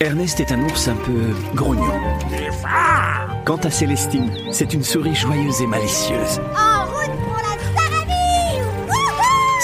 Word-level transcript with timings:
Ernest 0.00 0.40
est 0.40 0.52
un 0.52 0.60
ours 0.62 0.88
un 0.88 0.96
peu 0.96 1.32
grognon. 1.54 1.90
Quant 3.46 3.56
à 3.56 3.70
Célestine, 3.70 4.30
c'est 4.52 4.74
une 4.74 4.82
souris 4.82 5.14
joyeuse 5.14 5.62
et 5.62 5.66
malicieuse. 5.66 6.38
En 6.54 6.84
route 6.84 7.16
pour 7.24 7.36
la 7.36 7.80
Sarabie 7.80 8.60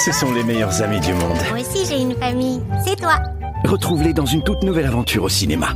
Ce 0.03 0.11
sont 0.11 0.33
les 0.33 0.43
meilleurs 0.43 0.81
amis 0.81 0.99
du 1.01 1.13
monde. 1.13 1.37
Moi 1.51 1.59
aussi 1.61 1.85
j'ai 1.87 2.01
une 2.01 2.15
famille, 2.15 2.61
c'est 2.85 2.95
toi. 2.99 3.19
Retrouve-les 3.65 4.13
dans 4.13 4.25
une 4.25 4.43
toute 4.43 4.63
nouvelle 4.63 4.87
aventure 4.87 5.23
au 5.23 5.29
cinéma. 5.29 5.73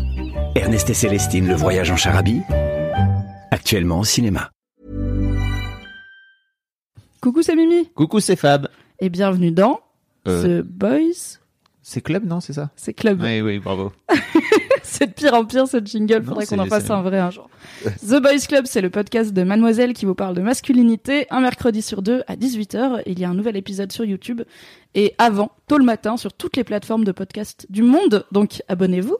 Ernest 0.55 0.89
et 0.89 0.93
Célestine, 0.95 1.47
le 1.47 1.55
voyage 1.55 1.91
en 1.91 1.95
charabie. 1.97 2.41
Actuellement 3.51 3.99
au 3.99 4.03
cinéma. 4.05 4.49
Coucou, 7.21 7.41
c'est 7.43 7.55
Mimi 7.55 7.89
Coucou, 7.93 8.19
c'est 8.19 8.35
Fab. 8.35 8.69
et 8.99 9.09
bienvenue 9.09 9.51
dans 9.51 9.81
Euh. 10.27 10.61
The 10.61 10.65
Boys. 10.65 11.37
C'est 11.89 12.01
Club, 12.01 12.25
non, 12.25 12.41
c'est 12.41 12.51
ça 12.51 12.69
C'est 12.75 12.93
Club. 12.93 13.21
Oui, 13.23 13.39
oui, 13.39 13.59
bravo. 13.59 13.93
c'est 14.83 15.07
de 15.07 15.13
pire 15.13 15.33
en 15.33 15.45
pire 15.45 15.69
ce 15.69 15.77
jingle, 15.77 16.21
faudrait 16.21 16.45
qu'on 16.45 16.59
en 16.59 16.65
fasse 16.65 16.89
un 16.89 17.01
vrai 17.01 17.17
un 17.17 17.31
jour. 17.31 17.49
The 17.85 18.21
Boys 18.21 18.45
Club, 18.45 18.65
c'est 18.67 18.81
le 18.81 18.89
podcast 18.89 19.31
de 19.31 19.43
Mademoiselle 19.43 19.93
qui 19.93 20.03
vous 20.03 20.13
parle 20.13 20.35
de 20.35 20.41
masculinité, 20.41 21.27
un 21.29 21.39
mercredi 21.39 21.81
sur 21.81 22.01
deux 22.01 22.23
à 22.27 22.35
18h. 22.35 23.03
Il 23.05 23.17
y 23.17 23.23
a 23.23 23.29
un 23.29 23.33
nouvel 23.33 23.55
épisode 23.55 23.89
sur 23.93 24.03
YouTube 24.03 24.41
et 24.95 25.15
avant, 25.17 25.51
tôt 25.67 25.77
le 25.77 25.85
matin, 25.85 26.17
sur 26.17 26.33
toutes 26.33 26.57
les 26.57 26.65
plateformes 26.65 27.05
de 27.05 27.13
podcast 27.13 27.65
du 27.69 27.83
monde. 27.83 28.25
Donc 28.33 28.61
abonnez-vous. 28.67 29.15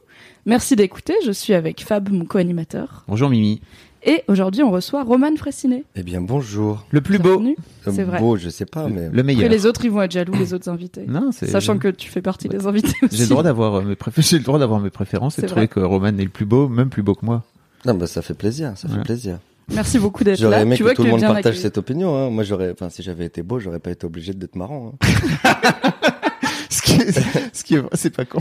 Merci 0.45 0.75
d'écouter, 0.75 1.13
je 1.25 1.31
suis 1.31 1.53
avec 1.53 1.85
Fab, 1.85 2.09
mon 2.09 2.25
co-animateur. 2.25 3.05
Bonjour 3.07 3.29
Mimi. 3.29 3.61
Et 4.09 4.23
aujourd'hui, 4.29 4.63
on 4.63 4.71
reçoit 4.71 5.03
Roman 5.03 5.35
Fressinet. 5.35 5.83
Eh 5.95 6.01
bien, 6.01 6.21
bonjour. 6.21 6.85
Le 6.91 7.01
plus 7.01 7.19
beau. 7.19 7.43
C'est 7.91 8.03
vrai. 8.03 8.19
Beau, 8.19 8.37
je 8.37 8.47
sais 8.47 8.65
pas, 8.65 8.87
mais. 8.87 9.01
le 9.01 9.07
Après, 9.09 9.23
meilleur. 9.23 9.49
les 9.49 9.65
autres, 9.65 9.83
ils 9.83 9.91
vont 9.91 10.01
être 10.01 10.11
jaloux, 10.13 10.33
les 10.39 10.53
autres 10.53 10.69
invités. 10.69 11.03
Non, 11.07 11.31
c'est. 11.33 11.47
Sachant 11.47 11.77
que 11.77 11.89
tu 11.89 12.09
fais 12.09 12.21
partie 12.21 12.47
des 12.47 12.65
invités 12.67 12.93
aussi. 13.03 13.17
J'ai 13.17 13.23
le 13.23 13.29
droit 13.29 13.43
d'avoir 13.43 13.75
euh, 13.75 13.81
mes 13.81 13.95
préfé- 13.95 14.21
j'ai 14.29 14.37
le 14.37 14.45
droit 14.45 14.59
d'avoir 14.59 14.79
mes 14.79 14.89
préférences 14.89 15.37
et 15.39 15.41
de 15.41 15.47
trouver 15.47 15.67
que 15.67 15.81
Roman 15.81 16.07
est 16.07 16.23
le 16.23 16.29
plus 16.29 16.45
beau, 16.45 16.69
même 16.69 16.89
plus 16.89 17.03
beau 17.03 17.15
que 17.15 17.25
moi. 17.25 17.43
Non, 17.85 17.95
bah, 17.95 18.07
ça 18.07 18.21
fait 18.21 18.33
plaisir, 18.33 18.73
ça 18.77 18.87
fait 18.87 19.01
plaisir. 19.01 19.39
Merci 19.73 19.99
beaucoup 19.99 20.23
d'être 20.23 20.39
là. 20.39 20.45
J'aurais 20.45 20.61
aimé 20.61 20.77
tu 20.77 20.83
que 20.83 20.87
vois 20.87 20.95
tout 20.95 21.03
le 21.03 21.09
monde 21.09 21.19
partage 21.19 21.39
accueilli. 21.47 21.61
cette 21.61 21.77
opinion. 21.77 22.15
Hein. 22.15 22.29
Moi, 22.29 22.45
j'aurais, 22.45 22.71
enfin, 22.71 22.89
si 22.89 23.03
j'avais 23.03 23.25
été 23.25 23.43
beau, 23.43 23.59
j'aurais 23.59 23.79
pas 23.79 23.91
été 23.91 24.05
obligé 24.05 24.33
d'être 24.33 24.55
marrant. 24.55 24.93
hein. 25.03 25.53
ce 26.69 26.81
qui 26.81 26.93
est, 26.93 27.11
ce 27.53 27.63
qui 27.65 27.75
est 27.75 27.81
c'est 27.91 28.09
pas 28.15 28.23
con. 28.23 28.39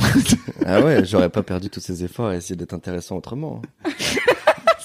ah 0.64 0.80
ouais, 0.80 1.04
j'aurais 1.04 1.28
pas 1.28 1.42
perdu 1.42 1.68
tous 1.70 1.80
ces 1.80 2.04
efforts 2.04 2.26
à 2.28 2.36
essayer 2.36 2.54
d'être 2.54 2.74
intéressant 2.74 3.16
autrement. 3.16 3.60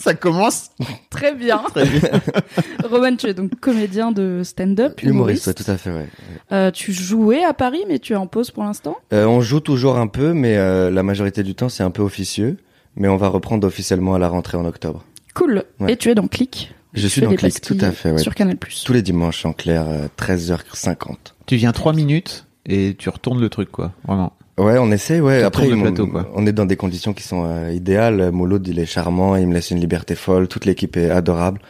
ça 0.01 0.13
commence 0.13 0.69
Très 1.09 1.33
bien. 1.33 1.57
très 1.69 1.85
bien. 1.85 2.09
Roman, 2.83 3.15
tu 3.15 3.27
es 3.27 3.33
donc 3.33 3.59
comédien 3.59 4.11
de 4.11 4.41
stand-up, 4.43 5.01
Humoriste, 5.01 5.45
humoriste. 5.45 5.47
ouais, 5.47 5.53
tout 5.53 5.71
à 5.71 5.77
fait, 5.77 5.91
ouais. 5.91 6.07
Euh, 6.51 6.71
tu 6.71 6.91
jouais 6.91 7.43
à 7.43 7.53
Paris, 7.53 7.83
mais 7.87 7.99
tu 7.99 8.13
es 8.13 8.15
en 8.15 8.27
pause 8.27 8.51
pour 8.51 8.63
l'instant? 8.63 8.97
Euh, 9.13 9.25
on 9.25 9.41
joue 9.41 9.59
toujours 9.59 9.97
un 9.97 10.07
peu, 10.07 10.33
mais 10.33 10.57
euh, 10.57 10.89
la 10.91 11.03
majorité 11.03 11.43
du 11.43 11.55
temps, 11.55 11.69
c'est 11.69 11.83
un 11.83 11.91
peu 11.91 12.01
officieux. 12.01 12.57
Mais 12.97 13.07
on 13.07 13.15
va 13.15 13.29
reprendre 13.29 13.65
officiellement 13.65 14.15
à 14.15 14.19
la 14.19 14.27
rentrée 14.27 14.57
en 14.57 14.65
octobre. 14.65 15.05
Cool. 15.33 15.63
Ouais. 15.79 15.93
Et 15.93 15.95
tu 15.97 16.09
es 16.09 16.15
dans 16.15 16.27
Click. 16.27 16.73
Je 16.93 17.03
Tu 17.03 17.09
suis 17.09 17.21
dans 17.21 17.33
Click, 17.33 17.61
tout 17.61 17.77
à 17.79 17.91
fait, 17.91 18.11
ouais. 18.11 18.17
Sur 18.17 18.35
Canal+. 18.35 18.57
Tous 18.57 18.91
les 18.91 19.01
dimanches 19.01 19.45
en 19.45 19.53
clair, 19.53 19.85
euh, 19.87 20.07
13h50. 20.17 21.15
tu 21.45 21.55
viens 21.55 21.71
trois 21.71 21.93
minutes 21.93 22.45
et 22.65 22.95
tu 22.97 23.07
retournes 23.07 23.39
le 23.39 23.47
truc, 23.49 23.71
quoi. 23.71 23.93
Vraiment. 24.05 24.33
Ouais, 24.57 24.77
on 24.77 24.91
essaie, 24.91 25.19
ouais. 25.21 25.43
Après, 25.43 25.67
plateau, 25.69 26.07
quoi. 26.07 26.29
on 26.35 26.45
est 26.45 26.51
dans 26.51 26.65
des 26.65 26.75
conditions 26.75 27.13
qui 27.13 27.23
sont 27.23 27.45
euh, 27.45 27.71
idéales. 27.71 28.31
Mouloud, 28.31 28.67
il 28.67 28.79
est 28.79 28.85
charmant, 28.85 29.35
il 29.35 29.47
me 29.47 29.53
laisse 29.53 29.71
une 29.71 29.79
liberté 29.79 30.13
folle. 30.15 30.47
Toute 30.47 30.65
l'équipe 30.65 30.95
est 30.97 31.09
adorable. 31.09 31.61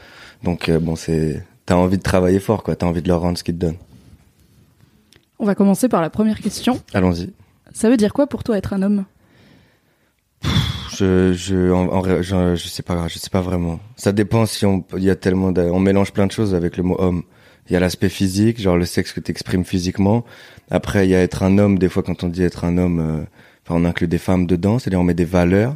Donc, 0.44 0.68
euh, 0.68 0.80
bon, 0.80 0.96
c'est, 0.96 1.46
t'as 1.66 1.76
envie 1.76 1.98
de 1.98 2.04
travailler 2.04 2.40
fort, 2.40 2.64
quoi. 2.64 2.76
T'as 2.76 2.88
envie 2.88 3.02
de 3.02 3.08
leur 3.08 3.22
rendre 3.22 3.38
ce 3.38 3.44
qu'ils 3.44 3.56
te 3.56 3.60
donnent. 3.66 3.78
On 5.40 5.46
va 5.46 5.56
commencer 5.56 5.88
par 5.90 6.02
la 6.02 6.10
première 6.10 6.40
question. 6.40 6.80
Allons-y. 6.94 7.32
Ça 7.74 7.90
veut 7.90 7.98
dire 7.98 8.14
quoi 8.14 8.28
pour 8.28 8.44
toi 8.44 8.58
être 8.58 8.74
un 8.74 8.82
homme? 8.82 9.06
Je, 10.98 11.34
je, 11.34 11.72
en, 11.72 11.88
en 11.88 12.02
ré- 12.02 12.22
je, 12.24 12.56
je 12.56 12.68
sais 12.68 12.84
pas, 12.84 13.08
je 13.08 13.18
sais 13.18 13.30
pas 13.30 13.42
vraiment. 13.42 13.80
Ça 13.96 14.12
dépend 14.12 14.46
si 14.46 14.66
on, 14.66 14.84
il 14.98 15.04
y 15.04 15.10
a 15.10 15.16
tellement, 15.16 15.52
de- 15.52 15.62
on 15.62 15.80
mélange 15.80 16.12
plein 16.12 16.28
de 16.28 16.32
choses 16.32 16.54
avec 16.54 16.78
le 16.78 16.84
mot 16.84 16.96
homme. 17.00 17.24
Il 17.70 17.74
y 17.74 17.76
a 17.76 17.80
l'aspect 17.80 18.10
physique, 18.10 18.60
genre 18.60 18.76
le 18.78 18.86
sexe 18.86 19.14
que 19.14 19.20
t'exprimes 19.20 19.64
physiquement. 19.66 20.26
Après, 20.70 21.06
il 21.08 21.12
y 21.12 21.16
a 21.16 21.22
être 21.22 21.44
un 21.44 21.58
homme. 21.58 21.78
Des 21.80 21.90
fois, 21.90 22.04
quand 22.04 22.24
on 22.24 22.28
dit 22.28 22.44
être 22.44 22.66
un 22.66 22.78
homme, 22.78 23.00
euh, 23.00 23.24
enfin, 23.66 23.80
on 23.80 23.86
inclut 23.86 24.08
des 24.08 24.18
femmes 24.18 24.46
dedans, 24.46 24.80
c'est-à-dire 24.80 25.00
on 25.00 25.04
met 25.04 25.14
des 25.14 25.26
valeurs. 25.26 25.76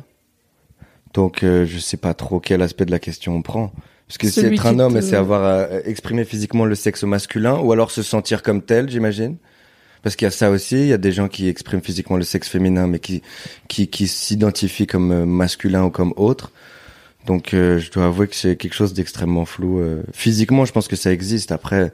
Donc, 1.13 1.44
euh, 1.44 1.66
je 1.66 1.78
sais 1.79 1.97
pas 1.97 2.13
trop 2.13 2.40
quel 2.40 2.62
aspect 2.62 2.85
de 2.85 2.91
la 2.91 3.00
question 3.00 3.35
on 3.35 3.41
prend. 3.41 3.72
Parce 4.07 4.18
que 4.18 4.28
c'est 4.29 4.53
être 4.53 4.66
un 4.66 4.79
homme, 4.79 4.96
te- 4.96 5.01
c'est 5.01 5.16
avoir 5.16 5.44
à 5.44 5.79
exprimer 5.85 6.25
physiquement 6.25 6.66
le 6.66 6.75
sexe 6.75 7.03
masculin, 7.03 7.57
ou 7.59 7.72
alors 7.72 7.91
se 7.91 8.03
sentir 8.03 8.44
comme 8.44 8.62
tel, 8.62 8.90
j'imagine. 8.90 9.38
Parce 10.03 10.16
qu'il 10.16 10.25
y 10.25 10.28
a 10.28 10.31
ça 10.31 10.52
aussi, 10.52 10.75
il 10.81 10.88
y 10.88 10.94
a 10.94 11.00
des 11.00 11.12
gens 11.12 11.28
qui 11.28 11.47
expriment 11.47 11.81
physiquement 11.81 12.17
le 12.17 12.23
sexe 12.23 12.47
féminin, 12.47 12.85
mais 12.85 13.00
qui 13.00 13.23
qui, 13.67 13.88
qui 13.88 14.07
s'identifient 14.07 14.85
comme 14.85 15.12
euh, 15.12 15.25
masculin 15.25 15.85
ou 15.85 15.90
comme 15.90 16.13
autre. 16.17 16.52
Donc, 17.25 17.53
euh, 17.53 17.80
je 17.80 17.91
dois 17.91 18.06
avouer 18.06 18.28
que 18.28 18.36
c'est 18.36 18.56
quelque 18.56 18.74
chose 18.74 18.94
d'extrêmement 18.94 19.46
flou. 19.46 19.80
euh. 19.80 20.03
Physiquement, 20.13 20.66
je 20.66 20.72
pense 20.72 20.88
que 20.88 20.96
ça 20.96 21.12
existe. 21.12 21.52
Après, 21.52 21.91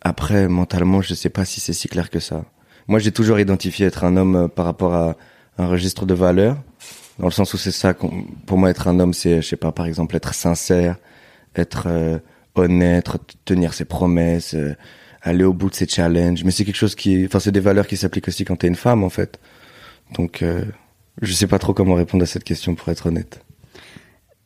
après, 0.00 0.48
mentalement, 0.48 1.02
je 1.02 1.14
sais 1.14 1.28
pas 1.28 1.44
si 1.44 1.60
c'est 1.60 1.72
si 1.72 1.88
clair 1.88 2.10
que 2.10 2.20
ça. 2.20 2.44
Moi, 2.86 2.98
j'ai 3.00 3.12
toujours 3.12 3.38
identifié 3.40 3.86
être 3.86 4.04
un 4.04 4.16
homme 4.16 4.36
euh, 4.36 4.48
par 4.48 4.64
rapport 4.64 4.94
à 4.94 5.16
un 5.58 5.66
registre 5.66 6.06
de 6.06 6.14
valeurs, 6.14 6.56
dans 7.18 7.26
le 7.26 7.32
sens 7.32 7.52
où 7.52 7.58
c'est 7.58 7.72
ça. 7.72 7.94
Pour 7.94 8.58
moi, 8.58 8.70
être 8.70 8.86
un 8.88 9.00
homme, 9.00 9.12
c'est, 9.12 9.42
je 9.42 9.48
sais 9.48 9.56
pas, 9.56 9.72
par 9.72 9.86
exemple, 9.86 10.14
être 10.16 10.34
sincère, 10.34 10.96
être 11.56 11.84
euh, 11.86 12.18
honnête, 12.54 13.08
tenir 13.44 13.74
ses 13.74 13.84
promesses, 13.84 14.54
euh, 14.54 14.76
aller 15.20 15.44
au 15.44 15.52
bout 15.52 15.68
de 15.68 15.74
ses 15.74 15.88
challenges. 15.88 16.44
Mais 16.44 16.52
c'est 16.52 16.64
quelque 16.64 16.76
chose 16.76 16.94
qui, 16.94 17.26
enfin, 17.26 17.40
c'est 17.40 17.50
des 17.52 17.60
valeurs 17.60 17.88
qui 17.88 17.96
s'appliquent 17.96 18.28
aussi 18.28 18.44
quand 18.44 18.56
t'es 18.56 18.68
une 18.68 18.76
femme, 18.76 19.02
en 19.02 19.10
fait. 19.10 19.40
Donc, 20.14 20.42
je 21.20 21.32
sais 21.34 21.46
pas 21.46 21.58
trop 21.58 21.74
comment 21.74 21.94
répondre 21.94 22.22
à 22.22 22.26
cette 22.26 22.44
question, 22.44 22.74
pour 22.74 22.88
être 22.88 23.06
honnête. 23.06 23.44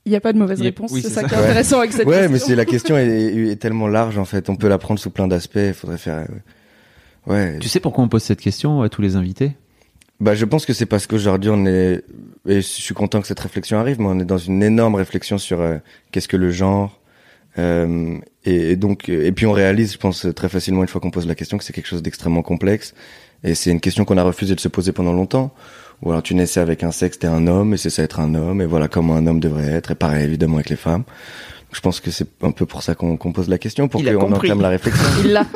Il 0.04 0.10
n'y 0.10 0.16
a 0.16 0.20
pas 0.20 0.32
de 0.32 0.38
mauvaise 0.38 0.60
réponse. 0.60 0.90
oui, 0.92 1.00
c'est 1.02 1.08
ça, 1.10 1.22
ça. 1.22 1.28
qui 1.28 1.34
est 1.34 1.38
intéressant 1.38 1.78
avec 1.78 1.92
cette 1.92 2.06
ouais, 2.06 2.14
question. 2.16 2.32
mais 2.32 2.38
c'est 2.40 2.56
la 2.56 2.64
question 2.64 2.98
est, 2.98 3.08
est 3.52 3.56
tellement 3.56 3.86
large 3.86 4.18
en 4.18 4.24
fait. 4.24 4.48
On 4.50 4.56
peut 4.56 4.68
la 4.68 4.78
prendre 4.78 4.98
sous 4.98 5.10
plein 5.10 5.28
d'aspects. 5.28 5.58
Il 5.58 5.74
faudrait 5.74 5.98
faire. 5.98 6.18
euh, 6.18 6.26
Ouais. 7.26 7.58
Tu 7.60 7.68
sais 7.68 7.78
pourquoi 7.78 8.02
on 8.02 8.08
pose 8.08 8.22
cette 8.22 8.40
question 8.40 8.82
à 8.82 8.88
tous 8.88 9.00
les 9.00 9.14
invités? 9.14 9.52
Bah, 10.18 10.34
je 10.34 10.44
pense 10.44 10.66
que 10.66 10.72
c'est 10.72 10.86
parce 10.86 11.06
qu'aujourd'hui 11.06 11.50
on 11.50 11.66
est. 11.66 12.02
Et 12.48 12.56
je 12.56 12.60
suis 12.60 12.94
content 12.94 13.20
que 13.20 13.28
cette 13.28 13.38
réflexion 13.40 13.78
arrive, 13.78 14.00
mais 14.00 14.06
on 14.08 14.18
est 14.18 14.24
dans 14.24 14.38
une 14.38 14.62
énorme 14.62 14.96
réflexion 14.96 15.38
sur 15.38 15.60
euh, 15.60 15.76
qu'est-ce 16.10 16.26
que 16.28 16.36
le 16.36 16.50
genre. 16.50 16.98
Euh, 17.58 18.16
et, 18.44 18.72
et 18.72 18.76
donc, 18.76 19.08
euh, 19.08 19.24
et 19.26 19.30
puis 19.30 19.46
on 19.46 19.52
réalise, 19.52 19.92
je 19.92 19.98
pense 19.98 20.26
très 20.34 20.48
facilement 20.48 20.82
une 20.82 20.88
fois 20.88 21.00
qu'on 21.00 21.10
pose 21.12 21.26
la 21.28 21.34
question, 21.36 21.58
que 21.58 21.64
c'est 21.64 21.72
quelque 21.72 21.86
chose 21.86 22.02
d'extrêmement 22.02 22.42
complexe. 22.42 22.94
Et 23.44 23.54
c'est 23.54 23.70
une 23.70 23.80
question 23.80 24.04
qu'on 24.04 24.16
a 24.16 24.22
refusé 24.24 24.54
de 24.54 24.60
se 24.60 24.68
poser 24.68 24.90
pendant 24.92 25.12
longtemps. 25.12 25.52
Ou 26.02 26.10
alors 26.10 26.22
tu 26.22 26.34
naissais 26.34 26.60
avec 26.60 26.82
un 26.82 26.90
sexe, 26.90 27.18
t'es 27.20 27.28
un 27.28 27.46
homme, 27.46 27.74
et 27.74 27.76
c'est 27.76 27.90
ça 27.90 28.02
être 28.02 28.18
un 28.20 28.34
homme, 28.34 28.60
et 28.60 28.66
voilà 28.66 28.88
comment 28.88 29.14
un 29.14 29.26
homme 29.26 29.40
devrait 29.40 29.66
être. 29.68 29.92
Et 29.92 29.94
pareil 29.94 30.24
évidemment 30.24 30.56
avec 30.56 30.68
les 30.70 30.76
femmes. 30.76 31.04
Je 31.72 31.80
pense 31.80 32.00
que 32.00 32.10
c'est 32.10 32.26
un 32.42 32.50
peu 32.50 32.66
pour 32.66 32.82
ça 32.82 32.94
qu'on 32.94 33.16
pose 33.16 33.48
la 33.48 33.58
question, 33.58 33.88
pour 33.88 34.02
qu'on 34.02 34.32
entame 34.32 34.60
la 34.60 34.68
réflexion. 34.68 35.04
Il 35.24 35.32
l'a. 35.32 35.46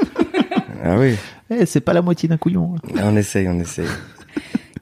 ah 0.84 0.96
oui, 0.98 1.14
Eh, 1.50 1.66
c'est 1.66 1.80
pas 1.80 1.92
la 1.92 2.00
moitié 2.02 2.28
d'un 2.28 2.36
couillon. 2.38 2.74
hein. 2.76 3.00
on 3.02 3.16
essaye, 3.16 3.48
on 3.48 3.58
essaye. 3.58 3.86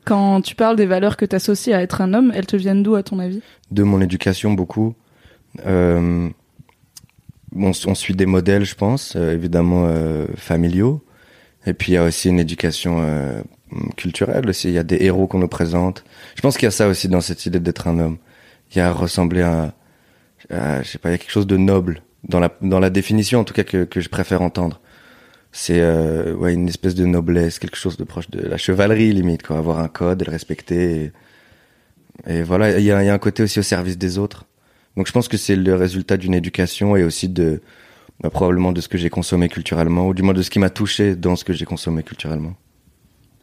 Quand 0.05 0.43
tu 0.43 0.55
parles 0.55 0.77
des 0.77 0.85
valeurs 0.87 1.17
que 1.17 1.25
tu 1.25 1.35
associes 1.35 1.73
à 1.73 1.81
être 1.83 2.03
un 2.03 2.13
homme, 2.13 2.31
elles 2.35 2.47
te 2.47 2.57
viennent 2.57 2.83
d'où 2.83 2.95
à 2.95 3.03
ton 3.03 3.19
avis? 3.19 3.41
De 3.71 3.83
mon 3.83 4.01
éducation 4.03 4.53
beaucoup. 4.53 4.95
Euh, 5.67 6.29
on, 7.57 7.71
on 7.87 7.95
suit 7.95 8.15
des 8.15 8.27
modèles, 8.27 8.65
je 8.65 8.75
pense, 8.75 9.15
euh, 9.17 9.33
évidemment 9.33 9.87
euh, 9.89 10.27
familiaux. 10.37 11.03
Et 11.67 11.73
puis 11.73 11.93
il 11.93 11.95
y 11.95 11.99
a 11.99 12.05
aussi 12.05 12.29
une 12.29 12.39
éducation 12.39 13.03
euh, 13.73 13.77
culturelle 13.97 14.49
aussi. 14.49 14.69
Il 14.69 14.75
y 14.75 14.79
a 14.79 14.85
des 14.85 14.99
héros 15.05 15.27
qu'on 15.27 15.39
nous 15.39 15.49
présente. 15.49 16.05
Je 16.37 16.43
pense 16.43 16.57
qu'il 16.57 16.67
y 16.67 16.69
a 16.69 16.73
ça 16.73 16.89
aussi 16.89 17.09
dans 17.09 17.21
cette 17.21 17.47
idée 17.47 17.61
d'être 17.61 17.89
un 17.89 17.99
homme. 17.99 18.19
Il 18.73 18.79
y 18.79 18.81
a 18.81 18.93
ressembler 18.93 19.43
à, 19.43 19.75
à, 20.51 20.83
je 20.83 20.89
sais 20.89 20.99
pas, 20.99 21.11
il 21.11 21.13
y 21.13 21.15
a 21.15 21.19
quelque 21.19 21.31
chose 21.31 21.47
de 21.47 21.57
noble 21.57 22.03
dans 22.29 22.41
la 22.41 22.51
dans 22.63 22.81
la 22.81 22.91
définition 22.91 23.41
en 23.41 23.45
tout 23.45 23.55
cas 23.55 23.65
que 23.65 23.85
que 23.85 24.01
je 24.01 24.09
préfère 24.09 24.43
entendre. 24.43 24.81
C'est 25.53 25.81
euh, 25.81 26.35
ouais 26.35 26.53
une 26.55 26.69
espèce 26.69 26.95
de 26.95 27.07
noblesse, 27.07 27.59
quelque 27.59 27.77
chose 27.77 27.97
de 27.97 28.05
proche 28.05 28.29
de 28.31 28.41
la 28.41 28.57
chevalerie 28.57 29.13
limite 29.13 29.45
quoi, 29.45 29.59
avoir 29.59 29.79
un 29.79 29.89
code 29.89 30.23
et 30.23 30.25
le 30.25 30.33
respecter. 30.33 31.13
Et, 32.27 32.39
et 32.39 32.43
voilà, 32.43 32.79
il 32.79 32.85
y 32.85 32.91
a, 32.93 33.03
il 33.03 33.07
y 33.07 33.11
a 33.11 33.15
un 33.15 33.19
côté 33.19 33.43
aussi 33.43 33.59
au 33.61 33.63
service 33.63 33.99
des 33.99 34.19
autres. 34.19 34.47
Donc 34.97 35.07
je 35.07 35.13
pense 35.13 35.29
que 35.29 35.37
c'est 35.37 35.57
le 35.57 35.75
résultat 35.75 36.17
d'une 36.17 36.35
éducation 36.35 36.97
et 36.97 37.05
aussi 37.05 37.29
de 37.29 37.61
bah, 38.21 38.31
probablement 38.31 38.73
de 38.73 38.81
ce 38.81 38.89
que 38.89 38.99
j'ai 38.99 39.11
consommé 39.11 39.49
culturellement 39.49 40.09
ou 40.09 40.15
du 40.15 40.23
moins 40.23 40.35
de 40.35 40.43
ce 40.43 40.51
qui 40.51 40.59
m'a 40.59 40.71
touché 40.71 41.17
dans 41.17 41.37
ce 41.37 41.45
que 41.45 41.53
j'ai 41.53 41.65
consommé 41.65 42.03
culturellement. 42.03 42.55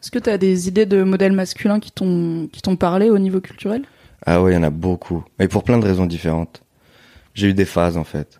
Est-ce 0.02 0.10
que 0.10 0.20
tu 0.20 0.30
as 0.30 0.38
des 0.38 0.68
idées 0.68 0.86
de 0.88 1.04
modèles 1.04 1.34
masculins 1.34 1.80
qui 1.80 1.92
t'ont 1.92 2.50
qui 2.52 2.62
t'ont 2.62 2.76
parlé 2.76 3.10
au 3.10 3.20
niveau 3.20 3.40
culturel? 3.40 3.84
Ah 4.26 4.42
ouais, 4.42 4.52
il 4.52 4.56
y 4.56 4.58
en 4.58 4.64
a 4.64 4.72
beaucoup. 4.72 5.24
Et 5.40 5.48
pour 5.48 5.64
plein 5.64 5.78
de 5.78 5.86
raisons 5.86 6.06
différentes. 6.06 6.64
J'ai 7.34 7.48
eu 7.48 7.54
des 7.54 7.66
phases 7.66 7.98
en 7.98 8.04
fait. 8.04 8.40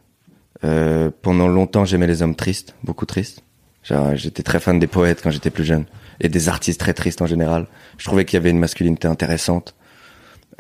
Euh, 0.64 1.12
pendant 1.22 1.48
longtemps, 1.48 1.86
j'aimais 1.86 2.08
les 2.08 2.22
hommes 2.22 2.36
tristes, 2.36 2.76
beaucoup 2.84 3.06
tristes. 3.06 3.44
J'étais 4.14 4.44
très 4.44 4.60
fan 4.60 4.80
des 4.80 4.88
poètes 4.88 5.22
quand 5.24 5.32
j'étais 5.32 5.50
plus 5.50 5.64
jeune 5.64 5.86
et 6.20 6.30
des 6.30 6.50
artistes 6.50 6.80
très 6.80 6.94
tristes 6.94 7.22
en 7.22 7.26
général. 7.26 7.68
Je 7.98 8.06
trouvais 8.06 8.26
qu'il 8.26 8.38
y 8.38 8.42
avait 8.42 8.52
une 8.52 8.60
masculinité 8.60 9.08
intéressante. 9.08 9.76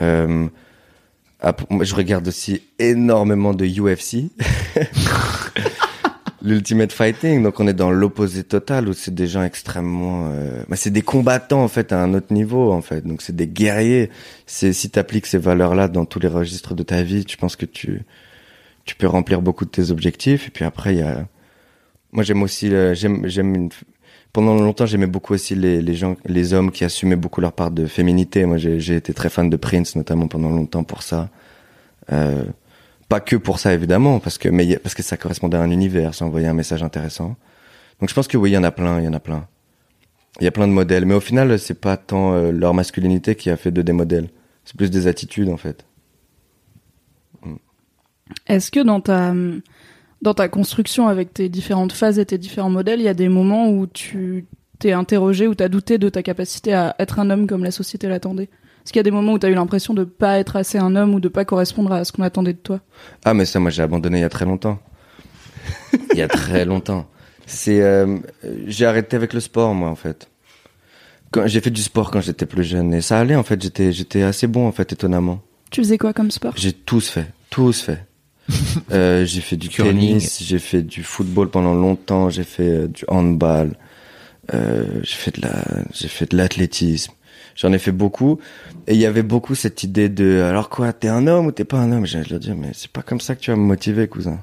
Euh, 0.02 0.48
je 1.82 1.96
regarde 1.96 2.28
aussi 2.28 2.64
énormément 2.80 3.54
de 3.54 3.66
UFC. 3.66 4.32
L'Ultimate 6.44 6.92
Fighting, 6.92 7.44
donc 7.44 7.60
on 7.60 7.68
est 7.68 7.74
dans 7.74 7.92
l'opposé 7.92 8.44
total 8.44 8.90
où 8.90 8.94
c'est 8.94 9.14
des 9.14 9.28
gens 9.28 9.44
extrêmement, 9.44 10.30
euh, 10.32 10.64
bah, 10.68 10.76
c'est 10.76 10.90
des 10.90 11.04
combattants 11.04 11.64
en 11.64 11.68
fait 11.68 11.94
à 11.94 12.02
un 12.02 12.16
autre 12.16 12.34
niveau 12.34 12.72
en 12.72 12.82
fait, 12.82 13.06
donc 13.06 13.22
c'est 13.22 13.36
des 13.36 13.48
guerriers. 13.48 14.10
C'est 14.48 14.74
si 14.74 14.90
t'appliques 14.90 15.28
ces 15.28 15.38
valeurs-là 15.38 15.88
dans 15.88 16.06
tous 16.06 16.20
les 16.20 16.28
registres 16.28 16.74
de 16.74 16.82
ta 16.82 17.04
vie, 17.04 17.26
tu 17.26 17.38
penses 17.38 17.56
que 17.56 17.68
tu 17.68 18.04
tu 18.86 18.96
peux 18.96 19.06
remplir 19.08 19.42
beaucoup 19.44 19.66
de 19.66 19.70
tes 19.70 19.92
objectifs. 19.92 20.48
Et 20.48 20.52
puis 20.52 20.66
après 20.66 20.96
il 20.96 21.00
y 21.00 21.04
a, 21.04 21.28
moi 22.12 22.24
j'aime 22.24 22.42
aussi, 22.42 22.74
euh, 22.74 22.96
j'aime 22.96 23.28
j'aime 23.28 23.54
une... 23.56 23.70
pendant 24.34 24.56
longtemps 24.56 24.88
j'aimais 24.88 25.08
beaucoup 25.08 25.34
aussi 25.36 25.54
les 25.56 25.80
les 25.82 25.94
gens, 25.94 26.16
les 26.26 26.54
hommes 26.54 26.72
qui 26.72 26.84
assumaient 26.84 27.16
beaucoup 27.16 27.42
leur 27.42 27.54
part 27.54 27.70
de 27.70 27.86
féminité. 27.86 28.46
Moi 28.46 28.58
j'ai 28.58 28.80
j'ai 28.80 28.96
été 28.96 29.14
très 29.14 29.30
fan 29.30 29.50
de 29.50 29.58
Prince 29.58 29.96
notamment 29.96 30.28
pendant 30.28 30.50
longtemps 30.50 30.84
pour 30.84 31.04
ça. 31.04 31.30
Euh, 32.12 32.44
pas 33.12 33.20
que 33.20 33.36
pour 33.36 33.60
ça 33.60 33.74
évidemment, 33.74 34.22
parce 34.22 34.38
que 34.38 34.48
mais 34.48 34.78
parce 34.78 34.96
que 34.96 35.04
ça 35.04 35.18
correspondait 35.18 35.58
à 35.58 35.62
un 35.62 35.70
univers, 35.70 36.16
ça 36.16 36.24
envoyait 36.24 36.48
un 36.48 36.54
message 36.54 36.82
intéressant. 36.82 37.36
Donc 38.00 38.08
je 38.08 38.14
pense 38.14 38.30
que 38.30 38.38
oui, 38.38 38.52
il 38.52 38.54
y 38.54 38.58
en 38.58 38.64
a 38.64 38.72
plein, 38.72 39.02
il 39.02 39.04
y 39.04 39.08
en 39.10 39.14
a 39.14 39.20
plein. 39.20 39.48
Il 40.40 40.46
y 40.46 40.48
a 40.48 40.52
plein 40.52 40.66
de 40.66 40.72
modèles, 40.72 41.06
mais 41.06 41.14
au 41.14 41.20
final, 41.20 41.60
c'est 41.60 41.74
pas 41.74 41.98
tant 41.98 42.32
euh, 42.34 42.52
leur 42.54 42.74
masculinité 42.74 43.36
qui 43.36 43.50
a 43.50 43.58
fait 43.58 43.70
de 43.70 43.82
des 43.82 43.92
modèles, 43.92 44.30
c'est 44.64 44.78
plus 44.78 44.90
des 44.90 45.08
attitudes 45.08 45.50
en 45.50 45.58
fait. 45.58 45.86
Est-ce 48.48 48.72
que 48.72 48.80
dans 48.80 49.02
ta 49.02 49.34
dans 50.22 50.34
ta 50.34 50.48
construction 50.48 51.10
avec 51.10 51.34
tes 51.34 51.50
différentes 51.50 51.92
phases 51.92 52.18
et 52.18 52.26
tes 52.26 52.38
différents 52.38 52.70
modèles, 52.70 53.02
il 53.02 53.06
y 53.06 53.10
a 53.10 53.14
des 53.14 53.28
moments 53.28 53.68
où 53.70 53.88
tu 53.88 54.46
t'es 54.80 54.94
interrogé 54.94 55.48
ou 55.48 55.54
t'as 55.54 55.68
douté 55.68 55.98
de 55.98 56.08
ta 56.08 56.24
capacité 56.24 56.74
à 56.74 56.96
être 56.98 57.20
un 57.20 57.30
homme 57.30 57.46
comme 57.46 57.66
la 57.66 57.72
société 57.72 58.08
l'attendait? 58.08 58.50
Est-ce 58.84 58.94
qu'il 58.94 59.00
y 59.00 59.02
a 59.02 59.04
des 59.04 59.12
moments 59.12 59.34
où 59.34 59.40
t'as 59.40 59.50
eu 59.50 59.54
l'impression 59.54 59.94
de 59.94 60.04
pas 60.04 60.40
être 60.40 60.56
assez 60.56 60.78
un 60.78 60.96
homme 60.96 61.14
ou 61.14 61.20
de 61.20 61.28
pas 61.28 61.46
correspondre 61.46 61.92
à 61.92 62.04
ce 62.04 62.12
qu'on 62.12 62.24
attendait 62.24 62.54
de 62.54 62.58
toi? 62.58 62.80
Ah 63.26 63.34
mais 63.34 63.46
ça, 63.46 63.60
moi 63.60 63.70
j'ai 63.70 63.84
abandonné 63.84 64.20
il 64.20 64.22
y 64.22 64.26
a 64.26 64.30
très 64.30 64.46
longtemps. 64.46 64.80
il 66.12 66.18
y 66.18 66.22
a 66.22 66.28
très 66.28 66.66
longtemps. 66.66 67.08
C'est, 67.46 67.82
euh, 67.82 68.18
j'ai 68.66 68.86
arrêté 68.86 69.16
avec 69.16 69.34
le 69.34 69.40
sport 69.40 69.74
moi 69.74 69.90
en 69.90 69.96
fait. 69.96 70.30
Quand 71.32 71.48
j'ai 71.48 71.62
fait 71.62 71.70
du 71.70 71.82
sport 71.82 72.12
quand 72.12 72.22
j'étais 72.22 72.46
plus 72.46 72.64
jeune 72.64 72.94
et 72.94 73.02
ça 73.02 73.20
allait 73.20 73.36
en 73.36 73.44
fait. 73.44 73.62
J'étais, 73.62 73.92
j'étais 73.92 74.24
assez 74.24 74.48
bon 74.48 74.68
en 74.68 74.72
fait 74.72 74.92
étonnamment. 74.94 75.42
Tu 75.70 75.82
faisais 75.82 75.98
quoi 75.98 76.12
comme 76.14 76.32
sport? 76.32 76.54
J'ai 76.58 76.74
tous 76.74 77.10
fait, 77.10 77.28
tous 77.50 77.82
fait. 77.82 78.06
Euh, 78.92 79.26
j'ai 79.26 79.40
fait 79.40 79.56
du 79.56 79.70
Curling. 79.70 79.96
tennis, 79.96 80.44
j'ai 80.44 80.60
fait 80.60 80.82
du 80.82 81.04
football 81.04 81.50
pendant 81.50 81.74
longtemps, 81.74 82.30
j'ai 82.30 82.44
fait 82.44 82.68
euh, 82.68 82.88
du 82.88 83.06
handball, 83.08 83.78
euh, 84.54 84.84
j'ai 85.04 85.16
fait 85.16 85.38
de 85.38 85.42
la, 85.44 85.64
j'ai 85.94 86.10
fait 86.10 86.30
de 86.32 86.36
l'athlétisme. 86.36 87.14
J'en 87.56 87.74
ai 87.74 87.80
fait 87.80 87.92
beaucoup 87.92 88.40
et 88.88 88.94
il 88.94 89.00
y 89.00 89.06
avait 89.06 89.24
beaucoup 89.24 89.56
cette 89.56 89.84
idée 89.84 90.10
de 90.10 90.42
alors 90.42 90.70
quoi, 90.70 90.94
t'es 90.94 91.08
un 91.10 91.28
homme 91.28 91.48
ou 91.48 91.52
t'es 91.52 91.66
pas 91.66 91.78
un 91.80 91.92
homme? 91.92 92.06
J'allais 92.06 92.26
leur 92.30 92.40
dire 92.40 92.56
mais 92.56 92.72
c'est 92.74 92.92
pas 92.92 93.02
comme 93.02 93.20
ça 93.22 93.36
que 93.36 93.42
tu 93.42 93.52
vas 93.52 93.58
me 93.58 93.64
motiver, 93.64 94.08
cousin. 94.08 94.40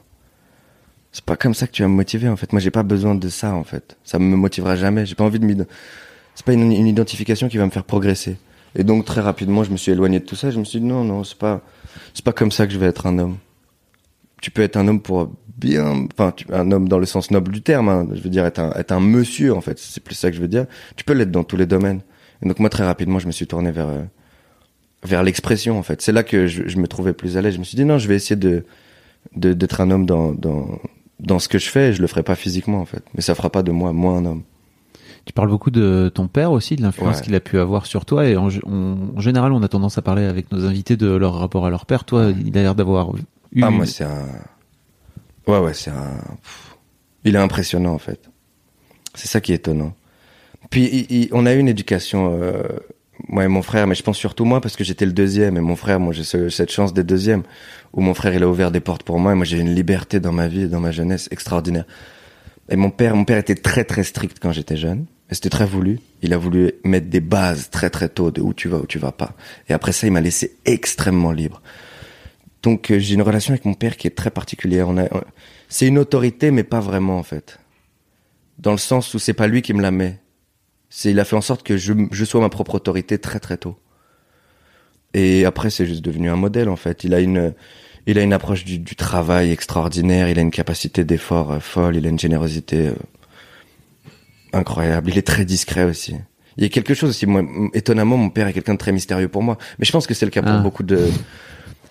C'est 1.13 1.25
pas 1.25 1.37
comme 1.37 1.55
ça 1.55 1.67
que 1.67 1.73
tu 1.73 1.83
vas 1.83 1.89
me 1.89 1.95
motiver 1.95 2.29
en 2.29 2.37
fait. 2.37 2.53
Moi 2.53 2.61
j'ai 2.61 2.71
pas 2.71 2.83
besoin 2.83 3.15
de 3.15 3.29
ça 3.29 3.55
en 3.55 3.65
fait. 3.65 3.97
Ça 4.05 4.19
me 4.19 4.37
motivera 4.37 4.77
jamais. 4.77 5.07
J'ai 5.07 5.15
pas 5.15 5.25
envie 5.25 5.39
de 5.39 5.45
m'id- 5.47 5.67
c'est 6.35 6.45
pas 6.45 6.53
une, 6.53 6.71
une 6.71 6.87
identification 6.87 7.49
qui 7.49 7.57
va 7.57 7.65
me 7.65 7.71
faire 7.71 7.85
progresser. 7.85 8.37
Et 8.77 8.85
donc 8.85 9.05
très 9.05 9.21
rapidement 9.23 9.65
je 9.65 9.71
me 9.71 9.77
suis 9.77 9.91
éloigné 9.93 10.21
de 10.21 10.25
tout 10.25 10.37
ça. 10.37 10.51
Je 10.51 10.59
me 10.59 10.65
suis 10.65 10.81
dit 10.81 10.87
non 10.87 11.03
non 11.05 11.25
c'est 11.25 11.39
pas 11.39 11.63
c'est 12.15 12.25
pas 12.25 12.33
comme 12.33 12.53
ça 12.53 12.67
que 12.67 12.73
je 12.73 12.79
vais 12.79 12.87
être 12.87 13.07
un 13.07 13.19
homme. 13.19 13.39
Tu 14.41 14.51
peux 14.51 14.63
être 14.63 14.77
un 14.77 14.87
homme 14.87 15.01
pour 15.01 15.33
bien, 15.57 16.07
enfin, 16.13 16.33
un 16.53 16.71
homme 16.71 16.89
dans 16.89 17.01
le 17.01 17.07
sens 17.07 17.33
noble 17.33 17.51
du 17.51 17.63
terme. 17.63 17.89
hein. 17.89 18.07
Je 18.13 18.21
veux 18.21 18.31
dire 18.31 18.45
être 18.47 18.61
un, 18.61 18.71
être 18.75 18.93
un 18.93 19.01
monsieur 19.01 19.53
en 19.53 19.61
fait. 19.61 19.79
C'est 19.81 20.03
plus 20.03 20.15
ça 20.15 20.31
que 20.31 20.37
je 20.37 20.41
veux 20.41 20.47
dire. 20.47 20.67
Tu 20.95 21.03
peux 21.05 21.13
l'être 21.15 21.33
dans 21.33 21.43
tous 21.43 21.57
les 21.57 21.67
domaines. 21.67 22.03
Et 22.43 22.49
donc 22.49 22.59
moi 22.61 22.71
très 22.71 22.85
rapidement 22.85 23.19
je 23.19 23.27
me 23.27 23.33
suis 23.33 23.47
tourné 23.47 23.71
vers 23.73 23.89
euh, 23.89 24.03
vers 25.05 25.23
l'expression 25.23 25.79
en 25.79 25.83
fait. 25.83 26.03
C'est 26.03 26.13
là 26.13 26.23
que 26.23 26.47
je, 26.47 26.67
je 26.69 26.77
me 26.79 26.87
trouvais 26.89 27.13
plus 27.13 27.37
à 27.37 27.43
l'aise. 27.43 27.55
Je 27.55 27.59
me 27.59 27.65
suis 27.65 27.77
dit 27.77 27.85
non, 27.85 27.99
je 27.99 28.09
vais 28.09 28.17
essayer 28.17 28.37
de 28.37 28.65
d'être 29.35 29.81
un 29.81 29.91
homme 29.91 30.07
dans 30.07 30.33
dans 30.33 30.79
dans 31.21 31.39
ce 31.39 31.49
que 31.49 31.59
je 31.59 31.69
fais. 31.69 31.91
Et 31.91 31.93
je 31.93 32.01
le 32.01 32.07
ferai 32.07 32.23
pas 32.23 32.35
physiquement 32.37 32.81
en 32.81 32.85
fait, 32.87 33.03
mais 33.15 33.21
ça 33.21 33.35
fera 33.35 33.51
pas 33.51 33.63
de 33.63 33.71
moi 33.73 33.93
moins 33.93 34.17
un 34.19 34.25
homme. 34.25 34.43
Tu 35.25 35.33
parles 35.35 35.51
beaucoup 35.51 35.71
de 35.71 36.11
ton 36.15 36.27
père 36.27 36.53
aussi, 36.53 36.77
de 36.77 36.81
l'influence 36.83 37.17
Ouais. 37.19 37.23
qu'il 37.23 37.35
a 37.35 37.41
pu 37.41 37.59
avoir 37.59 37.85
sur 37.85 38.07
toi. 38.07 38.27
Et 38.27 38.37
en, 38.39 38.49
g- 38.49 38.63
on- 38.65 39.11
en 39.15 39.21
général, 39.21 39.53
on 39.53 39.63
a 39.63 39.69
tendance 39.69 39.99
à 39.99 40.03
parler 40.03 40.25
avec 40.25 40.51
nos 40.53 40.65
invités 40.65 40.97
de 40.97 41.09
leur 41.11 41.35
rapport 41.35 41.67
à 41.67 41.71
leur 41.71 41.85
père. 41.85 42.05
Toi, 42.05 42.33
il 42.47 42.57
a 42.57 42.63
l'air 42.63 42.75
d'avoir 42.75 43.15
eu. 43.15 43.21
Ah 43.63 43.71
moi 43.71 43.85
c'est 43.85 44.05
un 44.05 44.27
ouais 45.47 45.59
ouais 45.59 45.75
c'est 45.75 45.91
un 45.91 46.19
il 47.25 47.35
est 47.35 47.39
impressionnant 47.39 47.93
en 47.93 47.99
fait. 47.99 48.31
C'est 49.15 49.29
ça 49.29 49.41
qui 49.41 49.53
est 49.53 49.57
étonnant. 49.57 49.93
Puis 50.71 51.29
on 51.33 51.47
a 51.47 51.55
eu 51.55 51.59
une 51.59 51.69
éducation 51.69 52.39
euh, 52.43 52.63
moi 53.29 53.45
et 53.45 53.49
mon 53.49 53.63
frère, 53.63 53.87
mais 53.87 53.95
je 53.95 54.03
pense 54.03 54.19
surtout 54.19 54.45
moi 54.45 54.61
parce 54.61 54.77
que 54.77 54.85
j'étais 54.85 55.07
le 55.07 55.13
deuxième 55.13 55.57
et 55.57 55.61
mon 55.61 55.77
frère, 55.77 55.99
moi 55.99 56.13
j'ai 56.13 56.25
ce- 56.25 56.49
cette 56.51 56.71
chance 56.71 56.93
d'être 56.95 57.07
deuxième 57.07 57.43
où 57.93 58.01
mon 58.01 58.15
frère 58.15 58.35
il 58.35 58.43
a 58.43 58.49
ouvert 58.49 58.71
des 58.71 58.81
portes 58.81 59.03
pour 59.03 59.19
moi 59.19 59.33
et 59.33 59.35
moi 59.35 59.45
j'ai 59.45 59.59
une 59.59 59.75
liberté 59.75 60.21
dans 60.21 60.33
ma 60.33 60.47
vie 60.49 60.63
et 60.63 60.69
dans 60.69 60.81
ma 60.81 60.91
jeunesse 60.93 61.29
extraordinaire. 61.31 61.85
Et 62.69 62.77
mon 62.77 62.91
père, 62.91 63.17
mon 63.17 63.25
père 63.25 63.39
était 63.39 63.55
très 63.55 63.85
très 63.85 64.05
strict 64.05 64.39
quand 64.41 64.53
j'étais 64.53 64.77
jeune. 64.77 65.07
Et 65.31 65.35
c'était 65.35 65.51
très 65.51 65.67
voulu. 65.67 66.01
Il 66.23 66.33
a 66.33 66.39
voulu 66.39 66.73
mettre 66.85 67.09
des 67.09 67.21
bases 67.21 67.69
très 67.71 67.91
très 67.91 68.09
tôt 68.09 68.31
de 68.31 68.41
où 68.41 68.55
tu 68.55 68.69
vas, 68.69 68.79
où 68.79 68.87
tu 68.87 68.99
vas 68.99 69.13
pas. 69.13 69.33
Et 69.69 69.73
après 69.75 69.93
ça, 69.93 70.07
il 70.07 70.13
m'a 70.13 70.21
laissé 70.23 70.57
extrêmement 70.65 71.33
libre. 71.33 71.61
Donc 72.63 72.91
euh, 72.91 72.99
j'ai 72.99 73.15
une 73.15 73.23
relation 73.23 73.53
avec 73.53 73.65
mon 73.65 73.75
père 73.75 73.97
qui 73.97 74.07
est 74.07 74.17
très 74.17 74.31
particulière. 74.31 74.89
On 74.89 74.99
a, 74.99 75.05
c'est 75.69 75.87
une 75.87 75.99
autorité, 75.99 76.51
mais 76.51 76.63
pas 76.63 76.81
vraiment 76.81 77.19
en 77.19 77.23
fait. 77.23 77.59
Dans 78.59 78.73
le 78.73 78.79
sens 78.79 79.13
où 79.15 79.19
c'est 79.19 79.35
pas 79.35 79.47
lui 79.49 79.63
qui 79.63 79.73
me 79.75 79.83
la 79.83 79.91
met. 79.91 80.19
C'est 80.91 81.11
il 81.11 81.21
a 81.21 81.25
fait 81.25 81.37
en 81.37 81.41
sorte 81.41 81.63
que 81.63 81.77
je, 81.77 81.93
je 82.11 82.25
sois 82.25 82.41
ma 82.41 82.49
propre 82.49 82.75
autorité 82.77 83.19
très 83.19 83.41
très 83.41 83.57
tôt. 83.57 83.77
Et 85.15 85.45
après 85.45 85.71
c'est 85.71 85.87
juste 85.87 86.03
devenu 86.05 86.29
un 86.31 86.37
modèle 86.37 86.69
en 86.69 86.77
fait. 86.77 87.05
Il 87.05 87.15
a 87.15 87.21
une 87.21 87.55
il 88.07 88.19
a 88.19 88.23
une 88.23 88.33
approche 88.33 88.65
du, 88.65 88.79
du 88.79 88.97
travail 88.97 89.51
extraordinaire. 89.51 90.29
Il 90.31 90.39
a 90.39 90.43
une 90.43 90.51
capacité 90.51 91.05
d'effort 91.05 91.53
euh, 91.53 91.61
folle. 91.61 91.97
Il 91.97 92.07
a 92.07 92.09
une 92.09 92.19
générosité 92.19 92.89
euh, 92.89 92.95
incroyable. 94.53 95.11
Il 95.11 95.19
est 95.19 95.27
très 95.27 95.45
discret 95.45 95.85
aussi. 95.85 96.15
Il 96.57 96.63
y 96.63 96.67
a 96.67 96.71
quelque 96.71 96.95
chose 96.95 97.11
aussi. 97.11 97.27
Moi, 97.27 97.43
étonnamment, 97.75 98.17
mon 98.17 98.31
père 98.31 98.47
est 98.49 98.53
quelqu'un 98.53 98.75
de 98.75 98.79
très 98.79 98.93
mystérieux 98.93 99.29
pour 99.29 99.43
moi. 99.43 99.59
Mais 99.79 99.85
je 99.85 99.93
pense 99.93 100.07
que 100.07 100.15
c'est 100.15 100.25
le 100.25 100.31
cas 100.31 100.43
pour 100.43 100.51
Ah. 100.53 100.59
beaucoup 100.61 100.83
de. 100.83 101.09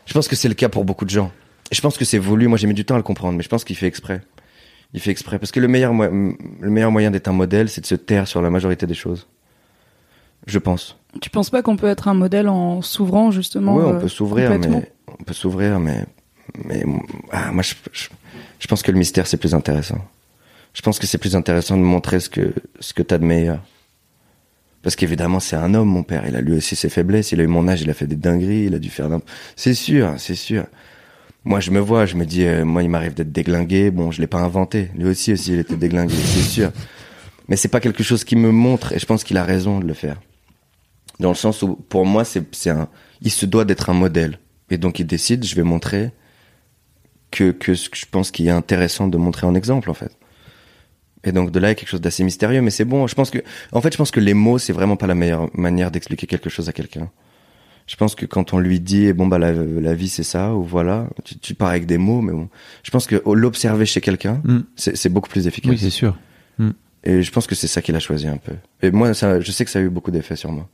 Je 0.06 0.14
pense 0.14 0.28
que 0.28 0.36
c'est 0.36 0.48
le 0.50 0.56
cas 0.56 0.70
pour 0.70 0.86
beaucoup 0.86 1.06
de 1.06 1.10
gens. 1.10 1.32
Je 1.72 1.82
pense 1.82 1.98
que 1.98 2.06
c'est 2.06 2.18
voulu. 2.18 2.48
Moi, 2.48 2.58
j'ai 2.58 2.68
mis 2.68 2.74
du 2.74 2.84
temps 2.86 2.96
à 2.96 2.98
le 2.98 3.04
comprendre, 3.04 3.38
mais 3.38 3.44
je 3.44 3.50
pense 3.50 3.64
qu'il 3.64 3.76
fait 3.76 3.88
exprès. 3.88 4.22
Il 4.94 5.00
fait 5.02 5.12
exprès 5.12 5.38
parce 5.40 5.52
que 5.52 5.60
le 5.60 5.68
meilleur, 5.68 5.94
mo- 5.94 6.06
le 6.06 6.70
meilleur 6.70 6.92
moyen 6.92 7.12
d'être 7.12 7.28
un 7.28 7.34
modèle, 7.34 7.70
c'est 7.70 7.82
de 7.82 7.86
se 7.86 7.96
taire 7.96 8.28
sur 8.28 8.42
la 8.42 8.50
majorité 8.50 8.88
des 8.88 8.94
choses. 8.94 9.28
Je 10.46 10.60
pense. 10.60 10.98
Tu 11.22 11.30
penses 11.30 11.50
pas 11.50 11.62
qu'on 11.62 11.76
peut 11.76 11.88
être 11.88 12.08
un 12.08 12.14
modèle 12.14 12.48
en 12.48 12.82
s'ouvrant 12.82 13.32
justement 13.32 13.76
Oui, 13.76 13.84
on 13.86 13.96
euh, 13.96 14.00
peut 14.00 14.08
s'ouvrir, 14.08 14.58
mais 14.58 14.92
on 15.20 15.24
peut 15.24 15.34
s'ouvrir, 15.34 15.80
mais 15.80 16.06
mais 16.64 16.86
ah, 17.32 17.52
moi, 17.52 17.64
je, 17.64 17.74
je, 17.92 18.08
je 18.60 18.68
pense 18.68 18.82
que 18.82 18.92
le 18.92 18.98
mystère 18.98 19.28
c'est 19.28 19.38
plus 19.38 19.54
intéressant. 19.54 19.98
Je 20.74 20.82
pense 20.82 21.00
que 21.00 21.08
c'est 21.08 21.18
plus 21.18 21.36
intéressant 21.36 21.76
de 21.76 21.82
montrer 21.82 22.20
ce 22.20 22.30
que 22.30 22.54
ce 22.80 22.94
que 22.94 23.02
t'as 23.04 23.18
de 23.18 23.26
meilleur. 23.26 23.60
Parce 24.84 24.96
qu'évidemment, 24.96 25.42
c'est 25.42 25.56
un 25.58 25.74
homme, 25.74 25.90
mon 25.90 26.04
père. 26.04 26.24
Il 26.28 26.36
a 26.36 26.42
lui 26.42 26.56
aussi 26.56 26.76
ses 26.78 26.88
faiblesses. 26.88 27.32
Il 27.34 27.42
a 27.42 27.44
eu 27.44 27.48
mon 27.48 27.68
âge, 27.68 27.82
il 27.82 27.90
a 27.90 27.94
fait 27.94 28.08
des 28.08 28.16
dingueries, 28.16 28.66
il 28.66 28.76
a 28.76 28.80
dû 28.80 28.90
faire. 28.90 29.10
C'est 29.58 29.74
sûr, 29.74 30.14
c'est 30.18 30.36
sûr. 30.36 30.66
Moi, 31.48 31.62
je 31.62 31.72
me 31.72 31.80
vois, 31.80 32.06
je 32.06 32.18
me 32.18 32.26
dis, 32.26 32.44
euh, 32.44 32.66
moi, 32.66 32.84
il 32.84 32.90
m'arrive 32.90 33.14
d'être 33.14 33.32
déglingué. 33.32 33.90
Bon, 33.90 34.12
je 34.12 34.20
l'ai 34.20 34.28
pas 34.28 34.40
inventé. 34.40 34.90
Lui 34.96 35.08
aussi, 35.08 35.32
aussi, 35.32 35.54
il 35.54 35.60
était 35.60 35.78
déglingué, 35.78 36.14
c'est 36.14 36.42
sûr. 36.56 36.74
Mais 37.48 37.56
c'est 37.56 37.70
pas 37.70 37.80
quelque 37.80 38.04
chose 38.04 38.26
qui 38.26 38.36
me 38.36 38.52
montre, 38.52 38.92
et 38.92 39.00
je 39.00 39.06
pense 39.06 39.24
qu'il 39.24 39.38
a 39.38 39.46
raison 39.46 39.80
de 39.80 39.88
le 39.88 39.94
faire. 39.94 40.20
Dans 41.22 41.30
le 41.30 41.36
sens 41.36 41.62
où, 41.62 41.78
pour 41.78 42.06
moi, 42.06 42.26
c'est, 42.26 42.70
un, 42.70 42.90
il 43.22 43.32
se 43.32 43.46
doit 43.46 43.64
d'être 43.64 43.90
un 43.90 43.94
modèle. 43.94 44.40
Et 44.70 44.78
donc, 44.78 45.00
il 45.00 45.08
décide, 45.08 45.46
je 45.46 45.56
vais 45.56 45.64
montrer 45.64 46.12
que, 47.32 47.52
que 47.52 47.76
ce 47.76 47.90
que 47.90 47.96
je 47.96 48.08
pense 48.12 48.30
qu'il 48.30 48.46
est 48.48 48.52
intéressant 48.52 49.08
de 49.08 49.16
montrer 49.16 49.48
en 49.48 49.56
exemple, 49.56 49.90
en 49.90 49.94
fait. 49.94 50.18
Et 51.24 51.32
donc, 51.32 51.52
de 51.52 51.60
là, 51.60 51.70
il 51.70 51.72
y 51.72 51.72
a 51.72 51.76
quelque 51.76 51.88
chose 51.88 52.02
d'assez 52.02 52.26
mystérieux, 52.26 52.60
mais 52.60 52.72
c'est 52.72 52.84
bon. 52.84 53.08
Je 53.08 53.16
pense 53.16 53.30
que, 53.30 53.40
en 53.72 53.80
fait, 53.80 53.94
je 53.94 53.98
pense 53.98 54.12
que 54.12 54.20
les 54.20 54.34
mots, 54.34 54.58
c'est 54.58 54.74
vraiment 54.74 54.98
pas 54.98 55.08
la 55.08 55.16
meilleure 55.16 55.50
manière 55.58 55.92
d'expliquer 55.92 56.28
quelque 56.28 56.50
chose 56.50 56.68
à 56.68 56.74
quelqu'un. 56.74 57.10
Je 57.88 57.96
pense 57.96 58.16
que 58.16 58.26
quand 58.26 58.54
on 58.54 58.60
lui 58.60 58.80
dit, 58.80 59.14
bon, 59.14 59.28
bah, 59.28 59.40
la, 59.40 59.54
la 59.54 59.94
vie, 59.96 60.10
c'est 60.10 60.24
ça, 60.24 60.54
ou 60.54 60.64
voilà, 60.64 61.08
tu, 61.24 61.38
tu 61.40 61.56
pars 61.56 61.70
avec 61.70 61.86
des 61.86 61.98
mots, 61.98 62.22
mais 62.22 62.34
bon. 62.34 62.50
Je 62.84 62.92
pense 62.92 63.08
que 63.08 63.22
l'observer 63.34 63.86
chez 63.86 64.02
quelqu'un, 64.02 64.42
Mm. 64.44 64.60
c'est, 64.76 65.10
beaucoup 65.10 65.30
plus 65.30 65.48
efficace. 65.48 65.72
Oui, 65.72 65.78
c'est 65.78 65.90
sûr. 65.90 66.18
Et 67.04 67.22
je 67.22 67.32
pense 67.32 67.48
que 67.48 67.56
c'est 67.56 67.68
ça 67.68 67.82
qu'il 67.82 67.96
a 67.96 68.00
choisi 68.00 68.28
un 68.28 68.38
peu. 68.38 68.54
Et 68.82 68.92
moi, 68.92 69.14
ça, 69.14 69.40
je 69.40 69.52
sais 69.52 69.64
que 69.64 69.72
ça 69.72 69.80
a 69.80 69.82
eu 69.82 69.90
beaucoup 69.90 70.12
d'effets 70.12 70.36
sur 70.36 70.52
moi. 70.52 70.68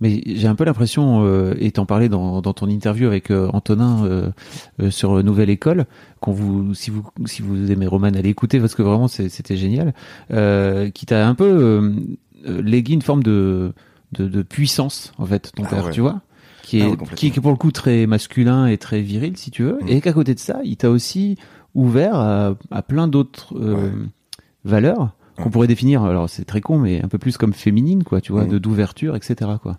Mais 0.00 0.20
j'ai 0.26 0.48
un 0.48 0.56
peu 0.56 0.64
l'impression, 0.64 1.24
euh, 1.24 1.54
t'en 1.72 1.86
parlais 1.86 2.08
dans, 2.08 2.42
dans 2.42 2.52
ton 2.52 2.68
interview 2.68 3.06
avec 3.06 3.30
euh, 3.30 3.48
Antonin 3.52 4.04
euh, 4.04 4.90
sur 4.90 5.22
Nouvelle 5.22 5.48
École, 5.48 5.86
qu'on 6.20 6.32
vous, 6.32 6.74
si 6.74 6.90
vous, 6.90 7.04
si 7.26 7.42
vous 7.42 7.70
aimez 7.70 7.86
Roman, 7.86 8.08
allez 8.08 8.28
écouter 8.28 8.58
parce 8.58 8.74
que 8.74 8.82
vraiment 8.82 9.08
c'était 9.08 9.56
génial, 9.56 9.94
qui 10.92 11.06
t'a 11.06 11.28
un 11.28 11.34
peu 11.34 11.94
légué 12.44 12.94
une 12.94 13.02
forme 13.02 13.22
de, 13.22 13.72
de, 14.12 14.26
de 14.28 14.42
puissance, 14.42 15.12
en 15.18 15.26
fait, 15.26 15.52
ton 15.54 15.64
Ah 15.66 15.68
père, 15.70 15.84
ouais. 15.86 15.90
tu 15.92 16.00
vois 16.00 16.20
qui 16.62 16.78
est, 16.80 16.82
Ah 16.82 16.88
complètement. 16.90 17.16
qui 17.16 17.26
est 17.28 17.40
pour 17.40 17.50
le 17.52 17.56
coup 17.56 17.70
très 17.70 18.06
masculin 18.06 18.66
et 18.66 18.76
très 18.78 19.00
viril, 19.00 19.36
si 19.36 19.50
tu 19.52 19.62
veux. 19.62 19.78
Mm. 19.82 19.88
Et 19.88 20.00
qu'à 20.00 20.12
côté 20.12 20.34
de 20.34 20.40
ça, 20.40 20.58
il 20.64 20.76
t'a 20.76 20.90
aussi 20.90 21.36
ouvert 21.74 22.16
à, 22.16 22.54
à 22.70 22.82
plein 22.82 23.06
d'autres 23.08 23.54
euh, 23.56 23.74
Ouais. 23.74 23.92
valeurs 24.64 25.10
qu'on 25.36 25.50
pourrait 25.50 25.66
définir, 25.68 26.02
alors 26.02 26.28
c'est 26.30 26.44
très 26.46 26.60
con, 26.62 26.78
mais 26.78 27.02
un 27.04 27.08
peu 27.08 27.18
plus 27.18 27.36
comme 27.36 27.52
féminine, 27.52 28.02
quoi, 28.04 28.20
tu 28.20 28.32
vois, 28.32 28.44
Mm. 28.44 28.48
de 28.48 28.58
d'ouverture, 28.58 29.14
etc., 29.16 29.50
quoi. 29.62 29.78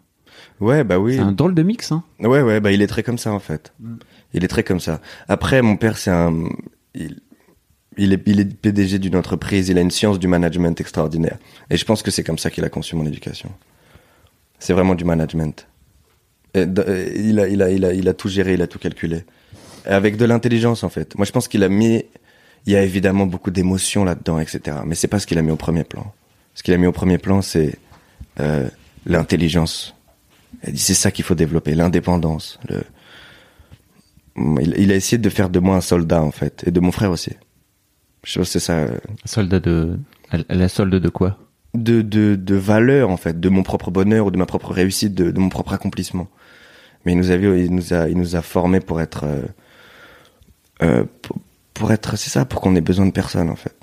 Ouais, 0.60 0.84
bah 0.84 1.00
oui. 1.00 1.15
C'est 1.15 1.19
un 1.19 1.31
drôle 1.31 1.55
de 1.55 1.63
mix, 1.63 1.91
hein. 1.91 2.03
Ouais, 2.19 2.41
ouais, 2.43 2.60
bah 2.60 2.72
il 2.72 2.81
est 2.84 2.88
très 2.88 3.01
comme 3.01 3.17
ça 3.17 3.34
en 3.34 3.39
fait. 3.39 3.74
Mm. 3.79 3.96
Il 4.34 4.43
est 4.43 4.48
très 4.48 4.63
comme 4.63 4.79
ça. 4.79 5.01
Après, 5.27 5.62
mon 5.63 5.75
père, 5.77 5.98
c'est 5.98 6.12
un, 6.12 6.43
il, 6.93 7.19
il 7.98 8.13
est, 8.13 8.22
il 8.27 8.39
est 8.39 8.46
PDG 8.46 9.00
d'une 9.00 9.15
entreprise. 9.15 9.67
Il 9.69 9.77
a 9.79 9.81
une 9.81 9.89
science 9.89 10.19
du 10.19 10.27
management 10.27 10.79
extraordinaire. 10.79 11.38
Et 11.72 11.75
je 11.77 11.84
pense 11.86 12.03
que 12.03 12.12
c'est 12.12 12.24
comme 12.24 12.38
ça 12.38 12.51
qu'il 12.51 12.63
a 12.63 12.69
conçu 12.69 12.96
mon 12.96 13.05
éducation. 13.07 13.50
C'est 14.59 14.73
vraiment 14.73 14.95
du 14.95 15.05
management. 15.05 15.67
Euh, 16.55 17.11
il 17.15 17.39
a, 17.39 17.47
il 17.47 17.61
a, 17.61 17.69
il 17.69 17.85
a, 17.85 17.93
il 17.93 18.07
a 18.07 18.13
tout 18.13 18.29
géré, 18.29 18.53
il 18.53 18.61
a 18.61 18.67
tout 18.67 18.79
calculé. 18.79 19.23
Et 19.85 19.89
avec 19.89 20.17
de 20.17 20.25
l'intelligence 20.25 20.83
en 20.83 20.89
fait. 20.89 21.15
Moi, 21.15 21.25
je 21.25 21.31
pense 21.31 21.47
qu'il 21.47 21.63
a 21.63 21.69
mis, 21.69 22.03
il 22.65 22.73
y 22.73 22.75
a 22.75 22.81
évidemment 22.81 23.25
beaucoup 23.25 23.51
d'émotions 23.51 24.03
là-dedans, 24.03 24.39
etc. 24.39 24.77
Mais 24.85 24.95
c'est 24.95 25.07
pas 25.07 25.19
ce 25.19 25.27
qu'il 25.27 25.37
a 25.37 25.41
mis 25.41 25.51
au 25.51 25.55
premier 25.57 25.83
plan. 25.83 26.13
Ce 26.55 26.63
qu'il 26.63 26.73
a 26.73 26.77
mis 26.77 26.87
au 26.87 26.91
premier 26.91 27.17
plan, 27.17 27.41
c'est 27.41 27.77
euh, 28.39 28.67
l'intelligence. 29.05 29.95
C'est 30.73 30.93
ça 30.93 31.11
qu'il 31.11 31.23
faut 31.23 31.35
développer, 31.35 31.75
l'indépendance. 31.75 32.59
Le... 32.67 32.83
Il, 34.61 34.91
a 34.91 34.95
essayé 34.95 35.17
de 35.17 35.29
faire 35.29 35.49
de 35.49 35.59
moi 35.59 35.75
un 35.75 35.81
soldat 35.81 36.21
en 36.21 36.31
fait, 36.31 36.63
et 36.67 36.71
de 36.71 36.79
mon 36.79 36.91
frère 36.91 37.11
aussi. 37.11 37.31
Je 38.23 38.39
pense 38.39 38.47
que 38.47 38.53
c'est 38.53 38.65
ça, 38.65 38.73
euh, 38.73 38.97
Soldat 39.25 39.59
de, 39.59 39.99
la 40.49 40.67
solde 40.67 40.95
de 40.95 41.09
quoi? 41.09 41.37
De, 41.74 42.01
de, 42.01 42.36
de 42.36 42.55
valeur 42.55 43.09
en 43.09 43.17
fait, 43.17 43.39
de 43.39 43.50
mon 43.50 43.63
propre 43.63 43.91
bonheur 43.91 44.25
ou 44.25 44.31
de 44.31 44.38
ma 44.38 44.45
propre 44.45 44.71
réussite, 44.71 45.13
de, 45.13 45.31
de 45.31 45.39
mon 45.39 45.50
propre 45.50 45.74
accomplissement. 45.74 46.27
Mais 47.05 47.13
il 47.13 47.17
nous 47.17 47.31
a 47.31 47.38
vu, 47.38 47.63
il 47.63 47.74
nous 47.74 47.93
a, 47.93 48.09
il 48.09 48.17
nous 48.17 48.36
a 48.36 48.41
formés 48.41 48.79
pour 48.79 49.00
être, 49.01 49.25
euh, 49.25 49.43
euh, 50.81 51.03
pour, 51.21 51.38
pour 51.74 51.91
être, 51.91 52.17
c'est 52.17 52.29
ça, 52.29 52.45
pour 52.45 52.62
qu'on 52.62 52.75
ait 52.75 52.81
besoin 52.81 53.05
de 53.05 53.12
personne 53.12 53.50
en 53.50 53.55
fait. 53.55 53.76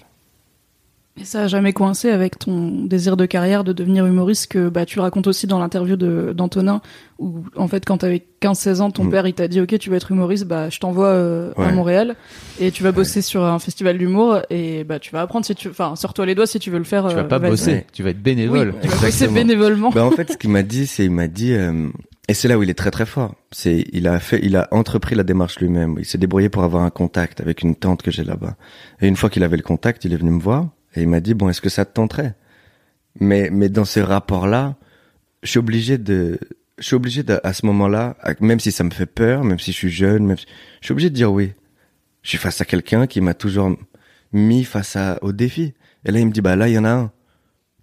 Et 1.20 1.24
ça 1.24 1.42
a 1.42 1.46
jamais 1.46 1.72
coincé 1.72 2.10
avec 2.10 2.40
ton 2.40 2.86
désir 2.86 3.16
de 3.16 3.24
carrière 3.24 3.62
de 3.62 3.72
devenir 3.72 4.04
humoriste 4.04 4.48
que 4.48 4.68
bah, 4.68 4.84
tu 4.84 4.98
racontes 4.98 5.28
aussi 5.28 5.46
dans 5.46 5.60
l'interview 5.60 5.94
de- 5.94 6.32
d'Antonin 6.36 6.80
où 7.20 7.44
en 7.54 7.68
fait 7.68 7.84
quand 7.86 7.98
t'avais 7.98 8.26
15-16 8.42 8.80
ans 8.80 8.90
ton 8.90 9.04
Mm. 9.04 9.10
père 9.10 9.26
il 9.28 9.32
t'a 9.34 9.46
dit 9.46 9.60
ok 9.60 9.78
tu 9.78 9.90
vas 9.90 9.96
être 9.96 10.10
humoriste 10.10 10.44
bah 10.44 10.70
je 10.70 10.80
t'envoie 10.80 11.06
euh, 11.06 11.52
à. 11.56 11.70
Montréal 11.70 12.16
et 12.58 12.72
tu 12.72 12.82
vas 12.82 12.90
bosser 12.90 13.22
sur 13.22 13.44
un 13.44 13.60
festival 13.60 13.96
d'humour 13.96 14.40
et 14.50 14.82
bah 14.82 14.98
tu 14.98 15.12
vas 15.12 15.20
apprendre 15.20 15.46
si 15.46 15.54
tu 15.54 15.68
enfin 15.68 15.94
sors-toi 15.94 16.26
les 16.26 16.34
doigts 16.34 16.48
si 16.48 16.58
tu 16.58 16.70
veux 16.72 16.78
le 16.78 16.84
faire 16.84 17.06
Tu 17.06 17.14
vas 17.14 17.20
euh, 17.20 17.24
pas 17.24 17.38
bosser, 17.38 17.70
Ouais. 17.72 17.86
tu 17.92 18.02
vas 18.02 18.10
être 18.10 18.16
oui, 18.16 18.22
bénévole. 18.22 18.74
tu 18.82 18.88
vas 18.88 18.96
bosser 19.06 19.28
bénévolement 19.28 19.90
Bah 19.90 20.04
en 20.04 20.10
fait, 20.10 20.32
ce 20.32 20.36
qu'il 20.36 20.50
m'a 20.50 20.64
dit, 20.64 20.88
c'est 20.88 21.04
il 21.04 21.12
m'a 21.12 21.28
dit 21.28 21.52
euh, 21.52 21.90
et 22.28 22.34
c'est 22.34 22.48
là 22.48 22.58
où 22.58 22.64
il 22.64 22.70
est 22.70 22.74
très 22.74 22.90
très 22.90 23.06
fort. 23.06 23.36
C'est 23.52 23.84
il 23.92 24.08
a 24.08 24.18
fait, 24.18 24.40
il 24.42 24.56
a 24.56 24.66
entrepris 24.72 25.14
la 25.14 25.22
démarche 25.22 25.60
lui-même. 25.60 25.94
Il 26.00 26.04
s'est 26.06 26.18
débrouillé 26.18 26.48
pour 26.48 26.64
avoir 26.64 26.82
un 26.82 26.90
contact 26.90 27.40
avec 27.40 27.62
une 27.62 27.76
tante 27.76 28.02
que 28.02 28.10
j'ai 28.10 28.24
là-bas. 28.24 28.56
Et 29.00 29.06
une 29.06 29.14
fois 29.16 29.30
qu'il 29.30 29.44
avait 29.44 29.56
le 29.58 29.62
contact, 29.62 30.04
il 30.06 30.12
est 30.12 30.16
venu 30.16 30.30
me 30.32 30.40
voir 30.40 30.66
et 30.94 31.02
il 31.02 31.08
m'a 31.08 31.20
dit 31.20 31.34
bon, 31.34 31.48
est-ce 31.48 31.60
que 31.60 31.68
ça 31.68 31.84
te 31.84 31.92
tenterait? 31.92 32.34
Mais 33.20 33.50
mais 33.50 33.68
dans 33.68 33.84
ce 33.84 34.00
rapport-là, 34.00 34.76
je 35.42 35.50
suis 35.50 35.58
obligé 35.58 35.98
de 35.98 36.38
je 36.78 36.84
suis 36.84 36.96
obligé 36.96 37.22
de, 37.22 37.40
à 37.44 37.52
ce 37.52 37.66
moment-là, 37.66 38.16
même 38.40 38.60
si 38.60 38.72
ça 38.72 38.84
me 38.84 38.90
fait 38.90 39.06
peur, 39.06 39.44
même 39.44 39.58
si 39.58 39.72
je 39.72 39.76
suis 39.76 39.90
jeune, 39.90 40.26
même 40.26 40.38
si, 40.38 40.46
je 40.80 40.86
suis 40.86 40.92
obligé 40.92 41.10
de 41.10 41.14
dire 41.14 41.32
oui. 41.32 41.52
Je 42.22 42.30
suis 42.30 42.38
face 42.38 42.60
à 42.60 42.64
quelqu'un 42.64 43.06
qui 43.06 43.20
m'a 43.20 43.34
toujours 43.34 43.76
mis 44.32 44.64
face 44.64 44.96
à, 44.96 45.18
au 45.22 45.32
défi. 45.32 45.74
Et 46.04 46.10
là, 46.10 46.18
il 46.18 46.26
me 46.26 46.32
dit, 46.32 46.40
bah 46.40 46.56
là, 46.56 46.68
il 46.68 46.74
y 46.74 46.78
en 46.78 46.84
a 46.84 46.90
un. 46.90 47.12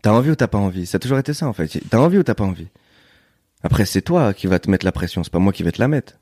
T'as 0.02 0.12
envie 0.12 0.32
ou 0.32 0.36
t'as 0.36 0.48
pas 0.48 0.58
envie? 0.58 0.86
Ça 0.86 0.98
a 0.98 1.00
toujours 1.00 1.20
été 1.20 1.34
ça, 1.34 1.48
en 1.48 1.54
fait. 1.54 1.80
T'as 1.90 2.00
envie 2.00 2.18
ou 2.18 2.24
t'as 2.24 2.34
pas 2.34 2.44
envie? 2.44 2.68
Après, 3.64 3.86
c'est 3.86 4.02
toi 4.02 4.34
qui 4.34 4.48
vas 4.48 4.58
te 4.60 4.70
mettre 4.70 4.86
la 4.86 4.92
pression, 4.92 5.24
c'est 5.24 5.32
pas 5.32 5.40
moi 5.40 5.54
qui 5.54 5.62
vais 5.64 5.72
te 5.72 5.80
la 5.80 5.88
mettre. 5.88 6.14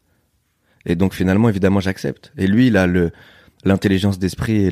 Et 0.86 0.96
donc, 0.96 1.14
finalement, 1.14 1.48
évidemment, 1.50 1.80
j'accepte. 1.80 2.34
Et 2.38 2.48
lui, 2.48 2.68
il 2.68 2.78
a 2.78 2.88
le 2.88 3.12
l'intelligence 3.66 4.20
d'esprit 4.20 4.66
et, 4.66 4.72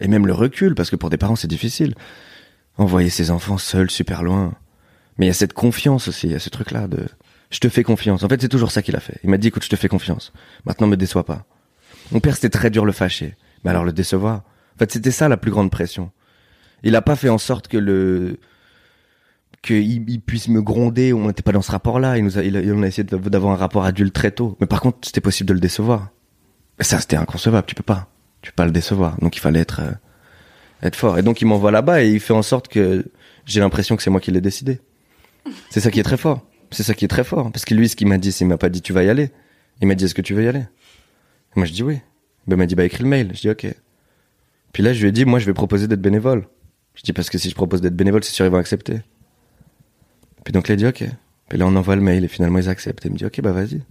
et 0.00 0.08
même 0.08 0.26
le 0.26 0.32
recul, 0.32 0.74
parce 0.74 0.90
que 0.90 0.96
pour 0.96 1.10
des 1.10 1.16
parents, 1.16 1.36
c'est 1.36 1.48
difficile. 1.48 1.94
Envoyer 2.78 3.10
ses 3.10 3.30
enfants 3.30 3.58
seuls 3.58 3.90
super 3.90 4.22
loin. 4.22 4.54
Mais 5.18 5.26
il 5.26 5.28
y 5.28 5.32
a 5.32 5.34
cette 5.34 5.52
confiance 5.52 6.08
aussi, 6.08 6.28
il 6.28 6.32
y 6.32 6.36
a 6.36 6.38
ce 6.38 6.50
truc-là 6.50 6.88
de 6.88 7.06
je 7.50 7.58
te 7.58 7.68
fais 7.68 7.82
confiance. 7.82 8.22
En 8.22 8.28
fait, 8.28 8.40
c'est 8.40 8.48
toujours 8.48 8.70
ça 8.70 8.80
qu'il 8.80 8.96
a 8.96 9.00
fait. 9.00 9.18
Il 9.24 9.30
m'a 9.30 9.36
dit, 9.36 9.48
écoute, 9.48 9.64
je 9.64 9.68
te 9.68 9.76
fais 9.76 9.88
confiance. 9.88 10.32
Maintenant, 10.64 10.86
me 10.86 10.96
déçois 10.96 11.24
pas. 11.24 11.44
Mon 12.12 12.20
père, 12.20 12.36
c'était 12.36 12.48
très 12.48 12.70
dur 12.70 12.84
le 12.84 12.92
fâcher. 12.92 13.36
Mais 13.64 13.70
alors 13.70 13.84
le 13.84 13.92
décevoir? 13.92 14.44
En 14.76 14.78
fait, 14.78 14.92
c'était 14.92 15.10
ça 15.10 15.28
la 15.28 15.36
plus 15.36 15.50
grande 15.50 15.70
pression. 15.70 16.10
Il 16.82 16.96
a 16.96 17.02
pas 17.02 17.16
fait 17.16 17.28
en 17.28 17.38
sorte 17.38 17.68
que 17.68 17.76
le 17.76 18.38
qu'il 19.62 20.08
il 20.08 20.20
puisse 20.20 20.48
me 20.48 20.62
gronder. 20.62 21.12
On 21.12 21.26
n'était 21.26 21.42
pas 21.42 21.52
dans 21.52 21.60
ce 21.60 21.72
rapport-là. 21.72 22.16
Il 22.16 22.24
nous 22.24 22.38
a, 22.38 22.44
il 22.44 22.56
a, 22.56 22.60
on 22.74 22.82
a 22.82 22.86
essayé 22.86 23.04
d'avoir 23.04 23.52
un 23.52 23.56
rapport 23.56 23.84
adulte 23.84 24.14
très 24.14 24.30
tôt. 24.30 24.56
Mais 24.60 24.66
par 24.66 24.80
contre, 24.80 24.98
c'était 25.02 25.20
possible 25.20 25.48
de 25.48 25.54
le 25.54 25.60
décevoir. 25.60 26.10
Ça, 26.78 26.98
c'était 27.00 27.16
inconcevable. 27.16 27.66
Tu 27.66 27.74
peux 27.74 27.82
pas. 27.82 28.08
Tu 28.42 28.50
peux 28.50 28.56
pas 28.56 28.64
le 28.64 28.70
décevoir. 28.70 29.18
Donc, 29.20 29.36
il 29.36 29.40
fallait 29.40 29.60
être 29.60 29.80
euh, 29.80 29.92
être 30.82 30.96
fort. 30.96 31.18
Et 31.18 31.22
donc, 31.22 31.40
il 31.40 31.46
m'envoie 31.46 31.70
là-bas 31.70 32.02
et 32.02 32.10
il 32.10 32.20
fait 32.20 32.32
en 32.32 32.42
sorte 32.42 32.68
que 32.68 33.04
j'ai 33.44 33.60
l'impression 33.60 33.96
que 33.96 34.02
c'est 34.02 34.10
moi 34.10 34.20
qui 34.20 34.30
l'ai 34.30 34.40
décidé. 34.40 34.80
C'est 35.70 35.80
ça 35.80 35.90
qui 35.90 36.00
est 36.00 36.04
très 36.04 36.16
fort. 36.16 36.46
C'est 36.70 36.82
ça 36.82 36.94
qui 36.94 37.04
est 37.04 37.08
très 37.08 37.24
fort. 37.24 37.50
Parce 37.50 37.64
que 37.64 37.74
lui, 37.74 37.88
ce 37.88 37.96
qu'il 37.96 38.06
m'a 38.06 38.18
dit, 38.18 38.32
c'est 38.32 38.44
il 38.44 38.48
m'a 38.48 38.58
pas 38.58 38.68
dit 38.68 38.82
tu 38.82 38.92
vas 38.92 39.02
y 39.02 39.08
aller. 39.08 39.30
Il 39.80 39.88
m'a 39.88 39.94
dit 39.94 40.04
est-ce 40.04 40.14
que 40.14 40.22
tu 40.22 40.34
veux 40.34 40.44
y 40.44 40.48
aller? 40.48 40.64
Moi, 41.56 41.66
je 41.66 41.72
dis 41.72 41.82
oui. 41.82 42.00
Ben, 42.46 42.56
il 42.56 42.58
m'a 42.58 42.66
dit 42.66 42.74
bah 42.74 42.84
écris 42.84 43.02
le 43.02 43.08
mail. 43.08 43.32
Je 43.34 43.40
dis 43.40 43.50
ok. 43.50 43.66
Puis 44.72 44.82
là, 44.82 44.92
je 44.92 45.00
lui 45.02 45.08
ai 45.08 45.12
dit 45.12 45.24
moi, 45.24 45.38
je 45.38 45.46
vais 45.46 45.54
proposer 45.54 45.88
d'être 45.88 46.00
bénévole. 46.00 46.46
Je 46.94 47.02
dis 47.02 47.12
parce 47.12 47.30
que 47.30 47.38
si 47.38 47.50
je 47.50 47.54
propose 47.54 47.80
d'être 47.80 47.96
bénévole, 47.96 48.22
c'est 48.24 48.32
sûr 48.32 48.44
ils 48.44 48.52
vont 48.52 48.58
accepter. 48.58 49.00
Puis 50.44 50.52
donc 50.52 50.68
là, 50.68 50.74
il 50.74 50.78
dit 50.78 50.86
ok. 50.86 51.04
Puis 51.48 51.58
là, 51.58 51.66
on 51.66 51.74
envoie 51.74 51.96
le 51.96 52.02
mail 52.02 52.24
et 52.24 52.28
finalement 52.28 52.58
ils 52.58 52.68
acceptent. 52.68 53.04
Et 53.04 53.08
il 53.08 53.12
me 53.12 53.18
dit 53.18 53.24
ok 53.24 53.40
bah 53.40 53.52
vas-y. 53.52 53.82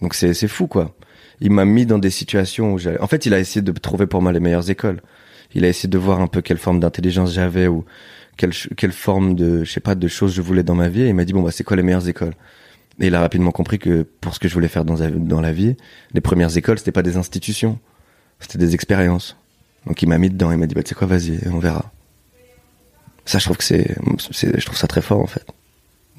Donc 0.00 0.14
c'est 0.14 0.48
fou 0.48 0.66
quoi. 0.66 0.94
Il 1.40 1.50
m'a 1.50 1.64
mis 1.64 1.86
dans 1.86 1.98
des 1.98 2.10
situations 2.10 2.72
où 2.72 2.78
j'allais. 2.78 3.00
En 3.00 3.06
fait, 3.06 3.26
il 3.26 3.34
a 3.34 3.38
essayé 3.38 3.62
de 3.62 3.72
trouver 3.72 4.06
pour 4.06 4.22
moi 4.22 4.32
les 4.32 4.40
meilleures 4.40 4.70
écoles. 4.70 5.00
Il 5.54 5.64
a 5.64 5.68
essayé 5.68 5.88
de 5.88 5.98
voir 5.98 6.20
un 6.20 6.26
peu 6.26 6.42
quelle 6.42 6.58
forme 6.58 6.80
d'intelligence 6.80 7.32
j'avais 7.32 7.66
ou 7.66 7.84
quelle 8.36 8.52
quelle 8.76 8.92
forme 8.92 9.34
de 9.34 9.62
je 9.62 9.70
sais 9.70 9.80
pas 9.80 9.94
de 9.94 10.08
choses 10.08 10.34
je 10.34 10.42
voulais 10.42 10.62
dans 10.62 10.74
ma 10.74 10.88
vie. 10.88 11.02
Et 11.02 11.08
il 11.08 11.14
m'a 11.14 11.24
dit 11.24 11.32
bon 11.32 11.42
bah 11.42 11.50
c'est 11.52 11.64
quoi 11.64 11.76
les 11.76 11.82
meilleures 11.82 12.08
écoles? 12.08 12.34
Et 13.00 13.08
il 13.08 13.14
a 13.14 13.20
rapidement 13.20 13.50
compris 13.50 13.78
que 13.78 14.02
pour 14.20 14.34
ce 14.34 14.40
que 14.40 14.48
je 14.48 14.54
voulais 14.54 14.68
faire 14.68 14.84
dans, 14.84 14.96
dans 14.96 15.40
la 15.40 15.52
vie, 15.52 15.76
les 16.12 16.20
premières 16.20 16.56
écoles 16.56 16.78
c'était 16.78 16.92
pas 16.92 17.02
des 17.02 17.16
institutions, 17.16 17.78
c'était 18.40 18.58
des 18.58 18.74
expériences. 18.74 19.36
Donc 19.86 20.02
il 20.02 20.08
m'a 20.08 20.18
mis 20.18 20.30
dedans. 20.30 20.50
Il 20.50 20.58
m'a 20.58 20.66
dit 20.66 20.74
bah 20.74 20.82
tu 20.82 20.90
sais 20.90 20.94
quoi 20.94 21.06
vas-y 21.06 21.38
on 21.46 21.58
verra. 21.58 21.92
Ça 23.24 23.38
je 23.38 23.44
trouve 23.44 23.56
que 23.56 23.64
c'est 23.64 23.96
je 24.30 24.64
trouve 24.64 24.78
ça 24.78 24.86
très 24.86 25.02
fort 25.02 25.20
en 25.20 25.26
fait 25.26 25.46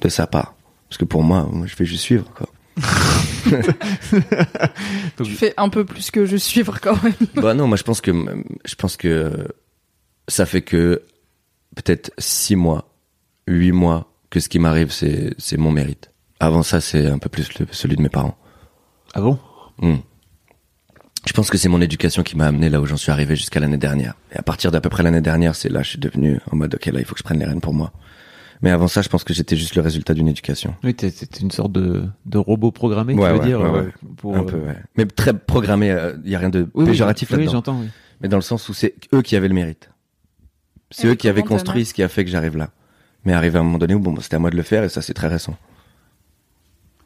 de 0.02 0.10
sa 0.10 0.28
part. 0.28 0.56
Parce 0.90 0.98
que 0.98 1.06
pour 1.06 1.24
moi, 1.24 1.48
moi 1.52 1.68
je 1.68 1.76
vais 1.76 1.86
juste 1.86 2.04
suivre 2.04 2.26
quoi. 2.34 2.48
tu 5.24 5.32
fais 5.32 5.54
un 5.58 5.70
peu 5.70 5.86
plus 5.86 6.12
que 6.12 6.26
je 6.26 6.38
suivre 6.38 6.80
quand 6.82 7.02
même 7.04 7.14
bah 7.36 7.54
non, 7.54 7.68
moi 7.68 7.78
je 7.78 7.84
pense 7.84 8.02
que 8.02 8.12
je 8.66 8.76
pense 8.76 8.98
que 8.98 9.48
ça 10.28 10.46
fait 10.46 10.62
que 10.62 11.02
peut-être 11.76 12.12
six 12.18 12.56
mois, 12.56 12.90
huit 13.48 13.72
mois 13.72 14.12
que 14.30 14.40
ce 14.40 14.50
qui 14.50 14.60
m'arrive 14.60 14.92
c'est 14.92 15.34
c'est 15.38 15.58
mon 15.58 15.72
mérite. 15.72 16.12
Avant 16.40 16.64
ça, 16.64 16.82
c'est 16.82 17.08
un 17.08 17.18
peu 17.18 17.30
plus 17.30 17.58
le- 17.60 17.68
celui 17.72 17.96
de 17.96 18.02
mes 18.02 18.10
parents. 18.10 18.38
Ah 19.14 19.22
bon? 19.22 19.40
Hmm. 19.82 19.96
Je 21.26 21.34
pense 21.34 21.50
que 21.50 21.58
c'est 21.58 21.70
mon 21.70 21.82
éducation 21.82 22.24
qui 22.24 22.36
m'a 22.38 22.46
amené 22.48 22.70
là 22.70 22.82
où 22.82 22.86
j'en 22.86 22.98
suis 22.98 23.12
arrivé 23.12 23.36
jusqu'à 23.36 23.60
l'année 23.60 23.78
dernière. 23.78 24.14
Et 24.34 24.38
à 24.38 24.42
partir 24.44 24.70
d'à 24.70 24.82
peu 24.82 24.90
près 24.90 25.02
l'année 25.02 25.22
dernière, 25.22 25.56
c'est 25.56 25.70
là 25.70 25.82
je 25.82 25.90
suis 25.92 25.98
devenu 26.00 26.40
en 26.52 26.58
mode 26.58 26.76
ok 26.76 26.86
là 26.88 27.00
il 27.00 27.06
faut 27.06 27.14
que 27.14 27.20
je 27.20 27.24
prenne 27.24 27.40
les 27.40 27.46
rênes 27.46 27.62
pour 27.62 27.74
moi. 27.74 27.94
Mais 28.62 28.72
avant 28.72 28.88
ça, 28.88 29.02
je 29.02 29.10
pense 29.10 29.24
que 29.24 29.34
j'étais 29.34 29.56
juste 29.58 29.76
le 29.76 29.82
résultat 29.82 30.14
d'une 30.14 30.28
éducation. 30.28 30.76
Oui, 30.84 30.94
t'es 30.96 31.10
une 31.42 31.52
sorte 31.52 31.72
de, 31.74 32.06
de 32.26 32.38
robot 32.38 32.72
programmé, 32.72 33.14
Ouais, 33.14 33.28
tu 33.28 33.34
veux 33.34 33.40
ouais, 33.40 33.46
dire 33.46 33.60
ouais, 33.62 33.66
euh, 33.70 33.84
ouais. 33.84 33.92
pour, 34.18 34.36
un 34.36 34.42
euh, 34.42 34.44
peu, 34.44 34.58
ouais. 34.58 34.78
Mais 34.98 35.06
très 35.06 35.38
programmé. 35.38 35.96
Il 36.24 36.32
y 36.32 36.36
a 36.36 36.40
rien 36.40 36.50
de 36.50 36.62
oui, 36.74 36.84
oui, 36.84 36.86
péjoratif 36.86 37.30
oui, 37.32 37.38
là-dedans. 37.38 37.52
j'entends. 37.52 37.80
Oui. 37.82 37.88
mais 38.22 38.30
dans 38.30 38.38
le 38.38 38.42
sens 38.42 38.68
où 38.70 38.74
c'est 38.74 38.96
eux 39.14 39.22
qui 39.22 39.36
avaient 39.36 39.50
le 39.50 39.54
mérite. 39.54 39.90
C'est 40.92 41.08
eux 41.08 41.16
qui 41.16 41.28
avaient 41.28 41.44
construit 41.44 41.84
ce 41.86 41.94
qui 41.94 42.02
a 42.04 42.08
fait 42.08 42.24
que 42.24 42.32
j'arrive 42.32 42.56
là. 42.58 42.70
Mais 43.26 43.34
arrivé 43.34 43.58
à 43.58 43.62
un 43.62 43.64
moment 43.64 43.78
donné 43.80 43.94
où 43.96 44.00
bon, 44.00 44.14
bah, 44.14 44.20
c'était 44.22 44.36
à 44.36 44.40
moi 44.40 44.52
de 44.52 44.56
le 44.56 44.64
faire 44.64 44.84
et 44.84 44.90
ça 44.90 45.02
c'est 45.02 45.14
très 45.16 45.28
récent. 45.28 45.58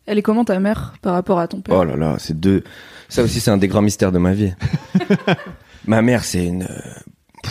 elle 0.06 0.18
est 0.18 0.22
comment 0.22 0.44
ta 0.46 0.60
mère 0.60 0.94
par 1.02 1.14
rapport 1.14 1.40
à 1.40 1.48
ton 1.48 1.62
père 1.62 1.76
Oh 1.78 1.84
là 1.84 1.96
là, 1.96 2.18
c'est 2.20 2.40
deux. 2.40 2.64
Ça 3.08 3.24
aussi 3.24 3.40
c'est 3.40 3.52
un 3.52 3.58
des 3.58 3.68
grands 3.70 3.82
mystères 3.82 4.12
de 4.12 4.20
ma 4.20 4.34
vie. 4.34 4.54
ma 5.88 6.02
mère 6.02 6.24
c'est 6.24 6.46
une, 6.46 6.64
euh, 6.64 7.48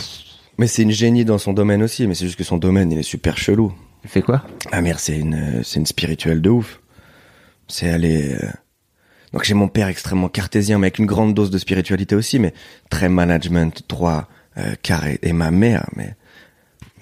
mais 0.57 0.67
c'est 0.67 0.83
une 0.83 0.91
génie 0.91 1.25
dans 1.25 1.37
son 1.39 1.51
domaine 1.53 1.81
aussi. 1.83 2.07
Mais 2.07 2.13
c'est 2.13 2.25
juste 2.25 2.37
que 2.37 2.43
son 2.43 2.57
domaine 2.57 2.91
il 2.91 2.99
est 2.99 3.03
super 3.03 3.37
chelou. 3.37 3.73
Il 4.03 4.09
fait 4.09 4.21
quoi? 4.21 4.43
Ma 4.71 4.81
mère 4.81 4.99
c'est 4.99 5.17
une, 5.17 5.63
c'est 5.63 5.79
une 5.79 5.85
spirituelle 5.85 6.41
de 6.41 6.49
ouf. 6.49 6.79
C'est 7.67 7.89
aller. 7.89 8.33
euh, 8.33 8.49
Donc 9.33 9.43
j'ai 9.43 9.53
mon 9.53 9.67
père 9.67 9.87
extrêmement 9.87 10.29
cartésien, 10.29 10.77
mais 10.79 10.87
avec 10.87 10.99
une 10.99 11.05
grande 11.05 11.33
dose 11.33 11.51
de 11.51 11.57
spiritualité 11.57 12.15
aussi, 12.15 12.39
mais 12.39 12.53
très 12.89 13.09
management, 13.09 13.83
droit, 13.87 14.27
euh, 14.57 14.73
carré. 14.81 15.19
Et 15.21 15.33
ma 15.33 15.51
mère, 15.51 15.87
mais 15.95 16.15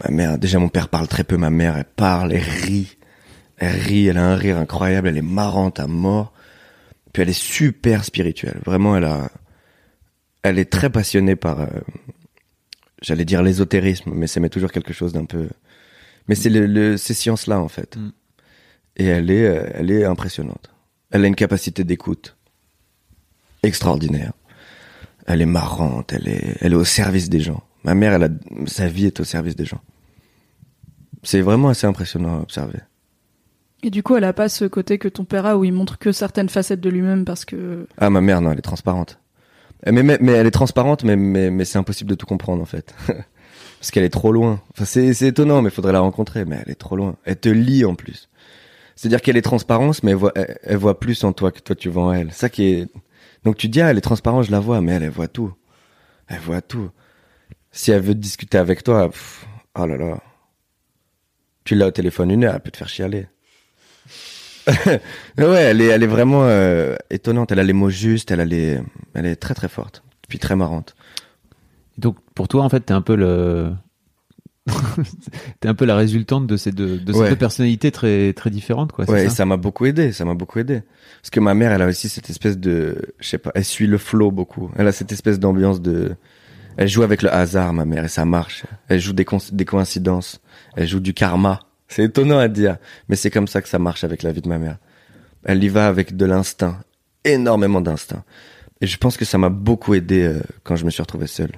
ma 0.04 0.12
mère, 0.12 0.38
déjà 0.38 0.60
mon 0.60 0.70
père 0.70 0.89
parle 0.89 1.08
très 1.08 1.24
peu, 1.24 1.38
ma 1.38 1.50
mère 1.50 1.77
elle 1.77 1.86
parle, 1.86 2.34
elle 2.34 2.42
rit, 2.42 2.98
elle 3.58 3.75
rit, 3.80 4.08
elle 4.08 4.18
a 4.18 4.25
un 4.25 4.36
rire 4.36 4.58
incroyable, 4.58 5.08
elle 5.08 5.18
est 5.18 5.22
marrante 5.22 5.80
à 5.80 5.88
mort. 5.88 6.34
Puis 7.13 7.22
elle 7.24 7.30
est 7.30 7.39
super 7.39 8.04
spirituelle, 8.04 8.60
vraiment 8.66 8.98
elle 8.98 9.06
a, 9.06 9.32
elle 10.44 10.60
est 10.60 10.70
très 10.72 10.89
passionnée 10.89 11.36
par, 11.36 11.62
euh, 11.62 11.68
j'allais 13.01 13.25
dire 13.25 13.42
l'ésotérisme, 13.42 14.12
mais 14.13 14.27
ça 14.27 14.39
met 14.39 14.50
toujours 14.50 14.72
quelque 14.72 14.94
chose 14.94 15.13
d'un 15.13 15.25
peu. 15.25 15.48
Mais 16.27 16.36
c'est 16.36 16.50
le, 16.50 16.65
le- 16.65 16.98
ces 16.98 17.13
sciences-là, 17.13 17.60
en 17.60 17.67
fait. 17.67 17.96
Mm. 17.98 18.12
Et 18.98 19.05
elle 19.05 19.29
est, 19.31 19.46
euh, 19.48 19.69
elle 19.74 19.91
est 19.91 20.03
impressionnante. 20.05 20.72
Elle 21.12 21.24
a 21.24 21.27
une 21.27 21.36
capacité 21.36 21.84
d'écoute 21.84 22.36
extraordinaire. 23.63 24.34
Elle 25.25 25.41
est 25.41 25.46
marrante, 25.46 26.13
elle 26.13 26.27
est, 26.27 26.57
elle 26.62 26.74
est 26.74 26.77
au 26.77 26.84
service 26.86 27.29
des 27.29 27.39
gens. 27.39 27.63
Ma 27.84 27.96
mère, 27.96 28.13
elle 28.13 28.24
a, 28.24 28.29
sa 28.65 28.88
vie 28.88 29.05
est 29.05 29.19
au 29.19 29.24
service 29.24 29.55
des 29.55 29.65
gens. 29.65 29.81
C'est 31.24 31.41
vraiment 31.41 31.69
assez 31.69 31.86
impressionnant 31.88 32.38
à 32.38 32.41
observer. 32.41 32.79
Et 33.84 33.89
du 33.89 34.03
coup, 34.03 34.15
elle 34.15 34.24
a 34.24 34.34
pas 34.34 34.50
ce 34.50 34.65
côté 34.65 34.98
que 34.98 35.07
ton 35.07 35.25
père 35.25 35.46
a 35.46 35.57
où 35.57 35.63
il 35.63 35.74
montre 35.74 35.98
que 36.00 36.12
certaines 36.12 36.50
facettes 36.50 36.79
de 36.81 36.89
lui-même 36.89 37.25
parce 37.25 37.46
que. 37.46 37.88
Ah, 37.98 38.10
ma 38.10 38.22
mère, 38.22 38.41
non, 38.41 38.51
elle 38.51 38.57
est 38.57 38.62
transparente. 38.62 39.19
Mais, 39.86 40.01
mais, 40.03 40.17
mais 40.19 40.31
elle 40.31 40.48
est 40.48 40.51
transparente, 40.51 41.03
mais, 41.03 41.15
mais, 41.15 41.51
mais 41.51 41.63
c'est 41.65 41.77
impossible 41.77 42.10
de 42.10 42.15
tout 42.15 42.25
comprendre, 42.25 42.62
en 42.62 42.65
fait. 42.65 42.96
Parce 43.79 43.91
qu'elle 43.91 44.03
est 44.03 44.10
trop 44.10 44.31
loin. 44.31 44.62
Enfin, 44.72 44.86
c'est, 44.86 45.22
étonnant, 45.22 45.62
mais 45.62 45.69
faudrait 45.69 45.93
la 45.93 46.00
rencontrer, 46.00 46.46
mais 46.46 46.60
elle 46.65 46.72
est 46.72 46.75
trop 46.75 46.96
loin. 46.96 47.15
Elle 47.25 47.39
te 47.39 47.50
lit, 47.50 47.86
en 47.86 47.96
plus. 47.96 48.29
C'est-à-dire 48.96 49.22
qu'elle 49.22 49.38
est 49.38 49.43
transparente, 49.43 50.01
mais 50.03 50.12
elle 50.12 50.17
voit, 50.17 50.34
elle, 50.36 50.77
voit 50.77 51.00
plus 51.00 51.24
en 51.24 51.31
toi 51.31 51.51
que 51.51 51.60
toi 51.60 51.75
tu 51.75 51.88
vois 51.88 52.03
en 52.03 52.13
elle. 52.13 52.31
Ça 52.34 52.50
qui 52.50 52.63
est, 52.63 52.88
donc 53.43 53.55
tu 53.55 53.69
dis, 53.69 53.79
ah, 53.79 53.91
elle 53.91 53.98
est 53.98 54.01
transparente, 54.01 54.46
je 54.46 54.51
la 54.51 54.60
vois, 54.60 54.81
mais 54.81 54.93
elle, 54.93 55.03
elle 55.03 55.12
voit 55.12 55.27
tout. 55.27 55.53
Elle 56.27 56.39
voit 56.39 56.62
tout. 56.62 56.89
Si 57.72 57.91
elle 57.91 58.01
veut 58.01 58.15
discuter 58.15 58.57
avec 58.57 58.84
toi, 58.84 59.12
oh 59.77 59.86
là 59.86 59.98
là. 59.98 60.19
Tu 61.63 61.75
l'as 61.75 61.88
au 61.88 61.91
téléphone 61.91 62.31
une 62.31 62.43
heure, 62.43 62.55
elle 62.55 62.62
peut 62.62 62.72
te 62.72 62.77
faire 62.77 62.89
chialer. 62.89 63.27
ouais, 64.67 65.00
elle 65.38 65.81
est, 65.81 65.88
elle 65.88 66.03
est 66.03 66.07
vraiment 66.07 66.43
euh, 66.46 66.96
étonnante. 67.10 67.51
Elle 67.51 67.60
a 67.60 67.63
les 67.63 67.74
mots 67.74 67.89
justes, 67.89 68.31
elle 68.31 68.41
a 68.41 68.46
les, 68.46 68.79
elle 69.13 69.25
est 69.25 69.36
très 69.36 69.53
très 69.53 69.69
forte, 69.69 70.03
puis 70.27 70.39
très 70.39 70.55
marrante. 70.55 70.96
Donc 71.98 72.18
pour 72.36 72.48
toi, 72.48 72.63
en 72.63 72.70
fait, 72.70 72.82
t'es 72.82 72.94
un 72.94 73.01
peu 73.01 73.16
le, 73.16 73.72
t'es 75.60 75.68
un 75.68 75.74
peu 75.75 75.86
la 75.86 75.96
résultante 75.96 76.46
de 76.48 76.58
ces 76.58 76.72
deux, 76.72 76.98
de 76.98 77.13
ces 77.13 77.20
Ouais. 77.20 77.30
deux 77.30 77.36
personnalités 77.36 77.92
très 77.92 78.34
très 78.34 78.50
différentes, 78.50 78.92
quoi. 78.92 79.10
Ouais, 79.10 79.25
et 79.25 79.30
ça 79.30 79.36
ça 79.38 79.46
m'a 79.46 79.58
beaucoup 79.58 79.86
aidé, 79.86 80.12
ça 80.12 80.25
m'a 80.25 80.34
beaucoup 80.34 80.60
aidé. 80.60 80.84
Parce 81.22 81.30
que 81.30 81.39
ma 81.39 81.54
mère, 81.54 81.72
elle 81.72 81.82
a 81.82 81.88
aussi 81.88 82.10
cette 82.10 82.30
espèce 82.30 82.58
de, 82.58 83.13
je 83.20 83.27
sais 83.27 83.38
pas, 83.38 83.51
elle 83.56 83.66
suit 83.66 83.88
le 83.88 83.98
flow 83.98 84.32
beaucoup. 84.32 84.70
Elle 84.77 84.88
a 84.88 84.92
cette 84.92 85.12
espèce 85.12 85.39
d'ambiance 85.39 85.82
de, 85.82 86.16
elle 86.75 86.88
joue 86.89 87.04
avec 87.04 87.22
le 87.22 87.34
hasard, 87.34 87.74
ma 87.74 87.86
mère, 87.86 88.06
et 88.06 88.10
ça 88.10 88.25
marche. 88.25 88.63
Elle 88.88 89.00
joue 89.00 89.13
des, 89.13 89.25
des 89.51 89.66
coïncidences. 89.66 90.42
Elle 90.75 90.88
joue 90.88 91.00
du 91.00 91.13
karma. 91.13 91.60
C'est 91.88 92.04
étonnant 92.04 92.38
à 92.38 92.48
dire, 92.50 92.77
mais 93.08 93.16
c'est 93.16 93.32
comme 93.32 93.48
ça 93.48 93.62
que 93.62 93.70
ça 93.70 93.80
marche 93.80 94.04
avec 94.04 94.22
la 94.22 94.32
vie 94.34 94.42
de 94.42 94.50
ma 94.50 94.58
mère. 94.58 94.77
Elle 95.46 95.63
y 95.63 95.70
va 95.70 95.88
avec 95.88 96.16
de 96.18 96.25
l'instinct, 96.25 96.80
énormément 97.24 97.80
d'instinct. 97.82 98.24
Et 98.82 98.88
je 98.88 98.98
pense 98.98 99.16
que 99.18 99.25
ça 99.25 99.38
m'a 99.38 99.50
beaucoup 99.50 99.94
aidé 99.96 100.24
euh, 100.24 100.39
quand 100.63 100.75
je 100.75 100.86
me 100.86 100.89
suis 100.92 101.01
retrouvé 101.01 101.25
seul. 101.25 101.50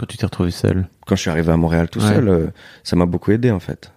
Quand 0.00 0.06
tu 0.06 0.16
t'es 0.16 0.24
retrouvé 0.24 0.50
seul, 0.50 0.88
Quand 1.06 1.14
je 1.14 1.20
suis 1.20 1.30
arrivé 1.30 1.52
à 1.52 1.58
Montréal 1.58 1.90
tout 1.90 2.00
Ouais. 2.00 2.08
seul, 2.08 2.28
euh, 2.28 2.46
ça 2.84 2.96
m'a 2.96 3.04
beaucoup 3.04 3.32
aidé 3.32 3.50
en 3.50 3.60
fait. 3.60 3.92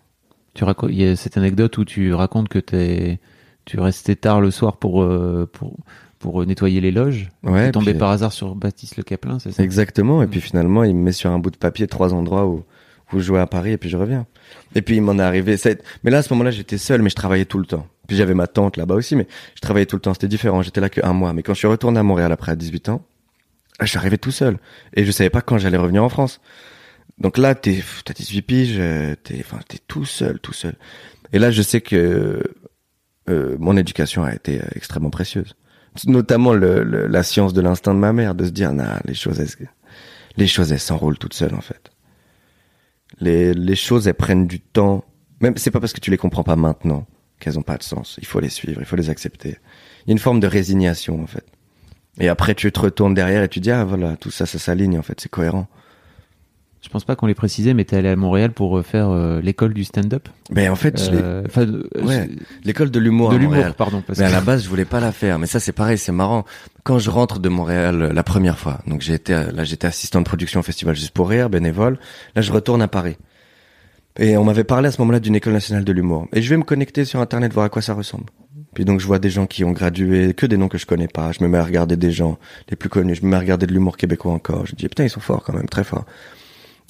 tu 0.53 0.65
racontes, 0.65 0.89
il 0.91 1.01
y 1.01 1.07
a 1.07 1.15
cette 1.15 1.37
anecdote 1.37 1.77
où 1.77 1.85
tu 1.85 2.13
racontes 2.13 2.49
que 2.49 2.59
t'es, 2.59 3.19
tu 3.65 3.79
restais 3.79 4.15
tard 4.17 4.41
le 4.41 4.51
soir 4.51 4.75
pour 4.77 5.01
euh, 5.01 5.49
pour 5.53 5.77
pour 6.19 6.45
nettoyer 6.45 6.81
les 6.81 6.91
loges. 6.91 7.29
Ouais, 7.43 7.67
tu 7.67 7.71
tombé 7.71 7.91
puis- 7.91 7.99
par 7.99 8.09
hasard 8.11 8.33
sur 8.33 8.53
Baptiste 8.55 8.97
Le 8.97 9.03
Caplin, 9.03 9.39
c'est 9.39 9.51
ça? 9.53 9.63
Exactement. 9.63 10.21
Et 10.23 10.27
puis 10.27 10.41
finalement, 10.41 10.83
il 10.83 10.93
me 10.95 11.01
met 11.03 11.11
sur 11.13 11.31
un 11.31 11.39
bout 11.39 11.51
de 11.51 11.57
papier 11.57 11.87
trois 11.87 12.13
endroits 12.13 12.45
où, 12.47 12.63
où 13.13 13.19
je 13.19 13.23
jouais 13.23 13.39
à 13.39 13.47
Paris 13.47 13.71
et 13.71 13.77
puis 13.77 13.89
je 13.89 13.97
reviens. 13.97 14.25
Et 14.75 14.81
puis 14.81 14.97
il 14.97 15.01
m'en 15.01 15.17
est 15.17 15.21
arrivé. 15.21 15.55
ça 15.57 15.69
Mais 16.03 16.11
là, 16.11 16.17
à 16.19 16.21
ce 16.21 16.31
moment-là, 16.33 16.51
j'étais 16.51 16.77
seul, 16.77 17.01
mais 17.01 17.09
je 17.09 17.15
travaillais 17.15 17.45
tout 17.45 17.57
le 17.59 17.65
temps. 17.65 17.87
Puis 18.07 18.15
j'avais 18.17 18.33
ma 18.33 18.47
tante 18.47 18.75
là-bas 18.77 18.95
aussi, 18.95 19.15
mais 19.15 19.27
je 19.55 19.61
travaillais 19.61 19.85
tout 19.85 19.95
le 19.95 20.01
temps. 20.01 20.13
C'était 20.13 20.27
différent. 20.27 20.61
J'étais 20.61 20.81
là 20.81 20.89
que 20.89 21.01
un 21.05 21.13
mois. 21.13 21.33
Mais 21.33 21.43
quand 21.43 21.53
je 21.53 21.59
suis 21.59 21.67
retourné 21.67 21.99
à 21.99 22.03
Montréal 22.03 22.31
après 22.31 22.51
à 22.51 22.55
18 22.55 22.89
ans, 22.89 23.01
suis 23.85 23.97
arrivé 23.97 24.17
tout 24.17 24.31
seul. 24.31 24.57
Et 24.95 25.05
je 25.05 25.11
savais 25.11 25.29
pas 25.29 25.41
quand 25.41 25.57
j'allais 25.57 25.77
revenir 25.77 26.03
en 26.03 26.09
France. 26.09 26.39
Donc 27.17 27.37
là, 27.37 27.55
t'es, 27.55 27.83
t'as 28.05 28.13
18 28.13 28.41
piges, 28.41 28.81
t'es, 29.23 29.39
enfin, 29.39 29.59
t'es 29.67 29.79
tout 29.87 30.05
seul, 30.05 30.39
tout 30.39 30.53
seul. 30.53 30.75
Et 31.31 31.39
là, 31.39 31.51
je 31.51 31.61
sais 31.61 31.81
que 31.81 32.43
euh, 33.29 33.55
mon 33.59 33.77
éducation 33.77 34.23
a 34.23 34.33
été 34.33 34.59
euh, 34.59 34.65
extrêmement 34.75 35.09
précieuse. 35.09 35.55
Notamment 36.07 36.53
le, 36.53 36.83
le- 36.83 37.07
la 37.07 37.23
science 37.23 37.53
de 37.53 37.61
l'instinct 37.61 37.93
de 37.93 37.99
ma 37.99 38.13
mère, 38.13 38.35
de 38.35 38.45
se 38.45 38.49
dire, 38.49 38.73
nah, 38.73 38.99
les 39.05 39.13
choses, 39.13 39.39
elles, 39.39 39.69
les 40.37 40.47
choses, 40.47 40.71
elles 40.71 40.79
s'enroulent 40.79 41.17
toutes 41.19 41.33
seules, 41.35 41.53
en 41.53 41.61
fait. 41.61 41.91
Les, 43.19 43.53
les 43.53 43.75
choses, 43.75 44.07
elles 44.07 44.13
prennent 44.15 44.47
du 44.47 44.59
temps. 44.59 45.05
Même, 45.39 45.55
c'est 45.57 45.71
pas 45.71 45.79
parce 45.79 45.93
que 45.93 45.99
tu 45.99 46.09
les 46.11 46.17
comprends 46.17 46.43
pas 46.43 46.55
maintenant 46.55 47.05
qu'elles 47.39 47.59
ont 47.59 47.63
pas 47.63 47.77
de 47.77 47.83
sens. 47.83 48.17
Il 48.21 48.25
faut 48.25 48.39
les 48.39 48.49
suivre, 48.49 48.79
il 48.81 48.85
faut 48.85 48.95
les 48.95 49.09
accepter. 49.09 49.57
Il 50.05 50.09
y 50.09 50.11
a 50.11 50.13
une 50.13 50.19
forme 50.19 50.39
de 50.39 50.47
résignation, 50.47 51.21
en 51.21 51.27
fait. 51.27 51.45
Et 52.19 52.29
après, 52.29 52.53
tu 52.55 52.71
te 52.71 52.79
retournes 52.79 53.13
derrière 53.13 53.43
et 53.43 53.49
tu 53.49 53.59
dis, 53.59 53.71
ah, 53.71 53.83
voilà, 53.85 54.15
tout 54.17 54.29
ça, 54.31 54.45
ça 54.45 54.59
s'aligne, 54.59 54.97
en 54.99 55.01
fait, 55.01 55.19
c'est 55.19 55.29
cohérent. 55.29 55.67
Je 56.81 56.89
pense 56.89 57.05
pas 57.05 57.15
qu'on 57.15 57.27
l'ait 57.27 57.33
précisé, 57.33 57.73
mais 57.73 57.85
t'es 57.85 57.95
allé 57.95 58.09
à 58.09 58.15
Montréal 58.17 58.51
pour 58.51 58.77
euh, 58.77 58.83
faire 58.83 59.09
euh, 59.09 59.39
l'école 59.39 59.73
du 59.73 59.85
stand-up. 59.85 60.27
Mais 60.51 60.67
en 60.67 60.75
fait, 60.75 60.99
Euh, 60.99 61.43
Ouais, 62.03 62.27
c'est- 62.27 62.29
l'école 62.65 62.91
de 62.91 62.99
l'humour 62.99 63.29
de 63.29 63.37
l'humour, 63.37 63.73
pardon. 63.77 64.03
Parce 64.05 64.19
Mais 64.19 64.25
à 64.25 64.29
la 64.29 64.41
base, 64.41 64.65
je 64.65 64.69
voulais 64.69 64.83
pas 64.83 64.99
la 64.99 65.13
faire. 65.13 65.39
Mais 65.39 65.47
ça, 65.47 65.61
c'est 65.61 65.71
pareil, 65.71 65.97
c'est 65.97 66.11
marrant. 66.11 66.43
Quand 66.83 66.99
je 66.99 67.09
rentre 67.09 67.39
de 67.39 67.47
Montréal 67.47 68.01
euh, 68.01 68.13
la 68.13 68.23
première 68.23 68.59
fois, 68.59 68.79
donc 68.85 68.99
j'ai 69.01 69.13
été, 69.13 69.33
euh, 69.33 69.51
là, 69.53 69.63
j'étais 69.63 69.87
assistant 69.87 70.19
de 70.19 70.25
production 70.25 70.59
au 70.59 70.63
festival 70.63 70.93
Juste 70.93 71.11
pour 71.11 71.29
rire, 71.29 71.49
bénévole. 71.49 71.97
Là, 72.35 72.41
je 72.41 72.51
retourne 72.51 72.81
à 72.81 72.89
Paris. 72.89 73.15
Et 74.19 74.35
on 74.35 74.43
m'avait 74.43 74.65
parlé 74.65 74.89
à 74.89 74.91
ce 74.91 74.99
moment-là 75.01 75.21
d'une 75.21 75.35
école 75.35 75.53
nationale 75.53 75.85
de 75.85 75.91
l'humour. 75.93 76.27
Et 76.33 76.41
je 76.41 76.49
vais 76.49 76.57
me 76.57 76.63
connecter 76.63 77.05
sur 77.05 77.21
Internet, 77.21 77.53
voir 77.53 77.65
à 77.65 77.69
quoi 77.69 77.81
ça 77.81 77.93
ressemble. 77.93 78.25
Puis 78.73 78.85
donc, 78.85 78.99
je 78.99 79.07
vois 79.07 79.19
des 79.19 79.29
gens 79.29 79.45
qui 79.45 79.63
ont 79.63 79.71
gradué, 79.71 80.33
que 80.33 80.45
des 80.45 80.57
noms 80.57 80.67
que 80.67 80.77
je 80.77 80.85
connais 80.85 81.07
pas. 81.07 81.31
Je 81.31 81.43
me 81.43 81.47
mets 81.47 81.57
à 81.57 81.63
regarder 81.63 81.95
des 81.97 82.11
gens 82.11 82.37
les 82.69 82.75
plus 82.75 82.89
connus. 82.89 83.15
Je 83.15 83.23
me 83.23 83.29
mets 83.29 83.37
à 83.37 83.39
regarder 83.39 83.67
de 83.67 83.73
l'humour 83.73 83.97
québécois 83.97 84.33
encore. 84.33 84.65
Je 84.65 84.75
dis, 84.75 84.87
putain, 84.87 85.03
ils 85.03 85.09
sont 85.09 85.19
forts 85.19 85.43
quand 85.43 85.53
même, 85.53 85.67
très 85.67 85.83
forts. 85.83 86.05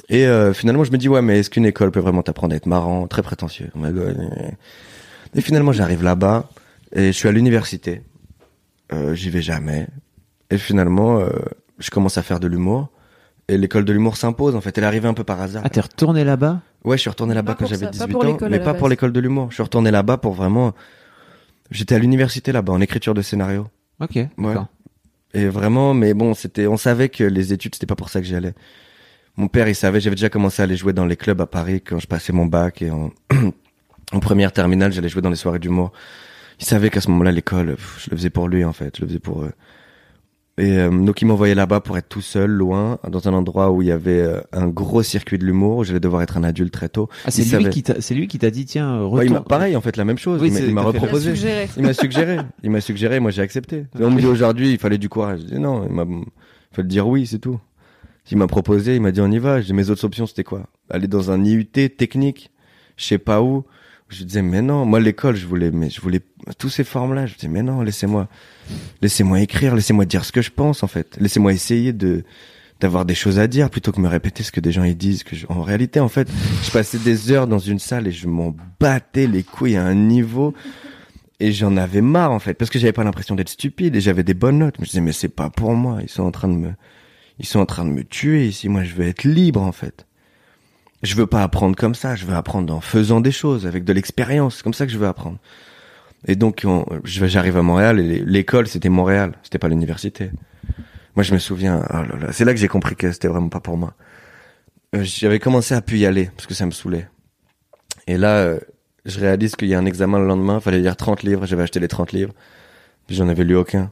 Et 0.10 0.26
euh, 0.26 0.54
finalement, 0.54 0.84
je 0.84 0.92
me 0.92 0.98
dis, 0.98 1.10
ouais, 1.10 1.22
mais 1.22 1.40
est-ce 1.40 1.50
qu'une 1.50 1.66
école 1.66 1.92
peut 1.92 2.00
vraiment 2.00 2.24
t'apprendre 2.24 2.54
à 2.54 2.58
être 2.58 2.66
marrant, 2.66 3.08
très 3.08 3.22
prétentieux? 3.22 3.70
Oh 3.76 3.80
my 3.82 3.92
God. 3.92 4.18
Et 5.36 5.42
finalement, 5.42 5.72
j'arrive 5.72 6.04
là-bas 6.04 6.50
et 6.94 7.08
je 7.08 7.12
suis 7.12 7.28
à 7.28 7.32
l'université. 7.32 8.02
Euh, 8.92 9.16
J'y 9.16 9.30
vais 9.30 9.42
jamais. 9.42 9.88
Et 10.50 10.58
finalement, 10.58 11.20
euh, 11.20 11.30
je 11.80 11.90
commence 11.90 12.18
à 12.18 12.24
faire 12.24 12.40
de 12.40 12.48
l'humour. 12.48 12.90
Et 13.50 13.58
l'école 13.58 13.84
de 13.84 13.92
l'humour 13.92 14.16
s'impose, 14.16 14.56
en 14.56 14.62
fait. 14.62 14.78
Elle 14.78 14.84
est 14.86 14.88
arrivée 14.88 15.08
un 15.08 15.14
peu 15.14 15.24
par 15.24 15.42
hasard. 15.42 15.64
Ah, 15.66 15.70
t'es 15.70 15.82
retourné 15.82 16.24
là-bas? 16.24 16.62
Ouais, 16.86 16.98
je 16.98 17.02
suis 17.02 17.10
retourné 17.10 17.34
là-bas 17.34 17.56
quand 17.58 17.66
j'avais 17.66 17.86
ça, 17.86 17.92
pas 17.92 18.08
18 18.08 18.12
pour 18.12 18.26
ans, 18.26 18.38
mais 18.50 18.60
pas 18.60 18.72
base. 18.72 18.80
pour 18.80 18.88
l'école 18.90 19.12
de 19.12 19.20
l'humour. 19.20 19.48
Je 19.50 19.56
suis 19.56 19.64
retourné 19.64 19.92
là-bas 19.92 20.18
pour 20.18 20.34
vraiment... 20.34 20.74
J'étais 21.74 21.96
à 21.96 22.00
l'université 22.00 22.52
là-bas, 22.52 22.74
en 22.74 22.82
écriture 22.82 23.14
de 23.14 23.22
scénario. 23.22 23.68
Ok, 24.00 24.18
d'accord. 24.38 24.68
Et 25.34 25.48
vraiment, 25.48 25.94
mais 25.94 26.14
bon, 26.14 26.34
c'était, 26.34 26.68
on 26.68 26.78
savait 26.78 27.10
que 27.10 27.24
les 27.24 27.54
études, 27.54 27.74
c'était 27.74 27.88
pas 27.88 27.96
pour 27.96 28.10
ça 28.10 28.22
que 28.22 28.28
j'y 28.28 28.36
allais. 28.36 28.54
Mon 29.36 29.48
père, 29.48 29.68
il 29.68 29.76
savait, 29.76 30.00
j'avais 30.00 30.16
déjà 30.16 30.30
commencé 30.30 30.62
à 30.62 30.66
aller 30.66 30.78
jouer 30.78 30.94
dans 30.94 31.06
les 31.06 31.16
clubs 31.16 31.42
à 31.42 31.48
Paris 31.48 31.82
quand 31.82 32.00
je 32.00 32.06
passais 32.06 32.32
mon 32.32 32.46
bac 32.46 32.84
et 32.84 32.92
en, 32.92 33.12
en 34.12 34.20
première 34.20 34.52
terminale, 34.52 34.94
j'allais 34.94 35.10
jouer 35.10 35.24
dans 35.24 35.32
les 35.32 35.36
soirées 35.36 35.58
d'humour. 35.58 35.92
Il 36.60 36.66
savait 36.66 36.92
qu'à 36.92 37.02
ce 37.02 37.10
moment-là, 37.10 37.32
l'école, 37.32 37.76
je 37.98 38.12
le 38.12 38.18
faisais 38.18 38.30
pour 38.30 38.48
lui, 38.48 38.64
en 38.64 38.74
fait. 38.74 38.96
Je 38.96 39.02
le 39.02 39.08
faisais 39.08 39.20
pour 39.20 39.44
eux. 39.44 39.54
Et 40.60 40.78
euh, 40.78 40.92
donc, 40.92 41.20
il 41.22 41.26
m'envoyait 41.26 41.56
là-bas 41.56 41.80
pour 41.80 41.98
être 41.98 42.08
tout 42.08 42.22
seul, 42.22 42.52
loin, 42.52 43.00
dans 43.10 43.28
un 43.28 43.34
endroit 43.34 43.72
où 43.72 43.82
il 43.82 43.88
y 43.88 43.92
avait 43.92 44.22
euh, 44.22 44.40
un 44.52 44.68
gros 44.68 45.02
circuit 45.02 45.40
de 45.40 45.46
l'humour, 45.46 45.78
où 45.78 45.84
j'allais 45.84 46.00
devoir 46.00 46.22
être 46.22 46.38
un 46.38 46.44
adulte 46.44 46.72
très 46.72 46.90
tôt. 46.90 47.10
Ah, 47.26 47.32
c'est 47.32 47.42
lui 47.42 47.50
savait. 47.50 47.70
qui 47.72 47.82
t'a, 47.82 48.00
c'est 48.02 48.14
lui 48.14 48.28
qui 48.28 48.38
t'a 48.38 48.52
dit 48.52 48.66
tiens, 48.66 48.98
euh, 49.02 49.08
Ouais, 49.08 49.26
il 49.26 49.32
m'a- 49.32 49.40
retourne. 49.40 49.48
pareil, 49.50 49.76
en 49.76 49.82
fait, 49.82 49.98
la 49.98 50.06
même 50.06 50.20
chose. 50.20 50.40
Oui, 50.44 50.52
il 50.56 50.66
il 50.66 50.74
m'a 50.74 50.84
reproposé. 50.84 51.32
suggéré. 51.34 51.68
Il 51.76 51.82
m'a 51.84 51.94
suggéré. 51.94 52.38
Il 52.62 52.70
m'a 52.70 52.82
suggéré, 52.82 53.20
moi 53.20 53.32
j'ai 53.32 53.42
accepté. 53.42 53.86
On 54.00 54.12
me 54.12 54.20
dit 54.20 54.28
aujourd'hui, 54.28 54.72
il 54.72 54.78
fallait 54.78 55.00
du 55.00 55.10
courage. 55.10 55.40
Je 55.40 55.56
dis 55.56 55.60
non, 55.60 55.88
il 55.88 55.94
m'a, 55.94 56.04
il 56.04 56.26
fallait 56.76 56.88
dire 56.88 57.08
oui, 57.08 57.26
c'est 57.26 57.40
tout. 57.40 57.60
Il 58.30 58.38
m'a 58.38 58.46
proposé, 58.48 58.96
il 58.96 59.02
m'a 59.02 59.12
dit 59.12 59.22
on 59.22 59.32
y 59.32 59.40
va. 59.40 59.60
Dis 59.60 59.74
mes 59.74 59.90
autres 59.90 60.06
options 60.06 60.28
c'était 60.28 60.44
quoi? 60.44 60.68
Aller 60.92 61.08
dans 61.08 61.32
un 61.32 61.44
IUT 61.44 61.66
technique, 61.66 62.52
je 62.96 63.06
sais 63.06 63.18
pas 63.18 63.42
où. 63.42 63.64
Je 64.14 64.24
disais 64.24 64.42
mais 64.42 64.62
non, 64.62 64.86
moi 64.86 65.00
l'école 65.00 65.36
je 65.36 65.46
voulais, 65.48 65.72
mais 65.72 65.90
je 65.90 66.00
voulais 66.02 66.22
tous 66.58 66.70
ces 66.70 66.84
formes 66.84 67.14
là. 67.14 67.26
Je 67.26 67.36
disais 67.36 67.48
mais 67.48 67.64
non, 67.64 67.82
laissez-moi, 67.82 68.28
laissez-moi 69.02 69.42
écrire, 69.42 69.76
laissez-moi 69.76 70.06
dire 70.06 70.24
ce 70.26 70.32
que 70.32 70.42
je 70.42 70.52
pense 70.52 70.84
en 70.84 70.88
fait. 70.88 71.18
Laissez-moi 71.20 71.54
essayer 71.54 71.94
de 71.94 72.24
d'avoir 72.80 73.06
des 73.06 73.16
choses 73.16 73.40
à 73.40 73.48
dire 73.48 73.70
plutôt 73.70 73.92
que 73.92 74.02
me 74.02 74.08
répéter 74.10 74.44
ce 74.44 74.52
que 74.52 74.60
des 74.60 74.72
gens 74.72 74.84
ils 74.84 74.98
disent. 74.98 75.24
Que 75.24 75.36
je- 75.36 75.46
en 75.50 75.62
réalité 75.62 76.00
en 76.00 76.10
fait, 76.10 76.28
je 76.64 76.72
passais 76.72 76.98
des 76.98 77.32
heures 77.32 77.48
dans 77.48 77.60
une 77.60 77.80
salle 77.80 78.08
et 78.08 78.12
je 78.12 78.28
m'en 78.28 78.56
battais 78.80 79.28
les 79.28 79.44
couilles 79.44 79.78
à 79.78 79.86
un 79.86 79.96
niveau 79.96 80.54
et 81.40 81.52
j'en 81.52 81.76
avais 81.78 82.02
marre 82.02 82.32
en 82.32 82.40
fait 82.40 82.54
parce 82.56 82.70
que 82.70 82.80
j'avais 82.80 82.94
pas 82.94 83.04
l'impression 83.04 83.36
d'être 83.36 83.50
stupide 83.50 83.96
et 83.96 84.02
j'avais 84.02 84.24
des 84.24 84.34
bonnes 84.34 84.60
notes. 84.60 84.76
Je 84.78 84.82
me 84.82 84.86
disais 84.86 85.02
mais 85.02 85.12
c'est 85.14 85.30
pas 85.30 85.50
pour 85.50 85.74
moi. 85.76 86.00
Ils 86.02 86.10
sont 86.10 86.24
en 86.24 86.32
train 86.32 86.50
de 86.50 86.56
me, 86.56 86.72
ils 87.40 87.46
sont 87.46 87.60
en 87.60 87.66
train 87.66 87.86
de 87.86 87.90
me 87.92 88.04
tuer 88.04 88.48
ici. 88.48 88.70
Moi 88.70 88.84
je 88.84 88.94
veux 88.96 89.08
être 89.08 89.24
libre 89.24 89.62
en 89.62 89.72
fait. 89.72 90.06
Je 91.04 91.16
veux 91.16 91.28
pas 91.28 91.44
apprendre 91.44 91.76
comme 91.76 91.96
ça. 91.96 92.16
Je 92.16 92.26
veux 92.26 92.36
apprendre 92.36 92.74
en 92.74 92.82
faisant 92.82 93.22
des 93.22 93.32
choses 93.32 93.68
avec 93.68 93.84
de 93.84 93.94
l'expérience. 93.94 94.58
C'est 94.58 94.64
comme 94.64 94.74
ça 94.74 94.86
que 94.86 94.92
je 94.92 94.98
veux 94.98 95.08
apprendre. 95.08 95.38
Et 96.26 96.36
donc 96.36 96.66
j'arrive 97.04 97.58
à 97.58 97.62
Montréal 97.62 98.00
et 98.00 98.20
l'école 98.20 98.68
c'était 98.68 98.90
Montréal, 98.90 99.34
c'était 99.44 99.60
pas 99.60 99.68
l'université. 99.68 100.32
Moi 101.16 101.24
je 101.24 101.34
me 101.34 101.40
souviens, 101.40 101.86
oh 101.94 101.98
c'est 102.32 102.46
là 102.46 102.54
que 102.54 102.60
j'ai 102.60 102.70
compris 102.70 102.96
que 102.96 103.12
c'était 103.12 103.28
vraiment 103.28 103.50
pas 103.50 103.60
pour 103.60 103.78
moi. 103.78 103.94
Euh, 104.96 105.04
J'avais 105.04 105.40
commencé 105.40 105.74
à 105.76 105.82
plus 105.82 105.98
y 105.98 106.06
aller 106.06 106.30
parce 106.36 106.48
que 106.48 106.54
ça 106.54 106.66
me 106.66 106.72
saoulait. 106.72 107.10
Et 108.08 108.18
là, 108.18 108.38
euh, 108.38 108.60
je 109.06 109.20
réalise 109.20 109.56
qu'il 109.56 109.68
y 109.68 109.76
a 109.76 109.80
un 109.80 109.86
examen 109.86 110.20
le 110.20 110.28
lendemain, 110.28 110.60
fallait 110.60 110.80
lire 110.80 110.96
30 110.96 111.24
livres, 111.24 111.46
j'avais 111.46 111.64
acheté 111.64 111.80
les 111.80 111.88
30 111.88 112.14
livres, 112.14 112.34
puis 113.08 113.16
j'en 113.16 113.28
avais 113.28 113.44
lu 113.44 113.56
aucun. 113.56 113.92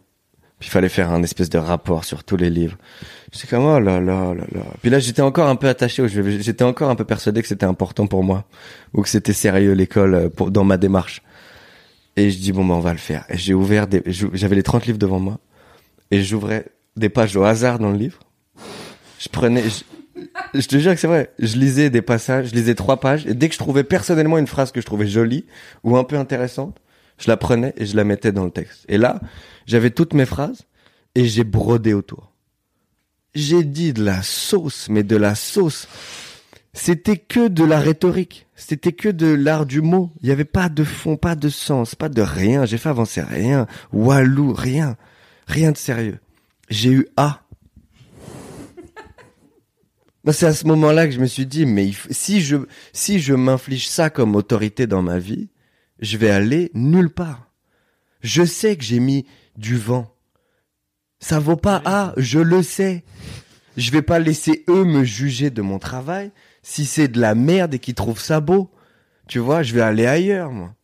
Puis 0.61 0.69
il 0.69 0.71
fallait 0.71 0.89
faire 0.89 1.11
un 1.11 1.23
espèce 1.23 1.49
de 1.49 1.57
rapport 1.57 2.05
sur 2.05 2.23
tous 2.23 2.37
les 2.37 2.51
livres. 2.51 2.77
J'étais 3.31 3.47
comme 3.47 3.65
oh 3.65 3.79
là 3.79 3.99
là 3.99 4.35
là 4.35 4.45
là. 4.51 4.61
Puis 4.79 4.91
là 4.91 4.99
j'étais 4.99 5.23
encore 5.23 5.47
un 5.47 5.55
peu 5.55 5.67
attaché, 5.67 6.07
j'étais 6.07 6.63
encore 6.63 6.91
un 6.91 6.95
peu 6.95 7.03
persuadé 7.03 7.41
que 7.41 7.47
c'était 7.47 7.65
important 7.65 8.05
pour 8.05 8.23
moi 8.23 8.45
ou 8.93 9.01
que 9.01 9.09
c'était 9.09 9.33
sérieux 9.33 9.71
l'école 9.71 10.13
euh, 10.13 10.29
dans 10.51 10.63
ma 10.63 10.77
démarche. 10.77 11.23
Et 12.15 12.29
je 12.29 12.37
dis 12.37 12.51
bon 12.51 12.63
ben 12.63 12.75
on 12.75 12.79
va 12.79 12.91
le 12.91 12.99
faire. 12.99 13.25
Et 13.29 13.39
j'ai 13.39 13.55
ouvert 13.55 13.87
des, 13.87 14.03
j'avais 14.05 14.55
les 14.55 14.61
30 14.61 14.85
livres 14.85 14.99
devant 14.99 15.19
moi 15.19 15.39
et 16.11 16.21
j'ouvrais 16.21 16.67
des 16.95 17.09
pages 17.09 17.35
au 17.35 17.43
hasard 17.43 17.79
dans 17.79 17.89
le 17.89 17.97
livre. 17.97 18.19
Je 19.17 19.29
prenais, 19.29 19.63
je, 19.63 20.59
je 20.59 20.67
te 20.67 20.77
jure 20.77 20.93
que 20.93 20.99
c'est 20.99 21.07
vrai. 21.07 21.31
Je 21.39 21.57
lisais 21.57 21.89
des 21.89 22.03
passages, 22.03 22.49
je 22.49 22.53
lisais 22.53 22.75
trois 22.75 22.99
pages 22.99 23.25
et 23.25 23.33
dès 23.33 23.49
que 23.49 23.55
je 23.55 23.59
trouvais 23.59 23.83
personnellement 23.83 24.37
une 24.37 24.45
phrase 24.45 24.71
que 24.71 24.79
je 24.79 24.85
trouvais 24.85 25.07
jolie 25.07 25.43
ou 25.83 25.97
un 25.97 26.03
peu 26.03 26.17
intéressante, 26.17 26.77
je 27.17 27.29
la 27.29 27.37
prenais 27.37 27.73
et 27.77 27.87
je 27.87 27.95
la 27.95 28.03
mettais 28.03 28.31
dans 28.31 28.45
le 28.45 28.51
texte. 28.51 28.85
Et 28.89 28.99
là, 28.99 29.19
j'avais 29.71 29.91
toutes 29.91 30.13
mes 30.13 30.25
phrases 30.25 30.63
et 31.15 31.25
j'ai 31.25 31.45
brodé 31.45 31.93
autour. 31.93 32.33
J'ai 33.33 33.63
dit 33.63 33.93
de 33.93 34.03
la 34.03 34.21
sauce, 34.21 34.89
mais 34.89 35.03
de 35.03 35.15
la 35.15 35.33
sauce. 35.33 35.87
C'était 36.73 37.15
que 37.15 37.47
de 37.47 37.63
la 37.63 37.79
rhétorique. 37.79 38.47
C'était 38.53 38.91
que 38.91 39.07
de 39.07 39.27
l'art 39.27 39.65
du 39.65 39.79
mot. 39.79 40.11
Il 40.19 40.25
n'y 40.25 40.33
avait 40.33 40.43
pas 40.43 40.67
de 40.67 40.83
fond, 40.83 41.15
pas 41.15 41.35
de 41.35 41.47
sens, 41.47 41.95
pas 41.95 42.09
de 42.09 42.21
rien. 42.21 42.65
J'ai 42.65 42.77
fait 42.77 42.89
avancer 42.89 43.21
rien. 43.21 43.65
Walou, 43.93 44.51
rien. 44.51 44.97
Rien 45.47 45.71
de 45.71 45.77
sérieux. 45.77 46.19
J'ai 46.69 46.91
eu 46.91 47.07
A. 47.15 47.41
C'est 50.33 50.47
à 50.47 50.53
ce 50.53 50.67
moment-là 50.67 51.07
que 51.07 51.13
je 51.13 51.21
me 51.21 51.27
suis 51.27 51.45
dit, 51.45 51.65
mais 51.65 51.91
si 52.09 52.41
je, 52.41 52.57
si 52.91 53.21
je 53.21 53.33
m'inflige 53.33 53.87
ça 53.87 54.09
comme 54.09 54.35
autorité 54.35 54.85
dans 54.85 55.01
ma 55.01 55.17
vie, 55.17 55.47
je 56.01 56.17
vais 56.17 56.29
aller 56.29 56.71
nulle 56.73 57.09
part. 57.09 57.47
Je 58.19 58.43
sais 58.43 58.75
que 58.75 58.83
j'ai 58.83 58.99
mis 58.99 59.25
du 59.57 59.77
vent. 59.77 60.13
Ça 61.19 61.39
vaut 61.39 61.55
pas 61.55 61.81
ah, 61.85 62.13
je 62.17 62.39
le 62.39 62.63
sais. 62.63 63.03
Je 63.77 63.91
vais 63.91 64.01
pas 64.01 64.19
laisser 64.19 64.63
eux 64.67 64.83
me 64.83 65.03
juger 65.03 65.49
de 65.49 65.61
mon 65.61 65.79
travail. 65.79 66.31
Si 66.63 66.85
c'est 66.85 67.07
de 67.07 67.19
la 67.19 67.35
merde 67.35 67.73
et 67.73 67.79
qu'ils 67.79 67.95
trouvent 67.95 68.19
ça 68.19 68.39
beau, 68.39 68.69
tu 69.27 69.39
vois, 69.39 69.63
je 69.63 69.73
vais 69.73 69.81
aller 69.81 70.05
ailleurs, 70.05 70.51
moi. 70.51 70.75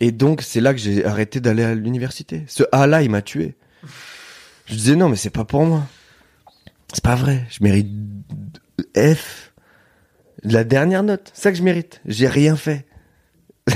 Et 0.00 0.12
donc, 0.12 0.42
c'est 0.42 0.60
là 0.60 0.72
que 0.72 0.78
j'ai 0.78 1.04
arrêté 1.04 1.40
d'aller 1.40 1.64
à 1.64 1.74
l'université. 1.74 2.44
Ce 2.46 2.62
A-là, 2.70 3.02
il 3.02 3.10
m'a 3.10 3.22
tué. 3.22 3.56
Je 4.66 4.74
disais 4.74 4.96
non, 4.96 5.08
mais 5.08 5.16
c'est 5.16 5.30
pas 5.30 5.44
pour 5.44 5.64
moi. 5.64 5.86
C'est 6.92 7.02
pas 7.02 7.16
vrai. 7.16 7.46
Je 7.50 7.62
mérite 7.62 7.88
F. 8.96 9.52
La 10.42 10.62
dernière 10.62 11.02
note. 11.02 11.32
C'est 11.34 11.42
ça 11.42 11.50
que 11.50 11.58
je 11.58 11.62
mérite. 11.62 12.00
J'ai 12.06 12.28
rien 12.28 12.54
fait. 12.54 12.86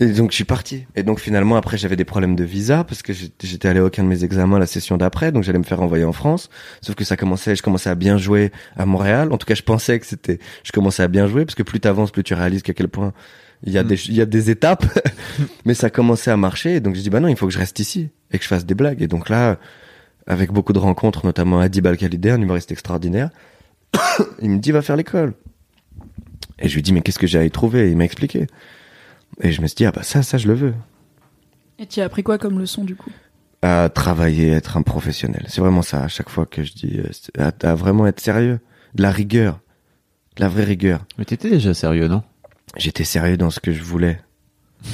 Et 0.00 0.06
donc 0.06 0.30
je 0.30 0.36
suis 0.36 0.44
parti. 0.44 0.86
Et 0.94 1.02
donc 1.02 1.18
finalement 1.18 1.56
après 1.56 1.76
j'avais 1.76 1.96
des 1.96 2.04
problèmes 2.04 2.36
de 2.36 2.44
visa 2.44 2.84
parce 2.84 3.02
que 3.02 3.12
j'étais 3.12 3.66
allé 3.66 3.80
à 3.80 3.84
aucun 3.84 4.04
de 4.04 4.08
mes 4.08 4.22
examens 4.22 4.58
la 4.60 4.66
session 4.66 4.96
d'après, 4.96 5.32
donc 5.32 5.42
j'allais 5.42 5.58
me 5.58 5.64
faire 5.64 5.82
envoyer 5.82 6.04
en 6.04 6.12
France. 6.12 6.50
Sauf 6.82 6.94
que 6.94 7.04
ça 7.04 7.16
commençait, 7.16 7.56
je 7.56 7.62
commençais 7.62 7.90
à 7.90 7.96
bien 7.96 8.16
jouer 8.16 8.52
à 8.76 8.86
Montréal. 8.86 9.32
En 9.32 9.38
tout 9.38 9.46
cas 9.46 9.56
je 9.56 9.64
pensais 9.64 9.98
que 9.98 10.06
c'était, 10.06 10.38
je 10.62 10.70
commençais 10.70 11.02
à 11.02 11.08
bien 11.08 11.26
jouer 11.26 11.44
parce 11.44 11.56
que 11.56 11.64
plus 11.64 11.80
t'avances, 11.80 12.12
plus 12.12 12.22
tu 12.22 12.34
réalises 12.34 12.62
qu'à 12.62 12.74
quel 12.74 12.88
point 12.88 13.12
il 13.64 13.72
y 13.72 13.78
a 13.78 13.82
mm. 13.82 13.86
des, 13.88 14.06
il 14.08 14.14
y 14.14 14.20
a 14.20 14.26
des 14.26 14.50
étapes. 14.50 14.86
Mais 15.64 15.74
ça 15.74 15.90
commençait 15.90 16.30
à 16.30 16.36
marcher. 16.36 16.76
Et 16.76 16.80
donc 16.80 16.94
je 16.94 17.00
dis 17.00 17.10
bah 17.10 17.18
non, 17.18 17.26
il 17.26 17.36
faut 17.36 17.46
que 17.46 17.52
je 17.52 17.58
reste 17.58 17.80
ici 17.80 18.10
et 18.30 18.38
que 18.38 18.44
je 18.44 18.48
fasse 18.48 18.64
des 18.64 18.74
blagues. 18.74 19.02
Et 19.02 19.08
donc 19.08 19.28
là, 19.28 19.58
avec 20.28 20.52
beaucoup 20.52 20.72
de 20.72 20.78
rencontres, 20.78 21.26
notamment 21.26 21.58
Adi 21.58 21.80
Balkalidé, 21.80 22.30
un 22.30 22.40
humoriste 22.40 22.70
extraordinaire, 22.70 23.30
il 24.42 24.50
me 24.50 24.58
dit 24.58 24.70
va 24.70 24.82
faire 24.82 24.96
l'école. 24.96 25.34
Et 26.60 26.68
je 26.68 26.74
lui 26.76 26.82
dis 26.82 26.92
mais 26.92 27.00
qu'est-ce 27.00 27.18
que 27.18 27.26
j'ai 27.26 27.38
à 27.40 27.44
y 27.44 27.50
trouver? 27.50 27.90
Il 27.90 27.96
m'a 27.96 28.04
expliqué. 28.04 28.46
Et 29.40 29.52
je 29.52 29.60
me 29.62 29.66
suis 29.66 29.76
dit, 29.76 29.86
ah 29.86 29.92
bah 29.92 30.02
ça, 30.02 30.22
ça, 30.22 30.38
je 30.38 30.48
le 30.48 30.54
veux. 30.54 30.74
Et 31.78 31.86
tu 31.86 32.00
as 32.00 32.04
appris 32.04 32.22
quoi 32.22 32.38
comme 32.38 32.58
leçon 32.58 32.84
du 32.84 32.96
coup? 32.96 33.10
À 33.62 33.88
travailler, 33.88 34.50
être 34.50 34.76
un 34.76 34.82
professionnel. 34.82 35.44
C'est 35.48 35.60
vraiment 35.60 35.82
ça, 35.82 36.02
à 36.02 36.08
chaque 36.08 36.28
fois 36.28 36.46
que 36.46 36.64
je 36.64 36.72
dis, 36.72 37.00
euh, 37.38 37.50
à, 37.62 37.74
vraiment 37.74 38.06
être 38.06 38.20
sérieux. 38.20 38.60
De 38.94 39.02
la 39.02 39.10
rigueur. 39.10 39.60
De 40.36 40.42
la 40.42 40.48
vraie 40.48 40.64
rigueur. 40.64 41.04
Mais 41.18 41.24
t'étais 41.24 41.50
déjà 41.50 41.74
sérieux, 41.74 42.08
non? 42.08 42.22
J'étais 42.76 43.04
sérieux 43.04 43.36
dans 43.36 43.50
ce 43.50 43.60
que 43.60 43.72
je 43.72 43.82
voulais. 43.82 44.20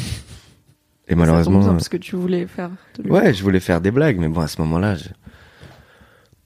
Et 1.08 1.14
malheureusement. 1.14 1.62
Ça 1.62 1.70
parce 1.70 1.88
que 1.88 1.98
tu 1.98 2.16
voulais 2.16 2.46
faire. 2.46 2.70
Ouais, 3.04 3.34
je 3.34 3.42
voulais 3.42 3.60
faire 3.60 3.80
des 3.80 3.90
blagues, 3.90 4.18
mais 4.18 4.28
bon, 4.28 4.40
à 4.40 4.48
ce 4.48 4.60
moment-là, 4.62 4.96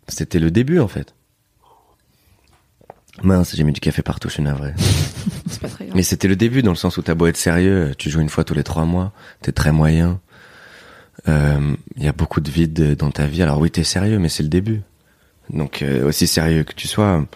c'était 0.08 0.40
le 0.40 0.50
début 0.50 0.80
en 0.80 0.88
fait. 0.88 1.14
Mince, 3.22 3.54
j'ai 3.54 3.64
mis 3.64 3.72
du 3.72 3.80
café 3.80 4.02
partout, 4.02 4.28
je 4.28 4.34
suis 4.34 4.42
navré. 4.42 4.74
C'est 5.50 5.60
pas 5.60 5.68
très 5.68 5.84
grave. 5.86 5.96
Mais 5.96 6.02
c'était 6.02 6.28
le 6.28 6.36
début, 6.36 6.62
dans 6.62 6.70
le 6.70 6.76
sens 6.76 6.96
où 6.96 7.02
t'as 7.02 7.14
beau 7.14 7.26
être 7.26 7.36
sérieux, 7.36 7.94
tu 7.98 8.10
joues 8.10 8.20
une 8.20 8.28
fois 8.28 8.44
tous 8.44 8.54
les 8.54 8.64
trois 8.64 8.84
mois, 8.84 9.12
t'es 9.42 9.52
très 9.52 9.72
moyen. 9.72 10.20
Il 11.26 11.32
euh, 11.32 11.76
y 11.96 12.08
a 12.08 12.12
beaucoup 12.12 12.40
de 12.40 12.50
vide 12.50 12.94
dans 12.96 13.10
ta 13.10 13.26
vie. 13.26 13.42
Alors 13.42 13.58
oui, 13.58 13.70
t'es 13.70 13.84
sérieux, 13.84 14.18
mais 14.18 14.28
c'est 14.28 14.42
le 14.42 14.48
début. 14.48 14.82
Donc 15.50 15.82
euh, 15.82 16.06
aussi 16.06 16.26
sérieux 16.26 16.62
que 16.64 16.74
tu 16.74 16.88
sois, 16.88 17.26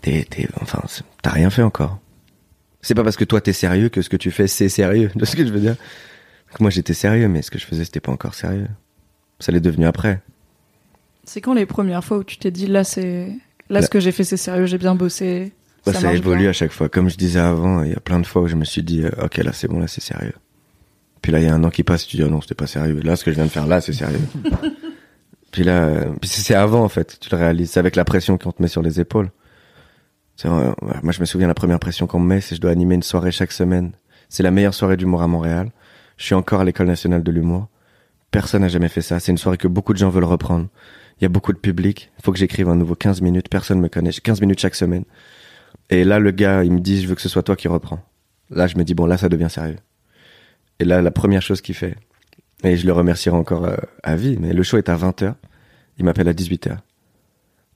t'es, 0.00 0.26
t'es, 0.28 0.48
enfin, 0.60 0.82
t'as 1.20 1.30
rien 1.30 1.50
fait 1.50 1.62
encore. 1.62 1.98
C'est 2.80 2.94
pas 2.94 3.04
parce 3.04 3.16
que 3.16 3.24
toi 3.24 3.40
t'es 3.40 3.52
sérieux 3.52 3.88
que 3.88 4.02
ce 4.02 4.08
que 4.08 4.16
tu 4.16 4.30
fais 4.30 4.46
c'est 4.46 4.68
sérieux. 4.68 5.10
De 5.16 5.24
ce 5.24 5.36
que 5.36 5.44
je 5.46 5.52
veux 5.52 5.60
dire? 5.60 5.76
moi 6.60 6.70
j'étais 6.70 6.94
sérieux, 6.94 7.28
mais 7.28 7.40
ce 7.40 7.50
que 7.50 7.58
je 7.58 7.66
faisais 7.66 7.84
c'était 7.84 8.00
pas 8.00 8.12
encore 8.12 8.34
sérieux. 8.34 8.68
Ça 9.40 9.52
l'est 9.52 9.60
devenu 9.60 9.86
après. 9.86 10.20
C'est 11.24 11.40
quand 11.40 11.54
les 11.54 11.66
premières 11.66 12.04
fois 12.04 12.18
où 12.18 12.24
tu 12.24 12.36
t'es 12.36 12.50
dit 12.50 12.66
là 12.66 12.84
c'est 12.84 13.32
Là, 13.72 13.80
ce 13.80 13.88
que 13.88 14.00
j'ai 14.00 14.12
fait, 14.12 14.24
c'est 14.24 14.36
sérieux, 14.36 14.66
j'ai 14.66 14.76
bien 14.76 14.94
bossé? 14.94 15.52
Ça, 15.84 15.92
ça 15.92 16.14
évolue 16.14 16.48
à 16.48 16.52
chaque 16.52 16.72
fois. 16.72 16.88
Comme 16.88 17.08
je 17.08 17.16
disais 17.16 17.40
avant, 17.40 17.82
il 17.82 17.90
y 17.90 17.94
a 17.94 18.00
plein 18.00 18.20
de 18.20 18.26
fois 18.26 18.42
où 18.42 18.46
je 18.46 18.56
me 18.56 18.64
suis 18.64 18.82
dit, 18.82 19.02
euh, 19.02 19.10
ok, 19.24 19.38
là, 19.38 19.52
c'est 19.52 19.68
bon, 19.68 19.80
là, 19.80 19.88
c'est 19.88 20.02
sérieux. 20.02 20.34
Puis 21.20 21.32
là, 21.32 21.38
il 21.40 21.44
y 21.44 21.48
a 21.48 21.54
un 21.54 21.64
an 21.64 21.70
qui 21.70 21.82
passe, 21.82 22.06
tu 22.06 22.16
dis, 22.16 22.22
oh 22.22 22.28
non, 22.28 22.40
c'était 22.40 22.54
pas 22.54 22.66
sérieux. 22.66 23.00
Là, 23.02 23.16
ce 23.16 23.24
que 23.24 23.30
je 23.30 23.36
viens 23.36 23.46
de 23.46 23.50
faire 23.50 23.66
là, 23.66 23.80
c'est 23.80 23.92
sérieux. 23.92 24.20
puis 25.50 25.64
là, 25.64 25.84
euh, 25.84 26.12
puis 26.20 26.28
c'est 26.28 26.54
avant, 26.54 26.82
en 26.82 26.88
fait, 26.88 27.18
tu 27.20 27.30
le 27.30 27.36
réalises. 27.36 27.70
C'est 27.70 27.80
avec 27.80 27.96
la 27.96 28.04
pression 28.04 28.38
qu'on 28.38 28.52
te 28.52 28.60
met 28.60 28.68
sur 28.68 28.82
les 28.82 29.00
épaules. 29.00 29.30
Euh, 30.44 30.72
moi, 31.02 31.12
je 31.12 31.20
me 31.20 31.24
souviens 31.24 31.46
la 31.46 31.54
première 31.54 31.78
pression 31.78 32.06
qu'on 32.06 32.18
me 32.20 32.26
met, 32.26 32.40
c'est 32.40 32.56
je 32.56 32.60
dois 32.60 32.70
animer 32.70 32.94
une 32.94 33.02
soirée 33.02 33.32
chaque 33.32 33.52
semaine. 33.52 33.92
C'est 34.28 34.42
la 34.42 34.50
meilleure 34.50 34.74
soirée 34.74 34.96
d'humour 34.96 35.22
à 35.22 35.28
Montréal. 35.28 35.70
Je 36.16 36.24
suis 36.24 36.34
encore 36.34 36.60
à 36.60 36.64
l'école 36.64 36.86
nationale 36.86 37.22
de 37.22 37.30
l'humour. 37.30 37.68
Personne 38.30 38.62
n'a 38.62 38.68
jamais 38.68 38.88
fait 38.88 39.02
ça. 39.02 39.20
C'est 39.20 39.30
une 39.30 39.38
soirée 39.38 39.58
que 39.58 39.68
beaucoup 39.68 39.92
de 39.92 39.98
gens 39.98 40.08
veulent 40.08 40.24
reprendre. 40.24 40.68
Il 41.20 41.24
y 41.24 41.26
a 41.26 41.28
beaucoup 41.28 41.52
de 41.52 41.58
public. 41.58 42.10
Il 42.18 42.24
faut 42.24 42.32
que 42.32 42.38
j'écrive 42.38 42.68
un 42.68 42.76
nouveau 42.76 42.94
15 42.94 43.20
minutes. 43.20 43.48
Personne 43.48 43.80
me 43.80 43.88
connaît. 43.88 44.10
J'ai 44.10 44.20
15 44.20 44.40
minutes 44.40 44.58
chaque 44.58 44.74
semaine. 44.74 45.04
Et 45.92 46.04
là, 46.04 46.18
le 46.18 46.30
gars, 46.30 46.64
il 46.64 46.72
me 46.72 46.80
dit, 46.80 47.02
je 47.02 47.06
veux 47.06 47.14
que 47.14 47.20
ce 47.20 47.28
soit 47.28 47.42
toi 47.42 47.54
qui 47.54 47.68
reprends. 47.68 48.00
Là, 48.48 48.66
je 48.66 48.78
me 48.78 48.82
dis, 48.82 48.94
bon, 48.94 49.04
là, 49.04 49.18
ça 49.18 49.28
devient 49.28 49.50
sérieux. 49.50 49.76
Et 50.78 50.86
là, 50.86 51.02
la 51.02 51.10
première 51.10 51.42
chose 51.42 51.60
qu'il 51.60 51.74
fait, 51.74 51.96
et 52.64 52.78
je 52.78 52.86
le 52.86 52.94
remercierai 52.94 53.36
encore 53.36 53.66
euh, 53.66 53.76
à 54.02 54.16
vie, 54.16 54.38
mais 54.40 54.54
le 54.54 54.62
show 54.62 54.78
est 54.78 54.88
à 54.88 54.96
20h. 54.96 55.34
Il 55.98 56.06
m'appelle 56.06 56.28
à 56.28 56.32
18h. 56.32 56.78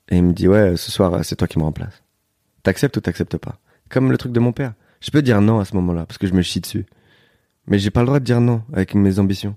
Et 0.08 0.16
il 0.16 0.24
me 0.24 0.32
dit, 0.32 0.48
ouais, 0.48 0.78
ce 0.78 0.90
soir, 0.90 1.22
c'est 1.26 1.36
toi 1.36 1.46
qui 1.46 1.58
me 1.58 1.64
remplace. 1.64 2.02
T'acceptes 2.62 2.96
ou 2.96 3.00
t'acceptes 3.02 3.36
pas? 3.36 3.58
Comme 3.90 4.10
le 4.10 4.16
truc 4.16 4.32
de 4.32 4.40
mon 4.40 4.52
père. 4.52 4.72
Je 5.00 5.10
peux 5.10 5.20
dire 5.20 5.42
non 5.42 5.60
à 5.60 5.66
ce 5.66 5.76
moment-là, 5.76 6.06
parce 6.06 6.16
que 6.16 6.26
je 6.26 6.32
me 6.32 6.40
chie 6.40 6.62
dessus. 6.62 6.86
Mais 7.66 7.78
j'ai 7.78 7.90
pas 7.90 8.00
le 8.00 8.06
droit 8.06 8.18
de 8.18 8.24
dire 8.24 8.40
non 8.40 8.62
avec 8.72 8.94
mes 8.94 9.18
ambitions. 9.18 9.56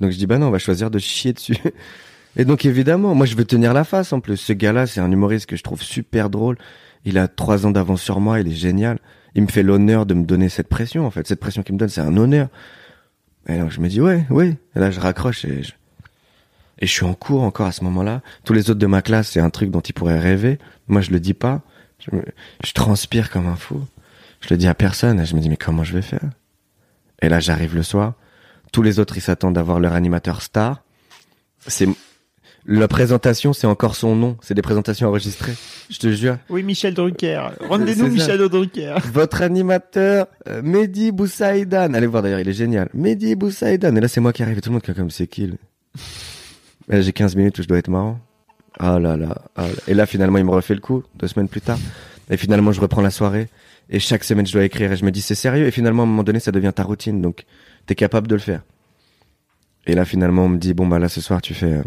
Donc 0.00 0.10
je 0.10 0.18
dis, 0.18 0.26
bah 0.26 0.38
non, 0.38 0.48
on 0.48 0.50
va 0.50 0.58
choisir 0.58 0.90
de 0.90 0.98
chier 0.98 1.34
dessus. 1.34 1.56
Et 2.36 2.44
donc 2.44 2.64
évidemment, 2.64 3.14
moi 3.14 3.26
je 3.26 3.36
veux 3.36 3.44
tenir 3.44 3.72
la 3.72 3.84
face 3.84 4.12
en 4.12 4.18
plus. 4.18 4.38
Ce 4.38 4.52
gars-là, 4.52 4.88
c'est 4.88 5.00
un 5.00 5.12
humoriste 5.12 5.46
que 5.46 5.54
je 5.54 5.62
trouve 5.62 5.82
super 5.82 6.30
drôle. 6.30 6.58
Il 7.04 7.18
a 7.18 7.28
trois 7.28 7.66
ans 7.66 7.70
d'avance 7.70 8.02
sur 8.02 8.20
moi, 8.20 8.40
il 8.40 8.48
est 8.48 8.54
génial. 8.54 8.98
Il 9.34 9.42
me 9.42 9.48
fait 9.48 9.62
l'honneur 9.62 10.06
de 10.06 10.14
me 10.14 10.24
donner 10.24 10.48
cette 10.48 10.68
pression 10.68 11.06
en 11.06 11.10
fait. 11.10 11.26
Cette 11.26 11.40
pression 11.40 11.62
qu'il 11.62 11.74
me 11.74 11.78
donne, 11.78 11.88
c'est 11.88 12.00
un 12.00 12.16
honneur. 12.16 12.48
Et 13.48 13.58
donc 13.58 13.70
je 13.70 13.80
me 13.80 13.88
dis 13.88 14.00
ouais, 14.00 14.24
oui. 14.30 14.56
Et 14.76 14.78
là 14.78 14.90
je 14.90 15.00
raccroche 15.00 15.44
et 15.44 15.62
je, 15.62 15.72
et 16.78 16.86
je 16.86 16.92
suis 16.92 17.04
en 17.04 17.14
cours 17.14 17.42
encore 17.42 17.66
à 17.66 17.72
ce 17.72 17.82
moment-là. 17.84 18.20
Tous 18.44 18.52
les 18.52 18.70
autres 18.70 18.80
de 18.80 18.86
ma 18.86 19.02
classe, 19.02 19.30
c'est 19.30 19.40
un 19.40 19.50
truc 19.50 19.70
dont 19.70 19.80
ils 19.80 19.94
pourraient 19.94 20.20
rêver. 20.20 20.58
Moi 20.88 21.00
je 21.00 21.10
le 21.10 21.18
dis 21.18 21.34
pas. 21.34 21.62
Je, 21.98 22.10
je 22.64 22.72
transpire 22.72 23.30
comme 23.30 23.46
un 23.46 23.56
fou. 23.56 23.80
Je 24.40 24.48
le 24.50 24.56
dis 24.56 24.68
à 24.68 24.74
personne 24.74 25.20
et 25.20 25.24
je 25.24 25.34
me 25.34 25.40
dis 25.40 25.48
mais 25.48 25.56
comment 25.56 25.84
je 25.84 25.94
vais 25.94 26.02
faire? 26.02 26.30
Et 27.20 27.28
là 27.28 27.40
j'arrive 27.40 27.74
le 27.74 27.82
soir. 27.82 28.14
Tous 28.70 28.82
les 28.82 28.98
autres 29.00 29.16
ils 29.16 29.22
s'attendent 29.22 29.54
d'avoir 29.54 29.80
leur 29.80 29.94
animateur 29.94 30.42
star. 30.42 30.82
C'est 31.66 31.88
la 32.64 32.86
présentation, 32.86 33.52
c'est 33.52 33.66
encore 33.66 33.96
son 33.96 34.14
nom. 34.14 34.36
C'est 34.40 34.54
des 34.54 34.62
présentations 34.62 35.08
enregistrées. 35.08 35.54
Je 35.90 35.98
te 35.98 36.12
jure. 36.12 36.38
Oui, 36.48 36.62
Michel 36.62 36.94
Drucker. 36.94 37.48
Rendez-nous 37.68 38.08
Michel 38.08 38.38
Drucker. 38.48 38.94
Votre 39.12 39.42
animateur, 39.42 40.26
euh, 40.48 40.62
Mehdi 40.62 41.10
Boussaïdan. 41.10 41.92
Allez 41.92 42.06
voir 42.06 42.22
d'ailleurs, 42.22 42.38
il 42.38 42.48
est 42.48 42.52
génial. 42.52 42.88
Mehdi 42.94 43.34
Boussaïdan. 43.34 43.96
Et 43.96 44.00
là, 44.00 44.06
c'est 44.06 44.20
moi 44.20 44.32
qui 44.32 44.44
arrive. 44.44 44.58
Et 44.58 44.60
tout 44.60 44.70
le 44.70 44.74
monde 44.74 44.82
qui 44.82 44.94
comme 44.94 45.10
c'est 45.10 45.26
qui 45.26 45.50
J'ai 46.88 47.12
15 47.12 47.34
minutes 47.34 47.58
où 47.58 47.62
je 47.62 47.68
dois 47.68 47.78
être 47.78 47.88
marrant. 47.88 48.20
Ah 48.78 49.00
là 49.00 49.16
là. 49.16 49.42
Et 49.88 49.94
là, 49.94 50.06
finalement, 50.06 50.38
il 50.38 50.44
me 50.44 50.50
refait 50.50 50.74
le 50.74 50.80
coup, 50.80 51.02
deux 51.16 51.26
semaines 51.26 51.48
plus 51.48 51.60
tard. 51.60 51.78
Et 52.30 52.36
finalement, 52.36 52.70
je 52.70 52.80
reprends 52.80 53.02
la 53.02 53.10
soirée. 53.10 53.48
Et 53.90 53.98
chaque 53.98 54.22
semaine, 54.22 54.46
je 54.46 54.52
dois 54.52 54.64
écrire. 54.64 54.92
Et 54.92 54.96
je 54.96 55.04
me 55.04 55.10
dis, 55.10 55.20
c'est 55.20 55.34
sérieux. 55.34 55.66
Et 55.66 55.72
finalement, 55.72 56.04
à 56.04 56.06
un 56.06 56.08
moment 56.08 56.22
donné, 56.22 56.38
ça 56.38 56.52
devient 56.52 56.72
ta 56.74 56.84
routine. 56.84 57.20
Donc, 57.20 57.44
t'es 57.86 57.96
capable 57.96 58.28
de 58.28 58.36
le 58.36 58.40
faire. 58.40 58.62
Et 59.86 59.94
là, 59.94 60.04
finalement, 60.04 60.44
on 60.44 60.48
me 60.48 60.58
dit, 60.58 60.74
bon, 60.74 60.86
bah 60.86 61.00
là, 61.00 61.08
ce 61.08 61.20
soir, 61.20 61.42
tu 61.42 61.54
fais... 61.54 61.72
Euh, 61.72 61.82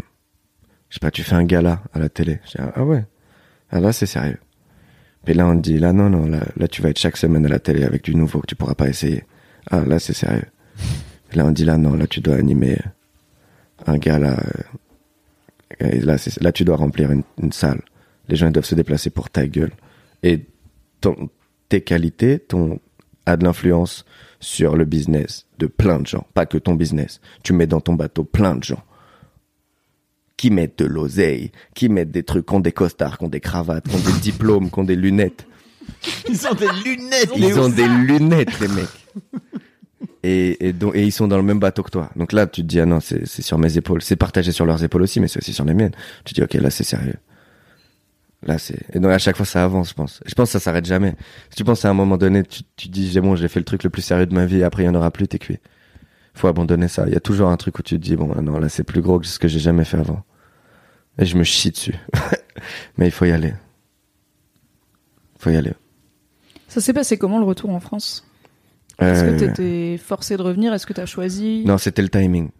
je 0.88 0.94
sais 0.94 1.00
pas, 1.00 1.10
tu 1.10 1.22
fais 1.22 1.34
un 1.34 1.44
gala 1.44 1.82
à 1.92 1.98
la 1.98 2.08
télé. 2.08 2.40
Je 2.44 2.50
dis, 2.52 2.68
ah 2.74 2.84
ouais, 2.84 3.04
ah 3.70 3.80
là 3.80 3.92
c'est 3.92 4.06
sérieux. 4.06 4.38
Et 5.26 5.34
là 5.34 5.46
on 5.46 5.56
te 5.56 5.62
dit, 5.62 5.78
là 5.78 5.92
non, 5.92 6.08
non, 6.08 6.26
là, 6.26 6.68
tu 6.68 6.82
vas 6.82 6.90
être 6.90 6.98
chaque 6.98 7.16
semaine 7.16 7.44
à 7.46 7.48
la 7.48 7.58
télé 7.58 7.84
avec 7.84 8.04
du 8.04 8.14
nouveau 8.14 8.40
que 8.40 8.46
tu 8.46 8.54
pourras 8.54 8.74
pas 8.74 8.88
essayer. 8.88 9.24
Ah 9.70 9.84
là 9.84 9.98
c'est 9.98 10.12
sérieux. 10.12 10.46
Et 11.32 11.36
là 11.36 11.46
on 11.46 11.50
dit, 11.50 11.64
là 11.64 11.76
non, 11.76 11.94
là 11.94 12.06
tu 12.06 12.20
dois 12.20 12.36
animer 12.36 12.78
un 13.86 13.98
gars 13.98 14.18
là, 14.18 14.38
euh, 15.80 15.90
et 15.90 16.00
là, 16.00 16.16
là 16.40 16.52
tu 16.52 16.64
dois 16.64 16.76
remplir 16.76 17.10
une, 17.10 17.24
une 17.42 17.52
salle. 17.52 17.82
Les 18.28 18.36
gens 18.36 18.46
ils 18.46 18.52
doivent 18.52 18.64
se 18.64 18.74
déplacer 18.74 19.10
pour 19.10 19.30
ta 19.30 19.46
gueule. 19.46 19.72
Et 20.22 20.46
ton, 21.00 21.28
tes 21.68 21.80
qualités 21.80 22.38
ton, 22.38 22.80
a 23.26 23.36
de 23.36 23.44
l'influence 23.44 24.04
sur 24.38 24.76
le 24.76 24.84
business 24.84 25.46
de 25.58 25.66
plein 25.66 25.98
de 25.98 26.06
gens, 26.06 26.26
pas 26.34 26.46
que 26.46 26.58
ton 26.58 26.74
business. 26.74 27.20
Tu 27.42 27.52
mets 27.52 27.66
dans 27.66 27.80
ton 27.80 27.94
bateau 27.94 28.22
plein 28.24 28.54
de 28.54 28.62
gens 28.62 28.82
qui 30.36 30.50
mettent 30.50 30.78
de 30.78 30.84
l'oseille, 30.84 31.50
qui 31.74 31.88
mettent 31.88 32.10
des 32.10 32.22
trucs, 32.22 32.46
qui 32.46 32.54
ont 32.54 32.60
des 32.60 32.72
costards, 32.72 33.18
qui 33.18 33.24
ont 33.24 33.28
des 33.28 33.40
cravates, 33.40 33.88
qui 33.88 33.94
ont 33.94 34.12
des 34.12 34.20
diplômes, 34.20 34.70
qui 34.70 34.78
ont 34.78 34.84
des 34.84 34.96
lunettes. 34.96 35.46
Ils 36.28 36.46
ont 36.46 36.54
des 36.54 36.68
lunettes. 36.84 37.30
Ils 37.36 37.58
ont 37.58 37.68
des 37.68 37.88
lunettes, 37.88 38.60
les 38.60 38.68
mecs. 38.68 38.86
Et, 40.22 40.68
et, 40.68 40.72
donc, 40.72 40.96
et 40.96 41.04
ils 41.04 41.12
sont 41.12 41.28
dans 41.28 41.36
le 41.36 41.42
même 41.42 41.60
bateau 41.60 41.82
que 41.82 41.90
toi. 41.90 42.10
Donc 42.16 42.32
là, 42.32 42.46
tu 42.46 42.62
te 42.62 42.66
dis, 42.66 42.80
ah 42.80 42.86
non, 42.86 42.98
c'est 43.00 43.24
sur 43.26 43.58
mes 43.58 43.78
épaules. 43.78 44.02
C'est 44.02 44.16
partagé 44.16 44.50
sur 44.52 44.66
leurs 44.66 44.82
épaules 44.82 45.02
aussi, 45.02 45.20
mais 45.20 45.28
c'est 45.28 45.38
aussi 45.38 45.52
sur 45.52 45.64
les 45.64 45.74
miennes. 45.74 45.94
Tu 46.24 46.34
te 46.34 46.40
dis, 46.40 46.44
ok, 46.44 46.54
là, 46.60 46.70
c'est 46.70 46.84
sérieux. 46.84 47.16
Là, 48.42 48.58
c'est. 48.58 48.78
Et 48.92 48.98
donc, 48.98 49.12
à 49.12 49.18
chaque 49.18 49.36
fois, 49.36 49.46
ça 49.46 49.64
avance, 49.64 49.90
je 49.90 49.94
pense. 49.94 50.20
Je 50.26 50.34
pense 50.34 50.48
que 50.48 50.52
ça 50.52 50.60
s'arrête 50.60 50.84
jamais. 50.84 51.14
Si 51.50 51.56
tu 51.56 51.64
penses 51.64 51.84
à 51.84 51.90
un 51.90 51.94
moment 51.94 52.16
donné, 52.16 52.42
tu, 52.42 52.62
tu 52.76 52.88
te 52.88 52.92
dis, 52.92 53.10
j'ai 53.10 53.20
bon, 53.20 53.36
j'ai 53.36 53.48
fait 53.48 53.60
le 53.60 53.64
truc 53.64 53.84
le 53.84 53.90
plus 53.90 54.02
sérieux 54.02 54.26
de 54.26 54.34
ma 54.34 54.46
vie, 54.46 54.62
après, 54.64 54.82
il 54.82 54.86
y 54.86 54.88
en 54.88 54.94
aura 54.94 55.10
plus, 55.10 55.28
t'es 55.28 55.38
cuit. 55.38 55.58
Faut 56.34 56.48
abandonner 56.48 56.88
ça. 56.88 57.04
Il 57.06 57.14
y 57.14 57.16
a 57.16 57.20
toujours 57.20 57.48
un 57.48 57.56
truc 57.56 57.78
où 57.78 57.82
tu 57.82 57.98
te 57.98 58.02
dis, 58.02 58.16
bon, 58.16 58.34
non, 58.42 58.58
là, 58.58 58.68
c'est 58.68 58.84
plus 58.84 59.00
gros 59.00 59.20
que 59.20 59.26
ce 59.26 59.38
que 59.38 59.48
j'ai 59.48 59.60
jamais 59.60 59.84
fait 59.84 59.96
avant. 59.96 60.22
Et 61.18 61.24
je 61.24 61.36
me 61.36 61.44
chie 61.44 61.70
dessus. 61.70 61.94
mais 62.98 63.06
il 63.06 63.10
faut 63.12 63.24
y 63.24 63.32
aller. 63.32 63.54
Faut 65.38 65.50
y 65.50 65.56
aller. 65.56 65.72
Ça 66.68 66.80
s'est 66.80 66.92
passé 66.92 67.16
comment 67.18 67.38
le 67.38 67.44
retour 67.44 67.70
en 67.70 67.80
France? 67.80 68.26
Est-ce 68.98 69.24
Euh, 69.24 69.32
que 69.32 69.38
t'étais 69.44 69.98
forcé 69.98 70.36
de 70.36 70.42
revenir? 70.42 70.72
Est-ce 70.74 70.86
que 70.86 70.92
t'as 70.92 71.06
choisi? 71.06 71.64
Non, 71.66 71.78
c'était 71.78 72.02
le 72.02 72.08
timing. 72.08 72.50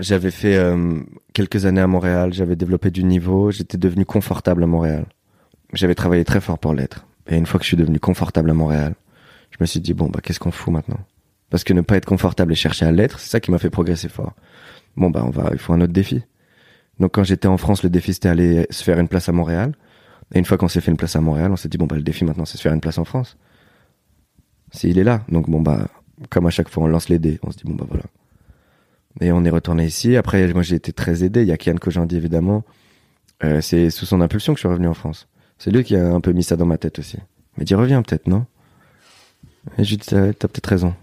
J'avais 0.00 0.32
fait 0.32 0.56
euh, 0.56 1.00
quelques 1.32 1.66
années 1.66 1.80
à 1.80 1.86
Montréal, 1.86 2.32
j'avais 2.32 2.56
développé 2.56 2.90
du 2.90 3.04
niveau, 3.04 3.52
j'étais 3.52 3.78
devenu 3.78 4.04
confortable 4.04 4.64
à 4.64 4.66
Montréal. 4.66 5.06
J'avais 5.72 5.94
travaillé 5.94 6.24
très 6.24 6.40
fort 6.40 6.58
pour 6.58 6.74
l'être. 6.74 7.06
Et 7.28 7.36
une 7.36 7.46
fois 7.46 7.58
que 7.58 7.64
je 7.64 7.68
suis 7.68 7.76
devenu 7.76 8.00
confortable 8.00 8.50
à 8.50 8.54
Montréal, 8.54 8.94
je 9.52 9.56
me 9.60 9.66
suis 9.66 9.80
dit, 9.80 9.94
bon, 9.94 10.08
bah, 10.08 10.18
qu'est-ce 10.22 10.40
qu'on 10.40 10.50
fout 10.50 10.72
maintenant? 10.72 10.98
Parce 11.48 11.62
que 11.62 11.72
ne 11.72 11.80
pas 11.80 11.96
être 11.96 12.06
confortable 12.06 12.52
et 12.52 12.56
chercher 12.56 12.86
à 12.86 12.90
l'être, 12.92 13.20
c'est 13.20 13.30
ça 13.30 13.38
qui 13.40 13.52
m'a 13.52 13.58
fait 13.58 13.70
progresser 13.70 14.08
fort. 14.08 14.32
Bon, 14.96 15.10
bah, 15.10 15.22
on 15.24 15.30
va, 15.30 15.50
il 15.52 15.58
faut 15.58 15.72
un 15.72 15.80
autre 15.80 15.92
défi. 15.92 16.22
Donc, 17.00 17.14
quand 17.14 17.24
j'étais 17.24 17.48
en 17.48 17.56
France, 17.56 17.82
le 17.82 17.90
défi, 17.90 18.14
c'était 18.14 18.28
aller 18.28 18.66
se 18.70 18.84
faire 18.84 18.98
une 18.98 19.08
place 19.08 19.28
à 19.28 19.32
Montréal. 19.32 19.74
Et 20.34 20.38
une 20.38 20.44
fois 20.44 20.56
qu'on 20.56 20.68
s'est 20.68 20.80
fait 20.80 20.90
une 20.90 20.96
place 20.96 21.16
à 21.16 21.20
Montréal, 21.20 21.50
on 21.52 21.56
s'est 21.56 21.68
dit, 21.68 21.78
bon, 21.78 21.86
bah, 21.86 21.96
le 21.96 22.02
défi 22.02 22.24
maintenant, 22.24 22.44
c'est 22.44 22.56
se 22.56 22.62
faire 22.62 22.72
une 22.72 22.80
place 22.80 22.98
en 22.98 23.04
France. 23.04 23.36
S'il 24.72 24.98
est 24.98 25.04
là. 25.04 25.24
Donc, 25.28 25.48
bon, 25.50 25.60
bah, 25.60 25.88
comme 26.30 26.46
à 26.46 26.50
chaque 26.50 26.68
fois, 26.68 26.84
on 26.84 26.86
lance 26.86 27.08
les 27.08 27.18
dés. 27.18 27.38
On 27.42 27.50
se 27.50 27.56
dit, 27.56 27.64
bon, 27.64 27.74
bah, 27.74 27.86
voilà. 27.88 28.04
Et 29.20 29.32
on 29.32 29.44
est 29.44 29.50
retourné 29.50 29.84
ici. 29.84 30.16
Après, 30.16 30.52
moi, 30.52 30.62
j'ai 30.62 30.76
été 30.76 30.92
très 30.92 31.24
aidé. 31.24 31.42
Il 31.42 31.48
y 31.48 31.52
a 31.52 31.56
Kian 31.56 31.76
Kojandi, 31.76 32.16
évidemment. 32.16 32.64
Euh, 33.42 33.60
c'est 33.60 33.90
sous 33.90 34.06
son 34.06 34.20
impulsion 34.20 34.54
que 34.54 34.58
je 34.58 34.62
suis 34.62 34.68
revenu 34.68 34.88
en 34.88 34.94
France. 34.94 35.28
C'est 35.58 35.70
lui 35.70 35.84
qui 35.84 35.96
a 35.96 36.12
un 36.12 36.20
peu 36.20 36.32
mis 36.32 36.42
ça 36.42 36.56
dans 36.56 36.66
ma 36.66 36.78
tête 36.78 36.98
aussi. 36.98 37.16
Il 37.16 37.60
m'a 37.60 37.64
dit, 37.64 37.74
reviens 37.74 38.02
peut-être, 38.02 38.26
non? 38.26 38.46
Et 39.78 39.84
je 39.84 39.90
lui 39.90 39.98
t'as 39.98 40.32
peut-être 40.32 40.66
raison. 40.66 40.94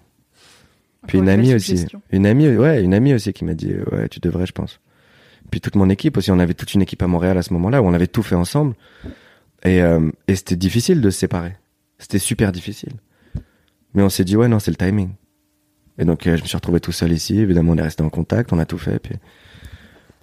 Puis 1.08 1.18
une 1.18 1.30
amie 1.30 1.54
aussi. 1.54 1.88
Une 2.12 2.26
amie, 2.26 2.50
ouais, 2.50 2.84
une 2.84 2.94
amie 2.94 3.14
aussi 3.14 3.34
qui 3.34 3.46
m'a 3.46 3.54
dit, 3.54 3.74
ouais, 3.92 4.08
tu 4.10 4.20
devrais, 4.20 4.46
je 4.46 4.52
pense. 4.52 4.80
Puis 5.50 5.62
toute 5.62 5.76
mon 5.76 5.90
équipe 5.90 6.18
aussi. 6.18 6.32
On 6.32 6.40
avait 6.40 6.54
toute 6.54 6.74
une 6.74 6.82
équipe 6.82 7.02
à 7.02 7.08
Montréal 7.08 7.38
à 7.38 7.42
ce 7.42 7.54
moment-là 7.54 7.82
où 7.82 7.86
on 7.86 7.94
avait 7.94 8.08
tout 8.08 8.24
fait 8.24 8.36
ensemble. 8.36 8.76
Et, 9.64 9.82
euh, 9.82 10.10
et 10.28 10.36
c'était 10.36 10.56
difficile 10.56 11.02
de 11.02 11.10
se 11.10 11.20
séparer. 11.20 11.56
C'était 11.98 12.20
super 12.20 12.52
difficile. 12.52 12.94
Mais 13.94 14.04
on 14.04 14.10
s'est 14.10 14.24
dit, 14.24 14.36
ouais, 14.36 14.48
non, 14.48 14.60
c'est 14.60 14.72
le 14.72 14.78
timing. 14.78 15.10
Et 15.98 16.06
donc, 16.06 16.26
euh, 16.26 16.38
je 16.38 16.42
me 16.42 16.48
suis 16.48 16.56
retrouvé 16.56 16.80
tout 16.80 16.92
seul 16.92 17.12
ici. 17.12 17.40
Évidemment, 17.40 17.74
on 17.74 17.78
est 17.78 17.82
resté 17.82 18.04
en 18.04 18.10
contact, 18.10 18.54
on 18.54 18.60
a 18.60 18.66
tout 18.66 18.78
fait. 18.78 19.00
Puis, 19.00 19.16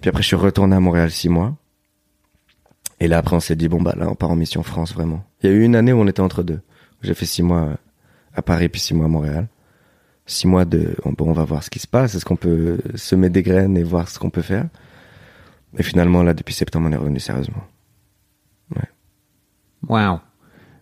puis 0.01 0.09
après, 0.09 0.21
je 0.21 0.27
suis 0.27 0.35
retourné 0.35 0.75
à 0.75 0.79
Montréal 0.79 1.11
six 1.11 1.29
mois. 1.29 1.55
Et 2.99 3.07
là, 3.07 3.17
après, 3.19 3.35
on 3.35 3.39
s'est 3.39 3.55
dit, 3.55 3.69
bon, 3.69 3.81
bah 3.81 3.95
là, 3.97 4.09
on 4.09 4.15
part 4.15 4.31
en 4.31 4.35
mission 4.35 4.63
France, 4.63 4.93
vraiment. 4.93 5.23
Il 5.41 5.49
y 5.49 5.53
a 5.53 5.55
eu 5.55 5.63
une 5.63 5.75
année 5.75 5.93
où 5.93 5.99
on 5.99 6.07
était 6.07 6.21
entre 6.21 6.43
deux. 6.43 6.59
J'ai 7.01 7.13
fait 7.13 7.25
six 7.25 7.43
mois 7.43 7.61
euh, 7.61 7.75
à 8.33 8.41
Paris, 8.41 8.67
puis 8.67 8.81
six 8.81 8.93
mois 8.93 9.05
à 9.05 9.09
Montréal. 9.09 9.47
Six 10.25 10.47
mois 10.47 10.65
de, 10.65 10.95
bon, 11.05 11.29
on 11.29 11.33
va 11.33 11.45
voir 11.45 11.63
ce 11.63 11.69
qui 11.69 11.79
se 11.79 11.87
passe. 11.87 12.13
Est-ce 12.13 12.25
qu'on 12.25 12.35
peut 12.35 12.79
semer 12.95 13.29
des 13.29 13.41
graines 13.41 13.77
et 13.77 13.83
voir 13.83 14.09
ce 14.09 14.19
qu'on 14.19 14.29
peut 14.29 14.41
faire? 14.41 14.67
Et 15.77 15.83
finalement, 15.83 16.23
là, 16.23 16.33
depuis 16.33 16.53
septembre, 16.53 16.87
on 16.89 16.91
est 16.91 16.97
revenu 16.97 17.19
sérieusement. 17.19 17.63
Waouh. 19.87 20.19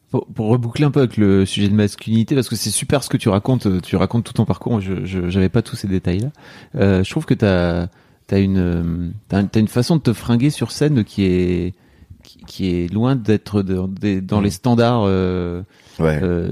Pour, 0.10 0.26
pour 0.28 0.48
reboucler 0.48 0.86
un 0.86 0.92
peu 0.92 1.02
avec 1.02 1.18
le 1.18 1.46
sujet 1.46 1.68
de 1.68 1.74
masculinité, 1.74 2.34
parce 2.34 2.48
que 2.48 2.56
c'est 2.56 2.70
super 2.70 3.04
ce 3.04 3.10
que 3.10 3.18
tu 3.18 3.28
racontes, 3.28 3.82
tu 3.82 3.98
racontes 3.98 4.24
tout 4.24 4.34
ton 4.34 4.46
parcours, 4.46 4.80
je 4.80 5.04
j'avais 5.04 5.50
pas 5.50 5.62
tous 5.62 5.76
ces 5.76 5.88
détails-là. 5.88 6.30
Euh, 6.76 7.04
je 7.04 7.10
trouve 7.10 7.26
que 7.26 7.34
as 7.34 8.40
une 8.40 8.58
euh, 8.58 9.10
t'as 9.28 9.60
une 9.60 9.68
façon 9.68 9.98
de 9.98 10.02
te 10.02 10.14
fringuer 10.14 10.50
sur 10.50 10.72
scène 10.72 11.04
qui 11.04 11.26
est 11.26 11.74
qui, 12.28 12.40
qui 12.46 12.70
est 12.76 12.94
loin 12.94 13.16
d'être 13.16 13.62
dans 13.62 14.42
les 14.42 14.50
standards, 14.50 15.04
euh, 15.06 15.62
Ouais. 16.00 16.20
euh, 16.22 16.52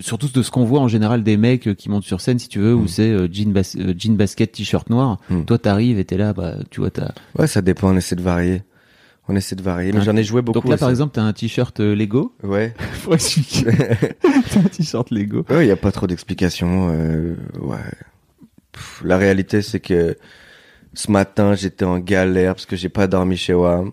surtout 0.00 0.28
de 0.28 0.42
ce 0.42 0.50
qu'on 0.50 0.64
voit 0.64 0.80
en 0.80 0.86
général 0.88 1.22
des 1.22 1.36
mecs 1.36 1.74
qui 1.76 1.88
montent 1.88 2.04
sur 2.04 2.20
scène, 2.20 2.38
si 2.38 2.48
tu 2.48 2.58
veux, 2.60 2.74
où 2.74 2.82
Mm. 2.82 2.88
c'est 2.88 3.10
euh, 3.10 3.28
jean, 3.32 3.52
bas- 3.52 3.76
euh, 3.78 3.94
jean 3.96 4.16
basket, 4.16 4.52
t-shirt 4.52 4.88
noir. 4.90 5.18
Mm. 5.30 5.44
Toi, 5.44 5.58
t'arrives 5.58 5.98
et 5.98 6.04
t'es 6.04 6.16
là, 6.18 6.32
bah 6.32 6.56
tu 6.70 6.80
vois, 6.80 6.90
t'as. 6.90 7.12
Ouais, 7.38 7.46
ça 7.46 7.62
dépend. 7.62 7.90
On 7.92 7.96
essaie 7.96 8.14
de 8.16 8.22
varier. 8.22 8.62
On 9.28 9.36
essaie 9.36 9.54
de 9.56 9.62
varier. 9.62 9.92
Mais 9.92 10.02
j'en 10.02 10.16
ai 10.16 10.24
joué 10.24 10.42
beaucoup. 10.42 10.60
Donc 10.60 10.68
là, 10.70 10.76
par 10.76 10.90
exemple, 10.90 11.12
t'as 11.14 11.22
un 11.22 11.32
t-shirt 11.32 11.78
euh, 11.80 11.94
Lego. 11.94 12.34
Ouais. 12.42 12.74
Faut 12.92 13.14
expliquer. 13.14 13.70
t'as 14.20 14.58
un 14.60 14.62
t-shirt 14.64 15.10
Lego. 15.10 15.44
Ouais, 15.48 15.64
il 15.64 15.68
y 15.68 15.72
a 15.72 15.76
pas 15.76 15.92
trop 15.92 16.06
d'explications. 16.06 16.90
euh, 16.92 17.34
ouais. 17.60 17.76
Pff, 18.72 19.02
la 19.04 19.16
réalité, 19.18 19.62
c'est 19.62 19.80
que 19.80 20.16
ce 20.94 21.10
matin, 21.10 21.54
j'étais 21.54 21.84
en 21.84 21.98
galère 21.98 22.54
parce 22.54 22.66
que 22.66 22.76
j'ai 22.76 22.88
pas 22.88 23.06
dormi 23.06 23.36
chez 23.36 23.54
WAM. 23.54 23.92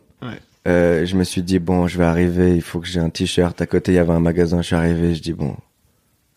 Euh, 0.69 1.05
je 1.05 1.15
me 1.17 1.23
suis 1.23 1.41
dit 1.41 1.60
bon, 1.60 1.88
je 1.88 1.97
vais 1.97 2.05
arriver. 2.05 2.55
Il 2.55 2.62
faut 2.62 2.79
que 2.79 2.88
j'ai 2.88 2.99
un 2.99 3.10
t-shirt. 3.10 3.60
À 3.62 3.65
côté, 3.65 3.91
il 3.91 3.95
y 3.95 3.99
avait 3.99 4.13
un 4.13 4.19
magasin. 4.19 4.62
Je 4.62 4.67
suis 4.67 4.75
arrivé. 4.75 5.15
Je 5.15 5.21
dis 5.21 5.34
bon, 5.34 5.55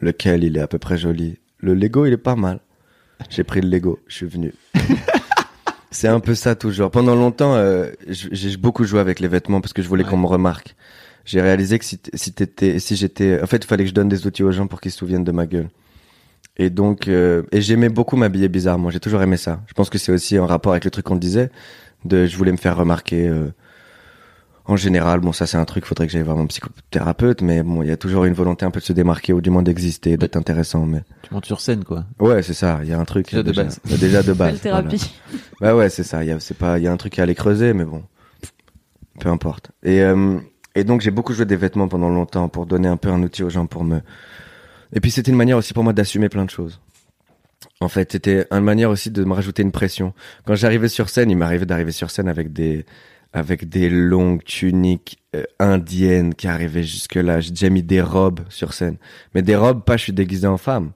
lequel 0.01 0.42
il 0.45 0.57
est 0.57 0.61
à 0.61 0.66
peu 0.66 0.79
près 0.79 0.97
joli. 0.97 1.38
Le 1.59 1.75
Lego, 1.75 2.07
il 2.07 2.12
est 2.12 2.16
pas 2.16 2.35
mal. 2.37 2.61
J'ai 3.31 3.45
pris 3.45 3.61
le 3.61 3.68
Lego. 3.68 4.01
Je 4.09 4.16
suis 4.16 4.27
venu. 4.27 4.53
C'est 5.90 6.09
un 6.09 6.21
peu 6.21 6.35
ça 6.35 6.55
toujours. 6.55 6.90
Pendant 6.90 7.14
longtemps, 7.14 7.55
euh, 7.55 7.90
j'ai 8.09 8.57
beaucoup 8.57 8.85
joué 8.85 8.99
avec 9.01 9.21
les 9.21 9.29
vêtements 9.29 9.61
parce 9.61 9.75
que 9.75 9.83
je 9.83 9.88
voulais 9.88 10.05
Ouais. 10.05 10.11
qu'on 10.11 10.16
me 10.16 10.27
remarque. 10.27 10.75
J'ai 11.27 11.40
réalisé 11.42 11.79
que 11.79 11.85
si, 11.85 12.01
si 12.14 12.33
t'étais, 12.33 12.79
si 12.79 12.97
j'étais, 12.97 13.40
en 13.42 13.47
fait, 13.47 13.59
il 13.59 13.66
fallait 13.66 13.85
que 13.85 13.90
je 13.90 13.95
donne 13.95 14.09
des 14.09 14.27
outils 14.27 14.42
aux 14.42 14.51
gens 14.53 14.66
pour 14.66 14.81
qu'ils 14.81 14.90
se 14.90 14.99
souviennent 14.99 15.23
de 15.23 15.31
ma 15.33 15.47
gueule. 15.47 15.68
Et 16.57 16.71
donc, 16.71 17.09
euh, 17.09 17.42
et 17.53 17.61
j'aimais 17.61 17.90
beaucoup 17.90 18.16
m'habiller 18.16 18.49
bizarrement. 18.49 18.88
J'ai 18.90 19.01
toujours 19.01 19.23
aimé 19.23 19.37
ça. 19.37 19.61
Je 19.68 19.75
pense 19.75 19.90
que 19.90 19.99
c'est 19.99 20.11
aussi 20.12 20.38
en 20.38 20.47
rapport 20.47 20.73
avec 20.73 20.85
le 20.87 20.90
truc 20.90 21.05
qu'on 21.05 21.16
disait, 21.16 21.51
de, 22.07 22.25
je 22.27 22.37
voulais 22.38 22.53
me 22.53 22.57
faire 22.57 22.77
remarquer. 22.77 23.29
euh, 23.29 23.53
en 24.64 24.77
général, 24.77 25.20
bon, 25.20 25.33
ça 25.33 25.46
c'est 25.46 25.57
un 25.57 25.64
truc. 25.64 25.85
Faudrait 25.85 26.07
que 26.07 26.12
j'aille 26.12 26.22
voir 26.22 26.37
mon 26.37 26.46
psychothérapeute, 26.46 27.42
mais 27.42 27.62
bon, 27.62 27.83
il 27.83 27.88
y 27.88 27.90
a 27.92 27.96
toujours 27.96 28.25
une 28.25 28.35
volonté 28.35 28.64
un 28.64 28.70
peu 28.70 28.81
de 28.81 28.85
se 28.85 28.92
démarquer 28.92 29.33
ou 29.33 29.40
du 29.40 29.51
moins 29.51 29.62
d'exister, 29.62 30.16
d'être 30.16 30.37
intéressant. 30.37 30.87
Mais 30.87 31.03
Tu 31.22 31.35
montes 31.35 31.46
sur 31.46 31.61
scène, 31.61 31.83
quoi. 31.85 32.05
ouais, 32.20 32.42
c'est 32.42 32.55
ça. 32.55 32.79
Il 32.83 32.88
y 32.88 32.92
a 32.92 32.98
un 32.98 33.05
truc 33.05 33.27
Déjà 33.31 33.42
de 33.42 33.53
base. 33.53 33.81
il 33.87 33.90
y 33.90 33.94
a 33.94 33.98
déjà 33.98 34.22
de 34.22 34.33
base. 34.35 34.53
Belle 34.53 34.61
thérapie. 34.61 35.14
Bah 35.61 35.75
ouais, 35.75 35.88
c'est 35.90 36.05
ça. 36.05 36.22
Il 36.22 36.29
y 36.29 36.33
a, 36.33 36.38
c'est 36.40 36.57
pas, 36.57 36.79
il 36.79 36.85
y 36.85 36.87
a 36.87 36.92
un 36.92 36.96
truc 36.96 37.18
à 37.18 37.22
aller 37.25 37.35
creuser, 37.35 37.72
mais 37.72 37.85
bon, 37.85 38.03
peu 39.20 39.29
importe. 39.29 39.70
Et 39.83 40.01
euh, 40.03 40.38
et 40.75 40.85
donc 40.85 41.01
j'ai 41.03 41.11
beaucoup 41.11 41.35
joué 41.35 41.44
des 41.44 41.57
vêtements 41.57 41.88
pendant 41.88 42.09
longtemps 42.09 42.48
pour 42.48 42.64
donner 42.66 42.88
un 42.88 42.96
peu 42.96 43.11
un 43.11 43.22
outil 43.22 43.42
aux 43.42 43.51
gens 43.51 43.66
pour 43.66 43.85
me. 43.85 44.01
Et 44.94 45.01
puis 45.01 45.11
c'était 45.11 45.31
une 45.31 45.37
manière 45.37 45.59
aussi 45.59 45.75
pour 45.75 45.85
moi 45.85 45.92
d'assumer 45.92 46.29
plein 46.29 46.44
de 46.44 46.51
choses. 46.51 46.81
En 47.81 47.88
fait, 47.88 48.12
c'était 48.12 48.46
une 48.51 48.61
manière 48.64 48.90
aussi 48.90 49.11
de 49.11 49.25
me 49.25 49.33
rajouter 49.35 49.62
une 49.62 49.72
pression. 49.72 50.14
Quand 50.46 50.55
j'arrivais 50.55 50.88
sur 50.88 51.09
scène, 51.09 51.31
il 51.31 51.37
m'arrivait 51.37 51.66
d'arriver 51.66 51.92
sur 51.92 52.11
scène 52.11 52.29
avec 52.29 52.53
des 52.53 52.87
avec 53.33 53.68
des 53.68 53.88
longues 53.88 54.45
tuniques 54.45 55.18
euh, 55.35 55.45
indiennes 55.59 56.35
qui 56.35 56.49
arrivaient 56.49 56.83
jusque 56.83 57.14
là. 57.14 57.40
J'ai 57.40 57.51
déjà 57.51 57.71
mis 57.71 57.83
des 57.83 58.03
robes 58.03 58.40
sur 58.49 58.75
scène, 58.75 58.97
mais 59.35 59.42
des 59.42 59.57
robes 59.57 59.85
pas 59.85 59.97
je 59.97 60.05
suis 60.05 60.12
déguisé 60.12 60.47
en 60.47 60.59
femme 60.59 60.92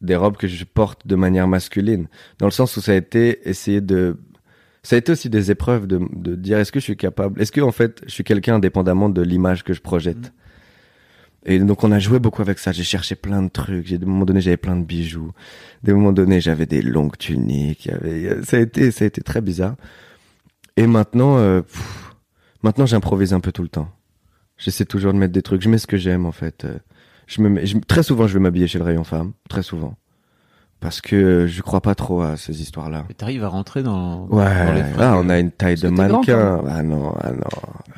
des 0.00 0.16
robes 0.16 0.36
que 0.36 0.46
je 0.46 0.64
porte 0.64 1.06
de 1.06 1.16
manière 1.16 1.48
masculine, 1.48 2.08
dans 2.38 2.46
le 2.46 2.52
sens 2.52 2.76
où 2.76 2.80
ça 2.80 2.92
a 2.92 2.94
été 2.94 3.48
essayer 3.48 3.80
de, 3.80 4.16
ça 4.82 4.96
a 4.96 4.98
été 4.98 5.12
aussi 5.12 5.28
des 5.28 5.50
épreuves 5.50 5.86
de, 5.86 6.00
de 6.12 6.34
dire 6.34 6.58
est-ce 6.58 6.72
que 6.72 6.80
je 6.80 6.84
suis 6.84 6.96
capable, 6.96 7.40
est-ce 7.40 7.52
que 7.52 7.60
en 7.60 7.72
fait 7.72 8.02
je 8.06 8.12
suis 8.12 8.24
quelqu'un 8.24 8.56
indépendamment 8.56 9.08
de 9.08 9.22
l'image 9.22 9.64
que 9.64 9.72
je 9.72 9.80
projette? 9.80 10.32
Et 11.44 11.58
donc 11.60 11.82
on 11.84 11.92
a 11.92 11.98
joué 11.98 12.18
beaucoup 12.18 12.42
avec 12.42 12.58
ça. 12.58 12.72
J'ai 12.72 12.84
cherché 12.84 13.14
plein 13.14 13.42
de 13.42 13.48
trucs. 13.48 13.86
J'ai 13.86 13.96
des 13.96 14.04
moments 14.04 14.24
donnés 14.24 14.40
j'avais 14.40 14.56
plein 14.56 14.76
de 14.76 14.84
bijoux. 14.84 15.32
Des 15.82 15.92
moments 15.92 16.12
donnés 16.12 16.40
j'avais 16.40 16.66
des 16.66 16.82
longues 16.82 17.16
tuniques. 17.16 17.86
Il 17.86 17.90
y 17.90 17.94
avait, 18.28 18.42
ça 18.44 18.56
a 18.56 18.60
été, 18.60 18.90
ça 18.90 19.04
a 19.04 19.08
été 19.08 19.22
très 19.22 19.40
bizarre. 19.40 19.76
Et 20.78 20.86
maintenant, 20.86 21.38
euh, 21.38 21.62
pff, 21.62 22.14
maintenant 22.62 22.86
j'improvise 22.86 23.32
un 23.34 23.40
peu 23.40 23.50
tout 23.52 23.62
le 23.62 23.68
temps. 23.68 23.88
J'essaie 24.56 24.84
toujours 24.84 25.12
de 25.12 25.18
mettre 25.18 25.32
des 25.32 25.42
trucs. 25.42 25.60
Je 25.62 25.68
mets 25.68 25.78
ce 25.78 25.86
que 25.86 25.96
j'aime 25.96 26.24
en 26.26 26.32
fait. 26.32 26.64
Euh, 26.64 26.78
Je 27.26 27.42
me 27.42 27.48
mets, 27.48 27.66
je- 27.66 27.76
très 27.78 28.02
souvent, 28.02 28.26
je 28.26 28.34
vais 28.34 28.40
m'habiller 28.40 28.66
chez 28.68 28.78
le 28.78 28.84
rayon 28.84 29.04
femme, 29.04 29.32
très 29.50 29.62
souvent, 29.62 29.96
parce 30.80 31.00
que 31.00 31.46
je 31.46 31.60
crois 31.62 31.80
pas 31.82 31.94
trop 31.94 32.22
à 32.22 32.36
ces 32.36 32.62
histoires-là. 32.62 33.04
Et 33.10 33.14
t'arrives 33.14 33.44
à 33.44 33.48
rentrer 33.48 33.82
dans. 33.82 34.26
Ouais, 34.28 34.44
dans 34.66 34.72
les 34.72 34.82
fringues. 34.84 34.96
ah, 35.00 35.16
on 35.18 35.28
a 35.28 35.38
une 35.38 35.50
taille 35.50 35.74
de 35.76 35.88
mannequin. 35.88 36.62
Ah 36.68 36.82
non, 36.82 37.12
ah 37.20 37.32
non. 37.32 37.44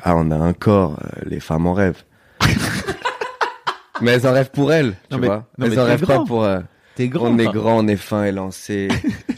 Ah, 0.03 0.15
on 0.17 0.29
a 0.31 0.35
un 0.37 0.53
corps. 0.53 0.97
euh, 1.03 1.21
les 1.25 1.39
femmes 1.39 1.65
en 1.67 1.73
rêvent. 1.73 2.03
mais 4.01 4.11
elles 4.11 4.27
en 4.27 4.33
rêvent 4.33 4.51
pour 4.51 4.73
elles, 4.73 4.93
tu 5.09 5.13
Non, 5.15 5.19
mais- 5.19 5.27
vois. 5.27 5.35
non, 5.37 5.43
mais 5.59 5.67
elles 5.67 5.79
en 5.79 5.85
rêvent 5.85 6.01
grand. 6.01 6.17
pas 6.21 6.25
pour. 6.25 6.43
euh, 6.43 6.59
T'es 6.95 7.07
grand. 7.07 7.27
on 7.29 7.37
est 7.37 7.45
grand, 7.45 7.77
on 7.77 7.87
est 7.87 7.95
fin 7.95 8.23
et 8.25 8.31
lancé. 8.31 8.87
voilà. 8.89 9.03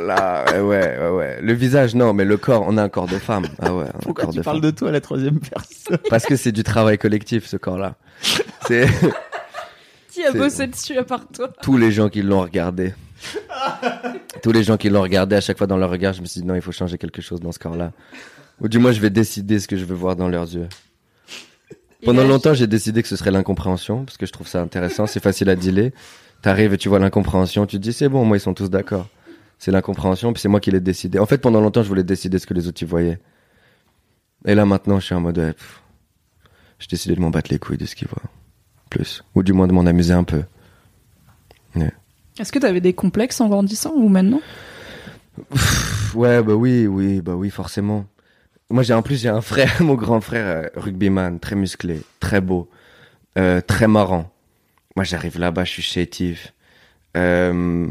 là, 0.00 0.44
ouais, 0.62 1.08
ouais. 1.10 1.38
Le 1.40 1.52
visage, 1.52 1.94
non, 1.94 2.12
mais 2.12 2.24
le 2.24 2.36
corps, 2.36 2.64
on 2.66 2.76
a 2.76 2.82
un 2.82 2.88
corps 2.88 3.06
de 3.06 3.18
femme. 3.18 3.46
Ah 3.60 3.74
ouais, 3.74 3.84
un 3.84 3.98
Pourquoi 4.02 4.24
corps 4.24 4.32
tu 4.32 4.38
de 4.38 4.44
parles 4.44 4.56
femme. 4.60 4.70
de 4.70 4.76
toi 4.76 4.88
à 4.88 4.92
la 4.92 5.00
troisième 5.00 5.38
personne 5.40 5.98
Parce 6.08 6.24
que 6.26 6.36
c'est 6.36 6.52
du 6.52 6.62
travail 6.62 6.98
collectif, 6.98 7.46
ce 7.46 7.56
corps-là. 7.56 7.94
C'est 8.66 8.86
Qui 10.12 10.24
a 10.24 10.32
bossé 10.32 10.66
dessus 10.66 10.98
à 10.98 11.04
part 11.04 11.26
toi 11.32 11.48
tous 11.62 11.76
les 11.76 11.92
gens 11.92 12.08
qui 12.08 12.22
l'ont 12.22 12.40
regardé. 12.40 12.92
tous 14.42 14.50
les 14.52 14.64
gens 14.64 14.76
qui 14.76 14.88
l'ont 14.90 15.02
regardé, 15.02 15.36
à 15.36 15.40
chaque 15.40 15.58
fois 15.58 15.66
dans 15.66 15.76
leur 15.76 15.90
regard, 15.90 16.12
je 16.14 16.20
me 16.20 16.26
suis 16.26 16.40
dit 16.40 16.46
non, 16.46 16.54
il 16.56 16.62
faut 16.62 16.72
changer 16.72 16.98
quelque 16.98 17.22
chose 17.22 17.40
dans 17.40 17.52
ce 17.52 17.58
corps-là. 17.58 17.92
Ou 18.60 18.68
du 18.68 18.78
moins, 18.78 18.92
je 18.92 19.00
vais 19.00 19.10
décider 19.10 19.58
ce 19.60 19.68
que 19.68 19.76
je 19.76 19.84
veux 19.84 19.94
voir 19.94 20.16
dans 20.16 20.28
leurs 20.28 20.52
yeux. 20.52 20.68
Pendant 22.04 22.24
longtemps, 22.24 22.54
j'ai 22.54 22.66
décidé 22.66 23.02
que 23.02 23.08
ce 23.08 23.16
serait 23.16 23.30
l'incompréhension, 23.30 24.04
parce 24.04 24.16
que 24.16 24.24
je 24.26 24.32
trouve 24.32 24.48
ça 24.48 24.60
intéressant, 24.62 25.06
c'est 25.06 25.22
facile 25.22 25.50
à 25.50 25.56
dealer. 25.56 25.92
T'arrives 26.42 26.72
et 26.72 26.78
tu 26.78 26.88
vois 26.88 26.98
l'incompréhension, 26.98 27.66
tu 27.66 27.76
te 27.76 27.82
dis 27.82 27.92
c'est 27.92 28.08
bon, 28.08 28.24
moi 28.24 28.38
ils 28.38 28.40
sont 28.40 28.54
tous 28.54 28.70
d'accord. 28.70 29.06
C'est 29.60 29.70
l'incompréhension, 29.70 30.32
puis 30.32 30.40
c'est 30.40 30.48
moi 30.48 30.58
qui 30.58 30.70
l'ai 30.70 30.80
décidé. 30.80 31.18
En 31.18 31.26
fait, 31.26 31.36
pendant 31.36 31.60
longtemps, 31.60 31.82
je 31.82 31.88
voulais 31.88 32.02
décider 32.02 32.38
ce 32.38 32.46
que 32.46 32.54
les 32.54 32.66
autres 32.66 32.82
y 32.82 32.86
voyaient. 32.86 33.20
Et 34.46 34.54
là, 34.54 34.64
maintenant, 34.64 34.98
je 34.98 35.04
suis 35.04 35.14
en 35.14 35.20
mode, 35.20 35.36
ouais, 35.36 35.52
pff, 35.52 35.82
j'ai 36.78 36.86
décidé 36.88 37.14
de 37.14 37.20
m'en 37.20 37.28
battre 37.28 37.50
les 37.52 37.58
couilles 37.58 37.76
de 37.76 37.84
ce 37.84 37.94
qu'ils 37.94 38.08
voient. 38.08 38.22
Plus. 38.88 39.22
Ou 39.34 39.42
du 39.42 39.52
moins 39.52 39.68
de 39.68 39.72
m'en 39.72 39.84
amuser 39.84 40.14
un 40.14 40.24
peu. 40.24 40.42
Est-ce 42.38 42.52
que 42.52 42.58
t'avais 42.58 42.80
des 42.80 42.94
complexes 42.94 43.38
en 43.42 43.48
grandissant 43.48 43.92
ou 43.94 44.08
maintenant? 44.08 44.40
Ouais, 46.14 46.42
bah 46.42 46.54
oui, 46.54 46.86
oui, 46.86 47.20
bah 47.20 47.34
oui, 47.34 47.50
forcément. 47.50 48.06
Moi, 48.70 48.82
j'ai 48.82 48.94
en 48.94 49.02
plus, 49.02 49.20
j'ai 49.20 49.28
un 49.28 49.42
frère, 49.42 49.70
mon 49.82 49.94
grand 49.94 50.22
frère, 50.22 50.46
euh, 50.46 50.68
rugbyman, 50.74 51.38
très 51.38 51.54
musclé, 51.54 52.00
très 52.18 52.40
beau, 52.40 52.68
euh, 53.38 53.60
très 53.60 53.88
marrant. 53.88 54.32
Moi, 54.96 55.04
j'arrive 55.04 55.38
là-bas, 55.38 55.64
je 55.64 55.70
suis 55.70 55.82
chétif. 55.82 56.54
Euh, 57.16 57.88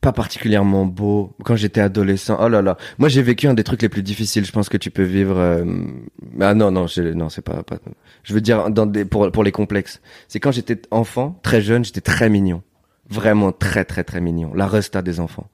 pas 0.00 0.12
particulièrement 0.12 0.86
beau. 0.86 1.34
Quand 1.44 1.56
j'étais 1.56 1.80
adolescent, 1.80 2.38
oh 2.40 2.48
là 2.48 2.62
là. 2.62 2.76
Moi, 2.98 3.08
j'ai 3.08 3.22
vécu 3.22 3.46
un 3.48 3.54
des 3.54 3.64
trucs 3.64 3.82
les 3.82 3.88
plus 3.88 4.02
difficiles, 4.02 4.44
je 4.44 4.52
pense 4.52 4.68
que 4.68 4.76
tu 4.76 4.90
peux 4.90 5.02
vivre. 5.02 5.36
euh, 5.38 5.64
Ah 6.40 6.54
non, 6.54 6.70
non, 6.70 6.86
je- 6.86 7.02
non, 7.12 7.28
c'est 7.28 7.42
pas, 7.42 7.62
pas. 7.62 7.78
Je 8.22 8.32
veux 8.34 8.40
dire, 8.40 8.70
dans 8.70 8.86
des, 8.86 9.04
pour, 9.04 9.30
pour 9.32 9.44
les 9.44 9.52
complexes. 9.52 10.00
C'est 10.28 10.40
quand 10.40 10.52
j'étais 10.52 10.80
enfant, 10.90 11.38
très 11.42 11.60
jeune, 11.62 11.84
j'étais 11.84 12.00
très 12.00 12.28
mignon. 12.30 12.62
Vraiment 13.08 13.52
très, 13.52 13.84
très, 13.84 14.04
très 14.04 14.20
mignon. 14.20 14.52
La 14.54 14.66
resta 14.66 15.02
des 15.02 15.18
enfants. 15.20 15.48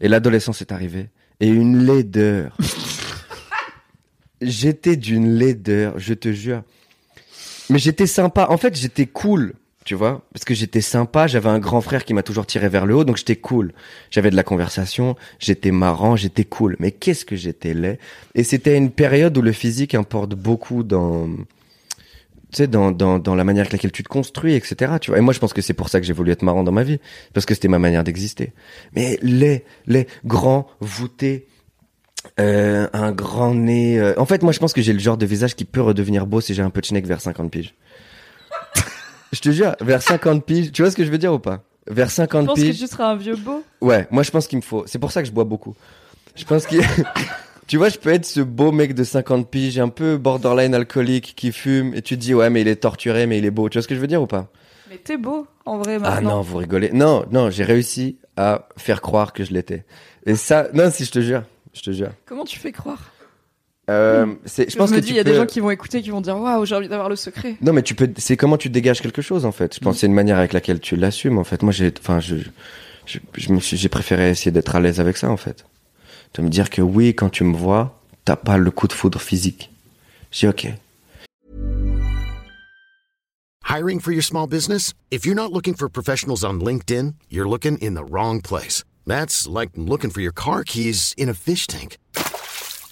Et 0.00 0.08
l'adolescence 0.08 0.60
est 0.62 0.72
arrivée. 0.72 1.10
Et 1.40 1.48
une 1.48 1.84
laideur. 1.84 2.56
j'étais 4.40 4.96
d'une 4.96 5.30
laideur, 5.34 5.98
je 5.98 6.14
te 6.14 6.32
jure. 6.32 6.62
Mais 7.68 7.78
j'étais 7.78 8.06
sympa. 8.06 8.46
En 8.50 8.56
fait, 8.56 8.76
j'étais 8.76 9.06
cool, 9.06 9.54
tu 9.84 9.94
vois? 9.94 10.22
Parce 10.32 10.44
que 10.44 10.54
j'étais 10.54 10.80
sympa. 10.82 11.26
J'avais 11.26 11.48
un 11.48 11.58
grand 11.58 11.80
frère 11.80 12.04
qui 12.04 12.12
m'a 12.14 12.22
toujours 12.22 12.46
tiré 12.46 12.68
vers 12.68 12.86
le 12.86 12.94
haut. 12.94 13.04
Donc 13.04 13.16
j'étais 13.16 13.36
cool. 13.36 13.72
J'avais 14.10 14.30
de 14.30 14.36
la 14.36 14.42
conversation. 14.42 15.16
J'étais 15.38 15.70
marrant. 15.70 16.16
J'étais 16.16 16.44
cool. 16.44 16.76
Mais 16.78 16.90
qu'est-ce 16.92 17.24
que 17.24 17.34
j'étais 17.36 17.72
laid. 17.74 17.98
Et 18.34 18.44
c'était 18.44 18.76
une 18.76 18.90
période 18.90 19.36
où 19.38 19.42
le 19.42 19.52
physique 19.52 19.94
importe 19.94 20.34
beaucoup 20.34 20.82
dans, 20.82 21.28
tu 21.28 21.36
sais, 22.52 22.66
dans, 22.66 22.90
dans, 22.92 23.18
dans 23.18 23.34
la 23.34 23.44
manière 23.44 23.62
avec 23.62 23.72
laquelle 23.72 23.92
tu 23.92 24.02
te 24.02 24.08
construis, 24.08 24.54
etc. 24.54 24.92
Tu 25.00 25.10
vois. 25.10 25.18
Et 25.18 25.22
moi, 25.22 25.32
je 25.32 25.38
pense 25.38 25.52
que 25.54 25.62
c'est 25.62 25.74
pour 25.74 25.88
ça 25.88 25.98
que 26.00 26.06
j'ai 26.06 26.12
voulu 26.12 26.30
être 26.30 26.42
marrant 26.42 26.62
dans 26.62 26.72
ma 26.72 26.82
vie. 26.82 27.00
Parce 27.32 27.46
que 27.46 27.54
c'était 27.54 27.68
ma 27.68 27.78
manière 27.78 28.04
d'exister. 28.04 28.52
Mais 28.94 29.18
les, 29.22 29.64
les 29.86 30.06
grands, 30.26 30.68
voûtés, 30.80 31.46
euh, 32.38 32.86
un 32.92 33.12
grand 33.12 33.54
nez. 33.54 33.98
euh, 33.98 34.12
En 34.18 34.26
fait, 34.26 34.42
moi, 34.42 34.52
je 34.52 34.58
pense 34.58 34.74
que 34.74 34.82
j'ai 34.82 34.92
le 34.92 34.98
genre 34.98 35.16
de 35.16 35.24
visage 35.26 35.56
qui 35.56 35.64
peut 35.64 35.80
redevenir 35.80 36.26
beau 36.26 36.42
si 36.42 36.52
j'ai 36.52 36.62
un 36.62 36.70
peu 36.70 36.82
de 36.82 36.86
schneck 36.86 37.06
vers 37.06 37.20
50 37.22 37.50
piges. 37.50 37.74
Je 39.32 39.40
te 39.40 39.50
jure, 39.50 39.76
vers 39.80 40.02
50 40.02 40.44
piges. 40.44 40.72
Tu 40.72 40.82
vois 40.82 40.90
ce 40.90 40.96
que 40.96 41.04
je 41.04 41.10
veux 41.10 41.18
dire 41.18 41.32
ou 41.32 41.38
pas? 41.38 41.62
Vers 41.86 42.08
Je 42.08 42.14
50 42.14 42.46
pense 42.46 42.58
que 42.58 42.64
piges. 42.64 42.78
tu 42.78 42.86
seras 42.86 43.10
un 43.12 43.16
vieux 43.16 43.36
beau. 43.36 43.62
Ouais, 43.80 44.06
moi, 44.10 44.22
je 44.22 44.30
pense 44.30 44.46
qu'il 44.46 44.58
me 44.58 44.62
faut. 44.62 44.84
C'est 44.86 44.98
pour 44.98 45.12
ça 45.12 45.22
que 45.22 45.28
je 45.28 45.32
bois 45.32 45.44
beaucoup. 45.44 45.74
Je 46.36 46.44
pense 46.44 46.66
qu'il. 46.66 46.82
Tu 47.66 47.76
vois, 47.76 47.88
je 47.88 47.98
peux 47.98 48.10
être 48.12 48.24
ce 48.26 48.40
beau 48.40 48.72
mec 48.72 48.96
de 48.96 49.04
50 49.04 49.48
piges, 49.48 49.78
un 49.78 49.90
peu 49.90 50.16
borderline 50.16 50.74
alcoolique, 50.74 51.34
qui 51.36 51.52
fume, 51.52 51.94
et 51.94 52.02
tu 52.02 52.16
te 52.16 52.20
dis, 52.20 52.34
ouais, 52.34 52.50
mais 52.50 52.62
il 52.62 52.66
est 52.68 52.74
torturé, 52.82 53.26
mais 53.28 53.38
il 53.38 53.44
est 53.44 53.52
beau. 53.52 53.68
Tu 53.68 53.78
vois 53.78 53.82
ce 53.84 53.86
que 53.86 53.94
je 53.94 54.00
veux 54.00 54.08
dire 54.08 54.20
ou 54.20 54.26
pas? 54.26 54.48
Mais 54.90 54.96
t'es 54.96 55.16
beau, 55.16 55.46
en 55.66 55.78
vrai, 55.78 55.98
Ah 56.02 56.14
maintenant. 56.16 56.38
non, 56.38 56.40
vous 56.42 56.56
rigolez. 56.56 56.90
Non, 56.92 57.24
non, 57.30 57.48
j'ai 57.48 57.62
réussi 57.62 58.16
à 58.36 58.66
faire 58.76 59.00
croire 59.00 59.32
que 59.32 59.44
je 59.44 59.52
l'étais. 59.52 59.84
Et 60.26 60.34
ça, 60.34 60.66
non, 60.74 60.90
si 60.90 61.04
je 61.04 61.12
te 61.12 61.20
jure, 61.20 61.44
je 61.72 61.82
te 61.82 61.92
jure. 61.92 62.10
Comment 62.26 62.44
tu 62.44 62.58
fais 62.58 62.72
croire? 62.72 63.12
Euh, 63.90 64.26
c'est, 64.46 64.66
je 64.66 64.72
Je, 64.72 64.76
pense 64.78 64.90
me 64.90 65.00
que 65.00 65.04
il 65.04 65.14
y 65.14 65.18
a 65.18 65.24
peux... 65.24 65.30
des 65.30 65.36
gens 65.36 65.46
qui 65.46 65.58
vont 65.60 65.70
écouter, 65.70 66.00
qui 66.00 66.10
vont 66.10 66.20
dire 66.20 66.36
Waouh, 66.38 66.64
j'ai 66.64 66.74
envie 66.76 66.88
d'avoir 66.88 67.08
le 67.08 67.16
secret. 67.16 67.56
Non, 67.60 67.72
mais 67.72 67.82
tu 67.82 67.94
peux. 67.94 68.08
C'est 68.16 68.36
comment 68.36 68.56
tu 68.56 68.70
dégages 68.70 69.00
quelque 69.02 69.20
chose 69.22 69.44
en 69.44 69.52
fait. 69.52 69.74
Je 69.74 69.80
pense 69.80 69.94
que 69.96 70.00
c'est 70.00 70.06
une 70.06 70.14
manière 70.14 70.38
avec 70.38 70.52
laquelle 70.52 70.80
tu 70.80 70.96
l'assumes 70.96 71.38
en 71.38 71.44
fait. 71.44 71.62
Moi, 71.62 71.72
j'ai, 71.72 71.92
enfin, 71.98 72.20
je, 72.20 72.36
je, 73.06 73.18
je 73.36 73.52
me 73.52 73.58
suis- 73.60 73.76
j'ai 73.76 73.88
préféré 73.88 74.30
essayer 74.30 74.50
d'être 74.52 74.76
à 74.76 74.80
l'aise 74.80 75.00
avec 75.00 75.16
ça 75.16 75.28
en 75.30 75.36
fait. 75.36 75.64
De 76.34 76.42
me 76.42 76.48
dire 76.48 76.70
que 76.70 76.80
oui, 76.82 77.14
quand 77.14 77.28
tu 77.30 77.42
me 77.44 77.56
vois, 77.56 78.00
t'as 78.24 78.36
pas 78.36 78.56
le 78.58 78.70
coup 78.70 78.86
de 78.86 78.92
foudre 78.92 79.20
physique. 79.20 79.70
J'ai 80.30 80.46
ok. 80.46 80.68
Hiring 83.68 84.00
for 84.00 84.12
your 84.12 84.22
small 84.24 84.46
business? 84.48 84.94
If 85.10 85.24
you're 85.24 85.34
not 85.36 85.52
looking 85.52 85.74
for 85.74 85.88
professionals 85.88 86.44
on 86.44 86.60
LinkedIn, 86.60 87.14
you're 87.30 87.48
looking 87.48 87.78
in 87.78 87.94
the 87.94 88.04
wrong 88.08 88.40
place. 88.40 88.84
That's 89.06 89.46
like 89.48 89.70
looking 89.76 90.10
for 90.10 90.20
your 90.20 90.32
car 90.32 90.64
keys 90.64 91.14
in 91.16 91.28
a 91.28 91.34
fish 91.34 91.66
tank. 91.66 91.96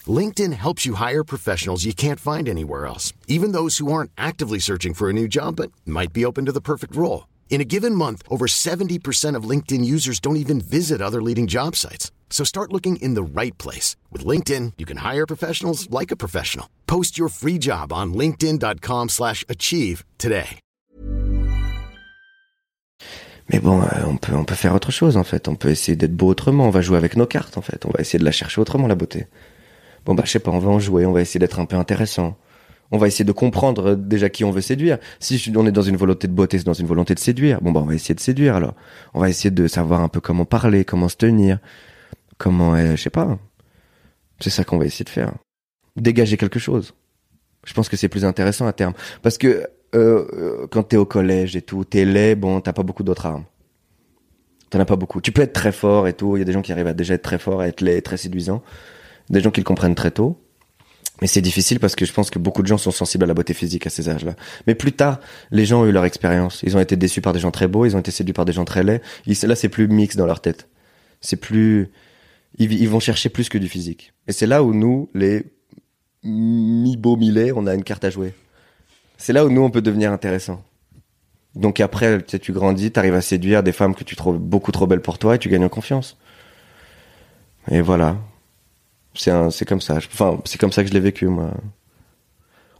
LinkedIn 0.09 0.53
helps 0.53 0.87
you 0.87 0.95
hire 0.95 1.25
professionals 1.25 1.85
you 1.85 1.93
can't 1.93 2.21
find 2.21 2.49
anywhere 2.49 2.87
else, 2.87 3.13
even 3.27 3.51
those 3.51 3.79
who 3.79 3.91
aren't 3.91 4.13
actively 4.17 4.61
searching 4.61 4.95
for 4.95 5.11
a 5.11 5.13
new 5.13 5.27
job 5.27 5.57
but 5.57 5.73
might 5.85 6.13
be 6.13 6.25
open 6.25 6.45
to 6.47 6.53
the 6.57 6.61
perfect 6.61 6.95
role. 6.95 7.27
In 7.51 7.61
a 7.61 7.65
given 7.75 7.93
month, 7.93 8.23
over 8.31 8.47
70% 8.47 9.35
of 9.35 9.49
LinkedIn 9.51 9.85
users 9.85 10.21
don't 10.21 10.37
even 10.37 10.61
visit 10.61 11.01
other 11.03 11.21
leading 11.21 11.49
job 11.49 11.75
sites. 11.75 12.13
So 12.31 12.45
start 12.45 12.73
looking 12.73 13.03
in 13.03 13.15
the 13.15 13.41
right 13.41 13.57
place. 13.59 13.97
With 14.13 14.25
LinkedIn, 14.25 14.75
you 14.79 14.87
can 14.87 14.99
hire 14.99 15.27
professionals 15.27 15.91
like 15.91 16.13
a 16.13 16.17
professional. 16.17 16.67
Post 16.87 17.19
your 17.19 17.31
free 17.31 17.59
job 17.59 17.93
on 17.93 18.15
linkedin.com/achieve 18.15 19.11
slash 19.11 19.45
achieve 19.49 20.05
today. 20.19 20.61
Mais 23.51 23.61
bon, 23.61 23.81
euh, 23.81 24.07
on 24.07 24.19
peut, 24.19 24.35
on 24.35 24.45
peut 24.45 24.55
faire 24.55 24.75
autre 24.75 24.93
chose 24.93 25.17
en 25.17 25.25
fait. 25.25 25.49
On 25.49 25.57
peut 25.57 25.71
essayer 25.71 25.97
d'être 25.97 26.15
beau 26.15 26.29
autrement. 26.29 26.67
On 26.67 26.71
va 26.71 26.83
jouer 26.83 26.99
avec 26.99 27.17
nos 27.17 27.27
cartes 27.27 27.57
en 27.57 27.63
fait. 27.63 27.87
On 27.87 27.91
va 27.91 28.01
essayer 28.01 28.19
de 28.19 28.25
la 28.25 28.33
chercher 28.33 28.61
autrement 28.61 28.87
la 28.87 28.95
beauté. 28.95 29.27
Bon 30.09 30.15
bah 30.15 30.23
je 30.25 30.31
sais 30.31 30.39
pas, 30.39 30.51
on 30.51 30.59
va 30.59 30.71
en 30.71 30.79
jouer. 30.79 31.05
On 31.05 31.13
va 31.13 31.21
essayer 31.21 31.39
d'être 31.39 31.61
un 31.61 31.67
peu 31.67 31.77
intéressant. 31.77 32.35
On 32.91 32.97
va 32.97 33.09
essayer 33.09 33.27
de 33.27 33.33
comprendre 33.33 33.91
euh, 33.91 33.95
déjà 33.95 34.31
qui 34.31 34.43
on 34.43 34.51
veut 34.51 34.63
séduire. 34.63 34.97
Si 35.21 35.53
on 35.55 35.67
est 35.67 35.71
dans 35.71 35.83
une 35.83 35.99
volonté 35.99 36.27
de 36.27 36.33
beauté, 36.33 36.57
c'est 36.57 36.65
dans 36.65 36.73
une 36.73 36.87
volonté 36.87 37.15
de 37.15 37.19
séduire. 37.19 37.61
Bon 37.61 37.73
bah 37.73 37.81
on 37.85 37.87
va 37.87 37.95
essayer 37.95 38.15
de 38.15 38.21
séduire 38.21 38.57
alors. 38.57 38.73
On 39.13 39.21
va 39.21 39.29
essayer 39.29 39.51
de 39.51 39.67
savoir 39.69 40.01
un 40.01 40.09
peu 40.09 40.23
comment 40.23 40.47
parler, 40.47 40.87
comment 40.87 41.11
se 41.11 41.17
tenir, 41.17 41.59
comment, 42.39 42.75
euh, 42.75 42.97
je 42.97 43.03
sais 43.03 43.11
pas. 43.11 43.39
C'est 44.41 44.49
ça 44.49 44.65
qu'on 44.65 44.79
va 44.79 44.87
essayer 44.87 45.05
de 45.05 45.11
faire. 45.11 45.35
Dégager 45.97 46.39
quelque 46.39 46.59
chose. 46.59 46.95
Je 47.67 47.75
pense 47.75 47.91
que 47.91 47.99
c'est 47.99 48.09
plus 48.09 48.25
intéressant 48.25 48.67
à 48.67 48.73
terme. 48.73 48.95
Parce 49.21 49.37
que 49.37 49.47
euh, 49.95 50.25
euh, 50.33 50.67
quand 50.71 50.85
t'es 50.85 50.97
au 50.97 51.05
collège 51.05 51.55
et 51.55 51.61
tout, 51.61 51.85
t'es 51.85 52.07
laid, 52.07 52.35
bon, 52.35 52.63
t'as 52.63 52.73
pas 52.73 52.83
beaucoup 52.83 53.03
d'autres 53.03 53.27
armes. 53.27 53.45
T'en 54.71 54.81
as 54.81 54.87
pas 54.87 54.97
beaucoup. 54.97 55.21
Tu 55.21 55.33
peux 55.33 55.43
être 55.43 55.53
très 55.53 55.73
fort 55.73 56.09
et 56.09 56.15
tout. 56.15 56.39
Il 56.39 56.39
y 56.39 56.43
a 56.43 56.47
des 56.47 56.53
gens 56.53 56.63
qui 56.63 56.73
arrivent 56.73 56.87
à 56.87 56.95
déjà 56.95 57.13
être 57.13 57.23
très 57.23 57.39
forts, 57.39 57.61
à 57.61 57.69
être 57.69 57.83
laid, 57.83 58.01
très 58.01 58.17
séduisants. 58.17 58.63
Des 59.31 59.41
gens 59.41 59.51
qui 59.51 59.61
le 59.61 59.65
comprennent 59.65 59.95
très 59.95 60.11
tôt. 60.11 60.41
Mais 61.21 61.27
c'est 61.27 61.41
difficile 61.41 61.81
parce 61.81 61.97
que 61.97 62.05
je 62.05 62.13
pense 62.13 62.31
que 62.31 62.39
beaucoup 62.39 62.63
de 62.63 62.69
gens 62.69 62.79
sont 62.79 62.93
sensibles 62.93 63.25
à 63.25 63.27
la 63.27 63.35
beauté 63.35 63.53
physique 63.53 63.87
à 63.87 63.91
ces 63.91 64.09
âges-là. 64.09 64.37
Mais 64.67 64.75
plus 64.75 64.93
tard, 64.93 65.19
les 65.51 65.67
gens 65.67 65.83
ont 65.83 65.87
eu 65.87 65.93
leur 65.93 66.05
expérience. 66.05 66.63
Ils 66.63 66.77
ont 66.77 66.81
été 66.81 66.97
déçus 66.97 67.21
par 67.21 67.33
des 67.33 67.41
gens 67.41 67.51
très 67.51 67.67
beaux, 67.67 67.85
ils 67.87 67.97
ont 67.97 67.99
été 67.99 68.11
séduits 68.13 68.33
par 68.33 68.45
des 68.45 68.53
gens 68.53 68.65
très 68.65 68.85
laids. 68.85 69.03
Ils- 69.27 69.37
là, 69.47 69.57
c'est 69.57 69.69
plus 69.69 69.89
mix 69.89 70.17
dans 70.17 70.27
leur 70.27 70.41
tête. 70.41 70.69
C'est 71.21 71.37
plus, 71.37 71.91
ils, 72.59 72.89
vont 72.89 73.01
chercher 73.01 73.29
plus 73.31 73.49
que 73.49 73.59
du 73.59 73.69
physique. 73.69 74.13
Et 74.29 74.33
c'est 74.33 74.47
là 74.47 74.63
où 74.63 74.73
nous, 74.73 75.11
les 75.13 75.45
mi-beaux, 76.23 77.17
mi-laids, 77.17 77.53
on 77.55 77.67
a 77.67 77.75
une 77.75 77.83
carte 77.85 78.05
à 78.05 78.11
jouer. 78.11 78.33
C'est 79.17 79.33
là 79.33 79.45
où 79.45 79.51
nous, 79.51 79.63
on 79.63 79.71
peut 79.71 79.83
devenir 79.83 80.13
intéressant. 80.13 80.63
Donc 81.57 81.81
après, 81.81 82.19
tu 82.19 82.25
sais, 82.29 82.39
tu 82.39 82.53
grandis, 82.53 82.93
t'arrives 82.93 83.15
à 83.15 83.21
séduire 83.21 83.65
des 83.65 83.73
femmes 83.73 83.97
que 83.97 84.05
tu 84.05 84.15
trouves 84.15 84.39
beaucoup 84.39 84.71
trop 84.71 84.87
belles 84.87 85.01
pour 85.01 85.19
toi 85.19 85.35
et 85.35 85.39
tu 85.39 85.49
gagnes 85.49 85.65
en 85.65 85.69
confiance. 85.69 86.17
Et 87.69 87.81
voilà. 87.81 88.17
C'est 89.19 89.33
un, 89.33 89.51
c'est 89.51 89.65
comme 89.65 89.81
ça. 89.81 89.97
Enfin, 89.97 90.41
c'est 90.45 90.59
comme 90.59 90.73
ça 90.73 90.83
que 90.83 90.89
je 90.89 90.95
l'ai 90.95 91.01
vécu, 91.01 91.27
moi. 91.27 91.51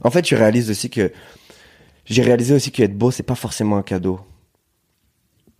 En 0.03 0.09
fait, 0.09 0.21
tu 0.21 0.35
réalises 0.35 0.71
aussi 0.71 0.89
que, 0.89 1.11
j'ai 2.05 2.23
réalisé 2.23 2.55
aussi 2.55 2.71
qu'être 2.71 2.97
beau, 2.97 3.11
c'est 3.11 3.23
pas 3.23 3.35
forcément 3.35 3.77
un 3.77 3.83
cadeau. 3.83 4.21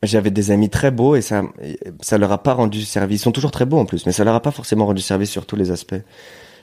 J'avais 0.01 0.31
des 0.31 0.51
amis 0.51 0.69
très 0.69 0.91
beaux 0.91 1.17
et 1.17 1.21
ça, 1.21 1.43
ça 1.99 2.17
leur 2.17 2.31
a 2.31 2.41
pas 2.41 2.53
rendu 2.53 2.81
service. 2.83 3.19
Ils 3.19 3.23
sont 3.23 3.33
toujours 3.33 3.51
très 3.51 3.65
beaux 3.65 3.77
en 3.77 3.85
plus, 3.85 4.05
mais 4.05 4.13
ça 4.13 4.23
leur 4.23 4.33
a 4.33 4.41
pas 4.41 4.51
forcément 4.51 4.85
rendu 4.85 5.01
service 5.01 5.29
sur 5.29 5.45
tous 5.45 5.57
les 5.57 5.71
aspects. 5.71 6.01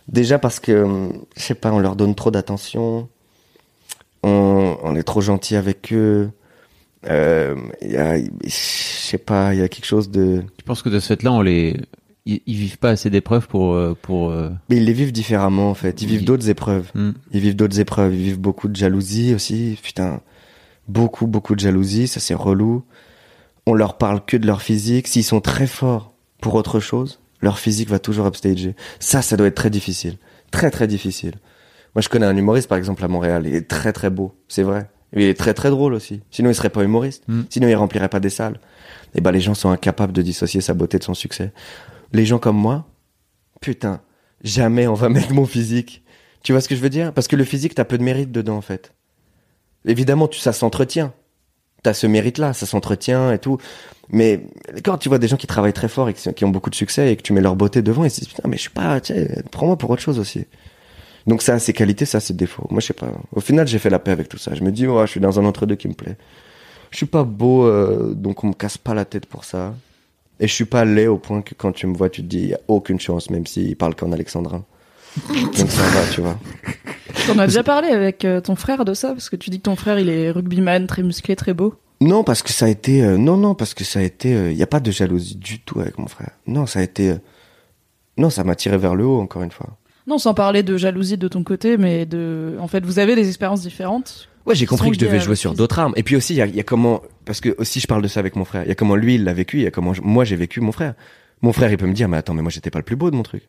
Déjà 0.09 0.38
parce 0.38 0.61
que, 0.61 1.11
je 1.36 1.43
sais 1.43 1.55
pas, 1.55 1.70
on 1.70 1.78
leur 1.78 1.95
donne 1.95 2.14
trop 2.14 2.30
d'attention. 2.30 3.09
On, 4.22 4.97
est 4.97 5.03
trop 5.03 5.20
gentil 5.20 5.57
avec 5.57 5.93
eux. 5.93 6.30
Euh, 7.09 7.55
y 7.82 8.30
je 8.45 8.51
sais 8.51 9.18
pas, 9.18 9.53
il 9.53 9.61
y 9.61 9.62
a 9.62 9.68
quelque 9.68 9.84
chose 9.84 10.11
de, 10.11 10.43
Tu 10.57 10.64
penses 10.64 10.82
que 10.82 10.88
de 10.88 10.99
ce 10.99 11.09
fait-là, 11.09 11.30
on 11.30 11.43
les, 11.43 11.76
ils, 12.27 12.43
ils 12.47 12.57
vivent 12.57 12.79
pas 12.79 12.91
assez 12.91 13.09
d'épreuves 13.11 13.49
pour, 13.49 13.74
euh, 13.74 13.97
pour. 14.03 14.31
euh, 14.31 14.51
mais 14.68 14.77
ils 14.77 14.85
les 14.85 14.93
vivent 14.93 15.12
différemment 15.12 15.70
en 15.70 15.74
fait. 15.74 16.03
Ils 16.03 16.09
vivent 16.09 16.22
Ils- 16.22 16.24
d'autres 16.27 16.49
épreuves. 16.49 16.91
hmm. 16.95 17.12
Ils 17.33 17.41
vivent 17.41 17.57
d'autres 17.57 17.81
épreuves. 17.81 18.14
Ils 18.14 18.22
vivent 18.22 18.41
beaucoup 18.41 18.68
de 18.68 18.77
jalousie 18.77 19.35
aussi. 19.35 19.79
Putain, 19.83 20.20
beaucoup, 20.89 21.27
beaucoup 21.27 21.55
de 21.55 21.61
jalousie. 21.61 22.09
Ça, 22.09 22.20
c'est 22.20 22.35
relou. 22.35 22.85
On 23.66 23.74
leur 23.74 23.97
parle 23.99 24.24
que 24.24 24.37
de 24.37 24.47
leur 24.47 24.62
physique. 24.62 25.09
S'ils 25.09 25.24
sont 25.24 25.41
très 25.41 25.66
forts 25.66 26.12
pour 26.41 26.55
autre 26.55 26.81
chose, 26.81 27.20
Leur 27.43 27.59
physique 27.59 27.91
va 27.91 27.99
toujours 27.99 28.27
upstager. 28.27 28.74
Ça, 28.99 29.20
ça 29.20 29.37
doit 29.37 29.47
être 29.47 29.55
très 29.55 29.68
difficile. 29.70 30.16
Très, 30.51 30.70
très 30.70 30.87
difficile. 30.87 31.35
Moi, 31.95 32.01
je 32.01 32.09
connais 32.09 32.24
un 32.27 32.37
humoriste, 32.37 32.66
par 32.66 32.79
exemple, 32.79 33.05
à 33.05 33.09
Montréal. 33.09 33.43
Il 33.47 33.55
est 33.55 33.68
très, 33.68 33.93
très 33.93 34.09
beau. 34.09 34.35
C'est 34.49 34.62
vrai. 34.62 34.89
Il 35.14 35.20
est 35.22 35.35
très, 35.39 35.53
très 35.53 35.68
drôle 35.70 35.93
aussi. 35.93 36.22
Sinon, 36.31 36.49
il 36.51 36.55
serait 36.55 36.70
pas 36.70 36.83
humoriste. 36.83 37.24
Mm. 37.29 37.43
Sinon, 37.51 37.68
il 37.68 37.74
remplirait 37.74 38.09
pas 38.09 38.20
des 38.20 38.31
salles. 38.31 38.59
Et 39.14 39.20
ben, 39.20 39.33
les 39.33 39.41
gens 39.41 39.55
sont 39.55 39.68
incapables 39.70 40.12
de 40.14 40.22
dissocier 40.22 40.62
sa 40.62 40.72
beauté 40.72 40.99
de 40.99 41.05
son 41.05 41.12
succès. 41.14 41.53
Les 42.12 42.24
gens 42.24 42.38
comme 42.38 42.57
moi, 42.57 42.86
putain, 43.61 44.00
jamais 44.42 44.86
on 44.86 44.94
va 44.94 45.09
mettre 45.11 45.32
mon 45.32 45.46
physique. 45.46 46.02
Tu 46.42 46.52
vois 46.52 46.61
ce 46.61 46.68
que 46.68 46.76
je 46.76 46.80
veux 46.80 46.90
dire? 46.90 47.12
Parce 47.12 47.28
que 47.28 47.36
le 47.36 47.44
physique, 47.44 47.74
t'as 47.74 47.84
peu 47.84 47.98
de 47.98 48.04
mérite 48.04 48.30
dedans, 48.30 48.57
en 48.57 48.62
fait. 48.62 48.92
Évidemment, 49.84 50.28
tu, 50.28 50.38
ça 50.40 50.52
s'entretient. 50.52 51.12
T'as 51.82 51.94
ce 51.94 52.07
mérite-là, 52.07 52.52
ça 52.52 52.66
s'entretient 52.66 53.32
et 53.32 53.38
tout. 53.38 53.59
Mais 54.11 54.42
quand 54.84 54.98
tu 54.98 55.09
vois 55.09 55.18
des 55.18 55.28
gens 55.28 55.36
qui 55.36 55.46
travaillent 55.46 55.72
très 55.72 55.88
fort 55.88 56.09
et 56.09 56.14
qui, 56.14 56.44
ont 56.44 56.48
beaucoup 56.48 56.70
de 56.70 56.74
succès 56.74 57.12
et 57.12 57.16
que 57.16 57.22
tu 57.22 57.32
mets 57.32 57.40
leur 57.40 57.57
beauté 57.57 57.82
devant, 57.82 58.04
ils 58.04 58.11
se 58.11 58.20
disent 58.20 58.28
putain, 58.28 58.48
mais 58.48 58.57
je 58.57 58.62
suis 58.62 58.70
pas, 58.70 59.00
prends-moi 59.50 59.76
pour 59.76 59.90
autre 59.90 60.02
chose 60.02 60.18
aussi. 60.18 60.46
Donc 61.26 61.42
ça, 61.42 61.59
ses 61.59 61.72
qualités, 61.72 62.04
ça, 62.04 62.20
ses 62.20 62.34
défauts. 62.34 62.66
Moi, 62.70 62.80
je 62.80 62.86
sais 62.86 62.94
pas. 62.94 63.09
Au 63.32 63.40
final, 63.40 63.66
j'ai 63.66 63.78
fait 63.78 63.90
la 63.90 63.98
paix 63.98 64.12
avec 64.12 64.28
tout 64.28 64.38
ça. 64.38 64.54
Je 64.54 64.62
me 64.62 64.70
dis, 64.70 64.86
ouais, 64.86 65.07
je 65.07 65.11
suis 65.11 65.20
dans 65.20 65.40
un 65.40 65.44
entre-deux 65.44 65.74
qui 65.74 65.88
me 65.88 65.94
plaît. 65.94 66.16
Je 66.90 66.98
suis 66.98 67.07
pas 67.07 67.24
beau, 67.24 67.66
euh, 67.66 68.14
donc 68.14 68.44
on 68.44 68.48
me 68.48 68.52
casse 68.52 68.78
pas 68.78 68.94
la 68.94 69.04
tête 69.04 69.26
pour 69.26 69.44
ça. 69.44 69.74
Et 70.39 70.47
je 70.47 70.53
suis 70.53 70.64
pas 70.64 70.84
laid 70.84 71.07
au 71.07 71.18
point 71.18 71.43
que 71.43 71.55
quand 71.55 71.72
tu 71.72 71.87
me 71.87 71.97
vois, 71.97 72.11
tu 72.11 72.22
te 72.22 72.26
dis, 72.26 72.49
y 72.49 72.55
a 72.55 72.61
aucune 72.68 73.01
chance, 73.01 73.30
même 73.30 73.47
s'il 73.47 73.76
parle 73.76 73.95
qu'en 73.95 74.12
alexandrin. 74.12 74.64
donc 75.28 75.70
ça 75.70 75.82
va, 75.82 76.07
tu 76.12 76.20
vois. 76.20 76.39
T'en 77.26 77.39
as 77.39 77.47
déjà 77.47 77.62
parlé 77.62 77.89
avec 77.89 78.24
euh, 78.24 78.41
ton 78.41 78.55
frère 78.55 78.84
de 78.84 78.93
ça? 78.93 79.09
Parce 79.09 79.30
que 79.30 79.37
tu 79.37 79.49
dis 79.49 79.59
que 79.59 79.64
ton 79.64 79.76
frère 79.76 79.99
il 79.99 80.11
est 80.11 80.30
rugbyman, 80.30 80.87
très 80.87 81.03
musclé, 81.03 81.37
très 81.37 81.55
beau. 81.55 81.74
Non, 82.03 82.22
parce 82.24 82.43
que 82.43 82.53
ça 82.53 82.66
a 82.66 82.68
été, 82.68 83.03
euh, 83.03 83.16
non, 83.16 83.39
non, 83.39 83.55
parce 83.55 83.72
que 83.72 83.82
ça 83.82 84.01
a 84.01 84.03
été, 84.03 84.51
il 84.51 84.57
y 84.57 84.62
a 84.62 84.66
pas 84.66 84.80
de 84.80 84.91
jalousie 84.91 85.37
du 85.37 85.61
tout 85.61 85.80
avec 85.80 85.97
mon 85.97 86.07
frère. 86.07 86.32
Non, 86.47 86.66
ça 86.66 86.80
a 86.80 86.82
été, 86.82 87.11
euh, 87.11 87.18
non, 88.18 88.28
ça 88.28 88.45
m'a 88.45 88.55
tiré 88.55 88.76
vers 88.76 88.95
le 88.95 89.07
haut, 89.07 89.20
encore 89.20 89.43
une 89.43 89.51
fois. 89.51 89.78
Non, 90.07 90.18
sans 90.18 90.34
parler 90.34 90.62
de 90.62 90.76
jalousie 90.76 91.16
de 91.18 91.28
ton 91.28 91.42
côté, 91.42 91.76
mais 91.76 92.07
de, 92.07 92.57
en 92.61 92.68
fait, 92.68 92.84
vous 92.84 92.98
avez 92.98 93.16
des 93.16 93.26
expériences 93.28 93.62
différentes. 93.62 94.28
Ouais, 94.46 94.54
j'ai 94.54 94.66
compris 94.66 94.90
que 94.90 94.94
je 94.94 95.00
devais 95.00 95.18
jouer 95.18 95.34
sur 95.34 95.54
d'autres 95.54 95.78
armes. 95.80 95.92
Et 95.96 96.04
puis 96.04 96.14
aussi, 96.14 96.34
il 96.34 96.36
y 96.36 96.42
a, 96.42 96.46
y 96.46 96.61
a 96.61 96.62
comment, 96.62 97.02
parce 97.24 97.40
que 97.40 97.54
aussi 97.59 97.80
je 97.80 97.88
parle 97.88 98.02
de 98.02 98.07
ça 98.09 98.20
avec 98.20 98.36
mon 98.36 98.44
frère. 98.44 98.62
Il 98.62 98.68
y 98.68 98.70
a 98.70 98.76
comment 98.76 98.94
lui 98.94 99.16
il 99.16 99.24
l'a 99.24 99.32
vécu, 99.34 99.57
il 99.59 99.62
y 99.64 99.66
a 99.66 99.72
comment 99.72 99.92
je- 99.92 100.02
moi 100.02 100.24
j'ai 100.24 100.36
vécu 100.36 100.61
mon 100.61 100.70
frère. 100.70 100.94
Mon 101.42 101.52
frère, 101.52 101.70
il 101.72 101.76
peut 101.76 101.86
me 101.86 101.92
dire, 101.92 102.09
mais 102.09 102.16
attends, 102.16 102.34
mais 102.34 102.42
moi 102.42 102.50
j'étais 102.52 102.70
pas 102.70 102.78
le 102.78 102.84
plus 102.84 102.94
beau 102.94 103.11
de 103.11 103.16
mon 103.16 103.24
truc. 103.24 103.42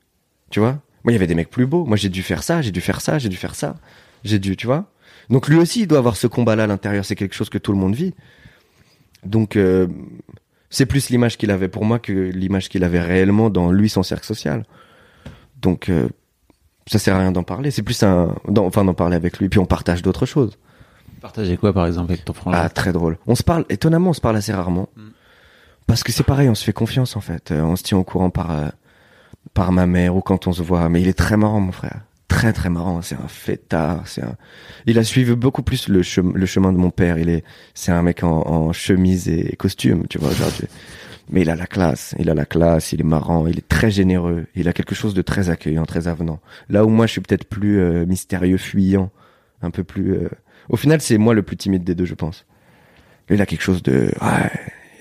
Tu 0.49 0.59
vois? 0.59 0.79
Moi, 1.03 1.11
il 1.11 1.13
y 1.13 1.15
avait 1.15 1.27
des 1.27 1.35
mecs 1.35 1.51
plus 1.51 1.67
beaux. 1.67 1.85
Moi, 1.85 1.95
j'ai 1.97 2.09
dû 2.09 2.23
faire 2.23 2.41
ça, 2.41 2.61
j'ai 2.63 2.71
dû 2.71 2.81
faire 2.81 2.99
ça, 3.01 3.19
j'ai 3.19 3.29
dû 3.29 3.37
faire 3.37 3.53
ça. 3.53 3.75
J'ai 4.23 4.39
dû, 4.39 4.57
tu 4.57 4.65
vois? 4.65 4.89
Donc 5.29 5.47
lui 5.47 5.57
aussi, 5.57 5.81
il 5.81 5.87
doit 5.87 5.99
avoir 5.99 6.15
ce 6.17 6.25
combat-là 6.25 6.63
à 6.63 6.67
l'intérieur. 6.67 7.05
C'est 7.05 7.15
quelque 7.15 7.35
chose 7.35 7.49
que 7.49 7.59
tout 7.59 7.71
le 7.71 7.77
monde 7.77 7.93
vit. 7.93 8.13
Donc, 9.23 9.55
euh, 9.55 9.87
c'est 10.71 10.85
plus 10.87 11.09
l'image 11.09 11.37
qu'il 11.37 11.51
avait 11.51 11.67
pour 11.67 11.85
moi 11.85 11.99
que 11.99 12.11
l'image 12.11 12.69
qu'il 12.69 12.83
avait 12.83 12.99
réellement 13.01 13.49
dans 13.51 13.71
lui, 13.71 13.89
son 13.89 14.03
cercle 14.03 14.25
social. 14.25 14.65
Donc, 15.61 15.89
euh, 15.89 16.09
ça 16.87 16.97
sert 16.99 17.15
à 17.15 17.19
rien 17.19 17.31
d'en 17.31 17.43
parler. 17.43 17.69
C'est 17.71 17.83
plus 17.83 18.01
un, 18.03 18.33
d'en- 18.47 18.65
enfin, 18.65 18.83
d'en 18.83 18.93
parler 18.93 19.15
avec 19.15 19.37
lui. 19.39 19.49
Puis 19.49 19.59
on 19.59 19.65
partage 19.65 20.01
d'autres 20.01 20.25
choses. 20.25 20.57
Partagez 21.21 21.57
quoi, 21.57 21.73
par 21.73 21.85
exemple, 21.87 22.11
avec 22.11 22.25
ton 22.25 22.33
frangin 22.33 22.57
Ah, 22.61 22.69
très 22.69 22.93
drôle. 22.93 23.17
On 23.27 23.35
se 23.35 23.43
parle, 23.43 23.65
étonnamment, 23.69 24.11
on 24.11 24.13
se 24.13 24.21
parle 24.21 24.37
assez 24.37 24.53
rarement. 24.53 24.87
Parce 25.87 26.03
que 26.03 26.11
c'est 26.11 26.23
pareil, 26.23 26.49
on 26.49 26.55
se 26.55 26.63
fait 26.63 26.73
confiance, 26.73 27.15
en 27.15 27.21
fait. 27.21 27.51
Euh, 27.51 27.61
on 27.61 27.75
se 27.75 27.83
tient 27.83 27.97
au 27.97 28.03
courant 28.03 28.29
par, 28.29 28.51
euh, 28.51 28.67
par 29.53 29.71
ma 29.71 29.87
mère 29.87 30.15
ou 30.15 30.21
quand 30.21 30.47
on 30.47 30.51
se 30.53 30.61
voit. 30.61 30.87
Mais 30.89 31.01
il 31.01 31.07
est 31.07 31.17
très 31.17 31.37
marrant, 31.37 31.59
mon 31.61 31.71
frère. 31.71 32.01
Très, 32.27 32.51
très 32.51 32.69
marrant. 32.69 33.01
C'est 33.01 33.15
un 33.15 33.27
fêtard. 33.29 34.01
C'est 34.05 34.21
un, 34.21 34.35
il 34.85 34.99
a 34.99 35.03
suivi 35.03 35.33
beaucoup 35.33 35.63
plus 35.63 35.87
le, 35.87 36.01
chem- 36.03 36.33
le 36.35 36.45
chemin 36.45 36.73
de 36.73 36.77
mon 36.77 36.89
père. 36.91 37.17
Il 37.17 37.29
est, 37.29 37.43
c'est 37.73 37.91
un 37.93 38.01
mec 38.03 38.21
en, 38.23 38.45
en 38.45 38.73
chemise 38.73 39.29
et 39.29 39.55
costume, 39.57 40.05
tu 40.09 40.17
vois, 40.19 40.29
aujourd'hui. 40.31 40.67
Mais 41.29 41.41
il 41.41 41.49
a 41.49 41.55
la 41.55 41.67
classe, 41.67 42.15
il 42.19 42.29
a 42.29 42.33
la 42.33 42.45
classe, 42.45 42.93
il 42.93 43.01
est 43.01 43.03
marrant, 43.03 43.47
il 43.47 43.57
est 43.57 43.67
très 43.67 43.91
généreux, 43.91 44.45
il 44.55 44.67
a 44.69 44.73
quelque 44.73 44.95
chose 44.95 45.13
de 45.13 45.21
très 45.21 45.49
accueillant, 45.49 45.85
très 45.85 46.07
avenant. 46.07 46.39
Là 46.69 46.85
où 46.85 46.89
moi 46.89 47.05
je 47.05 47.11
suis 47.13 47.21
peut-être 47.21 47.45
plus 47.45 47.79
euh, 47.79 48.05
mystérieux, 48.05 48.57
fuyant, 48.57 49.11
un 49.61 49.69
peu 49.71 49.83
plus. 49.83 50.13
euh, 50.13 50.29
Au 50.69 50.77
final, 50.77 51.01
c'est 51.01 51.17
moi 51.17 51.33
le 51.33 51.41
plus 51.43 51.57
timide 51.57 51.83
des 51.83 51.95
deux, 51.95 52.05
je 52.05 52.13
pense. 52.15 52.45
Il 53.29 53.41
a 53.41 53.45
quelque 53.45 53.61
chose 53.63 53.83
de. 53.83 54.09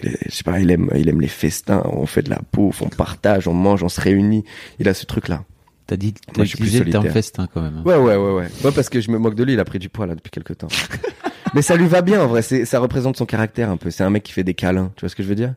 Il 0.03 0.09
est- 0.11 0.19
je 0.29 0.35
sais 0.35 0.43
pas, 0.43 0.59
il 0.61 0.71
aime, 0.73 0.91
il 0.97 1.09
aime 1.09 1.21
les 1.21 1.29
festins, 1.29 1.83
on 1.85 2.07
fait 2.07 2.23
de 2.23 2.31
la 2.31 2.41
bouffe, 2.53 2.83
on 2.83 2.89
partage, 2.89 3.47
on 3.49 3.55
mange, 3.55 3.83
on 3.85 3.89
se 3.89 4.01
réunit. 4.01 4.45
Il 4.81 4.89
a 4.89 4.95
ce 4.95 5.07
truc-là. 5.07 5.45
T'as 5.87 5.97
dit, 5.97 6.13
t'as 6.13 6.33
Moi, 6.37 6.45
je 6.45 6.49
suis 6.49 6.57
plus 6.59 6.65
utilisé 6.67 6.85
le 6.85 6.91
terme 6.91 7.09
festin 7.11 7.47
quand 7.55 7.63
même. 7.63 7.77
hein. 7.79 7.83
Ouais, 7.85 7.95
ouais, 7.97 8.17
ouais, 8.17 8.33
ouais. 8.33 8.49
Ouais, 8.65 8.73
parce 8.75 8.89
que 8.89 9.01
je 9.01 9.11
me 9.13 9.19
moque 9.19 9.37
de 9.37 9.45
lui, 9.45 9.53
il 9.53 9.61
a 9.61 9.65
pris 9.65 9.79
du 9.79 9.89
poids 9.89 10.07
là 10.07 10.17
depuis 10.17 10.31
quelques 10.31 10.59
temps. 10.59 10.67
Mais 11.55 11.63
ça 11.63 11.77
lui 11.77 11.87
va 11.87 12.03
bien 12.03 12.21
en 12.21 12.27
vrai, 12.27 12.43
ça 12.43 12.81
représente 12.81 13.17
son 13.17 13.25
caractère 13.27 13.71
un 13.71 13.77
peu. 13.77 13.91
C'est 13.91 14.03
un 14.03 14.11
mec 14.11 14.25
qui 14.25 14.33
fait 14.33 14.43
des 14.45 14.55
câlins, 14.55 14.91
tu 14.97 15.03
vois 15.03 15.09
ce 15.09 15.15
que 15.15 15.23
je 15.23 15.29
veux 15.29 15.37
dire? 15.37 15.55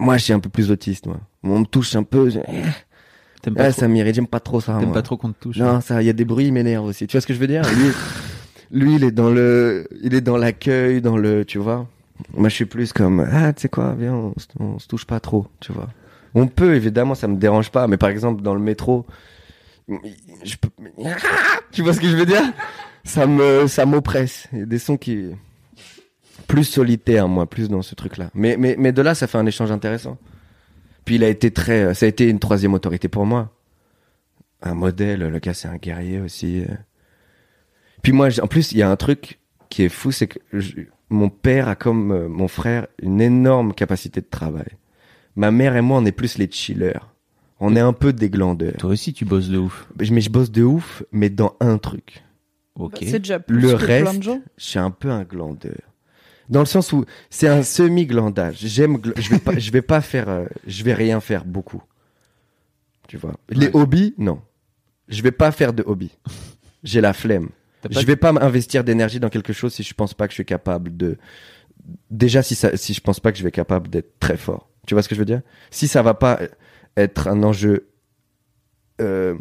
Moi, 0.00 0.16
je 0.16 0.24
suis 0.24 0.32
un 0.32 0.40
peu 0.40 0.48
plus 0.48 0.70
autiste, 0.70 1.06
moi. 1.06 1.18
On 1.42 1.60
me 1.60 1.64
touche 1.64 1.94
un 1.96 2.02
peu, 2.04 2.30
je... 2.30 2.38
T'aimes 3.42 3.54
pas, 3.54 3.66
ah, 3.66 3.70
trop, 3.70 3.80
ça 3.80 3.88
m'irrite, 3.88 4.14
j'aime 4.14 4.26
pas 4.26 4.40
trop 4.40 4.60
ça. 4.60 4.76
t'aimes 4.80 4.92
pas 4.92 5.02
trop 5.02 5.16
qu'on 5.16 5.32
te 5.32 5.38
touche. 5.38 5.56
Non, 5.58 5.80
ça, 5.80 6.02
il 6.02 6.06
y 6.06 6.10
a 6.10 6.12
des 6.12 6.24
bruits, 6.24 6.46
il 6.46 6.52
m'énerve 6.52 6.84
aussi. 6.84 7.06
Tu 7.06 7.16
vois 7.16 7.20
ce 7.20 7.26
que 7.26 7.34
je 7.34 7.38
veux 7.38 7.46
dire? 7.46 7.62
Lui, 7.62 7.92
lui, 8.70 8.94
il 8.96 9.04
est 9.04 9.12
dans 9.12 9.30
le, 9.30 9.86
il 10.02 10.14
est 10.14 10.20
dans 10.20 10.36
l'accueil, 10.36 11.00
dans 11.00 11.16
le, 11.16 11.44
tu 11.44 11.58
vois. 11.58 11.86
Moi, 12.34 12.48
je 12.48 12.54
suis 12.54 12.64
plus 12.64 12.92
comme, 12.92 13.26
ah, 13.30 13.52
tu 13.52 13.62
sais 13.62 13.68
quoi, 13.68 13.94
viens, 13.96 14.14
on, 14.14 14.34
on 14.58 14.78
se 14.78 14.88
touche 14.88 15.04
pas 15.04 15.20
trop, 15.20 15.46
tu 15.60 15.72
vois. 15.72 15.88
On 16.34 16.46
peut, 16.46 16.74
évidemment, 16.74 17.14
ça 17.14 17.28
me 17.28 17.36
dérange 17.36 17.70
pas, 17.70 17.86
mais 17.86 17.96
par 17.96 18.08
exemple, 18.08 18.42
dans 18.42 18.54
le 18.54 18.60
métro, 18.60 19.06
je 19.88 20.56
peux, 20.56 20.68
tu 21.72 21.82
vois 21.82 21.94
ce 21.94 22.00
que 22.00 22.08
je 22.08 22.16
veux 22.16 22.26
dire? 22.26 22.42
Ça 23.04 23.26
me, 23.26 23.66
ça 23.68 23.86
m'oppresse. 23.86 24.48
Il 24.52 24.58
y 24.58 24.62
a 24.62 24.66
des 24.66 24.78
sons 24.78 24.96
qui, 24.96 25.30
plus 26.48 26.64
solitaires, 26.64 27.28
moi, 27.28 27.48
plus 27.48 27.68
dans 27.68 27.82
ce 27.82 27.94
truc-là. 27.94 28.30
Mais, 28.34 28.56
mais, 28.56 28.74
mais 28.76 28.90
de 28.90 29.00
là, 29.02 29.14
ça 29.14 29.28
fait 29.28 29.38
un 29.38 29.46
échange 29.46 29.70
intéressant. 29.70 30.18
Puis 31.04 31.14
il 31.14 31.22
a 31.24 31.28
été 31.28 31.50
très, 31.52 31.94
ça 31.94 32.06
a 32.06 32.08
été 32.08 32.28
une 32.28 32.40
troisième 32.40 32.74
autorité 32.74 33.06
pour 33.08 33.24
moi 33.26 33.54
un 34.60 34.74
modèle. 34.74 35.20
Le 35.20 35.38
gars, 35.38 35.54
c'est 35.54 35.68
un 35.68 35.76
guerrier 35.76 36.18
aussi. 36.20 36.64
Puis 38.02 38.12
moi, 38.12 38.28
en 38.42 38.46
plus, 38.46 38.72
il 38.72 38.78
y 38.78 38.82
a 38.82 38.90
un 38.90 38.96
truc 38.96 39.38
qui 39.68 39.84
est 39.84 39.88
fou, 39.88 40.10
c'est 40.10 40.26
que 40.26 40.38
je- 40.52 40.72
mon 41.10 41.28
père 41.30 41.68
a 41.68 41.76
comme 41.76 42.10
euh, 42.12 42.28
mon 42.28 42.48
frère 42.48 42.86
une 43.02 43.20
énorme 43.20 43.72
capacité 43.72 44.20
de 44.20 44.26
travail. 44.28 44.68
Ma 45.36 45.50
mère 45.50 45.76
et 45.76 45.80
moi, 45.80 45.98
on 45.98 46.04
est 46.04 46.12
plus 46.12 46.38
les 46.38 46.50
chillers. 46.50 46.98
On 47.60 47.74
est 47.76 47.80
un 47.80 47.92
peu 47.92 48.12
des 48.12 48.30
glandeurs. 48.30 48.76
Toi 48.78 48.90
aussi, 48.90 49.12
tu 49.12 49.24
bosses 49.24 49.48
de 49.48 49.58
ouf. 49.58 49.88
Mais 49.98 50.04
je- 50.04 50.12
mais 50.14 50.20
je 50.20 50.30
bosse 50.30 50.50
de 50.50 50.62
ouf, 50.62 51.02
mais 51.12 51.28
dans 51.30 51.56
un 51.60 51.78
truc. 51.78 52.22
Ok. 52.76 52.92
Bah, 52.92 52.98
c'est 53.10 53.18
déjà 53.18 53.38
plus 53.40 53.60
Le 53.60 53.72
que 53.72 53.84
plein 53.84 53.86
reste, 54.04 54.18
de 54.18 54.22
gens. 54.22 54.40
je 54.56 54.64
suis 54.64 54.78
un 54.78 54.90
peu 54.90 55.10
un 55.10 55.24
glandeur. 55.24 55.72
Dans 56.48 56.60
le 56.60 56.66
sens 56.66 56.92
où 56.92 57.04
c'est 57.30 57.48
un 57.48 57.62
semi-glandage. 57.62 58.58
J'aime, 58.60 58.96
gl- 58.96 59.20
je 59.20 59.28
vais 59.30 59.38
pas, 59.38 59.58
je 59.58 59.70
vais 59.70 59.82
pas 59.82 60.00
faire, 60.00 60.28
euh, 60.28 60.46
je 60.66 60.82
vais 60.84 60.94
rien 60.94 61.20
faire 61.20 61.44
beaucoup. 61.44 61.82
Tu 63.06 63.16
vois. 63.16 63.34
Les 63.50 63.66
Ouais. 63.68 63.76
hobbies, 63.76 64.14
non. 64.18 64.40
Je 65.08 65.22
vais 65.22 65.30
pas 65.32 65.50
faire 65.52 65.72
de 65.72 65.82
hobby. 65.86 66.10
J'ai 66.84 67.00
la 67.00 67.12
flemme. 67.12 67.48
Je 67.90 68.00
vais 68.04 68.16
pas 68.16 68.32
m'investir 68.32 68.82
d'énergie 68.84 69.20
dans 69.20 69.28
quelque 69.28 69.52
chose 69.52 69.72
si 69.74 69.82
je 69.82 69.94
pense 69.94 70.12
pas 70.14 70.26
que 70.26 70.32
je 70.32 70.36
suis 70.36 70.44
capable 70.44 70.96
de. 70.96 71.16
Déjà, 72.10 72.42
si 72.42 72.54
ça, 72.54 72.76
si 72.76 72.92
je 72.92 73.00
pense 73.00 73.20
pas 73.20 73.30
que 73.32 73.38
je 73.38 73.42
vais 73.42 73.48
être 73.48 73.54
capable 73.54 73.88
d'être 73.88 74.18
très 74.20 74.36
fort. 74.36 74.68
Tu 74.86 74.94
vois 74.94 75.02
ce 75.02 75.08
que 75.08 75.14
je 75.14 75.20
veux 75.20 75.24
dire? 75.26 75.42
Si 75.70 75.86
ça 75.88 76.02
va 76.02 76.14
pas 76.14 76.40
être 76.96 77.28
un 77.28 77.42
enjeu 77.42 77.88
euh, 79.00 79.34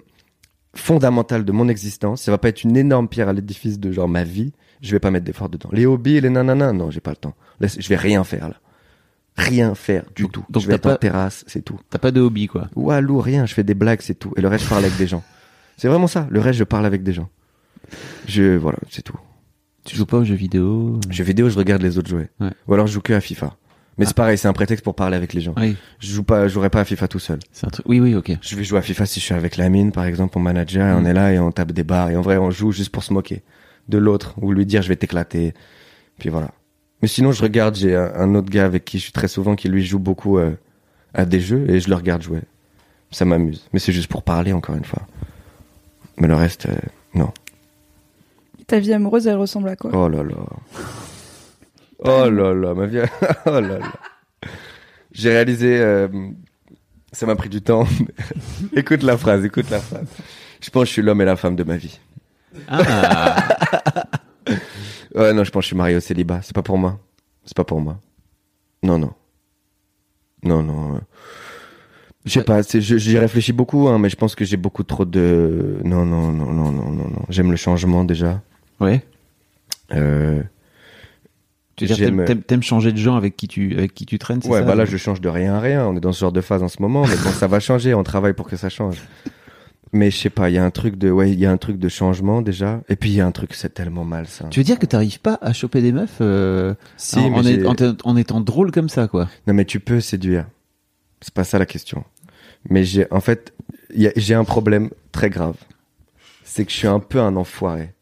fondamental 0.76 1.44
de 1.46 1.52
mon 1.52 1.68
existence, 1.68 2.22
ça 2.22 2.32
va 2.32 2.38
pas 2.38 2.50
être 2.50 2.64
une 2.64 2.78
énorme 2.78 3.08
pierre 3.10 3.30
à 3.30 3.34
l'édifice 3.34 3.80
de 3.80 3.92
genre 3.92 4.08
ma 4.08 4.24
vie, 4.24 4.54
je 4.82 4.92
vais 4.92 5.00
pas 5.00 5.12
mettre 5.12 5.26
d'effort 5.26 5.50
dedans. 5.50 5.70
Les 5.72 5.86
hobbies 5.86 6.20
les 6.22 6.30
nanana, 6.30 6.74
non, 6.74 6.92
j'ai 6.92 7.00
pas 7.00 7.12
le 7.12 7.18
temps. 7.18 7.34
Je 7.62 7.88
vais 7.90 7.96
rien 7.96 8.24
faire 8.24 8.50
là. 8.50 8.56
Rien 9.38 9.76
faire 9.76 10.04
du 10.16 10.24
Donc- 10.24 10.32
tout. 10.32 10.46
donc 10.50 10.64
je 10.64 10.68
vais 10.68 10.76
en 10.76 10.80
pas- 10.80 10.98
terrasse, 10.98 11.44
c'est 11.48 11.62
tout. 11.64 11.80
T'as 11.92 12.00
pas 12.00 12.10
de 12.12 12.20
hobby, 12.22 12.48
quoi. 12.48 12.70
Walou, 12.76 13.20
rien, 13.22 13.46
je 13.46 13.54
fais 13.54 13.64
des 13.64 13.76
blagues, 13.76 14.02
c'est 14.02 14.16
tout. 14.18 14.34
Et 14.36 14.42
le 14.42 14.48
reste, 14.48 14.64
je 14.66 14.70
parle 14.70 14.84
avec 14.86 14.98
des 14.98 15.08
gens. 15.08 15.24
C'est 15.78 15.88
vraiment 15.90 16.08
ça. 16.08 16.26
Le 16.32 16.40
reste, 16.40 16.58
je 16.58 16.64
parle 16.64 16.88
avec 16.88 17.04
des 17.04 17.14
gens. 17.14 17.30
Je, 18.28 18.58
voilà, 18.58 18.80
c'est 18.90 19.04
tout. 19.04 19.20
Tu 19.86 19.96
joues 19.96 20.08
pas 20.08 20.18
aux 20.18 20.24
jeux 20.24 20.34
vidéo 20.36 21.00
Jeux 21.12 21.24
vidéo, 21.24 21.50
je 21.50 21.58
regarde 21.58 21.84
les 21.84 22.00
autres 22.00 22.10
jouer. 22.10 22.30
Ouais. 22.40 22.50
Ou 22.68 22.74
alors 22.74 22.88
je 22.88 22.94
joue 22.94 23.02
que 23.02 23.14
à 23.14 23.22
FIFA. 23.22 23.56
Mais 24.00 24.06
c'est 24.06 24.16
pareil, 24.16 24.38
c'est 24.40 24.48
un 24.48 24.54
prétexte 24.54 24.84
pour 24.84 24.96
parler 24.96 25.16
avec 25.16 25.34
les 25.34 25.42
gens. 25.42 25.54
Oui, 25.58 25.76
Je 26.00 26.08
joue 26.12 26.24
pas, 26.24 26.48
je 26.48 26.54
jouerai 26.54 26.70
pas 26.72 26.82
à 26.82 26.86
FIFA 26.86 27.08
tout 27.08 27.20
seul. 27.20 27.40
c'est 27.52 27.66
un 27.68 27.70
truc. 27.70 27.86
Oui, 27.88 28.00
oui, 28.00 28.16
ok. 28.16 28.32
Je 28.42 28.56
vais 28.56 28.64
jouer 28.64 28.80
à 28.80 28.82
FIFA 28.82 29.06
si 29.06 29.20
je 29.20 29.26
suis 29.26 29.34
avec 29.36 29.56
Lamine, 29.58 29.92
par 29.92 30.06
exemple, 30.06 30.38
mon 30.38 30.44
manager, 30.44 30.88
et 30.88 30.94
on 30.94 31.02
Mm. 31.02 31.08
est 31.08 31.14
là 31.14 31.32
et 31.34 31.40
on 31.40 31.52
tape 31.52 31.72
des 31.72 31.84
barres. 31.84 32.10
Et 32.10 32.16
en 32.16 32.22
vrai, 32.22 32.38
on 32.38 32.50
joue 32.52 32.72
juste 32.72 32.90
pour 32.92 33.04
se 33.04 33.14
moquer 33.14 33.44
de 33.90 33.98
l'autre 33.98 34.34
ou 34.42 34.52
lui 34.52 34.66
dire 34.66 34.82
je 34.82 34.90
vais 34.90 34.96
t'éclater. 34.96 35.54
Puis 36.20 36.30
voilà. 36.30 36.52
Mais 37.02 37.08
sinon, 37.08 37.32
je 37.32 37.42
regarde, 37.44 37.76
j'ai 37.76 37.96
un, 37.96 38.12
un 38.16 38.36
autre 38.36 38.50
gars 38.50 38.66
avec 38.66 38.84
qui 38.86 38.98
je 38.98 39.04
suis 39.04 39.12
très 39.12 39.28
souvent 39.28 39.56
qui 39.56 39.70
lui 39.70 39.86
joue 39.86 40.00
beaucoup 40.00 40.38
euh, 40.40 40.52
à 41.14 41.26
des 41.26 41.40
jeux 41.40 41.70
et 41.70 41.80
je 41.80 41.90
le 41.90 41.96
regarde 41.96 42.22
jouer. 42.24 42.42
Ça 43.12 43.24
m'amuse. 43.26 43.68
Mais 43.72 43.80
c'est 43.80 43.92
juste 43.94 44.10
pour 44.10 44.24
parler, 44.24 44.52
encore 44.52 44.76
une 44.76 44.84
fois. 44.84 45.04
Mais 46.18 46.28
le 46.28 46.34
reste, 46.36 46.66
euh, 46.68 46.76
non. 47.14 47.32
Ta 48.66 48.80
vie 48.80 48.94
amoureuse, 48.94 49.28
elle 49.28 49.38
ressemble 49.38 49.70
à 49.70 49.76
quoi? 49.76 49.92
Oh 49.94 50.10
là 50.10 50.24
là. 50.24 50.36
Oh 52.00 52.30
là 52.30 52.54
là, 52.54 52.74
ma 52.74 52.86
vie. 52.86 53.00
Oh 53.46 53.52
là 53.62 53.80
là. 53.80 53.92
J'ai 55.14 55.30
réalisé. 55.30 55.80
euh, 55.80 56.08
ça 57.12 57.26
m'a 57.26 57.36
pris 57.36 57.50
du 57.50 57.62
temps. 57.62 57.88
écoute 58.76 59.04
la 59.04 59.18
phrase, 59.18 59.46
écoute 59.46 59.70
la 59.70 59.80
phrase. 59.80 60.08
Je 60.62 60.70
pense 60.70 60.84
que 60.84 60.88
je 60.88 60.94
suis 60.94 61.02
l'homme 61.02 61.22
et 61.22 61.26
la 61.26 61.36
femme 61.36 61.56
de 61.56 61.64
ma 61.64 61.78
vie. 61.78 62.00
Ah, 62.68 64.06
Ouais, 65.16 65.34
non, 65.34 65.44
je 65.44 65.52
pense 65.52 65.62
que 65.62 65.64
je 65.64 65.68
suis 65.68 65.76
marié 65.76 65.96
au 65.96 66.00
célibat. 66.00 66.42
C'est 66.44 66.54
pas 66.56 66.62
pour 66.62 66.78
moi. 66.78 67.00
C'est 67.46 67.56
pas 67.56 67.64
pour 67.64 67.82
moi. 67.82 68.00
Non, 68.84 68.98
non. 68.98 69.14
Non, 70.44 70.62
non. 70.64 70.96
euh. 70.96 71.00
Je 72.26 72.32
sais 72.34 72.44
pas, 72.44 72.62
j'y 72.62 73.18
réfléchis 73.18 73.54
beaucoup, 73.54 73.88
hein, 73.88 74.00
mais 74.00 74.10
je 74.10 74.16
pense 74.18 74.36
que 74.36 74.44
j'ai 74.46 74.58
beaucoup 74.58 74.84
trop 74.84 75.06
de. 75.06 75.78
Non, 75.84 76.06
non, 76.06 76.32
non, 76.32 76.52
non, 76.52 76.72
non, 76.72 76.92
non, 76.92 77.08
non. 77.08 77.26
J'aime 77.30 77.52
le 77.52 77.58
changement 77.58 78.04
déjà. 78.04 78.42
Ouais. 78.80 79.04
Euh, 79.94 80.44
Tu 81.78 81.88
J'aime- 81.88 82.26
t'aimes- 82.26 82.42
t'aimes 82.42 82.64
changer 82.64 82.92
de 82.92 82.98
gens 82.98 83.16
avec 83.16 83.38
qui 83.38 83.48
tu, 83.48 83.78
avec 83.78 83.94
qui 83.94 84.06
tu 84.06 84.18
traînes, 84.20 84.42
c'est 84.42 84.50
Ouais, 84.50 84.60
ça 84.60 84.66
bah 84.66 84.74
là, 84.76 84.84
je 84.86 84.98
change 84.98 85.22
de 85.22 85.30
rien 85.30 85.54
à 85.56 85.60
rien. 85.60 85.86
On 85.88 85.96
est 85.96 86.00
dans 86.00 86.12
ce 86.12 86.20
genre 86.20 86.32
de 86.32 86.42
phase 86.42 86.64
en 86.64 86.68
ce 86.68 86.82
moment, 86.82 87.06
mais 87.08 87.16
bon, 87.24 87.30
ça 87.30 87.46
va 87.48 87.60
changer. 87.60 87.94
On 87.94 88.04
travaille 88.04 88.34
pour 88.34 88.48
que 88.50 88.58
ça 88.58 88.68
change. 88.70 88.98
Mais 89.94 90.12
je 90.12 90.18
sais 90.18 90.30
pas, 90.30 90.50
il 90.50 90.54
y 90.56 90.58
a 90.58 90.66
un 90.66 90.70
truc 90.72 90.98
de, 90.98 91.10
ouais, 91.10 91.32
il 91.32 91.40
y 91.40 91.46
a 91.46 91.52
un 91.52 91.58
truc 91.58 91.78
de 91.80 91.88
changement 91.90 92.42
déjà. 92.42 92.82
Et 92.90 92.96
puis 92.96 93.10
il 93.10 93.16
y 93.16 93.22
a 93.22 93.26
un 93.26 93.32
truc, 93.32 93.54
c'est 93.54 93.74
tellement 93.74 94.04
mal 94.06 94.28
ça. 94.28 94.46
Tu 94.50 94.60
veux 94.60 94.64
dire 94.66 94.80
que 94.80 94.86
t'arrives 94.86 95.20
pas 95.22 95.38
à 95.42 95.54
choper 95.54 95.82
des 95.82 95.92
meufs 95.92 96.18
euh, 96.22 96.74
Si, 96.98 97.18
en, 97.20 97.30
mais 97.30 97.38
en 97.40 97.44
j'ai- 97.44 97.60
est- 97.62 97.66
en 97.66 97.76
te- 97.76 97.96
en 98.04 98.18
étant 98.18 98.42
drôle 98.42 98.72
comme 98.72 98.90
ça, 98.90 99.08
quoi? 99.08 99.30
Non, 99.48 99.54
mais 99.54 99.66
tu 99.66 99.80
peux 99.80 100.00
séduire. 100.02 100.46
C'est 101.22 101.34
pas 101.34 101.44
ça 101.46 101.58
la 101.58 101.66
question. 101.66 102.04
Mais 102.70 102.84
j'ai, 102.84 103.08
en 103.12 103.22
fait, 103.22 103.54
j'ai 104.16 104.34
un 104.34 104.44
problème 104.44 104.90
très 105.12 105.30
grave. 105.30 105.56
C'est 106.44 106.66
que 106.66 106.72
je 106.72 106.78
suis 106.78 106.88
un 106.88 107.00
peu 107.00 107.20
un 107.20 107.36
enfoiré. 107.36 107.94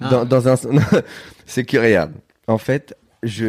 Ah. 0.00 0.10
Dans, 0.10 0.24
dans 0.24 0.48
un, 0.48 0.54
c'est 1.46 1.64
que 1.64 1.78
regarde. 1.78 2.12
En 2.46 2.58
fait, 2.58 2.96
je, 3.24 3.46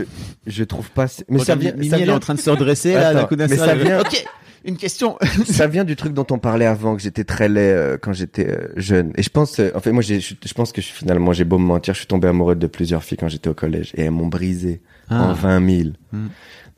je 0.47 0.63
trouve 0.63 0.89
pas. 0.91 1.05
Mais 1.29 1.39
ça 1.39 1.55
vient, 1.55 1.71
Mimi, 1.73 1.89
ça 1.89 1.97
elle 1.97 2.01
est 2.01 2.05
vient, 2.05 2.15
en 2.15 2.19
train 2.19 2.33
de 2.33 2.39
se 2.39 2.49
redresser, 2.49 2.93
là, 2.93 3.09
Attends, 3.09 3.19
d'un 3.19 3.25
coup 3.27 3.35
d'un 3.35 3.47
mais 3.47 3.57
seul, 3.57 3.67
ça 3.69 3.75
vient- 3.75 3.99
Ok, 4.01 4.25
une 4.65 4.77
question. 4.77 5.17
ça 5.45 5.67
vient 5.67 5.83
du 5.83 5.95
truc 5.95 6.13
dont 6.13 6.27
on 6.31 6.39
parlait 6.39 6.65
avant 6.65 6.95
que 6.95 7.01
j'étais 7.01 7.23
très 7.23 7.49
laid 7.49 7.71
euh, 7.71 7.97
quand 8.01 8.13
j'étais 8.13 8.47
euh, 8.47 8.67
jeune. 8.75 9.11
Et 9.15 9.23
je 9.23 9.29
pense, 9.29 9.59
euh, 9.59 9.71
en 9.75 9.79
fait, 9.79 9.91
moi, 9.91 10.01
je, 10.01 10.19
je 10.19 10.53
pense 10.53 10.71
que 10.71 10.81
je, 10.81 10.87
finalement, 10.87 11.33
j'ai 11.33 11.45
beau 11.45 11.57
me 11.57 11.65
mentir, 11.65 11.93
je 11.93 11.99
suis 11.99 12.07
tombé 12.07 12.27
amoureux 12.27 12.55
de 12.55 12.67
plusieurs 12.67 13.03
filles 13.03 13.17
quand 13.17 13.29
j'étais 13.29 13.49
au 13.49 13.53
collège 13.53 13.91
et 13.95 14.03
elles 14.03 14.11
m'ont 14.11 14.27
brisé 14.27 14.81
en 15.09 15.29
Ah. 15.29 15.33
20 15.33 15.69
000. 15.77 15.89
Hmm. 16.11 16.27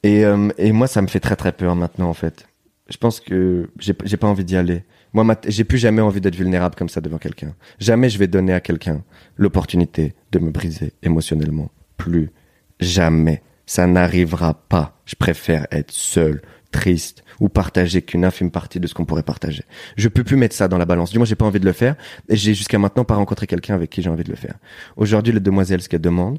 Et, 0.04 0.26
euh, 0.26 0.50
et 0.58 0.72
moi, 0.72 0.88
ça 0.88 1.02
me 1.02 1.08
fait 1.08 1.20
très 1.20 1.36
très 1.36 1.52
peur 1.52 1.76
maintenant, 1.76 2.10
en 2.10 2.14
fait. 2.14 2.48
Je 2.90 2.98
pense 2.98 3.20
que 3.20 3.70
j'ai, 3.80 3.94
pas 3.94 4.28
envie 4.28 4.44
d'y 4.44 4.58
aller. 4.58 4.84
Moi, 5.14 5.26
j'ai 5.48 5.64
plus 5.64 5.78
jamais 5.78 6.02
envie 6.02 6.20
d'être 6.22 6.36
vulnérable 6.36 6.76
comme 6.76 6.90
ça 6.90 7.00
devant 7.02 7.18
quelqu'un. 7.18 7.54
Jamais 7.80 8.10
je 8.10 8.18
vais 8.18 8.28
donner 8.28 8.54
à 8.54 8.60
quelqu'un 8.60 9.04
l'opportunité 9.38 10.14
de 10.32 10.40
me 10.40 10.52
briser 10.52 10.94
émotionnellement. 11.04 11.72
Plus 11.98 12.32
jamais. 12.80 13.42
Ça 13.66 13.88
n'arrivera 13.88 14.54
pas. 14.54 15.00
Je 15.06 15.16
préfère 15.16 15.68
être 15.72 15.92
seul, 15.92 16.42
triste 16.72 17.24
ou 17.42 17.50
partager 17.50 18.02
qu'une 18.04 18.24
infime 18.24 18.52
partie 18.52 18.80
de 18.80 18.86
ce 18.88 18.94
qu'on 18.94 19.04
pourrait 19.04 19.24
partager. 19.24 19.64
Je 19.98 20.08
peux 20.08 20.24
plus 20.24 20.38
mettre 20.38 20.56
ça 20.56 20.68
dans 20.70 20.78
la 20.78 20.86
balance. 20.86 21.12
Du 21.12 21.18
moins, 21.18 21.26
j'ai 21.26 21.36
pas 21.36 21.46
envie 21.46 21.60
de 21.60 21.66
le 21.66 21.74
faire 21.74 21.96
et 22.30 22.36
j'ai 22.38 22.54
jusqu'à 22.54 22.78
maintenant 22.80 23.04
pas 23.04 23.16
rencontré 23.16 23.48
quelqu'un 23.48 23.74
avec 23.76 23.90
qui 23.90 24.02
j'ai 24.04 24.10
envie 24.10 24.24
de 24.24 24.30
le 24.30 24.36
faire. 24.36 24.56
Aujourd'hui, 24.96 25.34
les 25.34 25.40
demoiselles, 25.40 25.82
ce 25.82 25.90
qu'elles 25.90 26.00
demandent, 26.02 26.38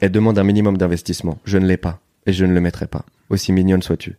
elles 0.00 0.12
demandent 0.12 0.38
un 0.38 0.44
minimum 0.44 0.78
d'investissement. 0.78 1.38
Je 1.44 1.58
ne 1.58 1.66
l'ai 1.66 1.76
pas 1.76 2.00
et 2.24 2.32
je 2.32 2.44
ne 2.44 2.54
le 2.54 2.60
mettrai 2.60 2.86
pas. 2.86 3.04
Aussi 3.30 3.52
mignonne 3.52 3.82
sois-tu. 3.82 4.14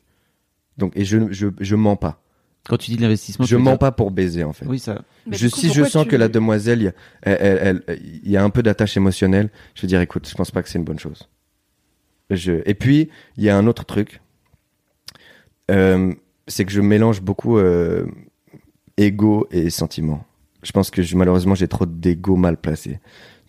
Donc, 0.78 0.92
et 0.96 1.06
je, 1.06 1.18
je, 1.32 1.48
je 1.60 1.76
mens 1.76 1.96
pas. 1.96 2.22
Quand 2.68 2.76
tu 2.78 2.92
dis 2.92 2.98
de 2.98 3.02
l'investissement, 3.02 3.46
Je 3.46 3.56
mens 3.56 3.72
dire- 3.72 3.80
pas 3.80 3.92
pour 3.94 4.12
baiser, 4.12 4.44
en 4.44 4.52
fait. 4.52 4.66
Oui, 4.66 4.78
ça. 4.80 5.02
Mais 5.26 5.38
Je, 5.38 5.48
si 5.48 5.72
je 5.72 5.86
sens 5.86 6.04
tu- 6.04 6.10
que 6.10 6.16
la 6.18 6.28
demoiselle, 6.28 6.82
il 6.82 6.86
y 6.86 6.88
a- 6.90 6.94
elle, 7.22 7.38
elle- 7.42 7.84
elle- 7.88 8.00
il 8.26 8.30
y 8.30 8.36
a 8.36 8.44
un 8.44 8.50
peu 8.50 8.62
d'attache 8.62 8.98
émotionnelle, 8.98 9.50
je 9.74 9.82
vais 9.84 9.88
dire, 9.88 10.02
écoute, 10.02 10.28
je 10.30 10.36
pense 10.36 10.52
pas 10.52 10.62
que 10.62 10.68
c'est 10.70 10.78
une 10.80 10.84
bonne 10.84 11.00
chose. 11.00 11.30
Je... 12.30 12.62
Et 12.66 12.74
puis, 12.76 13.10
il 13.38 13.44
y 13.46 13.50
a 13.50 13.58
un 13.58 13.66
autre 13.66 13.86
truc, 13.86 14.20
euh, 15.70 16.14
c'est 16.48 16.66
que 16.66 16.72
je 16.72 16.82
mélange 16.82 17.22
beaucoup 17.22 17.58
euh, 17.58 18.06
ego 18.98 19.48
et 19.52 19.70
sentiment. 19.70 20.24
Je 20.64 20.72
pense 20.72 20.90
que 20.92 21.02
je- 21.02 21.16
malheureusement, 21.16 21.56
j'ai 21.56 21.68
trop 21.68 21.86
d'ego 21.86 22.36
mal 22.36 22.58
placé. 22.58 23.00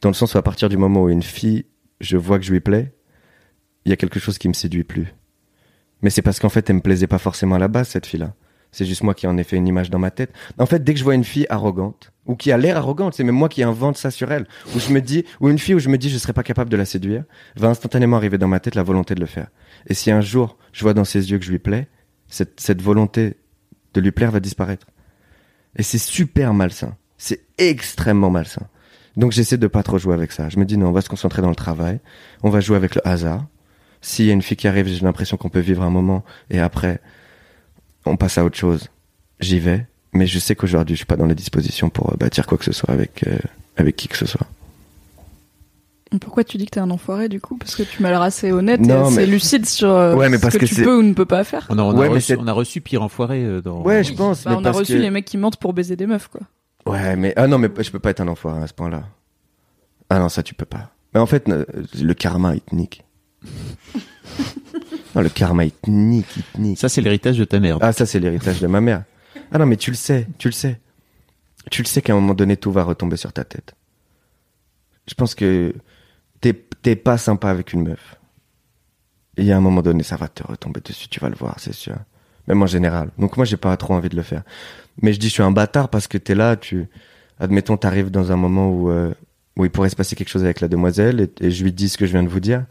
Dans 0.01 0.09
le 0.11 0.15
sens 0.15 0.35
où 0.35 0.39
à 0.39 0.43
partir 0.43 0.69
du 0.69 0.77
moment 0.77 1.03
où 1.05 1.09
une 1.09 1.23
fille, 1.23 1.65
je 2.01 2.17
vois 2.17 2.39
que 2.39 2.45
je 2.45 2.53
lui 2.53 2.61
plais, 2.61 2.93
il 3.85 3.91
y 3.91 3.93
a 3.93 3.97
quelque 3.97 4.21
chose 4.21 4.39
qui 4.39 4.49
me 4.49 4.53
séduit 4.55 4.85
plus. 4.85 5.13
Mais 6.03 6.11
c'est 6.11 6.23
parce 6.23 6.39
qu'en 6.39 6.49
fait, 6.49 6.69
elle 6.71 6.77
me 6.77 6.81
plaisait 6.81 7.07
pas 7.07 7.19
forcément 7.19 7.57
à 7.57 7.59
la 7.59 7.69
base, 7.69 7.89
cette 7.89 8.07
fille-là. 8.07 8.35
C'est 8.73 8.87
juste 8.87 9.03
moi 9.03 9.15
qui 9.15 9.27
en 9.27 9.37
ai 9.37 9.43
fait 9.43 9.57
une 9.57 9.67
image 9.67 9.91
dans 9.91 9.99
ma 9.99 10.13
tête. 10.13 10.33
En 10.57 10.65
fait, 10.65 10.85
dès 10.85 10.93
que 10.95 10.99
je 11.01 11.05
vois 11.05 11.17
une 11.17 11.25
fille 11.25 11.45
arrogante, 11.51 12.13
ou 12.27 12.37
qui 12.37 12.53
a 12.53 12.57
l'air 12.57 12.77
arrogante, 12.77 13.15
c'est 13.15 13.25
même 13.25 13.35
moi 13.35 13.49
qui 13.49 13.65
invente 13.65 13.97
ça 13.97 14.13
sur 14.13 14.31
elle, 14.31 14.47
où 14.77 14.79
je 14.79 14.93
me 14.93 15.01
dis, 15.01 15.25
ou 15.41 15.49
une 15.49 15.59
fille 15.59 15.75
où 15.75 15.81
je 15.81 15.89
me 15.89 15.99
dis 15.99 16.09
je 16.09 16.17
serais 16.19 16.33
pas 16.33 16.45
capable 16.45 16.71
de 16.71 16.77
la 16.77 16.85
séduire, 16.85 17.25
va 17.57 17.69
instantanément 17.69 18.17
arriver 18.17 18.39
dans 18.39 18.47
ma 18.47 18.61
tête 18.61 18.77
la 18.77 18.85
volonté 18.85 19.17
de 19.17 19.21
le 19.21 19.27
faire. 19.27 19.49
Et 19.89 19.95
si 19.95 20.13
un 20.13 20.21
jour 20.21 20.57
je 20.73 20.83
vois 20.85 20.95
dans 20.95 21.05
ses 21.05 21.33
yeux 21.33 21.39
que 21.39 21.45
je 21.45 21.51
lui 21.51 21.59
plais, 21.59 21.89
cette, 22.31 22.61
cette 22.61 22.81
volonté 22.81 23.37
de 23.95 24.01
lui 24.01 24.13
plaire 24.13 24.31
va 24.31 24.41
disparaître. 24.41 24.87
Et 25.77 25.83
c'est 25.83 25.99
super 25.99 26.55
malsain. 26.55 26.97
C'est 27.19 27.43
extrêmement 27.59 28.31
malsain. 28.31 28.67
Donc 29.17 29.33
j'essaie 29.33 29.59
de 29.59 29.67
pas 29.67 29.83
trop 29.83 29.99
jouer 29.99 30.15
avec 30.15 30.33
ça. 30.33 30.49
Je 30.49 30.59
me 30.59 30.65
dis 30.65 30.79
non, 30.79 30.89
on 30.89 30.93
va 30.93 31.03
se 31.03 31.09
concentrer 31.09 31.43
dans 31.43 31.49
le 31.49 31.55
travail, 31.55 32.01
on 32.43 32.51
va 32.51 32.61
jouer 32.61 32.77
avec 32.77 32.95
le 32.95 33.07
hasard. 33.07 33.47
S'il 34.01 34.27
y 34.27 34.31
a 34.31 34.33
une 34.33 34.43
fille 34.43 34.57
qui 34.57 34.69
arrive, 34.69 34.87
j'ai 34.87 35.01
l'impression 35.01 35.37
qu'on 35.37 35.51
peut 35.51 35.61
vivre 35.61 35.83
un 35.83 35.91
moment 35.91 36.25
et 36.49 36.59
après 36.59 37.01
on 38.07 38.17
passe 38.17 38.39
à 38.39 38.45
autre 38.45 38.57
chose. 38.57 38.89
J'y 39.41 39.59
vais, 39.59 39.87
mais 40.13 40.27
je 40.27 40.39
sais 40.39 40.55
qu'aujourd'hui 40.55 40.95
je 40.95 41.01
suis 41.01 41.07
pas 41.07 41.17
dans 41.17 41.27
les 41.27 41.35
dispositions 41.35 41.91
pour 41.91 42.13
euh, 42.13 42.17
bâtir 42.17 42.47
quoi 42.47 42.57
que 42.57 42.65
ce 42.65 42.73
soit 42.73 42.91
avec 42.95 43.27
euh, 43.27 43.39
avec 43.77 43.97
qui 43.97 44.09
que 44.09 44.17
ce 44.17 44.27
soit. 44.27 44.47
Pourquoi 46.19 46.43
tu 46.43 46.57
dis 46.59 46.65
que 46.67 46.71
t'es 46.73 46.81
un 46.81 46.91
enfoiré 46.91 47.29
du 47.29 47.41
coup? 47.41 47.57
Parce 47.57 47.77
que 47.77 47.85
tu 47.85 48.03
m'as 48.03 48.11
l'air 48.11 48.23
assez 48.23 48.51
honnête 48.51 48.81
Non, 48.81 49.05
et 49.05 49.07
assez 49.09 49.17
mais- 49.19 49.27
lucide 49.27 49.65
sur 49.67 49.91
euh, 49.91 50.17
Ouais, 50.17 50.29
mais 50.29 50.39
ce 50.39 50.47
que, 50.49 50.59
que 50.59 50.65
tu 50.67 50.75
peux 50.83 50.99
ou 50.99 51.03
ne 51.03 51.13
peux 51.15 51.25
pas 51.27 51.45
faire. 51.45 51.67
On 51.71 51.79
a, 51.79 51.83
on 51.83 51.97
Ouais, 51.97 52.09
reçu, 52.09 52.27
c'est- 52.27 52.37
on 52.37 52.47
a 52.49 52.53
reçu 52.53 52.81
pire 52.81 53.03
enfoiré 53.03 53.45
euh, 53.45 53.61
dans. 53.63 53.83
Ouais, 53.83 54.03
je 54.03 54.13
pense. 54.15 54.43
Bah, 54.45 54.51
mais 54.51 54.57
on 54.57 54.65
a 54.65 54.73
reçu 54.73 54.95
que- 54.95 54.99
les 54.99 55.11
mecs 55.11 55.25
qui 55.25 55.37
mentent 55.37 55.59
pour 55.59 55.73
baiser 55.73 55.95
des 55.95 56.07
meufs 56.09 56.27
quoi. 56.29 56.41
Ouais, 56.87 57.15
mais 57.15 57.33
ah 57.37 57.47
non, 57.47 57.59
mais 57.59 57.69
je 57.79 57.91
peux 57.93 58.01
pas 58.01 58.11
être 58.11 58.21
un 58.21 58.29
enfoiré 58.29 58.61
à 58.63 58.67
ce 58.67 58.75
point-là. 58.75 59.05
Ah 60.09 60.19
non, 60.19 60.29
ça 60.29 60.43
tu 60.43 60.55
peux 60.55 60.65
pas. 60.65 60.91
Mais 61.15 61.21
en 61.21 61.27
fait, 61.27 61.49
euh, 61.49 61.65
le 62.01 62.15
karma 62.15 62.55
il 62.55 62.61
te 62.61 62.75
nique. 62.75 63.05
non, 65.15 65.23
le 65.23 65.29
karma 65.29 65.65
il 65.65 65.73
te 65.73 65.91
nique, 65.91 66.27
il 66.37 66.43
te 66.43 66.61
nique. 66.61 66.79
Ça, 66.79 66.89
c'est 66.89 67.01
l'héritage 67.01 67.39
de 67.39 67.45
ta 67.45 67.61
mère. 67.61 67.79
Ah, 67.81 67.93
ça, 67.93 68.07
c'est 68.07 68.19
l'héritage 68.21 68.61
de 68.61 68.67
ma 68.67 68.81
mère. 68.81 69.05
Ah 69.53 69.59
non, 69.59 69.67
mais 69.67 69.77
tu 69.77 69.91
le 69.91 69.97
sais, 69.97 70.27
tu 70.39 70.49
le 70.49 70.53
sais. 70.53 70.81
Tu 71.71 71.83
le 71.83 71.87
sais 71.87 72.03
qu'à 72.03 72.13
un 72.13 72.17
moment 72.17 72.35
donné, 72.35 72.57
tout 72.57 72.73
va 72.73 72.83
retomber 72.85 73.17
sur 73.17 73.33
ta 73.33 73.45
tête. 73.45 73.75
Je 75.09 75.15
pense 75.15 75.35
que 75.35 75.75
t'es, 76.83 76.97
pas 76.97 77.19
sympa 77.19 77.51
avec 77.51 77.73
une 77.73 77.89
meuf. 77.89 78.17
Il 79.37 79.45
y 79.45 79.53
a 79.53 79.57
un 79.57 79.61
moment 79.61 79.83
donné, 79.83 80.03
ça 80.03 80.17
va 80.17 80.29
te 80.29 80.43
retomber 80.43 80.81
dessus, 80.81 81.09
tu 81.09 81.21
vas 81.21 81.29
le 81.29 81.37
voir, 81.37 81.55
c'est 81.59 81.73
sûr. 81.73 81.97
Même 82.47 82.63
en 82.63 82.67
général. 82.67 83.11
Donc 83.19 83.37
moi, 83.37 83.47
j'ai 83.47 83.57
pas 83.57 83.77
trop 83.77 83.95
envie 83.95 84.09
de 84.09 84.17
le 84.17 84.23
faire. 84.23 84.43
Mais 85.01 85.13
je 85.13 85.21
dis, 85.21 85.29
je 85.29 85.35
suis 85.35 85.43
un 85.43 85.53
bâtard 85.53 85.89
parce 85.89 86.09
que 86.09 86.19
t'es 86.19 86.35
là, 86.35 86.57
tu, 86.57 86.89
admettons, 87.39 87.77
t'arrives 87.77 88.11
dans 88.11 88.33
un 88.33 88.37
moment 88.37 88.71
où, 88.71 88.91
euh, 88.91 89.15
où 89.57 89.65
il 89.65 89.71
pourrait 89.71 89.89
se 89.91 89.97
passer 89.97 90.17
quelque 90.17 90.29
chose 90.29 90.45
avec 90.45 90.61
la 90.61 90.69
demoiselle 90.69 91.21
et, 91.21 91.47
et 91.47 91.51
je 91.51 91.63
lui 91.65 91.73
dis 91.73 91.89
ce 91.89 91.97
que 91.97 92.07
je 92.07 92.13
viens 92.13 92.23
de 92.23 92.29
vous 92.29 92.41
dire. 92.41 92.65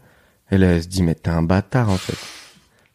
Et 0.50 0.58
là, 0.58 0.68
elle 0.72 0.82
se 0.82 0.88
dit, 0.88 1.02
mais 1.02 1.14
t'es 1.14 1.30
un 1.30 1.42
bâtard, 1.42 1.90
en 1.90 1.96
fait. 1.96 2.18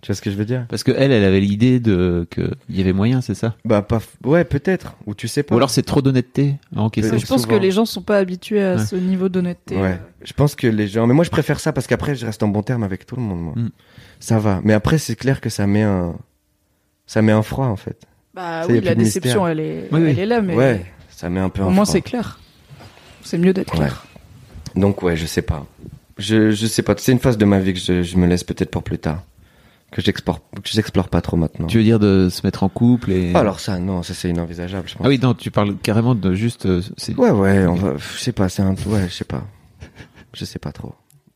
Tu 0.06 0.12
vois 0.12 0.18
ce 0.18 0.22
que 0.22 0.30
je 0.30 0.36
veux 0.36 0.46
dire? 0.46 0.68
Parce 0.70 0.84
que 0.84 0.92
elle, 0.92 1.12
elle 1.12 1.24
avait 1.24 1.40
l'idée 1.40 1.80
de 1.80 2.28
que 2.30 2.52
il 2.70 2.78
y 2.78 2.82
avait 2.82 2.94
moyen, 2.94 3.22
c'est 3.22 3.34
ça? 3.34 3.56
Bah, 3.66 3.82
pas, 3.82 4.00
ouais, 4.24 4.44
peut-être. 4.44 4.96
Ou 5.08 5.16
tu 5.16 5.28
sais 5.28 5.42
pas. 5.42 5.56
Ou 5.56 5.58
alors 5.58 5.72
c'est 5.72 5.82
trop 5.82 6.04
d'honnêteté 6.04 6.58
à 6.76 6.82
encaisser. 6.82 7.18
Je 7.18 7.26
pense 7.26 7.42
souvent. 7.42 7.56
que 7.56 7.60
les 7.60 7.72
gens 7.72 7.86
sont 7.86 8.04
pas 8.04 8.20
habitués 8.20 8.64
à 8.64 8.76
Ouais. 8.76 8.86
ce 8.86 8.96
niveau 8.96 9.30
d'honnêteté. 9.30 9.76
Ouais. 9.78 10.00
Je 10.24 10.34
pense 10.34 10.54
que 10.54 10.68
les 10.68 10.88
gens. 10.88 11.08
Mais 11.08 11.16
moi, 11.16 11.24
je 11.24 11.32
préfère 11.32 11.60
ça 11.60 11.74
parce 11.74 11.88
qu'après, 11.88 12.14
je 12.14 12.24
reste 12.28 12.44
en 12.44 12.50
bon 12.50 12.62
terme 12.62 12.84
avec 12.84 13.08
tout 13.08 13.16
le 13.16 13.24
monde. 13.24 13.40
Moi. 13.42 13.54
Mm. 13.56 13.70
Ça 14.20 14.38
va. 14.38 14.62
Mais 14.64 14.74
après, 14.74 15.00
c'est 15.00 15.16
clair 15.16 15.42
que 15.42 15.50
ça 15.50 15.66
met 15.66 15.82
un. 15.82 16.14
Ça 17.08 17.24
met 17.24 17.32
un 17.32 17.42
froid 17.42 17.66
en 17.66 17.76
fait. 17.76 18.04
Bah 18.36 18.62
Ça, 18.62 18.70
y 18.72 18.76
a 18.76 18.80
oui, 18.82 18.86
la 18.86 18.94
déception, 18.94 19.48
elle 19.48 19.60
est, 19.60 19.88
Oui, 19.92 20.02
oui. 20.04 20.10
elle 20.12 20.20
est 20.20 20.26
là, 20.28 20.42
mais 20.44 20.54
Ouais. 20.56 20.86
Ça 21.10 21.30
met 21.30 21.40
un 21.40 21.50
peu 21.50 21.64
un 21.64 21.66
au 21.66 21.70
moins 21.72 21.86
c'est 21.86 22.02
clair. 22.02 22.40
C'est 23.24 23.40
mieux 23.40 23.54
d'être 23.54 23.74
Ouais. 23.74 23.80
clair. 23.80 24.06
Donc 24.76 25.02
ouais, 25.02 25.16
je 25.18 25.26
sais 25.26 25.42
pas. 25.42 25.66
Je 26.20 26.52
je 26.52 26.68
sais 26.68 26.84
pas. 26.84 26.94
C'est 26.96 27.12
une 27.12 27.18
phase 27.20 27.40
de 27.40 27.46
ma 27.46 27.58
vie 27.60 27.74
que 27.74 27.80
je, 27.80 28.04
je 28.04 28.18
me 28.18 28.28
laisse 28.28 28.44
peut-être 28.44 28.70
pour 28.70 28.84
plus 28.84 29.00
tard. 29.00 29.24
Que 29.96 30.02
j'explore 30.02 30.42
que 30.52 30.60
j'explore 30.66 31.08
pas 31.08 31.22
trop 31.22 31.38
maintenant. 31.38 31.68
Tu 31.68 31.78
veux 31.78 31.84
dire 31.86 32.00
de 32.00 32.28
se 32.30 32.46
mettre 32.46 32.64
en 32.64 32.70
couple 32.70 33.14
et. 33.14 33.32
Ah, 33.34 33.40
Alors 33.40 33.62
ça, 33.62 33.80
non, 33.80 34.04
ça 34.04 34.14
c'est 34.14 34.30
inenvisageable. 34.30 34.90
Je 34.90 34.96
pense. 34.96 35.06
Ah 35.06 35.08
oui, 35.08 35.18
non, 35.24 35.34
tu 35.34 35.52
parles 35.52 35.78
carrément 35.78 36.16
de 36.16 36.34
juste. 36.34 36.66
euh, 36.66 36.82
c'est- 36.98 37.16
Ouais, 37.18 37.32
ouais, 37.32 37.66
on 37.66 37.76
va. 37.76 37.94
Je 37.96 38.20
sais 38.20 38.34
pas. 38.34 38.50
C'est 38.50 38.62
un. 38.62 38.72
Ouais, 38.88 39.06
je 39.08 39.14
sais 39.14 39.24
pas. 39.24 39.46
Je 40.34 40.44
sais 40.44 40.60
pas 40.60 40.74
trop. 40.74 40.94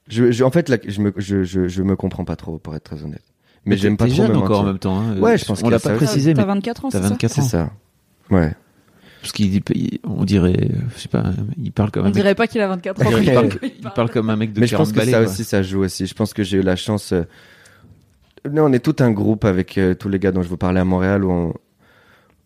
Je, 0.10 0.32
je- 0.34 0.44
en 0.44 0.52
fait, 0.52 0.68
là, 0.68 0.76
je 0.86 1.00
me, 1.00 1.14
je, 1.16 1.44
je, 1.44 1.70
je 1.70 1.84
me 1.84 1.96
comprends 1.96 2.26
pas 2.26 2.36
trop, 2.36 2.58
pour 2.58 2.76
être 2.76 2.84
très 2.84 3.02
honnête. 3.02 3.24
Mais 3.64 3.78
j'aime 3.78 3.96
pas 3.96 4.08
trop 4.08 4.16
jeune 4.16 4.32
me 4.34 4.38
encore 4.40 4.60
en 4.62 4.66
même 4.66 4.78
temps. 4.80 5.00
hein. 5.00 5.18
Ouais, 5.20 5.38
je 5.38 5.46
pense 5.46 5.64
On 5.64 5.70
l'a 5.70 5.78
a 5.78 5.80
pas 5.80 5.90
ça 5.92 5.96
précisé, 5.96 6.34
T'as 6.34 6.42
mais 6.42 6.48
24 6.48 6.84
ans, 6.86 6.90
t'as 6.90 6.98
c'est 6.98 7.04
ça 7.04 7.10
24 7.12 7.32
C'est 7.34 7.42
ça. 7.44 7.70
Ouais. 8.30 8.54
Parce 9.22 9.32
qu'il, 9.32 9.56
il- 9.56 10.00
on 10.04 10.26
dirait, 10.26 10.52
euh, 10.70 10.76
je 10.98 11.02
sais 11.02 11.08
pas, 11.08 11.24
il 11.58 11.72
parle 11.72 11.92
comme 11.92 12.04
On 12.04 12.06
un 12.06 12.10
mec. 12.10 12.16
dirait 12.16 12.36
pas 12.36 12.48
qu'il 12.48 12.60
a 12.60 12.68
24 12.68 13.02
ans. 13.06 13.10
Il 13.22 13.34
parle, 13.34 13.50
Il 13.64 13.72
il 13.80 13.90
parle 13.96 14.10
comme 14.10 14.30
un 14.30 14.36
mec 14.36 14.52
de 14.52 14.60
Mais 14.60 14.68
je 14.68 14.72
40 14.72 14.94
pense 14.94 14.98
que 15.06 15.10
ça 15.12 15.18
quoi. 15.24 15.30
aussi, 15.32 15.44
ça 15.46 15.62
joue 15.64 15.84
aussi. 15.86 16.08
Je 16.08 16.14
pense 16.14 16.34
que 16.34 16.44
j'ai 16.44 16.58
eu 16.58 16.62
la 16.62 16.76
chance. 16.76 17.14
Non, 18.50 18.66
on 18.66 18.74
est 18.74 18.80
tout 18.80 18.96
un 19.00 19.12
groupe 19.12 19.46
avec 19.46 19.78
euh, 19.78 19.94
tous 19.96 20.10
les 20.10 20.20
gars 20.20 20.32
dont 20.32 20.42
je 20.42 20.50
vous 20.50 20.58
parlais 20.58 20.80
à 20.80 20.86
Montréal 20.86 21.26
où 21.26 21.32
on, 21.32 21.54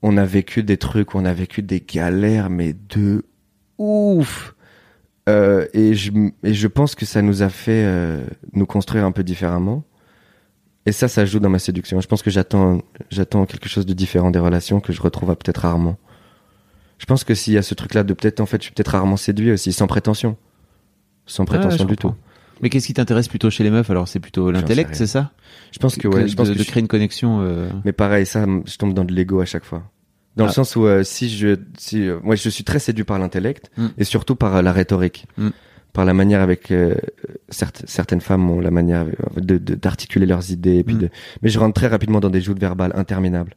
on 0.02 0.18
a 0.18 0.26
vécu 0.26 0.64
des 0.64 0.78
trucs, 0.78 1.16
on 1.16 1.26
a 1.26 1.34
vécu 1.34 1.62
des 1.62 1.82
galères, 1.82 2.50
mais 2.50 2.74
de 2.74 3.26
ouf. 3.78 4.56
Euh, 5.30 5.68
et, 5.74 5.94
je, 5.94 6.12
et 6.44 6.54
je 6.54 6.68
pense 6.68 6.96
que 6.96 7.06
ça 7.06 7.22
nous 7.22 7.42
a 7.42 7.50
fait 7.50 7.84
euh, 7.86 8.26
nous 8.54 8.66
construire 8.66 9.06
un 9.06 9.12
peu 9.12 9.24
différemment. 9.24 9.84
Et 10.86 10.92
ça, 10.92 11.08
ça 11.08 11.26
joue 11.26 11.40
dans 11.40 11.50
ma 11.50 11.60
séduction. 11.60 12.02
Je 12.02 12.08
pense 12.08 12.22
que 12.22 12.30
j'attends, 12.30 12.82
j'attends 13.10 13.46
quelque 13.46 13.70
chose 13.70 13.86
de 13.86 13.94
différent 13.94 14.32
des 14.32 14.40
relations 14.40 14.82
que 14.82 14.92
je 14.92 15.02
retrouve 15.02 15.32
à 15.32 15.36
peut-être 15.36 15.60
rarement. 15.60 15.98
Je 16.98 17.06
pense 17.06 17.24
que 17.24 17.34
s'il 17.36 17.54
y 17.54 17.58
a 17.58 17.62
ce 17.62 17.74
truc-là 17.74 18.04
de 18.04 18.14
peut-être, 18.14 18.42
en 18.42 18.46
fait, 18.46 18.58
je 18.58 18.66
suis 18.66 18.74
peut-être 18.74 18.90
rarement 18.90 19.16
séduit 19.18 19.52
aussi, 19.52 19.72
sans 19.72 19.88
prétention. 19.88 20.36
Sans 21.26 21.46
Ah 21.52 21.54
ouais, 21.54 21.60
prétention 21.60 21.86
du 21.86 21.96
tout. 21.96 22.14
Mais 22.64 22.70
qu'est-ce 22.70 22.88
qui 22.88 22.94
t'intéresse 22.94 23.28
plutôt 23.28 23.50
chez 23.52 23.64
les 23.64 23.70
meufs? 23.70 23.90
Alors, 23.92 24.08
c'est 24.08 24.20
plutôt 24.20 24.50
l'intellect, 24.50 24.96
c'est 24.96 25.06
ça? 25.06 25.32
Je 25.72 25.80
pense 25.80 25.96
que 25.98 26.08
ouais, 26.08 26.24
de, 26.24 26.28
je 26.28 26.36
pense 26.36 26.50
de 26.50 26.54
je- 26.58 26.64
créer 26.64 26.82
une 26.82 26.88
connexion. 26.88 27.42
euh, 27.42 27.70
Mais 27.86 27.92
pareil, 27.92 28.26
ça, 28.26 28.46
je 28.66 28.78
tombe 28.78 28.94
dans 28.94 29.04
de 29.04 29.14
l'ego 29.14 29.42
à 29.42 29.46
chaque 29.46 29.66
fois. 29.66 29.84
Dans 30.38 30.46
le 30.46 30.50
Ah. 30.50 30.54
sens 30.54 30.76
où 30.76 30.86
euh, 30.88 31.04
si 31.04 31.30
je, 31.30 31.58
si, 31.78 32.08
euh, 32.08 32.20
moi, 32.24 32.36
je 32.36 32.50
suis 32.50 32.64
très 32.64 32.80
séduit 32.80 33.04
par 33.04 33.20
l'intellect 33.20 33.70
Mm. 33.78 33.88
et 34.00 34.04
surtout 34.06 34.36
par 34.36 34.64
la 34.64 34.72
rhétorique, 34.72 35.26
Mm. 35.38 35.50
par 35.92 36.06
la 36.06 36.14
manière 36.16 36.42
avec 36.42 36.72
certes- 37.50 37.84
certaines 37.86 38.22
femmes 38.22 38.50
ont 38.50 38.60
la 38.62 38.72
manière 38.72 39.02
euh, 39.06 39.42
de 39.42 39.58
de- 39.58 39.76
d'articuler 39.76 40.26
leurs 40.26 40.50
idées. 40.52 40.78
Et 40.78 40.84
puis 40.84 40.96
Mm. 40.96 41.00
de, 41.00 41.10
mais 41.42 41.50
je 41.50 41.60
rentre 41.60 41.74
très 41.74 41.88
rapidement 41.88 42.20
dans 42.22 42.30
des 42.32 42.42
joutes 42.42 42.60
verbales 42.60 42.94
interminables. 42.96 43.56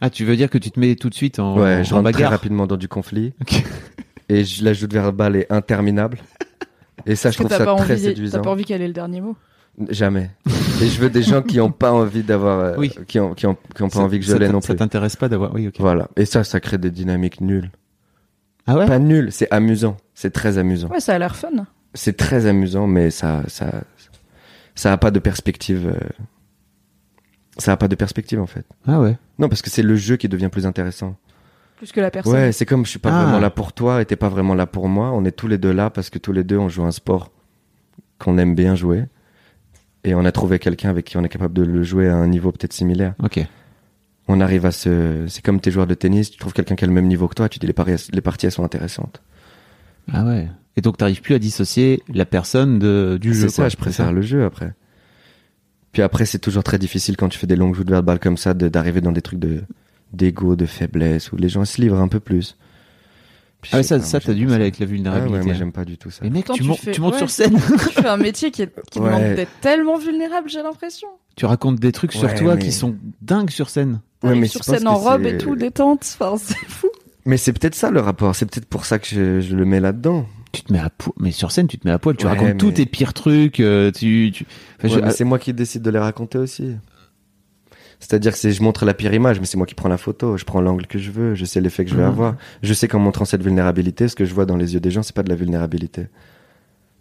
Ah, 0.00 0.08
tu 0.10 0.24
veux 0.24 0.34
dire 0.36 0.50
que 0.50 0.58
tu 0.58 0.70
te 0.70 0.80
mets 0.80 0.96
tout 0.96 1.10
de 1.10 1.14
suite 1.14 1.38
en, 1.38 1.58
ouais, 1.58 1.84
je 1.84 1.92
en 1.94 1.98
rentre 1.98 2.10
très 2.12 2.24
rapidement 2.26 2.66
dans 2.66 2.76
du 2.78 2.88
conflit 2.88 3.32
et 4.30 4.44
je, 4.44 4.64
la 4.64 4.72
joute 4.72 4.92
verbale 4.94 5.36
est 5.36 5.52
interminable. 5.52 6.18
Et 7.04 7.14
ça, 7.16 7.30
je 7.30 7.36
trouve 7.36 7.48
t'as 7.50 7.58
ça 7.58 7.64
pas, 7.64 7.74
très 7.76 7.92
envie, 7.94 8.02
t'as 8.02 8.08
séduisant. 8.08 8.42
pas 8.42 8.50
envie 8.50 8.64
qu'elle 8.64 8.80
ait 8.82 8.86
le 8.86 8.92
dernier 8.94 9.20
mot. 9.20 9.36
Jamais. 9.90 10.30
Et 10.80 10.86
je 10.88 10.98
veux 11.00 11.10
des 11.10 11.22
gens 11.22 11.42
qui 11.42 11.60
ont 11.60 11.70
pas 11.70 11.92
envie 11.92 12.22
d'avoir, 12.22 12.58
euh, 12.60 12.74
Oui. 12.78 12.92
qui 13.06 13.20
ont, 13.20 13.34
qui 13.34 13.46
ont, 13.46 13.56
qui 13.74 13.82
ont 13.82 13.88
pas 13.90 13.96
Ça- 13.96 14.00
envie 14.00 14.18
que 14.18 14.24
je 14.24 14.30
ça 14.32 14.38
l'ai 14.38 14.46
t'in- 14.46 14.52
non 14.52 14.60
Ça 14.62 14.68
plus. 14.72 14.78
t'intéresse 14.78 15.16
pas 15.16 15.28
d'avoir. 15.28 15.52
Oui, 15.54 15.68
ok. 15.68 15.74
Voilà. 15.78 16.08
Et 16.16 16.24
ça, 16.24 16.42
ça 16.44 16.60
crée 16.60 16.78
des 16.78 16.90
dynamiques 16.90 17.42
nulles. 17.42 17.70
Ah 18.66 18.76
ouais? 18.78 18.86
Pas 18.86 18.98
nulles, 18.98 19.30
c'est 19.30 19.52
amusant. 19.52 19.98
C'est 20.14 20.30
très 20.32 20.56
amusant. 20.56 20.88
Ouais, 20.88 21.00
ça 21.00 21.14
a 21.14 21.18
l'air 21.18 21.36
fun. 21.36 21.50
C'est 21.92 22.16
très 22.16 22.46
amusant, 22.46 22.86
mais 22.86 23.10
ça, 23.10 23.42
ça, 23.48 23.70
ça 24.74 24.92
a 24.92 24.96
pas 24.96 25.10
de 25.10 25.18
perspective. 25.18 25.86
euh, 25.94 26.08
Ça 27.58 27.72
a 27.72 27.76
pas 27.78 27.88
de 27.88 27.94
perspective 27.94 28.40
en 28.40 28.46
fait. 28.46 28.66
Ah 28.86 29.00
ouais. 29.00 29.16
Non, 29.38 29.48
parce 29.48 29.62
que 29.62 29.70
c'est 29.70 29.82
le 29.82 29.96
jeu 29.96 30.16
qui 30.16 30.28
devient 30.28 30.48
plus 30.50 30.66
intéressant. 30.66 31.16
Plus 31.76 31.92
que 31.92 32.00
la 32.00 32.10
personne. 32.10 32.32
Ouais, 32.32 32.52
c'est 32.52 32.64
comme 32.66 32.84
je 32.84 32.90
suis 32.90 32.98
pas 32.98 33.10
Ah. 33.12 33.22
vraiment 33.24 33.38
là 33.38 33.50
pour 33.50 33.72
toi 33.72 34.00
et 34.00 34.06
t'es 34.06 34.16
pas 34.16 34.28
vraiment 34.28 34.54
là 34.54 34.66
pour 34.66 34.88
moi. 34.88 35.10
On 35.12 35.24
est 35.24 35.32
tous 35.32 35.46
les 35.48 35.58
deux 35.58 35.72
là 35.72 35.90
parce 35.90 36.08
que 36.10 36.18
tous 36.18 36.32
les 36.32 36.42
deux 36.44 36.56
on 36.58 36.68
joue 36.68 36.84
un 36.84 36.90
sport 36.90 37.30
qu'on 38.18 38.38
aime 38.38 38.54
bien 38.54 38.74
jouer 38.74 39.04
et 40.04 40.14
on 40.14 40.24
a 40.24 40.32
trouvé 40.32 40.58
quelqu'un 40.58 40.88
avec 40.90 41.04
qui 41.04 41.16
on 41.18 41.24
est 41.24 41.28
capable 41.28 41.52
de 41.54 41.62
le 41.62 41.82
jouer 41.82 42.08
à 42.08 42.16
un 42.16 42.26
niveau 42.28 42.50
peut-être 42.52 42.72
similaire. 42.72 43.14
Ok. 43.22 43.40
On 44.28 44.40
arrive 44.40 44.64
à 44.66 44.70
se, 44.72 45.26
c'est 45.28 45.44
comme 45.44 45.60
tes 45.60 45.70
joueurs 45.70 45.86
de 45.86 45.94
tennis, 45.94 46.30
tu 46.30 46.38
trouves 46.38 46.52
quelqu'un 46.52 46.74
qui 46.76 46.84
a 46.84 46.86
le 46.88 46.92
même 46.94 47.06
niveau 47.06 47.28
que 47.28 47.34
toi, 47.34 47.48
tu 47.48 47.58
dis 47.58 47.66
les, 47.66 47.72
paris- 47.72 48.08
les 48.12 48.20
parties 48.20 48.46
elles 48.46 48.52
sont 48.52 48.64
intéressantes. 48.64 49.22
Ah 50.12 50.24
ouais. 50.24 50.48
Et 50.76 50.80
donc 50.80 50.96
t'arrives 50.96 51.20
plus 51.20 51.34
à 51.34 51.38
dissocier 51.38 52.02
la 52.12 52.24
personne 52.24 52.78
de, 52.78 53.18
du 53.20 53.34
jeu. 53.34 53.48
C'est 53.48 53.54
ça, 53.54 53.62
quoi. 53.64 53.68
je 53.68 53.76
préfère 53.76 54.12
le 54.12 54.22
jeu 54.22 54.44
après. 54.44 54.72
Puis 55.92 56.02
après, 56.02 56.26
c'est 56.26 56.38
toujours 56.38 56.62
très 56.64 56.78
difficile 56.78 57.16
quand 57.16 57.28
tu 57.28 57.38
fais 57.38 57.46
des 57.46 57.56
longues 57.56 57.74
joutes 57.74 57.88
verbales 57.90 58.18
comme 58.18 58.36
ça 58.36 58.52
de- 58.54 58.68
d'arriver 58.68 59.00
dans 59.00 59.12
des 59.12 59.22
trucs 59.22 59.38
de 59.38 59.62
d'ego, 60.12 60.56
de 60.56 60.66
faiblesse, 60.66 61.32
où 61.32 61.36
les 61.36 61.48
gens 61.48 61.64
se 61.64 61.80
livrent 61.80 62.00
un 62.00 62.08
peu 62.08 62.20
plus. 62.20 62.56
Puis 63.62 63.70
Ah 63.74 63.78
ouais, 63.78 63.82
ça, 63.82 63.98
pas, 63.98 64.04
ça 64.04 64.20
t'as 64.20 64.34
du 64.34 64.44
mal 64.46 64.56
ça. 64.56 64.60
avec 64.62 64.78
la 64.78 64.84
Ah 64.84 64.88
vulnérabilité. 64.88 65.38
ouais, 65.38 65.44
moi 65.44 65.54
j'aime 65.54 65.72
pas 65.72 65.84
du 65.84 65.96
tout 65.98 66.10
ça. 66.10 66.20
Mais 66.22 66.30
mec, 66.30 66.44
tu, 66.52 66.62
tu 66.62 66.74
fais- 66.74 66.92
tu 66.92 67.00
montes 67.00 67.14
ouais. 67.14 67.18
sur 67.18 67.30
scène, 67.30 67.54
tu 67.88 67.92
fais 67.94 68.06
un 68.06 68.16
métier 68.16 68.50
qui, 68.50 68.62
est, 68.62 68.72
qui 68.90 68.98
Ouais. 69.00 69.06
demande 69.08 69.34
d'être 69.34 69.50
tellement 69.60 69.98
vulnérable, 69.98 70.48
j'ai 70.48 70.62
l'impression. 70.62 71.08
tu 71.36 71.46
racontes 71.46 71.80
des 71.80 71.90
trucs 71.92 72.12
sur 72.12 72.32
toi 72.34 72.54
mais- 72.56 72.62
qui 72.62 72.70
sont 72.72 72.96
dingues 73.22 73.50
sur 73.50 73.68
scène. 73.70 74.00
Ouais, 74.22 74.34
mais 74.34 74.46
sur 74.46 74.62
scène 74.64 74.86
en 74.88 74.96
robe 74.96 75.26
et 75.26 75.36
tout, 75.38 75.56
détente. 75.56 76.00
Enfin, 76.20 76.36
c'est 76.42 76.54
fou. 76.68 76.88
Mais 77.24 77.36
c'est 77.38 77.52
peut-être 77.52 77.74
ça 77.74 77.90
le 77.90 78.00
rapport, 78.00 78.34
c'est 78.36 78.46
peut-être 78.46 78.66
pour 78.66 78.84
ça 78.84 78.98
que 79.00 79.06
je, 79.08 79.40
je 79.40 79.56
le 79.56 79.64
mets 79.64 79.80
là-dedans. 79.80 80.26
Tu 80.52 80.62
te 80.62 80.72
mets 80.72 80.78
à 80.78 80.88
poil, 80.90 81.12
mais 81.18 81.32
sur 81.32 81.50
scène, 81.50 81.66
tu 81.66 81.76
te 81.76 81.86
mets 81.86 81.92
à 81.92 81.98
poil, 81.98 82.16
tu 82.16 82.24
Ouais, 82.24 82.32
racontes 82.32 82.56
tous 82.56 82.70
tes 82.72 82.86
pires 82.86 83.12
trucs, 83.14 83.58
euh, 83.60 83.90
tu, 83.90 84.30
tu... 84.32 84.46
Enfin, 84.78 84.88
Ouais, 84.88 84.94
je- 84.94 85.00
mais 85.06 85.10
c'est 85.10 85.24
moi 85.24 85.38
qui 85.38 85.52
décide 85.52 85.82
de 85.82 85.90
les 85.90 85.98
raconter 85.98 86.38
aussi. 86.38 86.76
C'est-à-dire 88.00 88.38
que 88.38 88.50
je 88.50 88.62
montre 88.62 88.84
la 88.84 88.94
pire 88.94 89.12
image, 89.14 89.40
mais 89.40 89.46
c'est 89.46 89.56
moi 89.56 89.66
qui 89.66 89.74
prends 89.74 89.88
la 89.88 89.96
photo, 89.96 90.36
je 90.36 90.44
prends 90.44 90.60
l'angle 90.60 90.86
que 90.86 90.98
je 90.98 91.10
veux, 91.10 91.34
je 91.34 91.44
sais 91.44 91.60
l'effet 91.60 91.84
que 91.84 91.90
je 91.90 91.96
vais 91.96 92.02
Mhm. 92.02 92.08
avoir. 92.08 92.36
Je 92.62 92.74
sais 92.74 92.88
qu'en 92.88 92.98
montrant 92.98 93.24
cette 93.24 93.42
vulnérabilité, 93.42 94.06
ce 94.08 94.14
que 94.14 94.24
je 94.24 94.34
vois 94.34 94.44
dans 94.46 94.56
les 94.56 94.74
yeux 94.74 94.80
des 94.80 94.90
gens, 94.90 95.02
c'est 95.02 95.14
pas 95.14 95.22
de 95.22 95.28
la 95.30 95.34
vulnérabilité. 95.34 96.06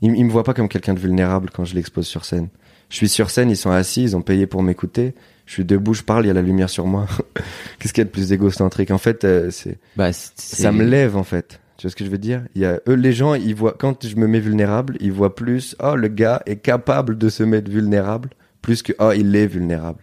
Ils, 0.02 0.16
ils 0.16 0.26
me 0.26 0.32
voient 0.32 0.43
pas 0.43 0.54
comme 0.54 0.70
quelqu'un 0.70 0.93
de 0.93 1.00
vulnérable 1.00 1.50
quand 1.54 1.66
je 1.66 1.76
l'expose 1.76 2.08
sur 2.08 2.26
scène. 2.26 2.48
Je 2.89 2.96
suis 2.98 3.10
sur 3.10 3.30
scène, 3.30 3.50
ils 3.50 3.58
sont 3.58 3.72
assis, 3.72 4.04
ils 4.04 4.16
ont 4.16 4.22
payé 4.22 4.46
pour 4.48 4.62
m'écouter. 4.64 5.16
Je 5.46 5.54
suis 5.54 5.66
debout, 5.66 5.93
je 5.93 6.04
parle, 6.04 6.26
il 6.26 6.28
y 6.28 6.32
a 6.32 6.34
la 6.34 6.41
lumière 6.41 6.70
sur 6.70 6.86
moi. 6.88 7.08
Qu'est-ce 7.80 7.93
qu'il 7.93 8.02
y 8.02 8.04
a 8.04 8.06
de 8.06 8.10
plus 8.12 8.32
égocentrique? 8.32 8.91
En 8.91 8.98
fait, 8.98 9.24
euh, 9.26 9.50
c'est, 9.52 9.78
bah, 9.96 10.12
c'est- 10.14 10.32
ça 10.62 10.72
me 10.72 10.84
lève 10.84 11.18
en 11.18 11.24
fait. 11.24 11.60
Tu 11.78 11.84
vois 11.88 11.91
ce 11.91 11.96
que 11.96 12.06
je 12.06 12.10
veux 12.10 12.18
dire? 12.18 12.43
Il 12.56 12.62
y 12.62 12.66
a 12.66 12.80
eux, 12.88 12.93
les 12.93 13.12
gens, 13.12 13.34
ils 13.34 13.54
voient 13.54 13.76
quand 13.78 14.06
je 14.08 14.16
me 14.16 14.28
mets 14.28 14.39
vulnérable, 14.39 14.98
ils 15.02 15.12
voient 15.12 15.36
plus. 15.36 15.76
Oh, 15.84 15.96
le 15.96 16.08
gars 16.08 16.41
est 16.46 16.56
capable 16.58 17.18
de 17.18 17.28
se 17.30 17.43
mettre 17.43 17.70
vulnérable, 17.70 18.30
plus 18.62 18.82
que 18.82 18.93
oh, 19.00 19.12
il 19.16 19.36
est 19.36 19.48
vulnérable. 19.48 20.00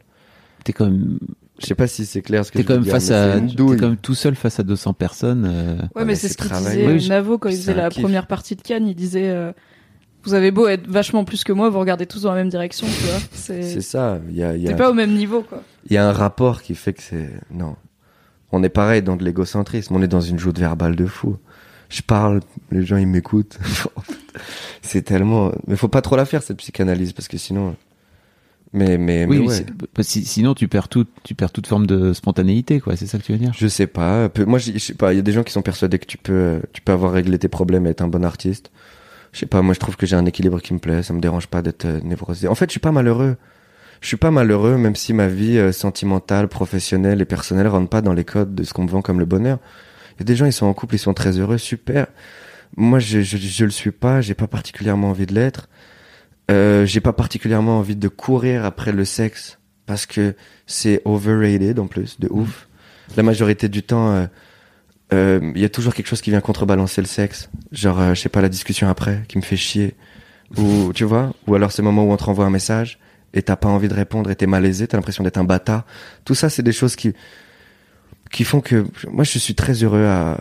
T'es 0.65 0.73
quand 0.73 0.85
même, 0.87 1.19
Je 1.61 1.67
sais 1.67 1.75
pas 1.75 1.87
si 1.87 2.07
c'est 2.07 2.23
clair 2.23 2.45
ce 2.45 2.53
que 2.53 2.59
t'es 2.59 2.63
je 2.63 2.69
quand 2.69 2.75
veux 2.75 2.79
même 2.81 2.85
dire, 2.85 2.93
face 2.93 3.11
mais 3.11 3.15
à, 3.17 3.41
t'es 3.41 3.57
quand 3.81 3.89
même 3.89 3.97
tout 3.97 4.15
seul 4.15 4.35
face 4.37 4.61
à 4.61 4.63
200 4.63 4.93
personnes. 4.95 5.45
euh, 5.47 5.77
Ouais, 5.77 5.89
Ouais, 5.97 6.05
mais 6.05 6.15
c'est 6.15 6.29
ce 6.29 6.37
qu'il 6.37 6.51
disait 6.51 6.87
Oui, 6.87 7.01
je- 7.01 7.09
Navo 7.09 7.39
quand 7.39 7.49
il 7.49 7.57
faisait 7.57 7.75
la 7.75 7.89
kiff. 7.91 8.03
première 8.03 8.27
partie 8.27 8.55
de 8.57 8.63
Cannes. 8.63 8.87
Il 8.89 8.95
disait 8.95 9.29
euh, 9.31 9.53
Vous 10.25 10.35
avez 10.35 10.51
beau 10.53 10.69
être 10.69 10.87
vachement 10.89 11.25
plus 11.25 11.43
que 11.45 11.53
moi, 11.53 11.69
vous 11.69 11.81
regardez 11.81 12.07
tous 12.07 12.23
dans 12.23 12.31
la 12.31 12.37
même 12.37 12.49
direction, 12.49 12.87
tu 12.87 13.05
vois. 13.07 13.19
C'est 13.33 13.81
ça. 13.81 14.21
Il 14.29 14.37
y 14.37 14.43
a, 14.45 14.53
t'es 14.55 14.77
pas 14.77 14.91
au 14.91 14.95
même 14.95 15.13
niveau, 15.15 15.43
quoi. 15.43 15.63
il 15.91 15.95
y 15.95 15.97
a 15.97 16.09
un 16.09 16.13
rapport 16.13 16.63
qui 16.63 16.75
fait 16.77 16.93
que 16.93 17.03
c'est 17.03 17.29
non. 17.53 17.75
On 18.53 18.63
est 18.63 18.69
pareil 18.69 19.03
dans 19.03 19.17
de 19.17 19.25
l'égocentrisme. 19.25 19.97
On 19.97 20.03
est 20.03 20.09
dans 20.09 20.21
une 20.21 20.39
joute 20.39 20.59
verbale 20.59 20.95
de 20.95 21.07
fou. 21.07 21.39
Je 21.89 22.03
parle, 22.03 22.41
les 22.71 22.85
gens 22.85 22.97
ils 22.99 23.07
m'écoutent. 23.09 23.59
c'est 24.83 25.03
tellement. 25.03 25.53
Mais 25.67 25.77
faut 25.77 25.89
pas 25.89 26.03
trop 26.03 26.17
la 26.17 26.25
faire 26.25 26.43
cette 26.43 26.59
psychanalyse 26.59 27.13
parce 27.13 27.29
que 27.29 27.39
sinon. 27.39 27.77
Mais 28.75 28.97
mais 28.97 29.27
oui, 29.27 29.41
mais 29.41 29.49
ouais. 29.49 30.03
si- 30.03 30.25
sinon 30.25 30.55
tu 30.55 30.67
perds 30.67 30.89
tout, 30.89 31.07
tu 31.25 31.35
perds 31.35 31.53
toute 31.53 31.67
forme 31.67 31.87
de 31.87 32.15
spontanéité, 32.15 32.81
quoi. 32.81 32.97
C'est 32.97 33.07
ça 33.07 33.19
que 33.19 33.23
tu 33.23 33.33
veux 33.33 33.39
dire? 33.39 33.53
Je 33.55 33.67
sais 33.69 33.87
pas. 33.87 34.31
Peu- 34.31 34.47
Moi, 34.47 34.59
je 34.59 34.79
sais 34.79 34.95
pas. 34.95 35.13
Il 35.13 35.17
y 35.17 35.19
a 35.19 35.23
des 35.23 35.33
gens 35.33 35.43
qui 35.43 35.53
sont 35.53 35.61
persuadés 35.61 35.99
que 35.99 36.07
tu 36.07 36.17
peux, 36.17 36.33
euh, 36.33 36.61
tu 36.73 36.81
peux 36.81 36.93
avoir 36.93 37.13
réglé 37.13 37.39
tes 37.39 37.49
problèmes 37.49 37.87
et 37.87 37.91
être 37.91 38.01
un 38.01 38.09
bon 38.09 38.25
artiste. 38.25 38.71
Je 39.33 39.41
sais 39.41 39.47
pas. 39.47 39.61
Moi, 39.61 39.75
je 39.75 39.81
trouve 39.81 39.97
que 39.97 40.07
j'ai 40.07 40.17
un 40.17 40.25
équilibre 40.25 40.61
qui 40.61 40.73
me 40.73 40.79
plaît. 40.79 41.03
Ça 41.03 41.13
me 41.13 41.21
dérange 41.21 41.49
pas 41.49 41.61
d'être 41.61 41.85
euh, 41.85 42.01
névrosé. 42.03 42.49
En 42.49 42.55
fait, 42.55 42.67
je 42.67 42.73
suis 42.73 42.81
pas 42.81 42.93
malheureux. 42.93 43.37
Je 44.01 44.09
suis 44.09 44.17
pas 44.17 44.31
malheureux, 44.31 44.79
même 44.79 44.97
si 44.97 45.13
ma 45.13 45.29
vie 45.29 45.59
euh, 45.59 45.71
sentimentale, 45.71 46.49
professionnelle 46.49 47.21
et 47.21 47.25
personnelle 47.27 47.69
rentre 47.69 47.89
pas 47.91 48.01
dans 48.01 48.15
les 48.15 48.25
codes 48.25 48.55
de 48.55 48.65
ce 48.65 48.73
qu'on 48.73 48.85
me 48.85 48.89
vend 48.91 49.03
comme 49.03 49.19
le 49.21 49.27
bonheur. 49.27 49.59
Il 50.17 50.21
y 50.21 50.23
a 50.23 50.25
des 50.25 50.35
gens, 50.35 50.47
ils 50.47 50.53
sont 50.53 50.67
en 50.67 50.75
couple, 50.75 50.95
ils 50.97 50.99
sont 50.99 51.15
très 51.15 51.39
heureux, 51.39 51.59
super. 51.59 52.07
Moi, 52.77 52.99
je, 52.99 53.21
je, 53.21 53.37
je 53.37 53.65
le 53.67 53.71
suis 53.71 53.91
pas. 53.93 54.21
J'ai 54.23 54.35
pas 54.35 54.47
particulièrement 54.47 55.11
envie 55.11 55.27
de 55.27 55.35
l'être. 55.35 55.69
Euh, 56.51 56.85
j'ai 56.87 57.01
pas 57.01 57.13
particulièrement 57.13 57.79
envie 57.79 57.97
de 57.97 58.09
courir 58.09 58.65
après 58.65 58.93
le 58.93 59.05
sexe 59.05 59.59
parce 59.87 60.07
que 60.07 60.35
c'est 60.67 61.03
overrated 61.05 61.79
en 61.79 61.87
plus, 61.87 62.19
de 62.19 62.29
ouf. 62.31 62.69
La 63.17 63.23
majorité 63.23 63.69
du 63.69 63.83
temps, 63.83 64.13
euh, 64.13 64.27
euh, 65.13 65.53
il 65.55 65.61
y 65.61 65.65
a 65.65 65.69
toujours 65.69 65.95
quelque 65.95 66.07
chose 66.07 66.23
qui 66.23 66.31
vient 66.31 66.41
contrebalancer 66.41 67.01
le 67.01 67.07
sexe. 67.07 67.51
Genre, 67.73 68.01
euh, 68.01 68.15
je 68.15 68.21
sais 68.21 68.29
pas, 68.29 68.41
la 68.41 68.49
discussion 68.49 68.89
après 68.89 69.23
qui 69.29 69.39
me 69.39 69.43
fait 69.43 69.57
chier. 69.57 69.95
Ou, 70.57 70.93
tu 70.95 71.05
vois, 71.05 71.33
ou 71.47 71.55
alors 71.55 71.73
ces 71.73 71.81
moments 71.81 72.05
où 72.05 72.13
on 72.13 72.17
te 72.17 72.25
renvoie 72.25 72.45
un 72.45 72.51
message 72.51 72.99
et 73.33 73.41
t'as 73.41 73.57
pas 73.57 73.69
envie 73.69 73.89
de 73.89 73.95
répondre 73.95 74.31
et 74.31 74.37
t'es 74.37 74.47
malaisé, 74.47 74.87
t'as 74.87 74.99
l'impression 74.99 75.25
d'être 75.25 75.39
un 75.39 75.45
bâtard. 75.45 75.87
Tout 76.27 76.35
ça, 76.35 76.51
c'est 76.51 76.63
des 76.63 76.73
choses 76.73 76.95
qui, 76.95 77.15
qui 78.31 78.45
font 78.45 78.61
que 78.61 78.85
moi, 79.11 79.25
je 79.25 79.39
suis 79.39 79.55
très 79.55 79.73
heureux 79.83 80.05
à, 80.05 80.39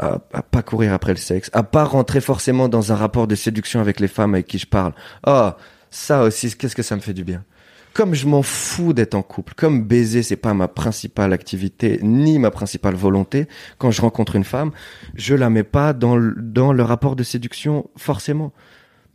à, 0.00 0.18
à 0.32 0.42
pas 0.42 0.62
courir 0.62 0.92
après 0.92 1.12
le 1.12 1.18
sexe, 1.18 1.50
à 1.52 1.62
pas 1.62 1.84
rentrer 1.84 2.20
forcément 2.20 2.68
dans 2.68 2.92
un 2.92 2.96
rapport 2.96 3.26
de 3.26 3.34
séduction 3.34 3.80
avec 3.80 4.00
les 4.00 4.08
femmes 4.08 4.34
avec 4.34 4.46
qui 4.46 4.58
je 4.58 4.66
parle. 4.66 4.94
Ah, 5.24 5.56
ça 5.90 6.22
aussi, 6.22 6.56
qu'est-ce 6.56 6.74
que 6.74 6.82
ça 6.82 6.96
me 6.96 7.00
fait 7.00 7.12
du 7.12 7.22
bien. 7.22 7.44
Comme 7.92 8.14
je 8.14 8.26
m'en 8.26 8.42
fous 8.42 8.92
d'être 8.92 9.14
en 9.14 9.22
couple, 9.22 9.54
comme 9.56 9.82
baiser, 9.82 10.22
c'est 10.22 10.36
pas 10.36 10.54
ma 10.54 10.68
principale 10.68 11.32
activité, 11.32 11.98
ni 12.02 12.38
ma 12.38 12.52
principale 12.52 12.94
volonté, 12.94 13.48
quand 13.78 13.90
je 13.90 14.00
rencontre 14.00 14.36
une 14.36 14.44
femme, 14.44 14.70
je 15.16 15.34
la 15.34 15.50
mets 15.50 15.64
pas 15.64 15.92
dans 15.92 16.16
le, 16.16 16.34
dans 16.38 16.72
le 16.72 16.82
rapport 16.84 17.16
de 17.16 17.24
séduction, 17.24 17.90
forcément. 17.96 18.52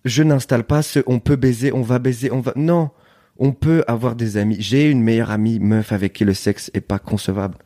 Je 0.03 0.23
n'installe 0.23 0.65
pas 0.65 0.81
ce 0.81 0.99
on 1.07 1.19
peut 1.19 1.37
baiser, 1.37 1.71
on 1.73 1.81
va 1.81 1.99
baiser, 1.99 2.31
on 2.31 2.41
va. 2.41 2.53
Non. 2.55 2.91
On 3.37 3.51
peut 3.53 3.83
avoir 3.87 4.15
des 4.15 4.37
amis. 4.37 4.57
J'ai 4.59 4.89
une 4.89 5.01
meilleure 5.01 5.31
amie 5.31 5.59
meuf 5.59 5.91
avec 5.91 6.13
qui 6.13 6.25
le 6.25 6.33
sexe 6.33 6.69
est 6.73 6.81
pas 6.81 6.99
concevable. 6.99 7.57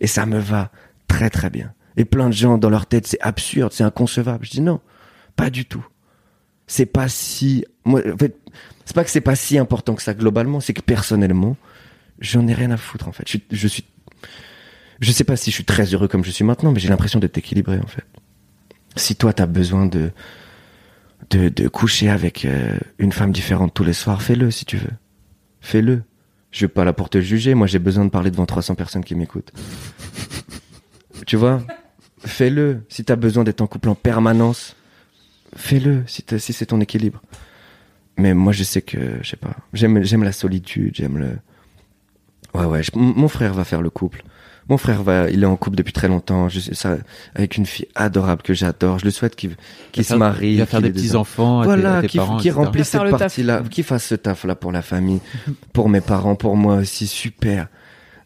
Et 0.00 0.06
ça 0.06 0.26
me 0.26 0.38
va 0.38 0.70
très 1.08 1.30
très 1.30 1.50
bien. 1.50 1.72
Et 1.98 2.04
plein 2.06 2.28
de 2.28 2.32
gens 2.34 2.56
dans 2.56 2.70
leur 2.70 2.86
tête, 2.86 3.06
c'est 3.06 3.20
absurde, 3.20 3.72
c'est 3.72 3.84
inconcevable. 3.84 4.46
Je 4.46 4.50
dis 4.52 4.60
non, 4.62 4.80
pas 5.36 5.50
du 5.50 5.66
tout. 5.66 5.84
C'est 6.66 6.86
pas 6.86 7.08
si, 7.08 7.64
moi, 7.84 8.00
en 8.10 8.16
fait, 8.16 8.38
c'est 8.86 8.94
pas 8.94 9.04
que 9.04 9.10
c'est 9.10 9.20
pas 9.20 9.34
si 9.36 9.58
important 9.58 9.94
que 9.94 10.02
ça 10.02 10.14
globalement, 10.14 10.60
c'est 10.60 10.72
que 10.74 10.80
personnellement, 10.80 11.56
j'en 12.20 12.46
ai 12.46 12.54
rien 12.54 12.70
à 12.70 12.76
foutre 12.76 13.08
en 13.08 13.12
fait. 13.12 13.24
Je, 13.26 13.30
suis- 13.32 13.44
je 13.50 13.68
suis, 13.68 13.84
je 15.00 15.12
sais 15.12 15.24
pas 15.24 15.36
si 15.36 15.50
je 15.50 15.54
suis 15.56 15.64
très 15.64 15.84
heureux 15.92 16.08
comme 16.08 16.24
je 16.24 16.30
suis 16.30 16.44
maintenant, 16.44 16.72
mais 16.72 16.80
j'ai 16.80 16.88
l'impression 16.88 17.18
d'être 17.18 17.36
équilibré 17.36 17.78
en 17.78 17.86
fait. 17.86 18.04
Si 18.96 19.14
toi 19.16 19.32
t'as 19.32 19.46
besoin 19.46 19.86
de, 19.86 20.10
de, 21.30 21.48
de 21.48 21.68
coucher 21.68 22.10
avec 22.10 22.44
euh, 22.44 22.76
une 22.98 23.12
femme 23.12 23.32
différente 23.32 23.74
tous 23.74 23.84
les 23.84 23.92
soirs, 23.92 24.22
fais-le 24.22 24.50
si 24.50 24.64
tu 24.64 24.76
veux. 24.76 24.90
Fais-le. 25.60 26.02
Je 26.50 26.64
vais 26.64 26.68
pas 26.68 26.84
là 26.84 26.92
pour 26.92 27.10
te 27.10 27.20
juger, 27.20 27.54
moi 27.54 27.66
j'ai 27.66 27.78
besoin 27.78 28.04
de 28.04 28.10
parler 28.10 28.30
devant 28.30 28.46
300 28.46 28.74
personnes 28.74 29.04
qui 29.04 29.14
m'écoutent. 29.14 29.52
tu 31.26 31.36
vois? 31.36 31.62
Fais-le. 32.24 32.82
Si 32.88 33.04
t'as 33.04 33.16
besoin 33.16 33.44
d'être 33.44 33.60
en 33.60 33.66
couple 33.66 33.88
en 33.88 33.94
permanence, 33.94 34.76
fais-le 35.56 36.02
si, 36.06 36.22
c'est 36.52 36.66
ton 36.66 36.80
équilibre. 36.80 37.22
Mais 38.16 38.34
moi 38.34 38.52
je 38.52 38.64
sais 38.64 38.82
que, 38.82 38.98
je 39.22 39.28
sais 39.28 39.36
pas, 39.36 39.54
j'aime, 39.72 40.02
j'aime 40.02 40.24
la 40.24 40.32
solitude, 40.32 40.94
j'aime 40.96 41.18
le... 41.18 41.38
Ouais, 42.54 42.64
ouais, 42.64 42.82
je- 42.82 42.90
mon 42.94 43.28
frère 43.28 43.54
va 43.54 43.64
faire 43.64 43.82
le 43.82 43.90
couple. 43.90 44.24
Mon 44.68 44.76
frère 44.76 45.02
va, 45.02 45.30
il 45.30 45.42
est 45.42 45.46
en 45.46 45.56
couple 45.56 45.76
depuis 45.76 45.92
très 45.94 46.08
longtemps, 46.08 46.48
je 46.50 46.60
sais 46.60 46.74
ça, 46.74 46.98
avec 47.34 47.56
une 47.56 47.64
fille 47.64 47.86
adorable 47.94 48.42
que 48.42 48.52
j'adore. 48.52 48.98
Je 48.98 49.04
le 49.06 49.10
souhaite 49.10 49.34
qu'il 49.36 49.56
qu'il 49.92 50.04
se 50.04 50.14
marie. 50.14 50.52
Il 50.54 50.58
va 50.58 50.66
faire 50.66 50.80
qu'il 50.80 50.92
des 50.92 51.00
petits 51.00 51.16
enfants 51.16 51.62
Voilà, 51.62 52.02
tes 52.02 52.08
qui, 52.08 52.16
parents, 52.18 52.36
qui 52.38 52.48
etc. 52.48 52.64
remplisse 52.64 52.88
cette 52.88 53.00
partie-là, 53.18 53.62
qui 53.70 53.82
fasse 53.82 54.04
ce 54.04 54.14
taf-là 54.14 54.56
pour 54.56 54.72
la 54.72 54.82
famille, 54.82 55.20
pour 55.72 55.88
mes 55.88 56.00
parents, 56.02 56.34
pour 56.34 56.56
moi 56.56 56.76
aussi, 56.76 57.06
super. 57.06 57.68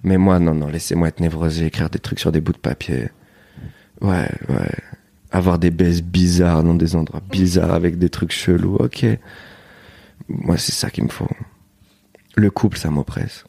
Mais 0.02 0.16
moi, 0.18 0.40
non, 0.40 0.52
non, 0.54 0.66
laissez-moi 0.68 1.08
être 1.08 1.20
névrosé, 1.20 1.66
écrire 1.66 1.90
des 1.90 2.00
trucs 2.00 2.18
sur 2.18 2.32
des 2.32 2.40
bouts 2.40 2.52
de 2.52 2.58
papier. 2.58 3.10
Ouais, 4.02 4.28
ouais. 4.48 4.70
Avoir 5.30 5.58
des 5.58 5.70
baises 5.70 6.02
bizarres 6.02 6.62
dans 6.62 6.74
des 6.74 6.94
endroits 6.94 7.22
bizarres 7.30 7.72
avec 7.72 7.98
des 7.98 8.10
trucs 8.10 8.32
chelous, 8.32 8.76
ok. 8.76 9.06
Moi, 10.28 10.58
c'est 10.58 10.72
ça 10.72 10.90
qu'il 10.90 11.04
me 11.04 11.08
faut. 11.08 11.28
Le 12.36 12.50
couple, 12.50 12.78
ça 12.78 12.90
m'oppresse. 12.90 13.44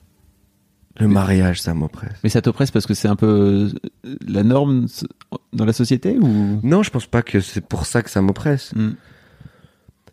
Le 0.99 1.07
mariage, 1.07 1.59
ça 1.61 1.73
m'oppresse. 1.73 2.13
Mais 2.23 2.29
ça 2.29 2.41
t'oppresse 2.41 2.69
parce 2.71 2.85
que 2.85 2.93
c'est 2.93 3.07
un 3.07 3.15
peu 3.15 3.71
euh, 4.05 4.15
la 4.27 4.43
norme 4.43 4.87
dans 5.51 5.65
la 5.65 5.73
société 5.73 6.17
ou? 6.19 6.59
Non, 6.61 6.83
je 6.83 6.91
pense 6.91 7.07
pas 7.07 7.23
que 7.23 7.39
c'est 7.41 7.65
pour 7.65 7.85
ça 7.85 8.03
que 8.03 8.09
ça 8.11 8.21
m'oppresse. 8.21 8.73
Hmm. 8.75 8.91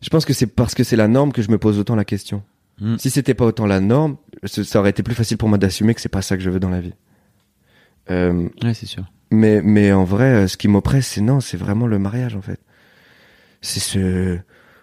Je 0.01 0.09
pense 0.09 0.25
que 0.25 0.33
c'est 0.33 0.47
parce 0.47 0.75
que 0.75 0.83
c'est 0.83 0.97
la 0.97 1.09
norme 1.09 1.33
que 1.33 1.43
je 1.43 1.51
me 1.51 1.59
pose 1.59 1.79
autant 1.79 1.97
la 1.97 2.07
question. 2.07 2.43
Hmm. 2.81 2.97
Si 2.97 3.11
c'était 3.11 3.35
pas 3.35 3.45
autant 3.45 3.67
la 3.67 3.81
norme, 3.81 4.17
ça 4.45 4.81
aurait 4.81 4.91
été 4.91 5.03
plus 5.03 5.15
facile 5.15 5.37
pour 5.37 5.51
moi 5.51 5.59
d'assumer 5.59 5.95
que 5.95 6.01
c'est 6.01 6.09
pas 6.09 6.23
ça 6.23 6.37
que 6.39 6.43
je 6.43 6.49
veux 6.49 6.61
dans 6.61 6.71
la 6.71 6.81
vie. 6.81 6.95
Euh, 8.11 8.49
Ouais, 8.63 8.73
c'est 8.73 8.87
sûr. 8.87 9.05
Mais, 9.31 9.61
mais 9.63 9.93
en 9.93 10.05
vrai, 10.05 10.25
euh, 10.33 10.49
ce 10.49 10.57
qui 10.57 10.69
m'oppresse, 10.69 11.07
c'est 11.07 11.21
non, 11.21 11.41
c'est 11.41 11.57
vraiment 11.57 11.87
le 11.87 11.99
mariage 11.99 12.35
en 12.37 12.41
fait. 12.43 12.61
C'est 13.63 13.81
ce. 13.81 14.39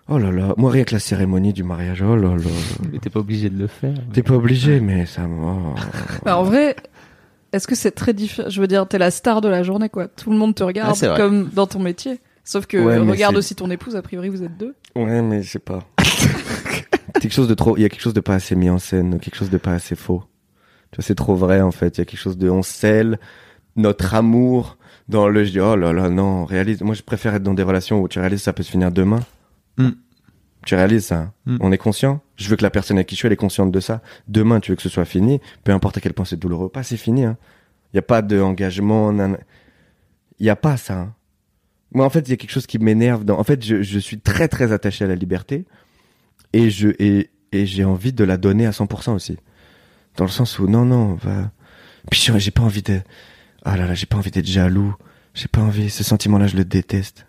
Oh 0.09 0.17
là 0.17 0.31
là, 0.31 0.53
moi 0.57 0.71
rien 0.71 0.83
que 0.85 0.93
la 0.93 0.99
cérémonie 0.99 1.51
du 1.51 1.63
mariage, 1.63 2.01
oh 2.01 2.15
là 2.15 2.29
là. 2.29 2.35
là. 2.37 2.49
Mais 2.91 2.99
t'es 2.99 3.09
pas 3.09 3.19
obligé 3.19 3.49
de 3.49 3.57
le 3.59 3.67
faire. 3.67 3.93
T'es 4.13 4.23
pas 4.23 4.35
obligé, 4.35 4.79
mais 4.79 5.05
ça. 5.05 5.27
me- 5.27 5.43
oh. 5.43 5.75
Bah, 6.23 6.37
en 6.37 6.43
vrai, 6.43 6.75
est-ce 7.51 7.67
que 7.67 7.75
c'est 7.75 7.91
très 7.91 8.13
différent 8.13 8.49
Je 8.49 8.61
veux 8.61 8.67
dire, 8.67 8.87
t'es 8.87 8.97
la 8.97 9.11
star 9.11 9.41
de 9.41 9.49
la 9.49 9.63
journée, 9.63 9.89
quoi. 9.89 10.07
Tout 10.07 10.31
le 10.31 10.37
monde 10.37 10.55
te 10.55 10.63
regarde 10.63 10.97
Ah, 11.03 11.17
comme 11.17 11.49
dans 11.53 11.67
ton 11.67 11.79
métier. 11.79 12.19
Sauf 12.45 12.65
que 12.67 12.77
Ouais, 12.77 12.97
regarde 12.97 13.35
aussi 13.35 13.55
ton 13.55 13.69
épouse, 13.69 13.97
a 13.97 14.01
priori 14.01 14.29
vous 14.29 14.43
êtes 14.43 14.57
deux. 14.57 14.73
Ouais, 14.95 15.21
mais 15.21 15.43
je 15.43 15.51
sais 15.51 15.59
pas. 15.59 15.83
quelque 17.19 17.33
chose 17.33 17.49
de 17.49 17.53
trop. 17.53 17.75
Il 17.75 17.81
y 17.81 17.85
a 17.85 17.89
quelque 17.89 18.01
chose 18.01 18.13
de 18.13 18.21
pas 18.21 18.35
assez 18.35 18.55
mis 18.55 18.69
en 18.69 18.79
scène, 18.79 19.19
quelque 19.19 19.35
chose 19.35 19.49
de 19.49 19.57
pas 19.57 19.73
assez 19.73 19.95
faux. 19.97 20.23
Tu 20.91 20.97
vois, 20.97 21.03
c'est 21.03 21.15
trop 21.15 21.35
vrai 21.35 21.59
en 21.59 21.71
fait. 21.71 21.97
Il 21.97 21.99
y 21.99 22.01
a 22.03 22.05
quelque 22.05 22.19
chose 22.19 22.37
de. 22.37 22.49
On 22.49 22.61
scelle 22.63 23.19
notre 23.77 24.13
amour 24.15 24.77
dans 25.07 25.27
le. 25.29 25.43
Je 25.45 25.51
dis 25.51 25.59
oh 25.59 25.75
là 25.75 25.93
là 25.93 26.09
non, 26.09 26.45
réalise. 26.45 26.81
Moi, 26.81 26.95
je 26.95 27.01
préfère 27.03 27.33
être 27.35 27.43
dans 27.43 27.53
des 27.53 27.63
relations 27.63 28.01
où 28.01 28.07
tu 28.07 28.19
réalises 28.19 28.41
ça 28.41 28.53
peut 28.53 28.63
se 28.63 28.71
finir 28.71 28.91
demain. 28.91 29.19
Hmm. 29.77 29.91
Tu 30.65 30.75
réalises 30.75 31.05
ça. 31.05 31.17
hein. 31.19 31.33
Hmm. 31.45 31.57
On 31.61 31.71
est 31.71 31.77
conscient. 31.77 32.21
Je 32.35 32.49
veux 32.49 32.55
que 32.57 32.63
la 32.63 32.69
personne 32.69 32.97
avec 32.97 33.07
qui 33.07 33.15
je 33.15 33.19
suis, 33.19 33.27
elle 33.27 33.33
est 33.33 33.37
consciente 33.37 33.71
de 33.71 33.79
ça. 33.79 34.01
Demain, 34.27 34.59
tu 34.59 34.71
veux 34.71 34.75
que 34.75 34.81
ce 34.81 34.89
soit 34.89 35.05
fini, 35.05 35.39
peu 35.63 35.71
importe 35.71 35.97
à 35.97 36.01
quel 36.01 36.13
point 36.13 36.25
c'est 36.25 36.37
douloureux. 36.39 36.69
Pas, 36.69 36.83
c'est 36.83 36.97
fini. 36.97 37.23
Hein. 37.23 37.37
Il 37.93 37.97
y 37.97 37.99
a 37.99 38.03
pas 38.03 38.21
de 38.21 38.41
engagement. 38.41 39.13
nan- 39.13 39.37
Il 40.39 40.45
y 40.45 40.49
a 40.49 40.55
pas 40.57 40.75
ça. 40.77 40.99
hein. 40.99 41.13
Moi, 41.93 42.05
en 42.05 42.09
fait, 42.09 42.27
il 42.27 42.31
y 42.31 42.33
a 42.33 42.37
quelque 42.37 42.51
chose 42.51 42.67
qui 42.67 42.79
m'énerve. 42.79 43.23
Dans... 43.23 43.39
En 43.39 43.43
fait, 43.45 43.63
je, 43.63 43.81
je 43.81 43.99
suis 43.99 44.19
très, 44.19 44.49
très 44.49 44.73
attaché 44.73 45.05
à 45.05 45.07
la 45.07 45.15
liberté 45.15 45.63
et 46.51 46.69
je 46.69 46.89
et, 46.99 47.29
et 47.53 47.65
j'ai 47.65 47.85
envie 47.85 48.11
de 48.11 48.23
la 48.25 48.35
donner 48.37 48.65
à 48.65 48.71
100% 48.71 49.11
aussi. 49.13 49.37
Dans 50.17 50.25
le 50.25 50.29
sens 50.31 50.59
où 50.59 50.67
non, 50.67 50.83
non, 50.83 51.13
va. 51.15 51.49
Puis 52.11 52.29
j'ai 52.37 52.51
pas 52.51 52.63
envie 52.63 52.81
de. 52.81 52.99
Ah 53.63 53.75
là 53.77 53.85
là, 53.87 53.93
j'ai 53.93 54.05
pas 54.05 54.17
envie 54.17 54.31
d'être 54.31 54.45
jaloux. 54.47 54.95
J'ai 55.33 55.47
pas 55.47 55.61
envie. 55.61 55.89
Ce 55.89 56.03
sentiment-là, 56.03 56.47
je 56.47 56.57
le 56.57 56.65
déteste. 56.65 57.25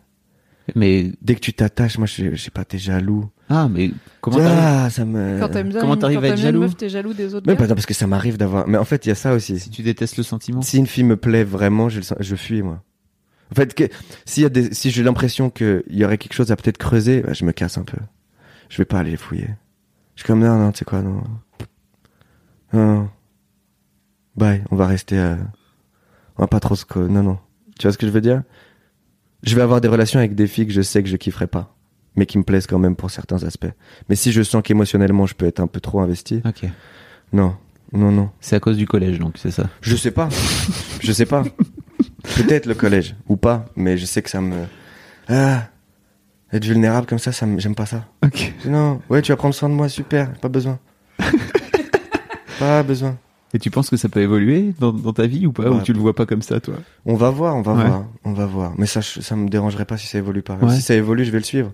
Mais 0.75 1.13
Dès 1.23 1.35
que 1.35 1.41
tu 1.41 1.53
t'attaches, 1.55 1.97
moi, 1.99 2.07
je 2.07 2.35
je 2.35 2.43
sais 2.43 2.51
pas, 2.51 2.65
t'es 2.65 2.79
jaloux. 2.79 3.31
ah, 3.49 3.69
mais 3.71 3.91
comment 4.21 4.39
ah, 4.43 4.91
ça 4.91 5.05
me. 5.07 5.39
Quand 5.41 5.49
t'aimes 5.49 5.71
bien, 5.71 5.81
comment 5.81 5.95
une- 5.95 6.01
t'arrives 6.01 6.23
à 6.25 6.29
être 6.29 6.37
jaloux 6.37 6.61
meuf, 6.61 6.77
t'es 6.77 6.91
jaloux 6.91 7.15
des 7.15 7.35
autres 7.35 7.47
gars. 7.47 7.57
pas 7.57 7.67
non, 7.67 7.75
parce 7.75 7.87
que 7.87 7.95
ça 7.95 8.07
m'arrive 8.07 8.37
d'avoir. 8.37 8.69
Mais 8.69 8.77
en 8.77 8.85
fait, 8.85 9.07
il 9.07 9.09
y 9.09 9.13
a 9.13 9.15
ça 9.15 9.33
aussi. 9.33 9.59
si 9.59 9.71
tu 9.71 9.83
détestes 9.83 10.19
le 10.19 10.23
sentiment 10.23 10.61
Si 10.61 10.77
une 10.77 10.87
fille 10.87 11.05
me 11.05 11.17
plaît 11.17 11.45
vraiment, 11.45 11.89
je, 11.89 11.97
le 11.99 12.03
sens- 12.03 12.19
je 12.21 12.37
fuis, 12.37 12.63
moi. 12.63 12.83
En 13.51 13.55
fait, 13.55 13.75
que, 13.75 13.85
s'il 14.27 14.43
y 14.43 14.47
a 14.47 14.51
des, 14.51 14.75
si 14.75 14.91
j'ai 14.91 15.03
l'impression 15.03 15.49
qu'il 15.49 15.83
y 15.89 16.05
aurait 16.05 16.19
quelque 16.19 16.35
chose 16.35 16.53
à 16.53 16.57
peut-être 16.57 16.77
creuser, 16.77 17.23
bah, 17.23 17.33
je 17.33 17.47
me 17.47 17.53
casse 17.53 17.79
un 17.79 17.85
peu. 17.85 17.97
Je 18.69 18.77
vais 18.77 18.85
pas 18.85 18.99
aller 18.99 19.17
fouiller. 19.17 19.49
Je 20.17 20.21
suis 20.23 20.27
comme, 20.27 20.41
non, 20.41 20.59
non, 20.59 20.71
tu 20.73 20.81
sais 20.81 20.85
quoi, 20.85 21.01
non. 21.01 21.23
Non, 22.75 22.95
non. 22.95 23.11
Bye, 24.37 24.63
on 24.71 24.77
va 24.77 24.87
rester, 24.87 25.19
euh, 25.19 25.37
on 26.39 26.43
va 26.43 26.47
pas 26.49 26.61
trop 26.61 26.75
se, 26.77 26.85
non, 26.99 27.23
non. 27.23 27.39
Tu 27.79 27.87
vois 27.87 27.93
ce 27.93 27.99
que 27.99 28.07
je 28.07 28.13
veux 28.13 28.21
dire? 28.21 28.43
Je 29.43 29.55
vais 29.55 29.63
avoir 29.63 29.81
des 29.81 29.89
relations 29.89 30.19
avec 30.19 30.35
des 30.35 30.47
filles 30.47 30.67
que 30.67 30.73
je 30.73 30.83
sais 30.83 31.03
que 31.03 31.09
je 31.09 31.17
kifferai 31.17 31.47
pas. 31.47 31.75
Mais 32.17 32.27
qui 32.27 32.39
me 32.39 32.43
plaisent 32.43 32.67
quand 32.67 32.79
même 32.81 32.97
pour 32.97 33.11
certains 33.13 33.45
aspects. 33.45 33.71
Mais 34.09 34.17
si 34.17 34.33
je 34.33 34.43
sens 34.43 34.63
qu'émotionnellement 34.65 35.27
je 35.27 35.35
peux 35.35 35.47
être 35.47 35.61
un 35.61 35.69
peu 35.69 35.79
trop 35.81 36.01
investi, 36.01 36.43
Ok. 36.45 36.65
non, 37.33 37.55
non, 37.93 38.11
non. 38.11 38.31
C'est 38.41 38.57
à 38.57 38.61
cause 38.61 38.77
du 38.77 38.87
collège, 38.87 39.19
donc 39.21 39.35
c'est 39.39 39.53
ça. 39.53 39.69
Je 39.81 39.95
sais 39.95 40.11
pas. 40.11 40.29
je 41.01 41.13
sais 41.13 41.27
pas. 41.27 41.45
Peut-être 42.37 42.67
le 42.67 42.75
collège 42.75 43.15
ou 43.29 43.37
pas, 43.37 43.67
mais 43.77 43.97
je 43.97 44.05
sais 44.07 44.23
que 44.23 44.31
ça 44.31 44.41
me. 44.41 44.57
Ah, 45.29 45.69
être 46.53 46.65
vulnérable 46.65 47.07
comme 47.07 47.19
ça, 47.21 47.31
ça 47.31 47.47
me- 47.47 47.61
j'aime 47.61 47.75
pas 47.77 47.87
ça. 47.87 48.07
Ok. 48.25 48.53
Non, 48.65 49.01
ouais, 49.11 49.23
tu 49.23 49.31
vas 49.31 49.37
prendre 49.37 49.55
soin 49.55 49.69
de 49.69 49.75
moi, 49.75 49.89
super, 49.89 50.33
pas 50.41 50.49
besoin. 50.49 50.79
pas 52.59 52.83
besoin. 52.83 53.17
Et 53.55 53.59
tu 53.59 53.71
penses 53.71 53.89
que 53.89 53.97
ça 53.97 54.09
peut 54.11 54.21
évoluer 54.21 54.75
dans, 54.79 54.93
dans 54.93 55.13
ta 55.13 55.27
vie 55.27 55.47
ou 55.47 55.53
pas 55.53 55.71
Ouais. 55.71 55.77
Ou 55.77 55.83
tu 55.83 55.93
le 55.95 55.99
vois 56.01 56.15
pas 56.15 56.27
comme 56.27 56.43
ça, 56.43 56.61
toi? 56.61 56.75
On 57.07 57.15
va 57.15 57.31
voir, 57.31 57.57
on 57.57 57.63
va 57.63 57.73
Ouais. 57.73 57.87
voir, 57.87 58.05
on 58.25 58.33
va 58.35 58.45
voir. 58.47 58.73
Mais 58.77 58.87
ça, 58.87 59.01
ça 59.03 59.37
me 59.37 59.49
dérangerait 59.49 59.87
pas 59.87 59.97
si 59.97 60.07
ça 60.07 60.19
évolue 60.19 60.43
pas. 60.43 60.55
Ouais. 60.57 60.75
Si 60.75 60.83
ça 60.83 60.95
évolue, 60.95 61.25
je 61.25 61.31
vais 61.31 61.39
le 61.39 61.45
suivre. 61.45 61.73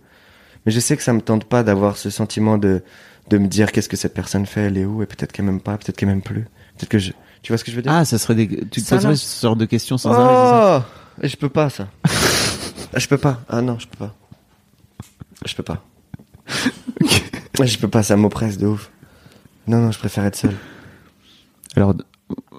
Mais 0.67 0.73
je 0.73 0.79
sais 0.81 0.97
que 0.97 1.03
ça 1.03 1.13
me 1.13 1.21
tente 1.21 1.45
pas 1.45 1.63
d'avoir 1.65 1.97
ce 1.97 2.11
sentiment 2.11 2.59
de 2.59 2.83
de 3.31 3.39
me 3.39 3.49
dire 3.49 3.73
qu'est-ce 3.73 3.89
que 3.89 3.97
cette 3.97 4.13
personne 4.13 4.45
fait, 4.45 4.61
elle 4.65 4.77
est 4.77 4.85
où, 4.85 5.03
et 5.03 5.07
peut-être 5.07 5.33
qu'elle 5.33 5.47
m'aime 5.47 5.61
pas, 5.63 5.79
peut-être 5.79 5.97
qu'elle 5.97 6.11
m'aime 6.11 6.21
plus, 6.21 6.43
peut-être 6.77 6.91
que 6.91 6.99
je. 6.99 7.13
Tu 7.43 7.53
vois 7.53 7.57
ce 7.59 7.65
que 7.65 7.71
je 7.71 7.77
veux 7.77 7.83
dire? 7.83 7.91
Ah, 7.91 8.05
ça 8.05 8.19
serait 8.19 8.35
des... 8.35 8.47
Tu 8.49 8.83
te 8.83 8.87
Ça, 8.87 8.97
poserais 8.97 9.17
ce 9.17 9.41
genre 9.43 9.57
de 9.57 9.65
questions 9.65 9.97
sans 9.97 10.13
arrêt, 10.13 10.35
c'est 10.35 10.51
ça? 10.51 10.87
Oh, 10.87 11.21
et 11.25 11.29
je 11.29 11.37
peux 11.39 11.49
pas 11.49 11.71
ça. 11.71 11.89
Ah, 12.93 12.99
je 12.99 13.09
peux 13.09 13.17
pas. 13.17 13.41
Ah 13.49 13.63
non, 13.63 13.79
je 13.79 13.87
peux 13.89 13.97
pas. 13.97 14.15
Je 15.47 15.55
peux 15.55 15.63
pas. 15.63 15.83
Je 17.63 17.79
peux 17.79 17.89
pas, 17.89 18.03
ça 18.03 18.17
m'oppresse 18.17 18.59
de 18.59 18.67
ouf. 18.67 18.91
Non, 19.67 19.79
non, 19.79 19.91
je 19.91 19.99
préfère 19.99 20.25
être 20.27 20.37
seul. 20.37 20.55
Alors, 21.77 21.95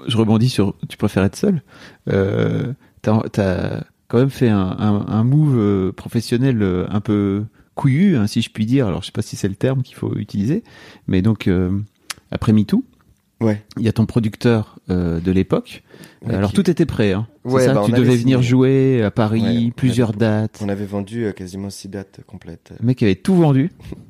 je 0.07 0.17
rebondis 0.17 0.49
sur 0.49 0.75
tu 0.89 0.97
préfères 0.97 1.23
être 1.23 1.35
seul. 1.35 1.61
Euh, 2.11 2.73
T'as 3.01 3.21
as 3.37 3.83
quand 4.07 4.17
même 4.17 4.29
fait 4.31 4.49
un, 4.49 4.57
un, 4.79 5.05
un 5.07 5.23
move 5.23 5.55
euh, 5.57 5.91
professionnel 5.91 6.61
euh, 6.63 6.85
un 6.89 7.01
peu 7.01 7.43
couillu, 7.75 8.17
hein, 8.17 8.25
si 8.27 8.41
je 8.41 8.49
puis 8.49 8.65
dire. 8.65 8.87
Alors, 8.87 9.01
je 9.01 9.07
sais 9.07 9.11
pas 9.11 9.21
si 9.21 9.35
c'est 9.35 9.47
le 9.47 9.55
terme 9.55 9.83
qu'il 9.83 9.95
faut 9.95 10.15
utiliser, 10.15 10.63
mais 11.07 11.21
donc 11.21 11.47
euh, 11.47 11.71
après 12.31 12.51
MeToo, 12.53 12.83
Ouais. 13.41 13.63
il 13.77 13.83
y 13.83 13.89
a 13.89 13.91
ton 13.93 14.05
producteur 14.05 14.79
euh, 14.89 15.19
de 15.19 15.31
l'époque. 15.31 15.83
Ouais, 16.25 16.33
Alors 16.35 16.49
qui- 16.51 16.55
tout 16.55 16.69
était 16.69 16.85
prêt. 16.85 17.11
Hein. 17.11 17.27
C'est 17.45 17.51
Ouais, 17.51 17.65
ça 17.65 17.73
bah, 17.73 17.83
tu 17.85 17.91
devais 17.91 18.11
signé. 18.11 18.23
venir 18.23 18.41
jouer 18.41 19.03
à 19.03 19.11
Paris, 19.11 19.65
Ouais, 19.67 19.71
plusieurs 19.75 20.09
avait- 20.11 20.17
dates. 20.19 20.59
On 20.63 20.69
avait 20.69 20.85
vendu 20.85 21.25
euh, 21.25 21.31
quasiment 21.33 21.69
six 21.69 21.89
dates 21.89 22.21
complètes. 22.25 22.71
Le 22.79 22.85
mec 22.87 23.03
avait 23.03 23.15
tout 23.15 23.35
vendu. 23.35 23.71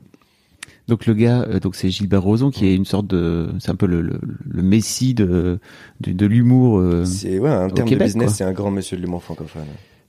Donc 0.88 1.06
le 1.08 1.14
gars, 1.16 1.42
euh, 1.48 1.60
donc 1.60 1.76
c'est 1.76 1.90
Gilbert 1.90 2.22
Rozon 2.22 2.52
qui 2.52 2.68
est 2.68 2.76
une 2.76 2.86
sorte 2.86 3.08
de, 3.08 3.50
c'est 3.60 3.72
un 3.72 3.76
peu 3.76 3.88
le, 3.88 4.02
le, 4.02 4.20
le 4.48 4.62
messie 4.62 5.14
de 5.14 5.60
de, 6.02 6.12
de 6.12 6.26
l'humour 6.26 6.78
euh, 6.78 7.06
C'est 7.06 7.40
ouais, 7.40 7.50
termes 7.50 7.90
Québec, 7.90 8.08
de 8.08 8.14
business, 8.14 8.36
c'est 8.36 8.44
un 8.44 8.54
grand 8.54 8.72
monsieur 8.72 8.96
de 8.98 9.02
l'humour 9.02 9.24
francophone. 9.24 9.66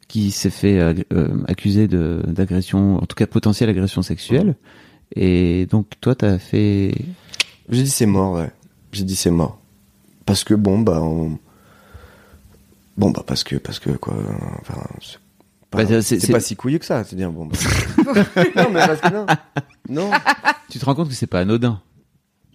qui 0.09 0.31
s'est 0.31 0.51
fait 0.51 0.79
euh, 0.79 0.95
euh, 1.13 1.29
accuser 1.49 1.89
de 1.89 2.23
d'agression, 2.27 2.97
en 2.97 3.07
tout 3.07 3.17
cas 3.17 3.27
potentielle 3.27 3.71
agression 3.71 4.03
sexuelle. 4.03 4.55
Et 5.15 5.67
donc 5.67 5.87
toi 6.01 6.15
t'as 6.15 6.39
fait, 6.39 6.93
J'ai 7.69 7.83
dit 7.85 7.91
c'est 7.91 8.07
mort, 8.07 8.35
ouais. 8.35 8.51
J'ai 8.93 9.05
dit 9.05 9.17
c'est 9.17 9.31
mort. 9.31 9.59
Parce 10.27 10.43
que 10.45 10.55
bon, 10.55 10.81
bah, 10.81 11.01
on... 11.03 11.39
Bon, 12.97 13.11
bah, 13.11 13.23
parce 13.27 13.45
que, 13.45 13.57
parce 13.57 13.79
que, 13.79 13.91
quoi, 13.91 14.17
enfin, 14.61 14.83
c'est 15.85 15.89
pas, 15.89 15.95
Bah, 15.97 16.03
c'est- 16.03 16.33
pas 16.33 16.41
si 16.41 16.57
couillu 16.57 16.79
que 16.79 16.85
ça, 16.85 17.05
c'est 17.05 17.17
dire, 17.17 17.31
bon, 17.31 17.47
bah. 17.47 17.57
non, 18.57 18.71
mais 18.73 18.87
parce 18.87 19.01
que 19.01 19.13
non. 19.13 19.27
Non. 19.89 20.11
tu 20.71 20.79
te 20.79 20.85
rends 20.85 20.95
compte 20.95 21.09
que 21.09 21.15
c'est 21.15 21.27
pas 21.27 21.41
anodin. 21.41 21.81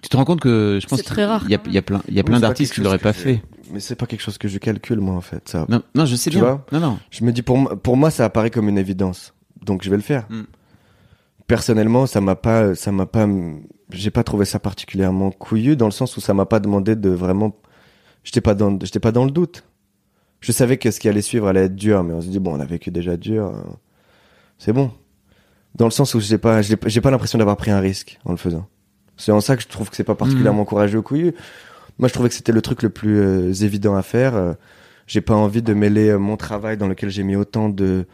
Tu 0.01 0.09
te 0.09 0.17
rends 0.17 0.25
compte 0.25 0.39
que 0.41 0.79
je 0.81 0.87
pense 0.87 0.97
C'est 0.99 1.05
très 1.05 1.25
rare, 1.25 1.43
Il 1.45 1.51
y 1.51 1.55
a, 1.55 1.59
y 1.69 1.77
a 1.77 1.81
plein, 1.83 2.01
il 2.07 2.15
y 2.15 2.19
a 2.19 2.23
plein 2.23 2.39
d'artistes 2.39 2.73
qui 2.73 2.81
l'auraient 2.81 2.97
pas 2.97 3.13
fait. 3.13 3.43
Mais 3.71 3.79
c'est 3.79 3.95
pas 3.95 4.05
quelque 4.07 4.21
chose 4.21 4.37
que 4.37 4.47
je 4.47 4.57
calcule, 4.57 4.99
moi, 4.99 5.15
en 5.15 5.21
fait, 5.21 5.47
ça. 5.47 5.65
Non, 5.69 5.81
non, 5.95 6.05
je 6.05 6.15
sais 6.15 6.29
Tu 6.31 6.37
bien. 6.37 6.45
vois 6.45 6.65
non, 6.71 6.79
non. 6.79 6.97
Je 7.11 7.23
me 7.23 7.31
dis, 7.31 7.41
pour, 7.43 7.57
moi- 7.57 7.75
pour 7.81 7.95
moi, 7.97 8.09
ça 8.09 8.25
apparaît 8.25 8.49
comme 8.49 8.67
une 8.67 8.77
évidence. 8.79 9.33
Donc, 9.63 9.83
je 9.83 9.89
vais 9.89 9.95
le 9.95 10.01
faire. 10.01 10.25
Mm. 10.29 10.41
Personnellement, 11.47 12.05
ça 12.07 12.21
m'a 12.21 12.35
pas, 12.35 12.75
ça 12.75 12.91
m'a 12.91 13.05
pas, 13.05 13.27
j'ai 13.91 14.09
pas 14.11 14.23
trouvé 14.23 14.45
ça 14.45 14.59
particulièrement 14.59 15.31
couillu 15.31 15.75
dans 15.75 15.85
le 15.85 15.91
sens 15.91 16.15
où 16.17 16.21
ça 16.21 16.33
m'a 16.33 16.45
pas 16.45 16.59
demandé 16.59 16.95
de 16.95 17.09
vraiment, 17.09 17.55
j'étais 18.23 18.39
pas 18.41 18.55
dans, 18.55 18.79
j'étais 18.81 18.99
pas 18.99 19.11
dans 19.11 19.25
le 19.25 19.31
doute. 19.31 19.63
Je 20.41 20.51
savais 20.51 20.77
que 20.77 20.91
ce 20.91 20.99
qui 20.99 21.07
allait 21.07 21.21
suivre 21.21 21.47
allait 21.47 21.65
être 21.65 21.75
dur, 21.75 22.03
mais 22.03 22.13
on 22.13 22.21
se 22.21 22.27
dit, 22.27 22.39
bon, 22.39 22.55
on 22.55 22.59
a 22.59 22.65
vécu 22.65 22.91
déjà 22.91 23.15
dur, 23.15 23.47
euh, 23.47 23.61
c'est 24.57 24.73
bon. 24.73 24.91
Dans 25.75 25.85
le 25.85 25.91
sens 25.91 26.13
où 26.15 26.19
j'ai 26.19 26.37
pas, 26.37 26.61
j'ai 26.61 26.75
pas 26.75 27.11
l'impression 27.11 27.37
d'avoir 27.39 27.55
pris 27.55 27.71
un 27.71 27.79
risque 27.79 28.19
en 28.25 28.31
le 28.31 28.37
faisant. 28.37 28.67
C'est 29.17 29.31
en 29.31 29.39
ça 29.39 29.55
que 29.55 29.61
je 29.61 29.67
trouve 29.67 29.89
que 29.89 29.95
c'est 29.95 30.03
pas 30.03 30.15
particulièrement 30.15 30.65
courageux 30.65 30.99
ou 30.99 31.03
couillu. 31.03 31.33
Moi, 31.99 32.07
je 32.07 32.13
trouvais 32.13 32.29
que 32.29 32.35
c'était 32.35 32.51
le 32.51 32.61
truc 32.61 32.81
le 32.81 32.89
plus 32.89 33.19
euh, 33.19 33.53
évident 33.53 33.95
à 33.95 34.01
faire. 34.01 34.35
Euh, 34.35 34.53
j'ai 35.07 35.21
pas 35.21 35.35
envie 35.35 35.61
de 35.61 35.73
mêler 35.73 36.09
euh, 36.09 36.17
mon 36.17 36.37
travail 36.37 36.75
dans 36.75 36.87
lequel 36.87 37.09
j'ai 37.09 37.23
mis 37.23 37.35
autant 37.35 37.69
de, 37.69 38.05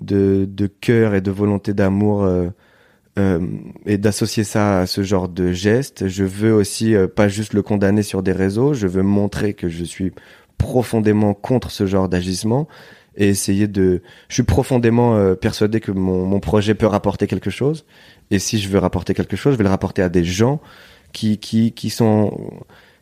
de, 0.00 0.46
de 0.48 0.66
cœur 0.66 1.14
et 1.14 1.20
de 1.20 1.30
volonté 1.30 1.74
d'amour 1.74 2.22
euh, 2.22 2.48
euh, 3.18 3.40
et 3.84 3.98
d'associer 3.98 4.44
ça 4.44 4.80
à 4.80 4.86
ce 4.86 5.02
genre 5.02 5.28
de 5.28 5.52
geste. 5.52 6.08
Je 6.08 6.24
veux 6.24 6.54
aussi 6.54 6.94
euh, 6.94 7.08
pas 7.08 7.28
juste 7.28 7.52
le 7.52 7.62
condamner 7.62 8.02
sur 8.02 8.22
des 8.22 8.32
réseaux, 8.32 8.72
je 8.72 8.86
veux 8.86 9.02
montrer 9.02 9.54
que 9.54 9.68
je 9.68 9.84
suis 9.84 10.12
profondément 10.62 11.34
contre 11.34 11.70
ce 11.70 11.86
genre 11.86 12.08
d'agissement 12.08 12.68
et 13.16 13.28
essayer 13.28 13.66
de... 13.66 14.00
Je 14.28 14.34
suis 14.34 14.42
profondément 14.44 15.16
euh, 15.16 15.34
persuadé 15.34 15.80
que 15.80 15.90
mon, 15.92 16.24
mon 16.24 16.40
projet 16.40 16.74
peut 16.74 16.86
rapporter 16.86 17.26
quelque 17.26 17.50
chose. 17.50 17.84
Et 18.30 18.38
si 18.38 18.58
je 18.58 18.68
veux 18.68 18.78
rapporter 18.78 19.12
quelque 19.12 19.36
chose, 19.36 19.54
je 19.54 19.58
vais 19.58 19.64
le 19.64 19.70
rapporter 19.70 20.02
à 20.02 20.08
des 20.08 20.24
gens 20.24 20.60
qui, 21.12 21.38
qui, 21.38 21.72
qui, 21.72 21.90
sont, 21.90 22.38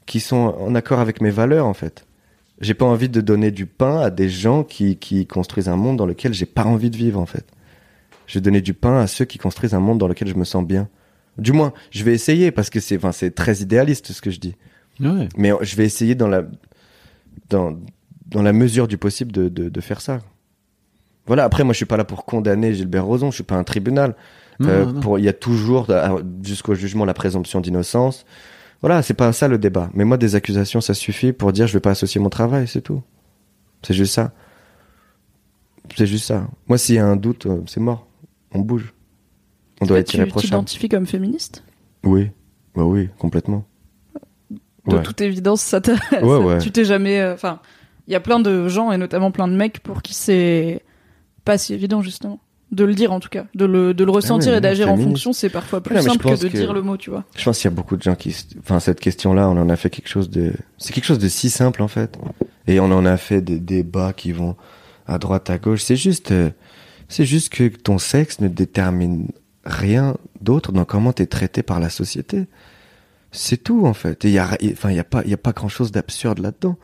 qui 0.06 0.18
sont 0.18 0.56
en 0.58 0.74
accord 0.74 0.98
avec 0.98 1.20
mes 1.20 1.30
valeurs, 1.30 1.66
en 1.66 1.74
fait. 1.74 2.06
J'ai 2.60 2.74
pas 2.74 2.86
envie 2.86 3.08
de 3.08 3.20
donner 3.20 3.50
du 3.50 3.66
pain 3.66 4.00
à 4.00 4.10
des 4.10 4.28
gens 4.28 4.64
qui, 4.64 4.96
qui 4.96 5.26
construisent 5.26 5.68
un 5.68 5.76
monde 5.76 5.98
dans 5.98 6.06
lequel 6.06 6.34
j'ai 6.34 6.46
pas 6.46 6.64
envie 6.64 6.90
de 6.90 6.96
vivre, 6.96 7.20
en 7.20 7.26
fait. 7.26 7.44
Je 8.26 8.38
vais 8.38 8.42
donner 8.42 8.62
du 8.62 8.74
pain 8.74 8.98
à 8.98 9.06
ceux 9.06 9.26
qui 9.26 9.38
construisent 9.38 9.74
un 9.74 9.80
monde 9.80 9.98
dans 9.98 10.08
lequel 10.08 10.28
je 10.28 10.34
me 10.34 10.44
sens 10.44 10.64
bien. 10.64 10.88
Du 11.38 11.52
moins, 11.52 11.72
je 11.90 12.04
vais 12.04 12.12
essayer 12.14 12.50
parce 12.50 12.70
que 12.70 12.80
c'est, 12.80 12.96
enfin, 12.96 13.12
c'est 13.12 13.34
très 13.34 13.58
idéaliste 13.58 14.12
ce 14.12 14.20
que 14.20 14.30
je 14.30 14.40
dis. 14.40 14.56
Ouais. 14.98 15.28
Mais 15.36 15.52
je 15.62 15.76
vais 15.76 15.84
essayer 15.84 16.14
dans 16.14 16.28
la, 16.28 16.42
dans, 17.48 17.78
dans 18.26 18.42
la 18.42 18.52
mesure 18.52 18.86
du 18.88 18.98
possible 18.98 19.32
de, 19.32 19.48
de, 19.48 19.68
de 19.68 19.80
faire 19.80 20.00
ça. 20.00 20.20
Voilà. 21.26 21.44
Après, 21.44 21.64
moi, 21.64 21.72
je 21.72 21.78
suis 21.78 21.86
pas 21.86 21.96
là 21.96 22.04
pour 22.04 22.24
condamner 22.24 22.74
Gilbert 22.74 23.04
Rozon. 23.04 23.30
Je 23.30 23.36
suis 23.36 23.44
pas 23.44 23.56
un 23.56 23.64
tribunal. 23.64 24.14
Euh, 24.62 24.92
il 25.16 25.24
y 25.24 25.28
a 25.28 25.32
toujours, 25.32 25.86
jusqu'au 26.42 26.74
jugement, 26.74 27.06
la 27.06 27.14
présomption 27.14 27.60
d'innocence. 27.62 28.26
Voilà, 28.82 29.02
c'est 29.02 29.14
pas 29.14 29.32
ça 29.32 29.48
le 29.48 29.56
débat. 29.56 29.90
Mais 29.94 30.04
moi, 30.04 30.18
des 30.18 30.34
accusations, 30.34 30.80
ça 30.82 30.92
suffit 30.92 31.32
pour 31.32 31.52
dire 31.52 31.66
je 31.66 31.72
vais 31.72 31.80
pas 31.80 31.92
associer 31.92 32.20
mon 32.20 32.28
travail, 32.28 32.68
c'est 32.68 32.82
tout. 32.82 33.02
C'est 33.82 33.94
juste 33.94 34.12
ça. 34.12 34.32
C'est 35.96 36.06
juste 36.06 36.26
ça. 36.26 36.46
Moi, 36.68 36.76
s'il 36.76 36.96
y 36.96 36.98
a 36.98 37.06
un 37.06 37.16
doute, 37.16 37.46
euh, 37.46 37.62
c'est 37.66 37.80
mort. 37.80 38.06
On 38.52 38.58
bouge. 38.58 38.92
On 39.80 39.86
doit 39.86 39.98
être 39.98 40.08
tu 40.08 40.18
irréprochable. 40.18 40.48
t'identifies 40.50 40.88
comme 40.90 41.06
féministe? 41.06 41.64
Oui, 42.04 42.30
bah 42.74 42.84
oui, 42.84 43.08
complètement. 43.18 43.64
De 44.86 44.96
Ouais. 44.96 45.02
toute 45.02 45.20
évidence, 45.20 45.60
ça 45.62 45.80
Ouais. 46.22 46.58
Tu 46.58 46.70
t'es 46.70 46.84
jamais. 46.84 47.20
euh, 47.20 47.34
Enfin, 47.34 47.60
il 48.06 48.12
y 48.12 48.16
a 48.16 48.20
plein 48.20 48.40
de 48.40 48.68
gens 48.68 48.90
et 48.92 48.96
notamment 48.96 49.30
plein 49.30 49.46
de 49.48 49.54
mecs 49.54 49.80
pour 49.80 50.02
qui 50.02 50.14
c'est 50.14 50.82
pas 51.44 51.58
si 51.58 51.74
évident 51.74 52.02
justement 52.02 52.40
de 52.72 52.84
le 52.84 52.94
dire 52.94 53.12
en 53.12 53.18
tout 53.20 53.28
cas, 53.28 53.46
de 53.56 53.64
le 53.64 53.94
de 53.94 54.04
le 54.04 54.10
ressentir 54.12 54.50
Ah 54.50 54.52
ouais, 54.52 54.58
et 54.58 54.60
d'agir 54.60 54.90
en 54.92 54.96
fonction, 54.96 55.32
c'est 55.32 55.48
parfois 55.48 55.80
plus 55.82 56.00
simple 56.00 56.24
que 56.24 56.40
de 56.40 56.48
que- 56.48 56.56
dire 56.56 56.72
le 56.72 56.82
mot, 56.82 56.96
tu 56.96 57.10
vois. 57.10 57.24
Je 57.36 57.44
pense 57.44 57.58
qu'il 57.58 57.64
y 57.68 57.72
a 57.72 57.74
beaucoup 57.74 57.96
de 57.96 58.02
gens 58.02 58.14
qui, 58.14 58.34
enfin, 58.60 58.78
cette 58.78 59.00
question-là, 59.00 59.48
on 59.48 59.56
en 59.58 59.68
a 59.68 59.76
fait 59.76 59.90
quelque 59.90 60.08
chose 60.08 60.30
de, 60.30 60.52
c'est 60.78 60.92
quelque 60.92 61.04
chose 61.04 61.18
de 61.18 61.28
si 61.28 61.50
simple 61.50 61.82
en 61.82 61.88
fait. 61.88 62.16
Et 62.68 62.78
on 62.78 62.84
en 62.92 63.04
a 63.06 63.16
fait 63.16 63.40
des 63.40 63.58
débats 63.58 64.12
qui 64.12 64.30
vont 64.32 64.54
à 65.08 65.18
droite, 65.18 65.50
à 65.50 65.58
gauche. 65.58 65.82
C'est 65.82 65.96
juste, 65.96 66.30
euh, 66.30 66.50
c'est 67.08 67.24
juste 67.24 67.52
que 67.52 67.66
ton 67.68 67.98
sexe 67.98 68.38
ne 68.40 68.46
détermine 68.46 69.26
rien 69.64 70.16
d'autre 70.40 70.70
dans 70.70 70.84
comment 70.84 71.12
t'es 71.12 71.26
traité 71.26 71.64
par 71.64 71.80
la 71.80 71.90
société. 71.90 72.46
C'est 73.32 73.62
tout 73.62 73.86
en 73.86 73.94
fait. 73.94 74.24
Et 74.24 74.28
il 74.28 74.34
y 74.34 74.38
a, 74.38 74.56
enfin, 74.72 74.90
il 74.90 74.96
y 74.96 75.00
a 75.00 75.04
pas, 75.04 75.22
il 75.24 75.30
y 75.30 75.34
a 75.34 75.38
pas 75.38 75.52
grand-chose 75.52 75.92
d'absurde 75.92 76.40
là-dedans. 76.40 76.76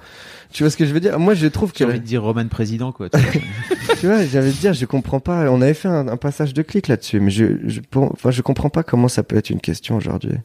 Tu 0.53 0.63
vois 0.63 0.71
ce 0.71 0.77
que 0.77 0.87
je 0.87 0.93
veux 0.93 1.01
dire? 1.01 1.19
Moi, 1.19 1.35
je 1.35 1.47
trouve 1.49 1.73
que 1.73 1.79
J'ai 1.79 1.85
envie 1.85 1.99
de 2.01 2.05
dire 2.05 2.23
Roman 2.23 2.47
président, 2.47 2.93
quoi. 2.93 3.09
tu 3.11 3.19
vois. 3.19 3.31
tu 4.01 4.07
vois, 4.07 4.25
j'avais 4.25 4.53
dire, 4.53 4.73
je 4.73 4.87
comprends 4.87 5.21
pas. 5.21 5.51
On 5.51 5.61
avait 5.61 5.75
fait 5.75 5.89
un, 5.89 6.07
un 6.07 6.17
passage 6.17 6.55
de 6.55 6.63
clic 6.63 6.87
là-dessus, 6.89 7.19
mais 7.19 7.31
je, 7.31 7.59
je, 7.65 7.81
enfin, 7.97 8.31
je 8.31 8.43
comprends 8.43 8.71
pas 8.71 8.85
comment 8.85 9.09
ça 9.09 9.25
peut 9.25 9.37
être 9.37 9.51
une 9.51 9.61
question 9.61 9.97
aujourd'hui. 9.97 10.37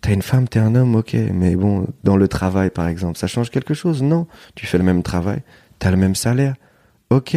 T'es 0.00 0.14
une 0.14 0.22
femme, 0.22 0.48
t'es 0.48 0.60
un 0.60 0.74
homme, 0.74 0.94
ok, 0.94 1.14
mais 1.34 1.56
bon, 1.56 1.86
dans 2.04 2.16
le 2.16 2.26
travail, 2.26 2.70
par 2.70 2.88
exemple, 2.88 3.18
ça 3.18 3.26
change 3.26 3.50
quelque 3.50 3.74
chose? 3.74 4.02
Non, 4.02 4.26
tu 4.54 4.64
fais 4.64 4.78
le 4.78 4.84
même 4.84 5.02
travail, 5.02 5.42
t'as 5.78 5.90
le 5.90 5.98
même 5.98 6.14
salaire, 6.14 6.54
ok. 7.10 7.36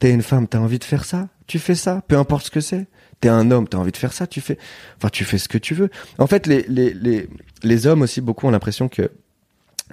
T'es 0.00 0.10
une 0.12 0.22
femme, 0.22 0.48
t'as 0.48 0.58
envie 0.58 0.80
de 0.80 0.84
faire 0.84 1.04
ça, 1.04 1.28
tu 1.46 1.60
fais 1.60 1.76
ça, 1.76 2.02
peu 2.08 2.18
importe 2.18 2.46
ce 2.46 2.50
que 2.50 2.60
c'est. 2.60 2.88
T'es 3.22 3.28
un 3.28 3.52
homme, 3.52 3.68
t'as 3.68 3.78
envie 3.78 3.92
de 3.92 3.96
faire 3.96 4.12
ça, 4.12 4.26
tu 4.26 4.40
fais, 4.40 4.58
enfin, 4.96 5.08
tu 5.08 5.24
fais 5.24 5.38
ce 5.38 5.48
que 5.48 5.56
tu 5.56 5.74
veux. 5.74 5.90
En 6.18 6.26
fait, 6.26 6.48
les, 6.48 6.64
les, 6.68 6.92
les, 6.92 7.28
les 7.62 7.86
hommes 7.86 8.02
aussi, 8.02 8.20
beaucoup 8.20 8.48
ont 8.48 8.50
l'impression 8.50 8.88
que 8.88 9.12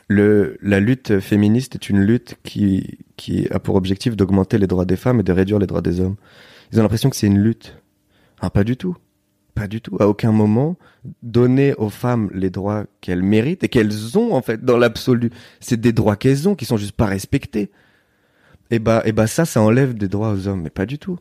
le, 0.07 0.57
la 0.63 0.79
lutte 0.79 1.19
féministe 1.19 1.75
est 1.75 1.89
une 1.91 2.01
lutte 2.01 2.37
qui, 2.43 2.97
qui 3.17 3.47
a 3.51 3.59
pour 3.59 3.75
objectif 3.75 4.15
d'augmenter 4.15 4.57
les 4.57 4.65
droits 4.65 4.85
des 4.85 4.95
femmes 4.95 5.19
et 5.19 5.23
de 5.23 5.31
réduire 5.31 5.59
les 5.59 5.67
droits 5.67 5.83
des 5.83 5.99
hommes. 5.99 6.15
Ils 6.71 6.79
ont 6.79 6.81
l'impression 6.81 7.11
que 7.11 7.15
c'est 7.15 7.27
une 7.27 7.37
lutte. 7.37 7.77
Ah, 8.41 8.49
pas 8.49 8.63
du 8.63 8.77
tout. 8.77 8.97
Pas 9.53 9.67
du 9.67 9.79
tout. 9.79 9.95
À 9.99 10.07
aucun 10.07 10.31
moment, 10.31 10.75
donner 11.21 11.75
aux 11.75 11.89
femmes 11.89 12.31
les 12.33 12.49
droits 12.49 12.85
qu'elles 12.99 13.21
méritent 13.21 13.63
et 13.63 13.69
qu'elles 13.69 14.17
ont, 14.17 14.33
en 14.33 14.41
fait, 14.41 14.65
dans 14.65 14.77
l'absolu. 14.77 15.29
C'est 15.59 15.79
des 15.79 15.93
droits 15.93 16.15
qu'elles 16.15 16.49
ont 16.49 16.55
qui 16.55 16.65
sont 16.65 16.77
juste 16.77 16.93
pas 16.93 17.05
respectés. 17.05 17.69
Et 18.71 18.79
bah, 18.79 19.03
et 19.05 19.11
bah, 19.11 19.27
ça, 19.27 19.45
ça 19.45 19.61
enlève 19.61 19.93
des 19.93 20.07
droits 20.07 20.31
aux 20.31 20.47
hommes. 20.47 20.63
Mais 20.63 20.71
pas 20.71 20.87
du 20.87 20.97
tout. 20.97 21.19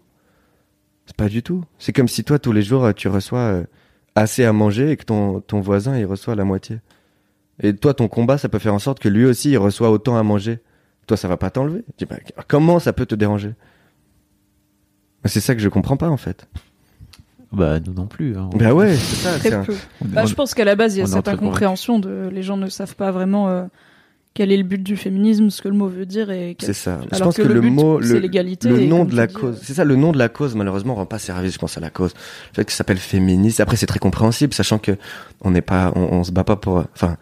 C'est 1.09 1.17
pas 1.17 1.29
du 1.29 1.43
tout. 1.43 1.65
C'est 1.81 1.93
comme 1.93 2.07
si 2.07 2.23
toi, 2.23 2.39
tous 2.39 2.53
les 2.53 2.63
jours, 2.63 2.93
tu 2.95 3.09
reçois 3.09 3.39
euh, 3.41 3.65
assez 4.15 4.45
à 4.45 4.53
manger 4.53 4.91
et 4.93 4.97
que 4.97 5.05
ton, 5.05 5.41
ton 5.41 5.61
voisin, 5.61 5.99
il 5.99 6.05
reçoit 6.05 6.35
la 6.37 6.45
moitié. 6.45 6.79
Et 7.63 7.75
toi, 7.75 7.93
ton 7.95 8.07
combat, 8.09 8.39
ça 8.39 8.49
peut 8.49 8.59
faire 8.61 8.75
en 8.75 8.79
sorte 8.79 9.01
que 9.01 9.09
lui 9.09 9.25
aussi, 9.25 9.51
il 9.51 9.57
reçoit 9.59 9.91
autant 9.91 10.17
à 10.17 10.23
manger. 10.23 10.61
Toi, 11.07 11.17
ça 11.17 11.27
va 11.27 11.37
pas 11.37 11.51
t'enlever. 11.51 11.83
Bah, 12.09 12.17
comment 12.47 12.79
ça 12.79 12.93
peut 12.93 13.07
te 13.07 13.15
déranger? 13.15 13.55
C'est 15.25 15.41
ça 15.41 15.55
que 15.55 15.61
je 15.61 15.69
comprends 15.69 15.97
pas, 15.97 16.11
en 16.11 16.17
fait. 16.19 16.47
bah, 17.53 17.81
nous 17.81 17.95
non 17.95 18.07
plus. 18.07 18.37
hein. 18.37 18.51
Bah 18.55 18.75
ouais, 18.75 18.95
c'est 18.95 19.17
ça. 19.17 19.39
Très 19.39 19.53
un- 19.55 19.65
peu. 19.65 19.75
Bah, 20.05 20.27
je 20.27 20.35
pense 20.35 20.55
qu'à 20.55 20.65
la 20.65 20.77
base, 20.77 20.95
il 20.97 21.01
y 21.01 21.03
a 21.03 21.07
cette 21.07 21.27
incompréhension 21.29 21.99
de 21.99 22.29
les 22.31 22.43
gens 22.43 22.57
ne 22.59 22.69
savent 22.69 22.95
pas 22.95 23.11
vraiment 23.11 23.49
euh, 23.49 23.65
quel 24.35 24.53
est 24.53 24.57
le 24.57 24.63
but 24.63 24.83
du 24.83 24.97
féminisme, 24.97 25.51
ce 25.51 25.61
que 25.63 25.69
le 25.69 25.75
mot 25.75 25.89
veut 25.89 26.07
dire 26.07 26.31
et 26.31 26.55
quel- 26.57 26.69
C'est 26.69 26.73
ça. 26.73 27.01
je 27.11 27.17
Alors 27.17 27.29
pense 27.29 27.37
que 27.37 27.43
que, 27.43 27.49
le 27.49 27.55
le, 27.55 27.61
but, 27.61 27.71
mot, 27.71 28.01
c'est 28.03 28.15
le, 28.15 28.19
l'égalité 28.21 28.69
le 28.69 28.85
nom 28.87 29.05
de 29.05 29.17
la 29.17 29.27
dis, 29.27 29.35
cause, 29.35 29.57
euh, 29.57 29.61
c'est 29.63 29.75
ça, 29.75 29.85
le 29.85 29.97
nom 29.97 30.13
de 30.13 30.19
la 30.19 30.29
cause, 30.29 30.55
malheureusement, 30.55 30.95
rend 30.95 31.07
pas 31.07 31.19
service, 31.19 31.55
je 31.55 31.59
pense, 31.59 31.77
à 31.77 31.81
la 31.81 31.91
cause. 31.91 32.15
Le 32.53 32.55
fait 32.57 32.65
que 32.65 32.71
ça 32.73 32.79
s'appelle 32.79 32.99
féministe. 32.99 33.59
Après, 33.61 33.77
c'est 33.77 33.87
très 33.87 33.99
compréhensible, 33.99 34.55
sachant 34.55 34.79
que 34.79 34.93
on 35.41 35.51
n'est 35.51 35.61
pas, 35.63 35.93
on, 35.97 36.03
on 36.03 36.25
se 36.25 36.31
bat 36.31 36.45
pas 36.45 36.57
pour, 36.57 36.85
enfin, 36.95 37.17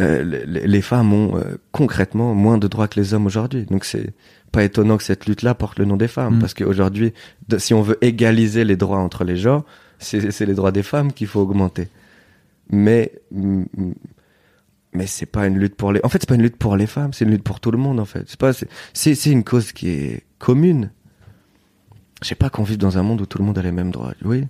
euh, 0.00 0.24
les, 0.46 0.66
les 0.66 0.80
femmes 0.82 1.12
ont 1.12 1.36
euh, 1.36 1.42
concrètement 1.70 2.34
moins 2.34 2.58
de 2.58 2.66
droits 2.66 2.88
que 2.88 2.98
les 2.98 3.14
hommes 3.14 3.26
aujourd'hui. 3.26 3.64
Donc 3.66 3.84
c'est 3.84 4.10
pas 4.50 4.64
étonnant 4.64 4.96
que 4.96 5.04
cette 5.04 5.26
lutte-là 5.26 5.54
porte 5.54 5.78
le 5.78 5.84
nom 5.84 5.96
des 5.96 6.08
femmes, 6.08 6.36
Mm. 6.36 6.40
parce 6.40 6.54
qu'aujourd'hui, 6.54 7.12
de- 7.48 7.58
si 7.58 7.72
on 7.72 7.82
veut 7.82 7.98
égaliser 8.00 8.64
les 8.64 8.76
droits 8.76 8.98
entre 8.98 9.22
les 9.24 9.36
genres, 9.36 9.64
c'est 9.98 10.30
c'est 10.32 10.46
les 10.46 10.54
droits 10.54 10.72
des 10.72 10.82
femmes 10.82 11.12
qu'il 11.12 11.26
faut 11.28 11.40
augmenter. 11.40 11.88
Mais 12.70 13.12
mm, 13.32 13.62
mm, 13.76 13.92
mais 14.92 15.06
c'est 15.06 15.26
pas 15.26 15.46
une 15.46 15.58
lutte 15.58 15.74
pour 15.76 15.92
les. 15.92 16.00
En 16.04 16.08
fait, 16.08 16.18
c'est 16.20 16.28
pas 16.28 16.34
une 16.34 16.42
lutte 16.42 16.56
pour 16.56 16.76
les 16.76 16.86
femmes, 16.86 17.12
c'est 17.12 17.24
une 17.24 17.30
lutte 17.30 17.42
pour 17.44 17.60
tout 17.60 17.70
le 17.70 17.78
monde. 17.78 17.98
En 18.00 18.04
fait, 18.04 18.24
c'est 18.28 18.38
pas. 18.38 18.52
c'est- 18.52 18.68
C'est 18.92 19.30
une 19.30 19.44
cause 19.44 19.72
qui 19.72 19.88
est 19.88 20.26
commune. 20.38 20.90
Je 22.22 22.28
sais 22.28 22.34
pas 22.34 22.50
qu'on 22.50 22.62
vive 22.62 22.78
dans 22.78 22.98
un 22.98 23.02
monde 23.02 23.20
où 23.20 23.26
tout 23.26 23.38
le 23.38 23.44
monde 23.44 23.58
a 23.58 23.62
les 23.62 23.72
mêmes 23.72 23.90
droits. 23.90 24.14
Oui. 24.24 24.46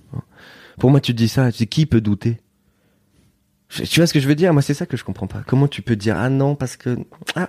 Pour 0.79 0.91
moi, 0.91 1.01
tu 1.01 1.15
dis 1.15 1.29
ça, 1.29 1.51
tu 1.53 1.59
dis 1.59 1.67
qui 1.69 1.87
peut 1.87 2.01
douter? 2.01 2.41
Je- 3.71 3.85
Tu 3.85 4.01
vois 4.01 4.07
ce 4.07 4.13
que 4.13 4.21
je 4.21 4.29
veux 4.29 4.35
dire? 4.35 4.53
Moi, 4.53 4.61
c'est 4.63 4.75
ça 4.75 4.85
que 4.85 4.97
je 4.99 5.05
comprends 5.05 5.27
pas. 5.27 5.43
Comment 5.47 5.69
tu 5.69 5.81
peux 5.81 5.97
dire 5.97 6.17
ah 6.19 6.29
non 6.29 6.55
parce 6.55 6.77
que 6.77 6.99
ah 7.35 7.49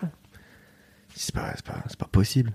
c'est 1.15 1.33
pas 1.35 1.51
c'est 1.55 1.65
pas 1.65 1.83
c'est 1.89 1.97
pas 1.99 2.07
possible. 2.07 2.53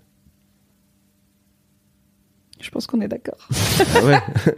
Je 2.60 2.70
pense 2.70 2.86
qu'on 2.86 3.00
est 3.00 3.08
d'accord. 3.08 3.48
Ah 3.94 4.04
ouais. 4.04 4.20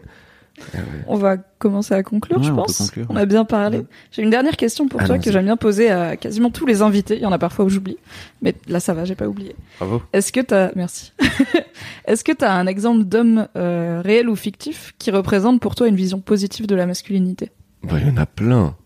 On 1.07 1.17
va 1.17 1.37
commencer 1.37 1.95
à 1.95 2.03
conclure, 2.03 2.39
Ouais, 2.39 2.45
je 2.45 2.53
on 2.53 2.57
pense. 2.57 2.79
conclure. 2.79 3.07
On 3.09 3.17
a 3.17 3.25
bien 3.27 3.45
parlé. 3.45 3.85
J'ai 4.13 4.23
une 4.23 4.31
dernière 4.31 4.57
question 4.57 4.89
pour 4.89 5.03
toi 5.05 5.19
que 5.19 5.31
j'aime 5.33 5.45
bien 5.45 5.57
poser 5.57 5.91
à 5.91 6.17
quasiment 6.17 6.51
tous 6.51 6.67
les 6.67 6.83
invités. 6.83 7.17
Il 7.17 7.23
y 7.23 7.27
en 7.27 7.33
a 7.33 7.39
parfois 7.39 7.65
où 7.65 7.69
j'oublie, 7.69 7.97
mais 8.43 8.55
là 8.69 8.81
ça 8.81 8.95
va, 8.95 9.05
j'ai 9.05 9.15
pas 9.15 9.27
oublié. 9.27 9.57
Bravo. 9.79 10.03
Est-ce 10.13 10.33
que 10.33 10.41
t'as, 10.41 10.71
merci. 10.77 11.13
Est-ce 12.07 12.25
que 12.25 12.33
t'as 12.33 12.53
un 12.53 12.67
exemple 12.67 13.05
d'homme 13.05 13.49
euh, 13.57 14.01
réel 14.05 14.29
ou 14.29 14.37
fictif 14.37 14.95
qui 14.99 15.11
représente 15.11 15.61
pour 15.61 15.75
toi 15.75 15.89
une 15.89 15.97
vision 15.97 16.21
positive 16.21 16.67
de 16.67 16.75
la 16.75 16.87
masculinité? 16.87 17.51
Bah, 17.83 17.97
il 18.01 18.09
y 18.09 18.11
en 18.11 18.17
a 18.17 18.27
plein. 18.27 18.77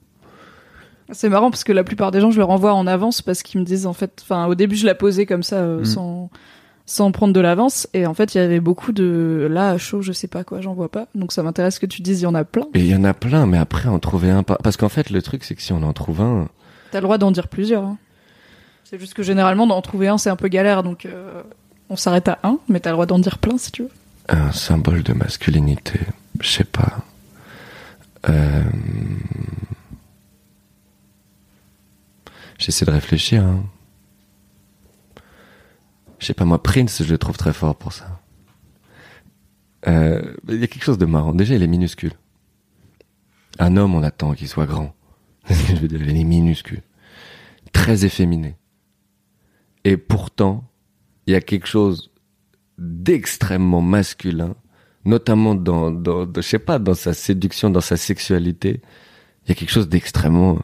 C'est 1.12 1.29
marrant 1.29 1.51
parce 1.51 1.64
que 1.64 1.72
la 1.72 1.85
plupart 1.85 2.11
des 2.12 2.20
gens, 2.20 2.31
je 2.31 2.39
leur 2.39 2.49
envoie 2.51 2.72
en 2.72 2.87
avance 2.87 3.20
parce 3.20 3.43
qu'ils 3.43 3.61
me 3.61 3.64
disent 3.66 3.87
en 3.87 3.93
fait, 3.93 4.20
enfin 4.22 4.47
au 4.47 4.55
début 4.55 4.75
je 4.75 4.87
la 4.87 4.95
posais 4.95 5.27
comme 5.27 5.43
ça 5.43 5.57
euh, 5.57 5.81
Mm. 5.81 5.85
sans 5.85 6.31
sans 6.87 7.11
prendre 7.12 7.32
de 7.32 7.41
l'avance 7.41 7.89
et 7.95 8.07
en 8.07 8.12
fait 8.14 8.35
il 8.35 8.39
y 8.39 8.41
avait 8.43 8.61
beaucoup 8.61 8.93
de 8.93 9.49
là 9.51 9.70
à 9.70 9.78
chaud, 9.78 10.03
je 10.03 10.12
sais 10.12 10.28
pas 10.28 10.45
quoi, 10.45 10.61
j'en 10.61 10.74
vois 10.74 10.91
pas. 10.91 11.07
Donc 11.14 11.32
ça 11.32 11.43
m'intéresse 11.43 11.78
que 11.78 11.87
tu 11.87 12.03
dises 12.03 12.20
il 12.20 12.24
y 12.24 12.26
en 12.26 12.35
a 12.35 12.45
plein. 12.45 12.66
Et 12.74 12.80
il 12.80 12.87
y 12.87 12.95
en 12.95 13.05
a 13.05 13.14
plein, 13.14 13.47
mais 13.47 13.57
après 13.59 13.89
en 13.89 13.99
trouver 13.99 14.30
un 14.30 14.43
pas. 14.43 14.57
Parce 14.62 14.76
qu'en 14.76 14.89
fait, 14.91 15.09
le 15.11 15.22
truc, 15.22 15.45
c'est 15.45 15.55
que 15.55 15.62
si 15.62 15.72
on 15.72 15.82
en 15.82 15.93
trouve 15.93 16.20
un, 16.20 16.49
T'as 16.91 16.99
le 17.01 17.05
droit 17.05 17.18
d'en 17.18 17.30
dire 17.30 17.49
plusieurs. 17.49 17.85
hein. 17.85 17.97
C'est 18.85 18.99
juste 19.01 19.14
que 19.14 19.22
généralement 19.22 19.66
d'en 19.66 19.80
trouver 19.82 20.09
un 20.09 20.18
c'est 20.18 20.30
un 20.30 20.37
peu 20.37 20.49
galère 20.49 20.82
donc 20.82 21.07
euh, 21.07 21.43
on 21.89 21.97
s'arrête 21.97 22.28
à 22.28 22.39
un, 22.45 22.59
mais 22.68 22.80
t'as 22.80 22.91
le 22.91 22.95
droit 22.95 23.07
d'en 23.07 23.18
dire 23.18 23.39
plein 23.39 23.57
si 23.59 23.72
tu 23.72 23.82
veux. 23.85 23.91
un 24.28 24.53
symbole 24.53 25.03
de 25.03 25.12
masculinité, 25.14 26.01
je 26.41 26.49
sais 26.49 26.64
pas. 26.64 26.99
Euh... 28.28 28.62
J'essaie 32.59 32.85
de 32.85 32.91
réfléchir. 32.91 33.43
hein. 33.45 33.64
Je 36.25 36.29
sais 36.29 36.35
pas, 36.35 36.47
moi, 36.47 36.62
Prince, 36.62 37.03
je 37.03 37.11
le 37.12 37.18
trouve 37.18 37.37
très 37.37 37.53
fort 37.53 37.77
pour 37.77 37.93
ça. 37.93 38.22
Euh, 39.87 40.35
Il 40.49 40.59
y 40.59 40.64
a 40.64 40.66
quelque 40.68 40.83
chose 40.85 40.97
de 40.97 41.05
marrant. 41.05 41.35
Déjà, 41.35 41.55
il 41.55 41.62
est 41.62 41.66
minuscule. 41.66 42.12
Un 43.59 43.77
homme, 43.77 43.95
on 43.95 44.03
attend 44.03 44.33
qu'il 44.33 44.49
soit 44.49 44.64
grand. 44.64 44.95
il 45.51 46.16
est 46.16 46.25
minuscule. 46.25 46.81
Très 47.72 48.07
efféminé. 48.07 48.57
Et 49.85 49.99
pourtant, 49.99 50.64
il 51.27 51.35
y 51.35 51.37
a 51.37 51.43
quelque 51.43 51.66
chose 51.66 52.11
d'extrêmement 52.79 53.83
masculin 53.83 54.55
notamment 55.05 55.55
dans, 55.55 55.91
dans, 55.91 56.25
dans- 56.25 56.41
je 56.41 56.49
sais 56.49 56.59
pas, 56.59 56.79
dans 56.79 56.95
sa 56.95 57.12
séduction, 57.12 57.68
dans 57.68 57.83
sa 57.83 57.99
sexualité, 57.99 58.81
il 59.45 59.51
y 59.51 59.53
a 59.53 59.55
quelque 59.55 59.70
chose 59.70 59.91
d'extrêmement 59.91 60.59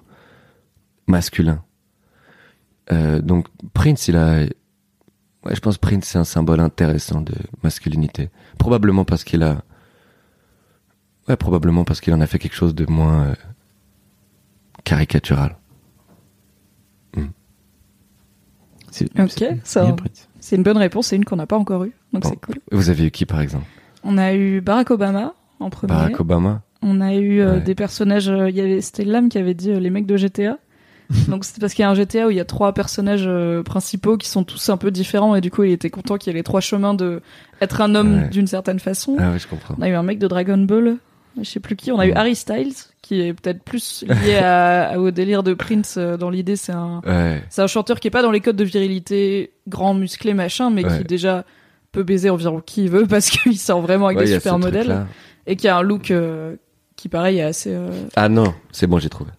masculin. 1.06 1.62
Euh, 2.90 3.20
donc 3.20 3.48
Prince, 3.74 4.08
il 4.08 4.16
a, 4.16 4.46
ouais, 5.45 5.55
je 5.55 5.61
pense 5.61 5.78
Prince 5.78 6.05
c'est 6.05 6.18
un 6.18 6.24
symbole 6.24 6.61
intéressant 6.61 7.20
de 7.20 7.34
masculinité. 7.62 8.30
Probablement 8.59 9.05
parce 9.05 9.24
qu'il 9.24 9.43
a, 9.43 9.62
ouais, 11.28 11.36
probablement 11.36 11.84
parce 11.84 12.01
qu'il 12.01 12.12
en 12.14 12.20
a 12.20 12.26
fait 12.26 12.38
quelque 12.38 12.57
chose 12.57 12.74
de 12.74 12.86
moins 12.91 13.28
euh, 13.28 13.34
caricatural. 14.84 15.57
C'est- 18.91 19.09
Ok, 19.20 19.45
ça-. 19.62 19.95
C'est 20.41 20.57
une 20.57 20.62
bonne 20.64 20.76
réponse, 20.78 21.09
c'est 21.09 21.16
une 21.16 21.24
qu'on 21.24 21.36
n'a 21.36 21.47
pas 21.47 21.57
encore 21.59 21.84
eue, 21.84 21.93
donc 22.12 22.22
Bon. 22.24 22.28
c'est 22.28 22.41
cool. 22.41 22.57
Vous 22.72 22.91
avez 22.91 23.07
eu 23.07 23.11
qui 23.12 23.24
par 23.24 23.41
exemple? 23.41 23.64
On 24.03 24.18
a 24.18 24.34
eu 24.34 24.61
Barack 24.61 24.91
Obama 24.91 25.34
en 25.61 25.70
premier. 25.70 25.93
Barack 25.93 26.18
Obama? 26.18 26.62
On 26.82 27.01
a 27.01 27.14
eu 27.14 27.41
euh, 27.41 27.55
Ouais. 27.57 27.61
des 27.61 27.74
personnages. 27.76 28.28
euh, 28.28 28.49
Il 28.51 28.57
y 28.57 28.61
avait 28.61 28.80
c'était 28.80 29.05
Lam 29.05 29.28
qui 29.28 29.38
avait 29.38 29.55
dit 29.55 29.70
euh, 29.70 29.78
les 29.78 29.91
mecs 29.91 30.07
de 30.07 30.16
GTA. 30.16 30.59
Donc 31.28 31.44
c'est 31.44 31.61
parce 31.61 31.74
qu'il 31.74 31.82
y 31.82 31.86
a 31.86 31.90
un 31.90 31.94
GTA 31.94 32.26
où 32.26 32.30
il 32.30 32.36
y 32.36 32.40
a 32.40 32.44
trois 32.44 32.72
personnages 32.72 33.24
euh, 33.26 33.62
principaux 33.62 34.16
qui 34.16 34.28
sont 34.28 34.44
tous 34.44 34.68
un 34.68 34.76
peu 34.76 34.90
différents 34.90 35.34
et 35.34 35.40
du 35.40 35.50
coup 35.50 35.64
il 35.64 35.72
était 35.72 35.90
content 35.90 36.16
qu'il 36.18 36.32
y 36.32 36.36
ait 36.36 36.38
les 36.38 36.44
trois 36.44 36.61
chemins 36.61 36.94
de 36.94 37.20
être 37.61 37.80
un 37.80 37.94
homme 37.94 38.14
Ouais. 38.22 38.28
d'une 38.28 38.46
certaine 38.46 38.78
façon. 38.78 39.16
Ah 39.18 39.30
ouais, 39.32 39.38
je 39.38 39.48
comprends. 39.48 39.74
On 39.78 39.82
a 39.82 39.88
eu 39.88 39.94
un 39.94 40.02
mec 40.04 40.18
de 40.20 40.28
Dragon 40.28 40.58
Ball, 40.58 40.96
je 41.36 41.42
sais 41.44 41.58
plus 41.61 41.74
qui. 41.76 41.90
On 41.92 41.98
a 41.98 42.06
eu. 42.06 42.12
Harry 42.12 42.34
Styles 42.36 42.74
qui 43.02 43.20
est 43.22 43.32
peut-être 43.34 43.62
plus 43.64 44.04
lié 44.24 44.36
à, 44.36 44.94
au 45.00 45.11
délire 45.11 45.42
de 45.42 45.52
Prince. 45.54 45.96
euh, 45.98 46.16
Dans 46.16 46.30
l'idée 46.30 46.54
c'est 46.56 46.70
un 46.72 47.00
Ouais. 47.04 47.42
c'est 47.50 47.62
un 47.62 47.66
chanteur 47.66 47.98
qui 47.98 48.06
est 48.06 48.12
pas 48.12 48.22
dans 48.22 48.30
les 48.30 48.40
codes 48.40 48.56
de 48.56 48.64
virilité, 48.64 49.52
grand, 49.66 49.94
musclé, 49.94 50.32
machin, 50.32 50.70
mais 50.70 50.84
qui 50.84 51.02
déjà 51.04 51.44
peut 51.90 52.04
baiser 52.04 52.30
environ 52.30 52.61
qui 52.64 52.84
il 52.84 52.90
veut 52.90 53.06
parce 53.08 53.30
qu'il 53.30 53.58
sort 53.58 53.80
vraiment 53.80 54.06
avec 54.06 54.18
des 54.18 54.26
super 54.34 54.58
modèles 54.61 55.06
et 55.48 55.56
qui 55.56 55.66
a 55.66 55.76
un 55.76 55.82
look 55.82 56.12
euh, 56.12 56.54
qui 56.94 57.08
pareil 57.08 57.38
est 57.38 57.42
assez. 57.42 57.70
euh, 57.74 57.90
Ah 58.14 58.28
non, 58.28 58.54
c'est 58.70 58.86
bon, 58.86 59.00
j'ai 59.00 59.08
trouvé. 59.08 59.32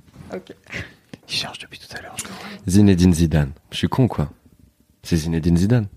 Il 1.32 1.36
cherche 1.36 1.60
depuis 1.60 1.80
tout 1.80 1.96
à 1.98 2.02
l'heure. 2.02 2.16
Zinedine 2.68 3.14
Zidane. 3.14 3.52
Je 3.72 3.78
suis 3.78 3.88
con, 3.88 4.08
quoi. 4.10 4.30
C'est 5.02 5.16
Zinedine 5.16 5.56
Zidane. 5.58 5.88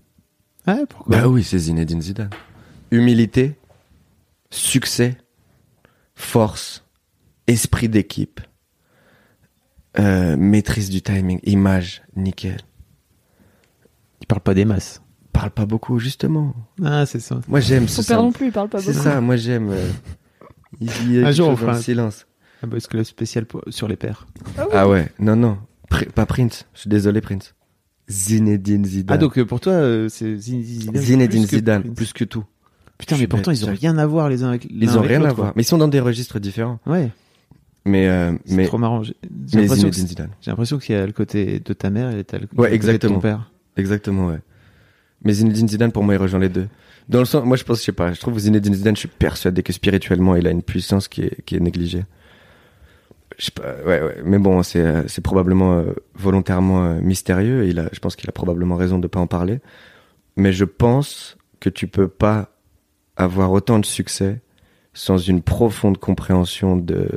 Ah, 0.65 0.77
pourquoi 0.89 1.17
Bah 1.17 1.27
oui, 1.27 1.43
c'est 1.43 1.59
Zinedine 1.59 2.01
Zidane. 2.01 2.29
Humilité, 2.91 3.55
succès, 4.49 5.17
force, 6.15 6.85
esprit 7.47 7.89
d'équipe, 7.89 8.39
euh, 9.99 10.35
maîtrise 10.37 10.89
du 10.89 11.01
timing, 11.01 11.39
image, 11.43 12.01
nickel. 12.15 12.61
Il 14.21 14.27
parle 14.27 14.41
pas 14.41 14.53
des 14.53 14.65
masses. 14.65 15.01
Parle 15.33 15.51
pas 15.51 15.65
beaucoup, 15.65 15.99
justement. 15.99 16.53
Ah, 16.83 17.05
c'est 17.05 17.19
ça. 17.19 17.41
Moi, 17.49 17.59
j'aime 17.59 17.87
ce 17.89 18.01
Son 18.01 18.07
père 18.07 18.21
non 18.23 18.31
plus, 18.31 18.47
il 18.47 18.51
parle 18.53 18.69
pas 18.69 18.79
C'est 18.79 18.93
beaucoup. 18.93 19.03
ça, 19.03 19.19
moi, 19.21 19.35
j'aime. 19.35 19.69
euh, 19.69 19.91
il 20.79 20.89
il 21.03 21.11
y 21.13 21.17
a 21.17 21.21
Un 21.21 21.23
quelque 21.25 21.35
jour, 21.35 21.47
on 21.47 21.51
dans 21.51 21.57
fera 21.57 21.71
le 21.73 21.77
un- 21.77 21.81
silence. 21.81 22.25
Un 22.65 22.67
boys 22.67 22.79
club 22.89 23.03
spécial 23.03 23.45
pour- 23.45 23.63
sur 23.69 23.87
les 23.87 23.95
pères. 23.95 24.25
Ah 24.73 24.87
ouais, 24.89 25.09
non, 25.19 25.35
non. 25.35 25.57
Pr- 25.91 26.09
pas 26.11 26.25
Prince. 26.25 26.65
Je 26.73 26.81
suis 26.81 26.89
désolé, 26.89 27.21
Prince. 27.21 27.53
Zinedine 28.09 28.85
Zidane. 28.85 29.15
Ah, 29.15 29.17
donc 29.17 29.37
euh, 29.37 29.45
pour 29.45 29.59
toi, 29.59 29.73
euh, 29.73 30.09
c'est 30.09 30.35
Zinedine 30.37 30.63
Zidane. 30.81 31.01
Zinedine 31.01 31.41
plus 31.41 31.49
que 31.51 31.55
Zidane, 31.57 31.81
Prince. 31.83 31.95
plus 31.95 32.13
que 32.13 32.23
tout. 32.23 32.43
Putain, 32.97 33.15
Je 33.15 33.19
mais 33.19 33.21
suis 33.23 33.27
pourtant, 33.27 33.51
bête, 33.51 33.59
ils 33.61 33.65
ont 33.65 33.73
rien 33.73 33.97
à 33.97 34.05
voir 34.05 34.29
les 34.29 34.43
uns 34.43 34.49
avec 34.49 34.63
l'un 34.65 34.69
Ils 34.81 34.97
ont 34.97 35.01
rien 35.01 35.19
à 35.23 35.33
voir. 35.33 35.35
quoi. 35.35 35.53
Mais 35.55 35.61
ils 35.63 35.65
sont 35.65 35.77
dans 35.77 35.87
des 35.87 35.99
registres 35.99 36.39
différents. 36.39 36.79
Ouais, 36.85 37.09
Mais, 37.85 38.07
euh, 38.07 38.33
c'est 38.45 38.55
mais, 38.55 38.65
trop 38.65 38.77
marrant. 38.77 39.03
J'ai 39.03 39.13
j'ai 39.47 39.57
mais 39.57 39.61
l'impression 39.63 39.89
que 39.89 39.95
Zinedine 39.95 40.07
Zidane. 40.09 40.29
j'ai 40.41 40.51
l'impression 40.51 40.77
qu'il 40.77 40.95
y 40.95 40.97
a 40.97 41.05
le 41.05 41.11
côté 41.11 41.59
de 41.59 41.73
ta 41.73 41.89
mère 41.89 42.15
et 42.15 42.23
t'as 42.23 42.37
le 42.39 42.47
côté 42.47 42.69
de 42.69 42.73
exactement. 42.73 43.15
ton 43.15 43.21
père. 43.21 43.51
Exactement, 43.77 44.27
ouais. 44.27 44.39
Mais 45.23 45.33
Zinedine 45.33 45.67
Zidane, 45.67 45.91
pour 45.91 46.03
moi, 46.03 46.13
il 46.13 46.17
rejoint 46.17 46.39
les 46.39 46.49
deux. 46.49 46.67
Dans 47.09 47.19
le 47.19 47.25
sens, 47.25 47.43
moi, 47.45 47.57
je 47.57 47.63
pense, 47.63 47.79
je 47.79 47.83
sais 47.83 47.91
pas, 47.91 48.13
je 48.13 48.19
trouve 48.19 48.33
que 48.35 48.39
Zinedine 48.39 48.73
Zidane, 48.73 48.95
je 48.95 49.01
suis 49.01 49.07
persuadé 49.09 49.61
que 49.61 49.73
spirituellement, 49.73 50.35
il 50.35 50.47
a 50.47 50.51
une 50.51 50.63
puissance 50.63 51.07
qui 51.07 51.21
est, 51.23 51.43
qui 51.45 51.55
est 51.55 51.59
négligée. 51.59 52.05
Mais 54.23 54.39
bon, 54.39 54.63
c'est, 54.63 54.79
euh, 54.79 55.03
probablement 55.23 55.77
euh, 55.77 55.93
volontairement 56.13 56.85
euh, 56.85 57.01
mystérieux. 57.01 57.67
Il 57.67 57.79
a, 57.79 57.89
je 57.91 57.99
pense 57.99 58.15
qu'il 58.15 58.29
a 58.29 58.31
probablement 58.31 58.75
raison 58.75 58.99
de 58.99 59.07
pas 59.07 59.19
en 59.19 59.27
parler. 59.27 59.59
Mais 60.37 60.53
je 60.53 60.65
pense 60.65 61.37
que 61.59 61.69
tu 61.69 61.87
peux 61.87 62.07
pas 62.07 62.49
avoir 63.17 63.51
autant 63.51 63.79
de 63.79 63.85
succès 63.85 64.41
sans 64.93 65.17
une 65.17 65.41
profonde 65.41 65.97
compréhension 65.97 66.77
de, 66.77 67.09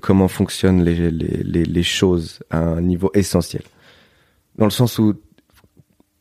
comment 0.00 0.28
fonctionnent 0.28 0.82
les, 0.82 1.10
les, 1.10 1.82
choses 1.82 2.40
à 2.50 2.58
un 2.58 2.82
niveau 2.82 3.10
essentiel. 3.14 3.62
Dans 4.56 4.66
le 4.66 4.70
sens 4.70 4.98
où, 4.98 5.14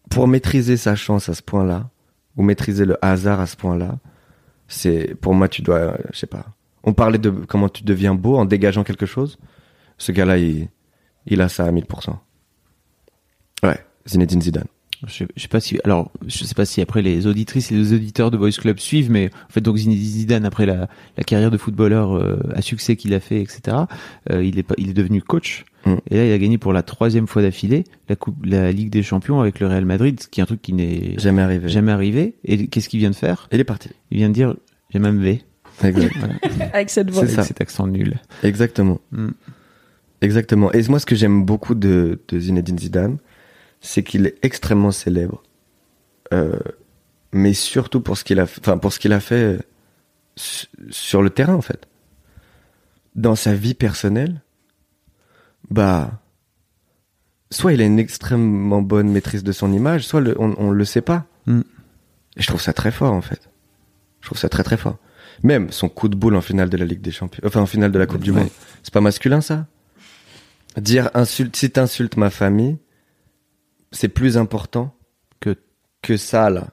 pour 0.09 0.27
maîtriser 0.27 0.77
sa 0.77 0.95
chance 0.95 1.27
à 1.27 1.33
ce 1.33 1.41
point-là, 1.41 1.89
ou 2.37 2.43
maîtriser 2.43 2.85
le 2.85 2.97
hasard 3.03 3.41
à 3.41 3.47
ce 3.47 3.57
point-là, 3.57 3.99
c'est, 4.67 5.15
pour 5.19 5.33
moi, 5.33 5.49
tu 5.49 5.61
dois, 5.61 5.97
je 6.13 6.19
sais 6.19 6.27
pas. 6.27 6.45
On 6.83 6.93
parlait 6.93 7.17
de 7.17 7.29
comment 7.29 7.69
tu 7.69 7.83
deviens 7.83 8.15
beau 8.15 8.37
en 8.37 8.45
dégageant 8.45 8.83
quelque 8.83 9.05
chose. 9.05 9.37
Ce 9.97 10.11
gars-là, 10.11 10.37
il, 10.37 10.67
il 11.27 11.41
a 11.41 11.49
ça 11.49 11.65
à 11.65 11.71
1000%. 11.71 12.15
Ouais, 13.63 13.79
Zinedine 14.07 14.41
Zidane. 14.41 14.67
Je 15.05 15.25
je 15.35 15.41
sais 15.41 15.49
pas 15.49 15.59
si, 15.59 15.79
alors, 15.83 16.11
je 16.27 16.45
sais 16.45 16.55
pas 16.55 16.63
si 16.65 16.79
après 16.79 17.01
les 17.01 17.27
auditrices 17.27 17.71
et 17.71 17.75
les 17.75 17.91
auditeurs 17.93 18.31
de 18.31 18.37
Boys 18.37 18.51
Club 18.51 18.79
suivent, 18.79 19.11
mais 19.11 19.29
en 19.49 19.51
fait, 19.51 19.59
donc 19.59 19.75
Zinedine 19.75 20.01
Zidane, 20.01 20.45
après 20.45 20.65
la, 20.65 20.87
la 21.17 21.23
carrière 21.25 21.51
de 21.51 21.57
footballeur 21.57 22.15
euh, 22.15 22.39
à 22.55 22.61
succès 22.61 22.95
qu'il 22.95 23.13
a 23.13 23.19
fait, 23.19 23.41
etc., 23.41 23.77
euh, 24.31 24.43
il 24.43 24.57
est 24.59 24.63
pas, 24.63 24.75
il 24.77 24.89
est 24.89 24.93
devenu 24.93 25.21
coach. 25.21 25.65
Mm. 25.85 25.95
Et 26.09 26.15
là, 26.17 26.25
il 26.25 26.31
a 26.31 26.37
gagné 26.37 26.57
pour 26.57 26.71
la 26.71 26.83
troisième 26.83 27.27
fois 27.27 27.41
d'affilée 27.41 27.83
la 28.07 28.15
coupe, 28.15 28.45
la 28.45 28.71
Ligue 28.71 28.89
des 28.89 29.03
Champions 29.03 29.41
avec 29.41 29.59
le 29.59 29.67
Real 29.67 29.83
Madrid, 29.85 30.21
ce 30.21 30.27
qui 30.29 30.39
est 30.39 30.43
un 30.43 30.45
truc 30.45 30.61
qui 30.61 30.71
n'est 30.71 31.19
Jamais 31.19 31.41
arrivé. 31.41 31.67
jamais 31.67 31.91
arrivé. 31.91 32.35
Et 32.45 32.67
qu'est-ce 32.67 32.87
qu'il 32.87 32.99
vient 32.99 33.09
de 33.11 33.15
faire? 33.15 33.49
Il 33.51 33.59
est 33.59 33.65
parti. 33.65 33.89
Il 34.09 34.17
vient 34.17 34.29
de 34.29 34.33
dire, 34.33 34.55
j'ai 34.91 34.99
même 34.99 35.21
V. 35.21 35.41
Exact. 35.83 36.13
Voilà, 36.17 36.33
Avec 36.73 36.89
cette 36.89 37.09
voix. 37.09 37.21
C'est 37.23 37.33
avec 37.33 37.35
ça. 37.35 37.43
cet 37.43 37.61
accent 37.61 37.87
nul. 37.87 38.19
Exactement. 38.43 38.99
Mm. 39.11 39.29
Exactement. 40.21 40.71
Et 40.71 40.81
moi, 40.87 40.99
ce 40.99 41.05
que 41.05 41.15
j'aime 41.15 41.43
beaucoup 41.45 41.75
de, 41.75 42.21
de 42.27 42.39
Zinedine 42.39 42.79
Zidane, 42.79 43.17
c'est 43.81 44.03
qu'il 44.03 44.25
est 44.25 44.35
extrêmement 44.43 44.91
célèbre. 44.91 45.43
Euh, 46.33 46.57
mais 47.33 47.53
surtout 47.53 47.99
pour 48.01 48.17
ce 48.17 48.23
qu'il 48.23 48.39
a, 48.39 48.43
enfin, 48.43 48.77
pour 48.77 48.93
ce 48.93 48.99
qu'il 48.99 49.11
a 49.13 49.19
fait 49.19 49.35
euh, 49.43 49.57
su- 50.35 50.67
sur 50.89 51.21
le 51.21 51.29
terrain, 51.29 51.55
en 51.55 51.61
fait. 51.61 51.87
Dans 53.15 53.35
sa 53.35 53.53
vie 53.53 53.73
personnelle, 53.73 54.41
bah, 55.69 56.11
soit 57.51 57.73
il 57.73 57.81
a 57.81 57.85
une 57.85 57.99
extrêmement 57.99 58.81
bonne 58.81 59.09
maîtrise 59.09 59.43
de 59.43 59.51
son 59.51 59.71
image, 59.73 60.05
soit 60.07 60.21
le- 60.21 60.39
on, 60.39 60.55
on 60.57 60.71
le 60.71 60.85
sait 60.85 61.01
pas. 61.01 61.25
Mm. 61.45 61.61
Et 62.37 62.41
je 62.41 62.47
trouve 62.47 62.61
ça 62.61 62.73
très 62.73 62.91
fort, 62.91 63.13
en 63.13 63.21
fait. 63.21 63.49
Je 64.21 64.27
trouve 64.27 64.37
ça 64.37 64.47
très 64.49 64.63
très 64.63 64.77
fort. 64.77 64.97
Même 65.41 65.71
son 65.71 65.89
coup 65.89 66.07
de 66.09 66.15
boule 66.15 66.35
en 66.35 66.41
finale 66.41 66.69
de 66.69 66.77
la 66.77 66.85
Ligue 66.85 67.01
des 67.01 67.11
Champions, 67.11 67.41
enfin 67.45 67.61
en 67.61 67.65
finale 67.65 67.91
de 67.91 67.99
la 67.99 68.05
Coupe 68.05 68.21
du. 68.23 68.31
Monde, 68.31 68.49
c'est 68.83 68.93
pas 68.93 69.01
masculin 69.01 69.41
ça? 69.41 69.65
Dire 70.77 71.09
insulte, 71.13 71.55
si 71.55 71.69
t'insultes 71.71 72.17
ma 72.17 72.29
famille, 72.29 72.77
c'est 73.91 74.07
plus 74.09 74.37
important 74.37 74.95
Que- 75.39 75.55
que 76.01 76.17
ça 76.17 76.49
là. 76.49 76.67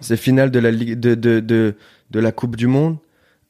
C'est 0.00 0.16
finale 0.16 0.50
de 0.50 0.58
la 0.58 0.70
Ligue 0.70 0.98
de 0.98 1.14
de 1.14 1.40
de, 1.40 1.74
de 2.10 2.20
la 2.20 2.32
Coupe 2.32 2.56
du 2.56 2.66
Monde. 2.66 2.96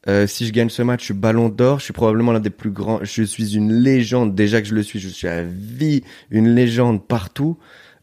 Euh, 0.09 0.27
si 0.27 0.45
je 0.45 0.51
gagne 0.51 0.67
ce 0.69 0.81
match, 0.81 0.99
je 0.99 1.05
suis 1.05 1.13
Ballon 1.13 1.47
d'Or. 1.47 1.79
Je 1.79 1.85
suis 1.85 1.93
probablement 1.93 2.33
l'un 2.33 2.41
des 2.41 2.49
plus 2.49 2.71
grands. 2.71 2.99
Je 3.03 3.23
suis 3.23 3.55
une 3.55 3.71
légende. 3.73 4.35
Déjà 4.35 4.61
que 4.61 4.67
je 4.67 4.75
le 4.75 4.83
suis, 4.83 4.99
je 4.99 5.07
suis 5.07 5.27
à 5.29 5.43
vie 5.43 6.03
une 6.29 6.53
légende 6.53 7.07
partout. 7.07 7.57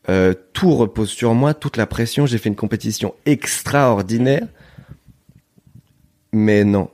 Euh, 0.09 0.33
tout 0.55 0.75
repose 0.75 1.11
sur 1.11 1.35
moi, 1.35 1.53
toute 1.53 1.77
la 1.77 1.87
pression. 1.87 2.25
J'ai 2.25 2.39
fait 2.39 2.49
une 2.49 2.57
compétition 2.57 3.15
extraordinaire. 3.27 4.47
Mais 6.33 6.65
non, 6.65 6.91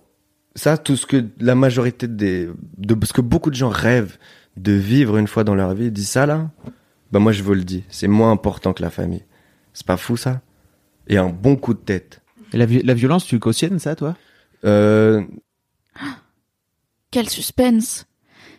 ça, 0.54 0.78
tout 0.78 0.96
ce 0.96 1.06
que 1.06 1.24
la 1.38 1.54
majorité 1.54 2.08
des, 2.08 2.48
de 2.78 2.96
ce 3.04 3.12
que 3.12 3.20
beaucoup 3.20 3.50
de 3.50 3.56
gens 3.56 3.68
rêvent 3.68 4.16
de 4.56 4.72
vivre 4.72 5.18
une 5.18 5.26
fois 5.28 5.44
dans 5.44 5.54
leur 5.54 5.74
vie, 5.74 5.90
dit 5.90 6.04
ça 6.04 6.24
là, 6.24 6.50
bah 7.12 7.18
moi 7.18 7.32
je 7.32 7.42
vous 7.42 7.52
le 7.54 7.62
dis, 7.64 7.84
c'est 7.90 8.08
moins 8.08 8.30
important 8.32 8.72
que 8.72 8.82
la 8.82 8.90
famille. 8.90 9.24
C'est 9.74 9.86
pas 9.86 9.98
fou 9.98 10.16
ça? 10.16 10.40
Et 11.08 11.18
un 11.18 11.28
bon 11.28 11.56
coup 11.56 11.74
de 11.74 11.78
tête. 11.78 12.22
Et 12.52 12.56
la, 12.56 12.66
la 12.66 12.94
violence, 12.94 13.26
tu 13.26 13.38
cautionnes 13.38 13.78
ça, 13.78 13.94
toi? 13.94 14.16
Euh, 14.64 15.22
Quel 17.10 17.28
suspense 17.28 18.06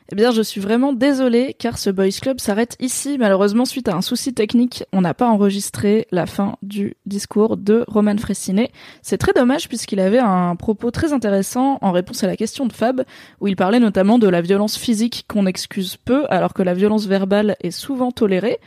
Eh 0.10 0.16
bien, 0.16 0.32
je 0.32 0.42
suis 0.42 0.62
vraiment 0.62 0.94
désolée 0.94 1.54
car 1.60 1.78
ce 1.78 1.90
Boys 1.90 2.20
Club 2.22 2.40
s'arrête 2.40 2.78
ici. 2.80 3.18
Malheureusement, 3.18 3.66
suite 3.66 3.90
à 3.90 3.96
un 3.96 4.02
souci 4.02 4.34
technique, 4.34 4.86
on 4.94 5.02
n'a 5.02 5.14
pas 5.14 5.28
enregistré 5.28 6.08
la 6.12 6.26
fin 6.26 6.56
du 6.62 6.96
discours 7.06 7.58
de 7.58 7.84
Roman 7.90 8.18
Fressinet. 8.18 8.72
C'est 9.02 9.18
très 9.18 9.34
dommage 9.34 9.68
puisqu'il 9.68 10.00
avait 10.00 10.20
un 10.20 10.56
propos 10.56 10.92
très 10.92 11.12
intéressant 11.12 11.78
en 11.82 11.92
réponse 11.92 12.24
à 12.24 12.28
la 12.28 12.38
question 12.38 12.66
de 12.66 12.72
Fab, 12.72 13.04
où 13.42 13.50
il 13.50 13.58
parlait 13.58 13.82
notamment 13.82 14.18
de 14.18 14.30
la 14.30 14.40
violence 14.40 14.78
physique 14.78 15.26
qu'on 15.28 15.46
excuse 15.46 15.98
peu 15.98 16.26
alors 16.30 16.54
que 16.54 16.64
la 16.64 16.74
violence 16.74 17.06
verbale 17.06 17.58
est 17.60 17.72
souvent 17.72 18.14
tolérée. 18.14 18.60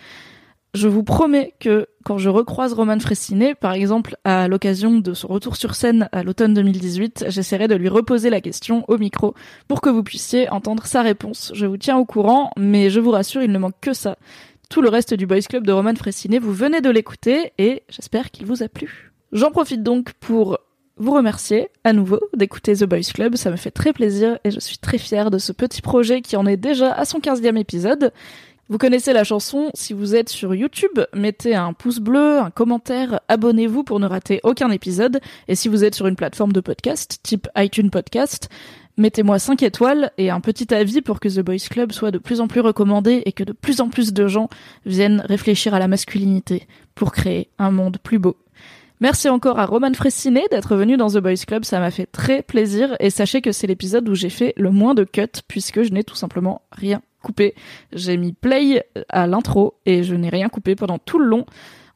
Je 0.75 0.89
vous 0.89 1.05
promets 1.05 1.55
que 1.59 1.89
quand 2.05 2.19
je 2.19 2.29
recroise 2.29 2.73
Roman 2.73 2.99
Fressinet, 2.99 3.55
par 3.55 3.73
exemple 3.73 4.17
à 4.25 4.49
l'occasion 4.49 4.99
de 4.99 5.13
son 5.15 5.29
retour 5.29 5.57
sur 5.57 5.75
scène 5.75 6.09
à 6.13 6.23
l'automne 6.23 6.55
2018, 6.55 7.27
j'essaierai 7.29 7.69
de 7.69 7.75
lui 7.75 7.89
reposer 7.89 8.31
la 8.31 8.41
question 8.41 8.85
au 8.89 8.97
micro 8.97 9.35
pour 9.69 9.81
que 9.81 9.91
vous 9.91 10.03
puissiez 10.03 10.49
entendre 10.49 10.87
sa 10.87 11.03
réponse. 11.03 11.53
Je 11.55 11.67
vous 11.67 11.77
tiens 11.77 11.99
au 11.99 12.05
courant, 12.05 12.53
mais 12.57 12.91
je 12.91 13.01
vous 13.01 13.11
rassure, 13.11 13.43
il 13.43 13.53
ne 13.53 13.59
manque 13.59 13.81
que 13.81 13.93
ça. 13.93 14.17
Tout 14.71 14.83
le 14.83 14.89
reste 14.89 15.15
du 15.15 15.27
Boys 15.27 15.41
Club 15.43 15.67
de 15.67 15.73
Roman 15.73 15.95
Fressinet, 15.95 16.39
vous 16.39 16.55
venez 16.55 16.81
de 16.81 16.91
l'écouter 16.91 17.53
et 17.59 17.83
j'espère 17.89 18.31
qu'il 18.31 18.47
vous 18.47 18.63
a 18.63 18.69
plu. 18.69 19.11
J'en 19.33 19.51
profite 19.51 19.83
donc 19.83 20.13
pour 20.15 20.59
vous 20.97 21.13
remercier 21.13 21.71
à 21.83 21.93
nouveau 21.93 22.21
d'écouter 22.37 22.77
The 22.77 22.85
Boys 22.85 23.11
Club, 23.15 23.35
ça 23.35 23.51
me 23.51 23.57
fait 23.57 23.71
très 23.71 23.93
plaisir 23.93 24.39
et 24.45 24.51
je 24.51 24.61
suis 24.61 24.77
très 24.77 24.99
fière 24.99 25.31
de 25.31 25.39
ce 25.39 25.51
petit 25.51 25.81
projet 25.81 26.21
qui 26.21 26.37
en 26.37 26.47
est 26.47 26.59
déjà 26.59 26.93
à 26.93 27.05
son 27.05 27.21
15e 27.21 27.57
épisode. 27.59 28.13
Vous 28.71 28.79
connaissez 28.79 29.13
la 29.13 29.25
chanson, 29.25 29.73
si 29.75 29.93
vous 29.93 30.15
êtes 30.15 30.29
sur 30.29 30.55
YouTube, 30.55 31.01
mettez 31.13 31.57
un 31.57 31.73
pouce 31.73 31.99
bleu, 31.99 32.39
un 32.39 32.51
commentaire, 32.51 33.19
abonnez-vous 33.27 33.83
pour 33.83 33.99
ne 33.99 34.07
rater 34.07 34.39
aucun 34.45 34.71
épisode, 34.71 35.19
et 35.49 35.57
si 35.57 35.69
vous 35.69 35.83
êtes 35.83 35.97
sur 35.97 36.07
une 36.07 36.15
plateforme 36.15 36.53
de 36.53 36.61
podcast, 36.61 37.19
type 37.25 37.49
iTunes 37.57 37.91
Podcast, 37.91 38.49
mettez-moi 38.97 39.41
5 39.41 39.65
étoiles 39.65 40.13
et 40.19 40.31
un 40.31 40.41
petit 40.41 40.73
avis 40.73 41.03
pour 41.03 41.19
que 41.19 41.29
The 41.29 41.41
Boys 41.41 41.67
Club 41.69 41.91
soit 41.91 42.13
de 42.13 42.19
plus 42.19 42.41
en 42.41 42.47
plus 42.47 42.61
recommandé 42.61 43.25
et 43.27 43.33
que 43.33 43.43
de 43.43 43.51
plus 43.51 43.81
en 43.81 43.89
plus 43.89 44.13
de 44.13 44.29
gens 44.29 44.49
viennent 44.87 45.25
réfléchir 45.29 45.75
à 45.75 45.81
la 45.81 45.89
masculinité 45.89 46.69
pour 46.95 47.11
créer 47.11 47.49
un 47.59 47.73
monde 47.73 47.99
plus 48.01 48.21
beau. 48.21 48.37
Merci 49.01 49.29
encore 49.29 49.59
à 49.59 49.67
Roman 49.67 49.95
Fressinet 49.95 50.45
d'être 50.53 50.77
venu 50.77 50.97
dans 50.97 51.11
The 51.11 51.19
Boys 51.19 51.45
Club, 51.45 51.65
ça 51.65 51.81
m'a 51.81 51.91
fait 51.91 52.07
très 52.07 52.43
plaisir 52.43 52.95
et 53.01 53.11
sachez 53.11 53.41
que 53.41 53.51
c'est 53.51 53.67
l'épisode 53.67 54.09
où 54.09 54.15
j'ai 54.15 54.31
fait 54.31 54.55
le 54.57 54.71
moins 54.71 54.95
de 54.95 55.03
cuts 55.03 55.43
puisque 55.49 55.83
je 55.83 55.91
n'ai 55.91 56.05
tout 56.05 56.15
simplement 56.15 56.63
rien 56.71 57.03
coupé. 57.23 57.55
J'ai 57.93 58.17
mis 58.17 58.33
play 58.33 58.85
à 59.09 59.27
l'intro 59.27 59.75
et 59.87 60.03
je 60.03 60.15
n'ai 60.15 60.29
rien 60.29 60.49
coupé 60.49 60.75
pendant 60.75 60.99
tout 60.99 61.19
le 61.19 61.27
long. 61.27 61.47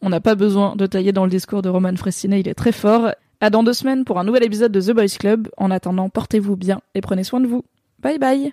On 0.02 0.10
n'a 0.10 0.20
pas 0.20 0.34
besoin 0.34 0.76
de 0.76 0.86
tailler 0.86 1.12
dans 1.12 1.24
le 1.24 1.30
discours 1.30 1.62
de 1.62 1.68
Roman 1.68 1.96
Fressinet, 1.96 2.40
il 2.40 2.48
est 2.48 2.54
très 2.54 2.72
fort. 2.72 3.10
À 3.40 3.50
dans 3.50 3.62
deux 3.62 3.72
semaines 3.72 4.04
pour 4.04 4.18
un 4.18 4.24
nouvel 4.24 4.44
épisode 4.44 4.72
de 4.72 4.80
The 4.80 4.92
Boys 4.94 5.18
Club. 5.18 5.48
En 5.56 5.70
attendant, 5.70 6.08
portez-vous 6.08 6.56
bien 6.56 6.80
et 6.94 7.00
prenez 7.00 7.24
soin 7.24 7.40
de 7.40 7.46
vous. 7.46 7.64
Bye 7.98 8.18
bye. 8.18 8.52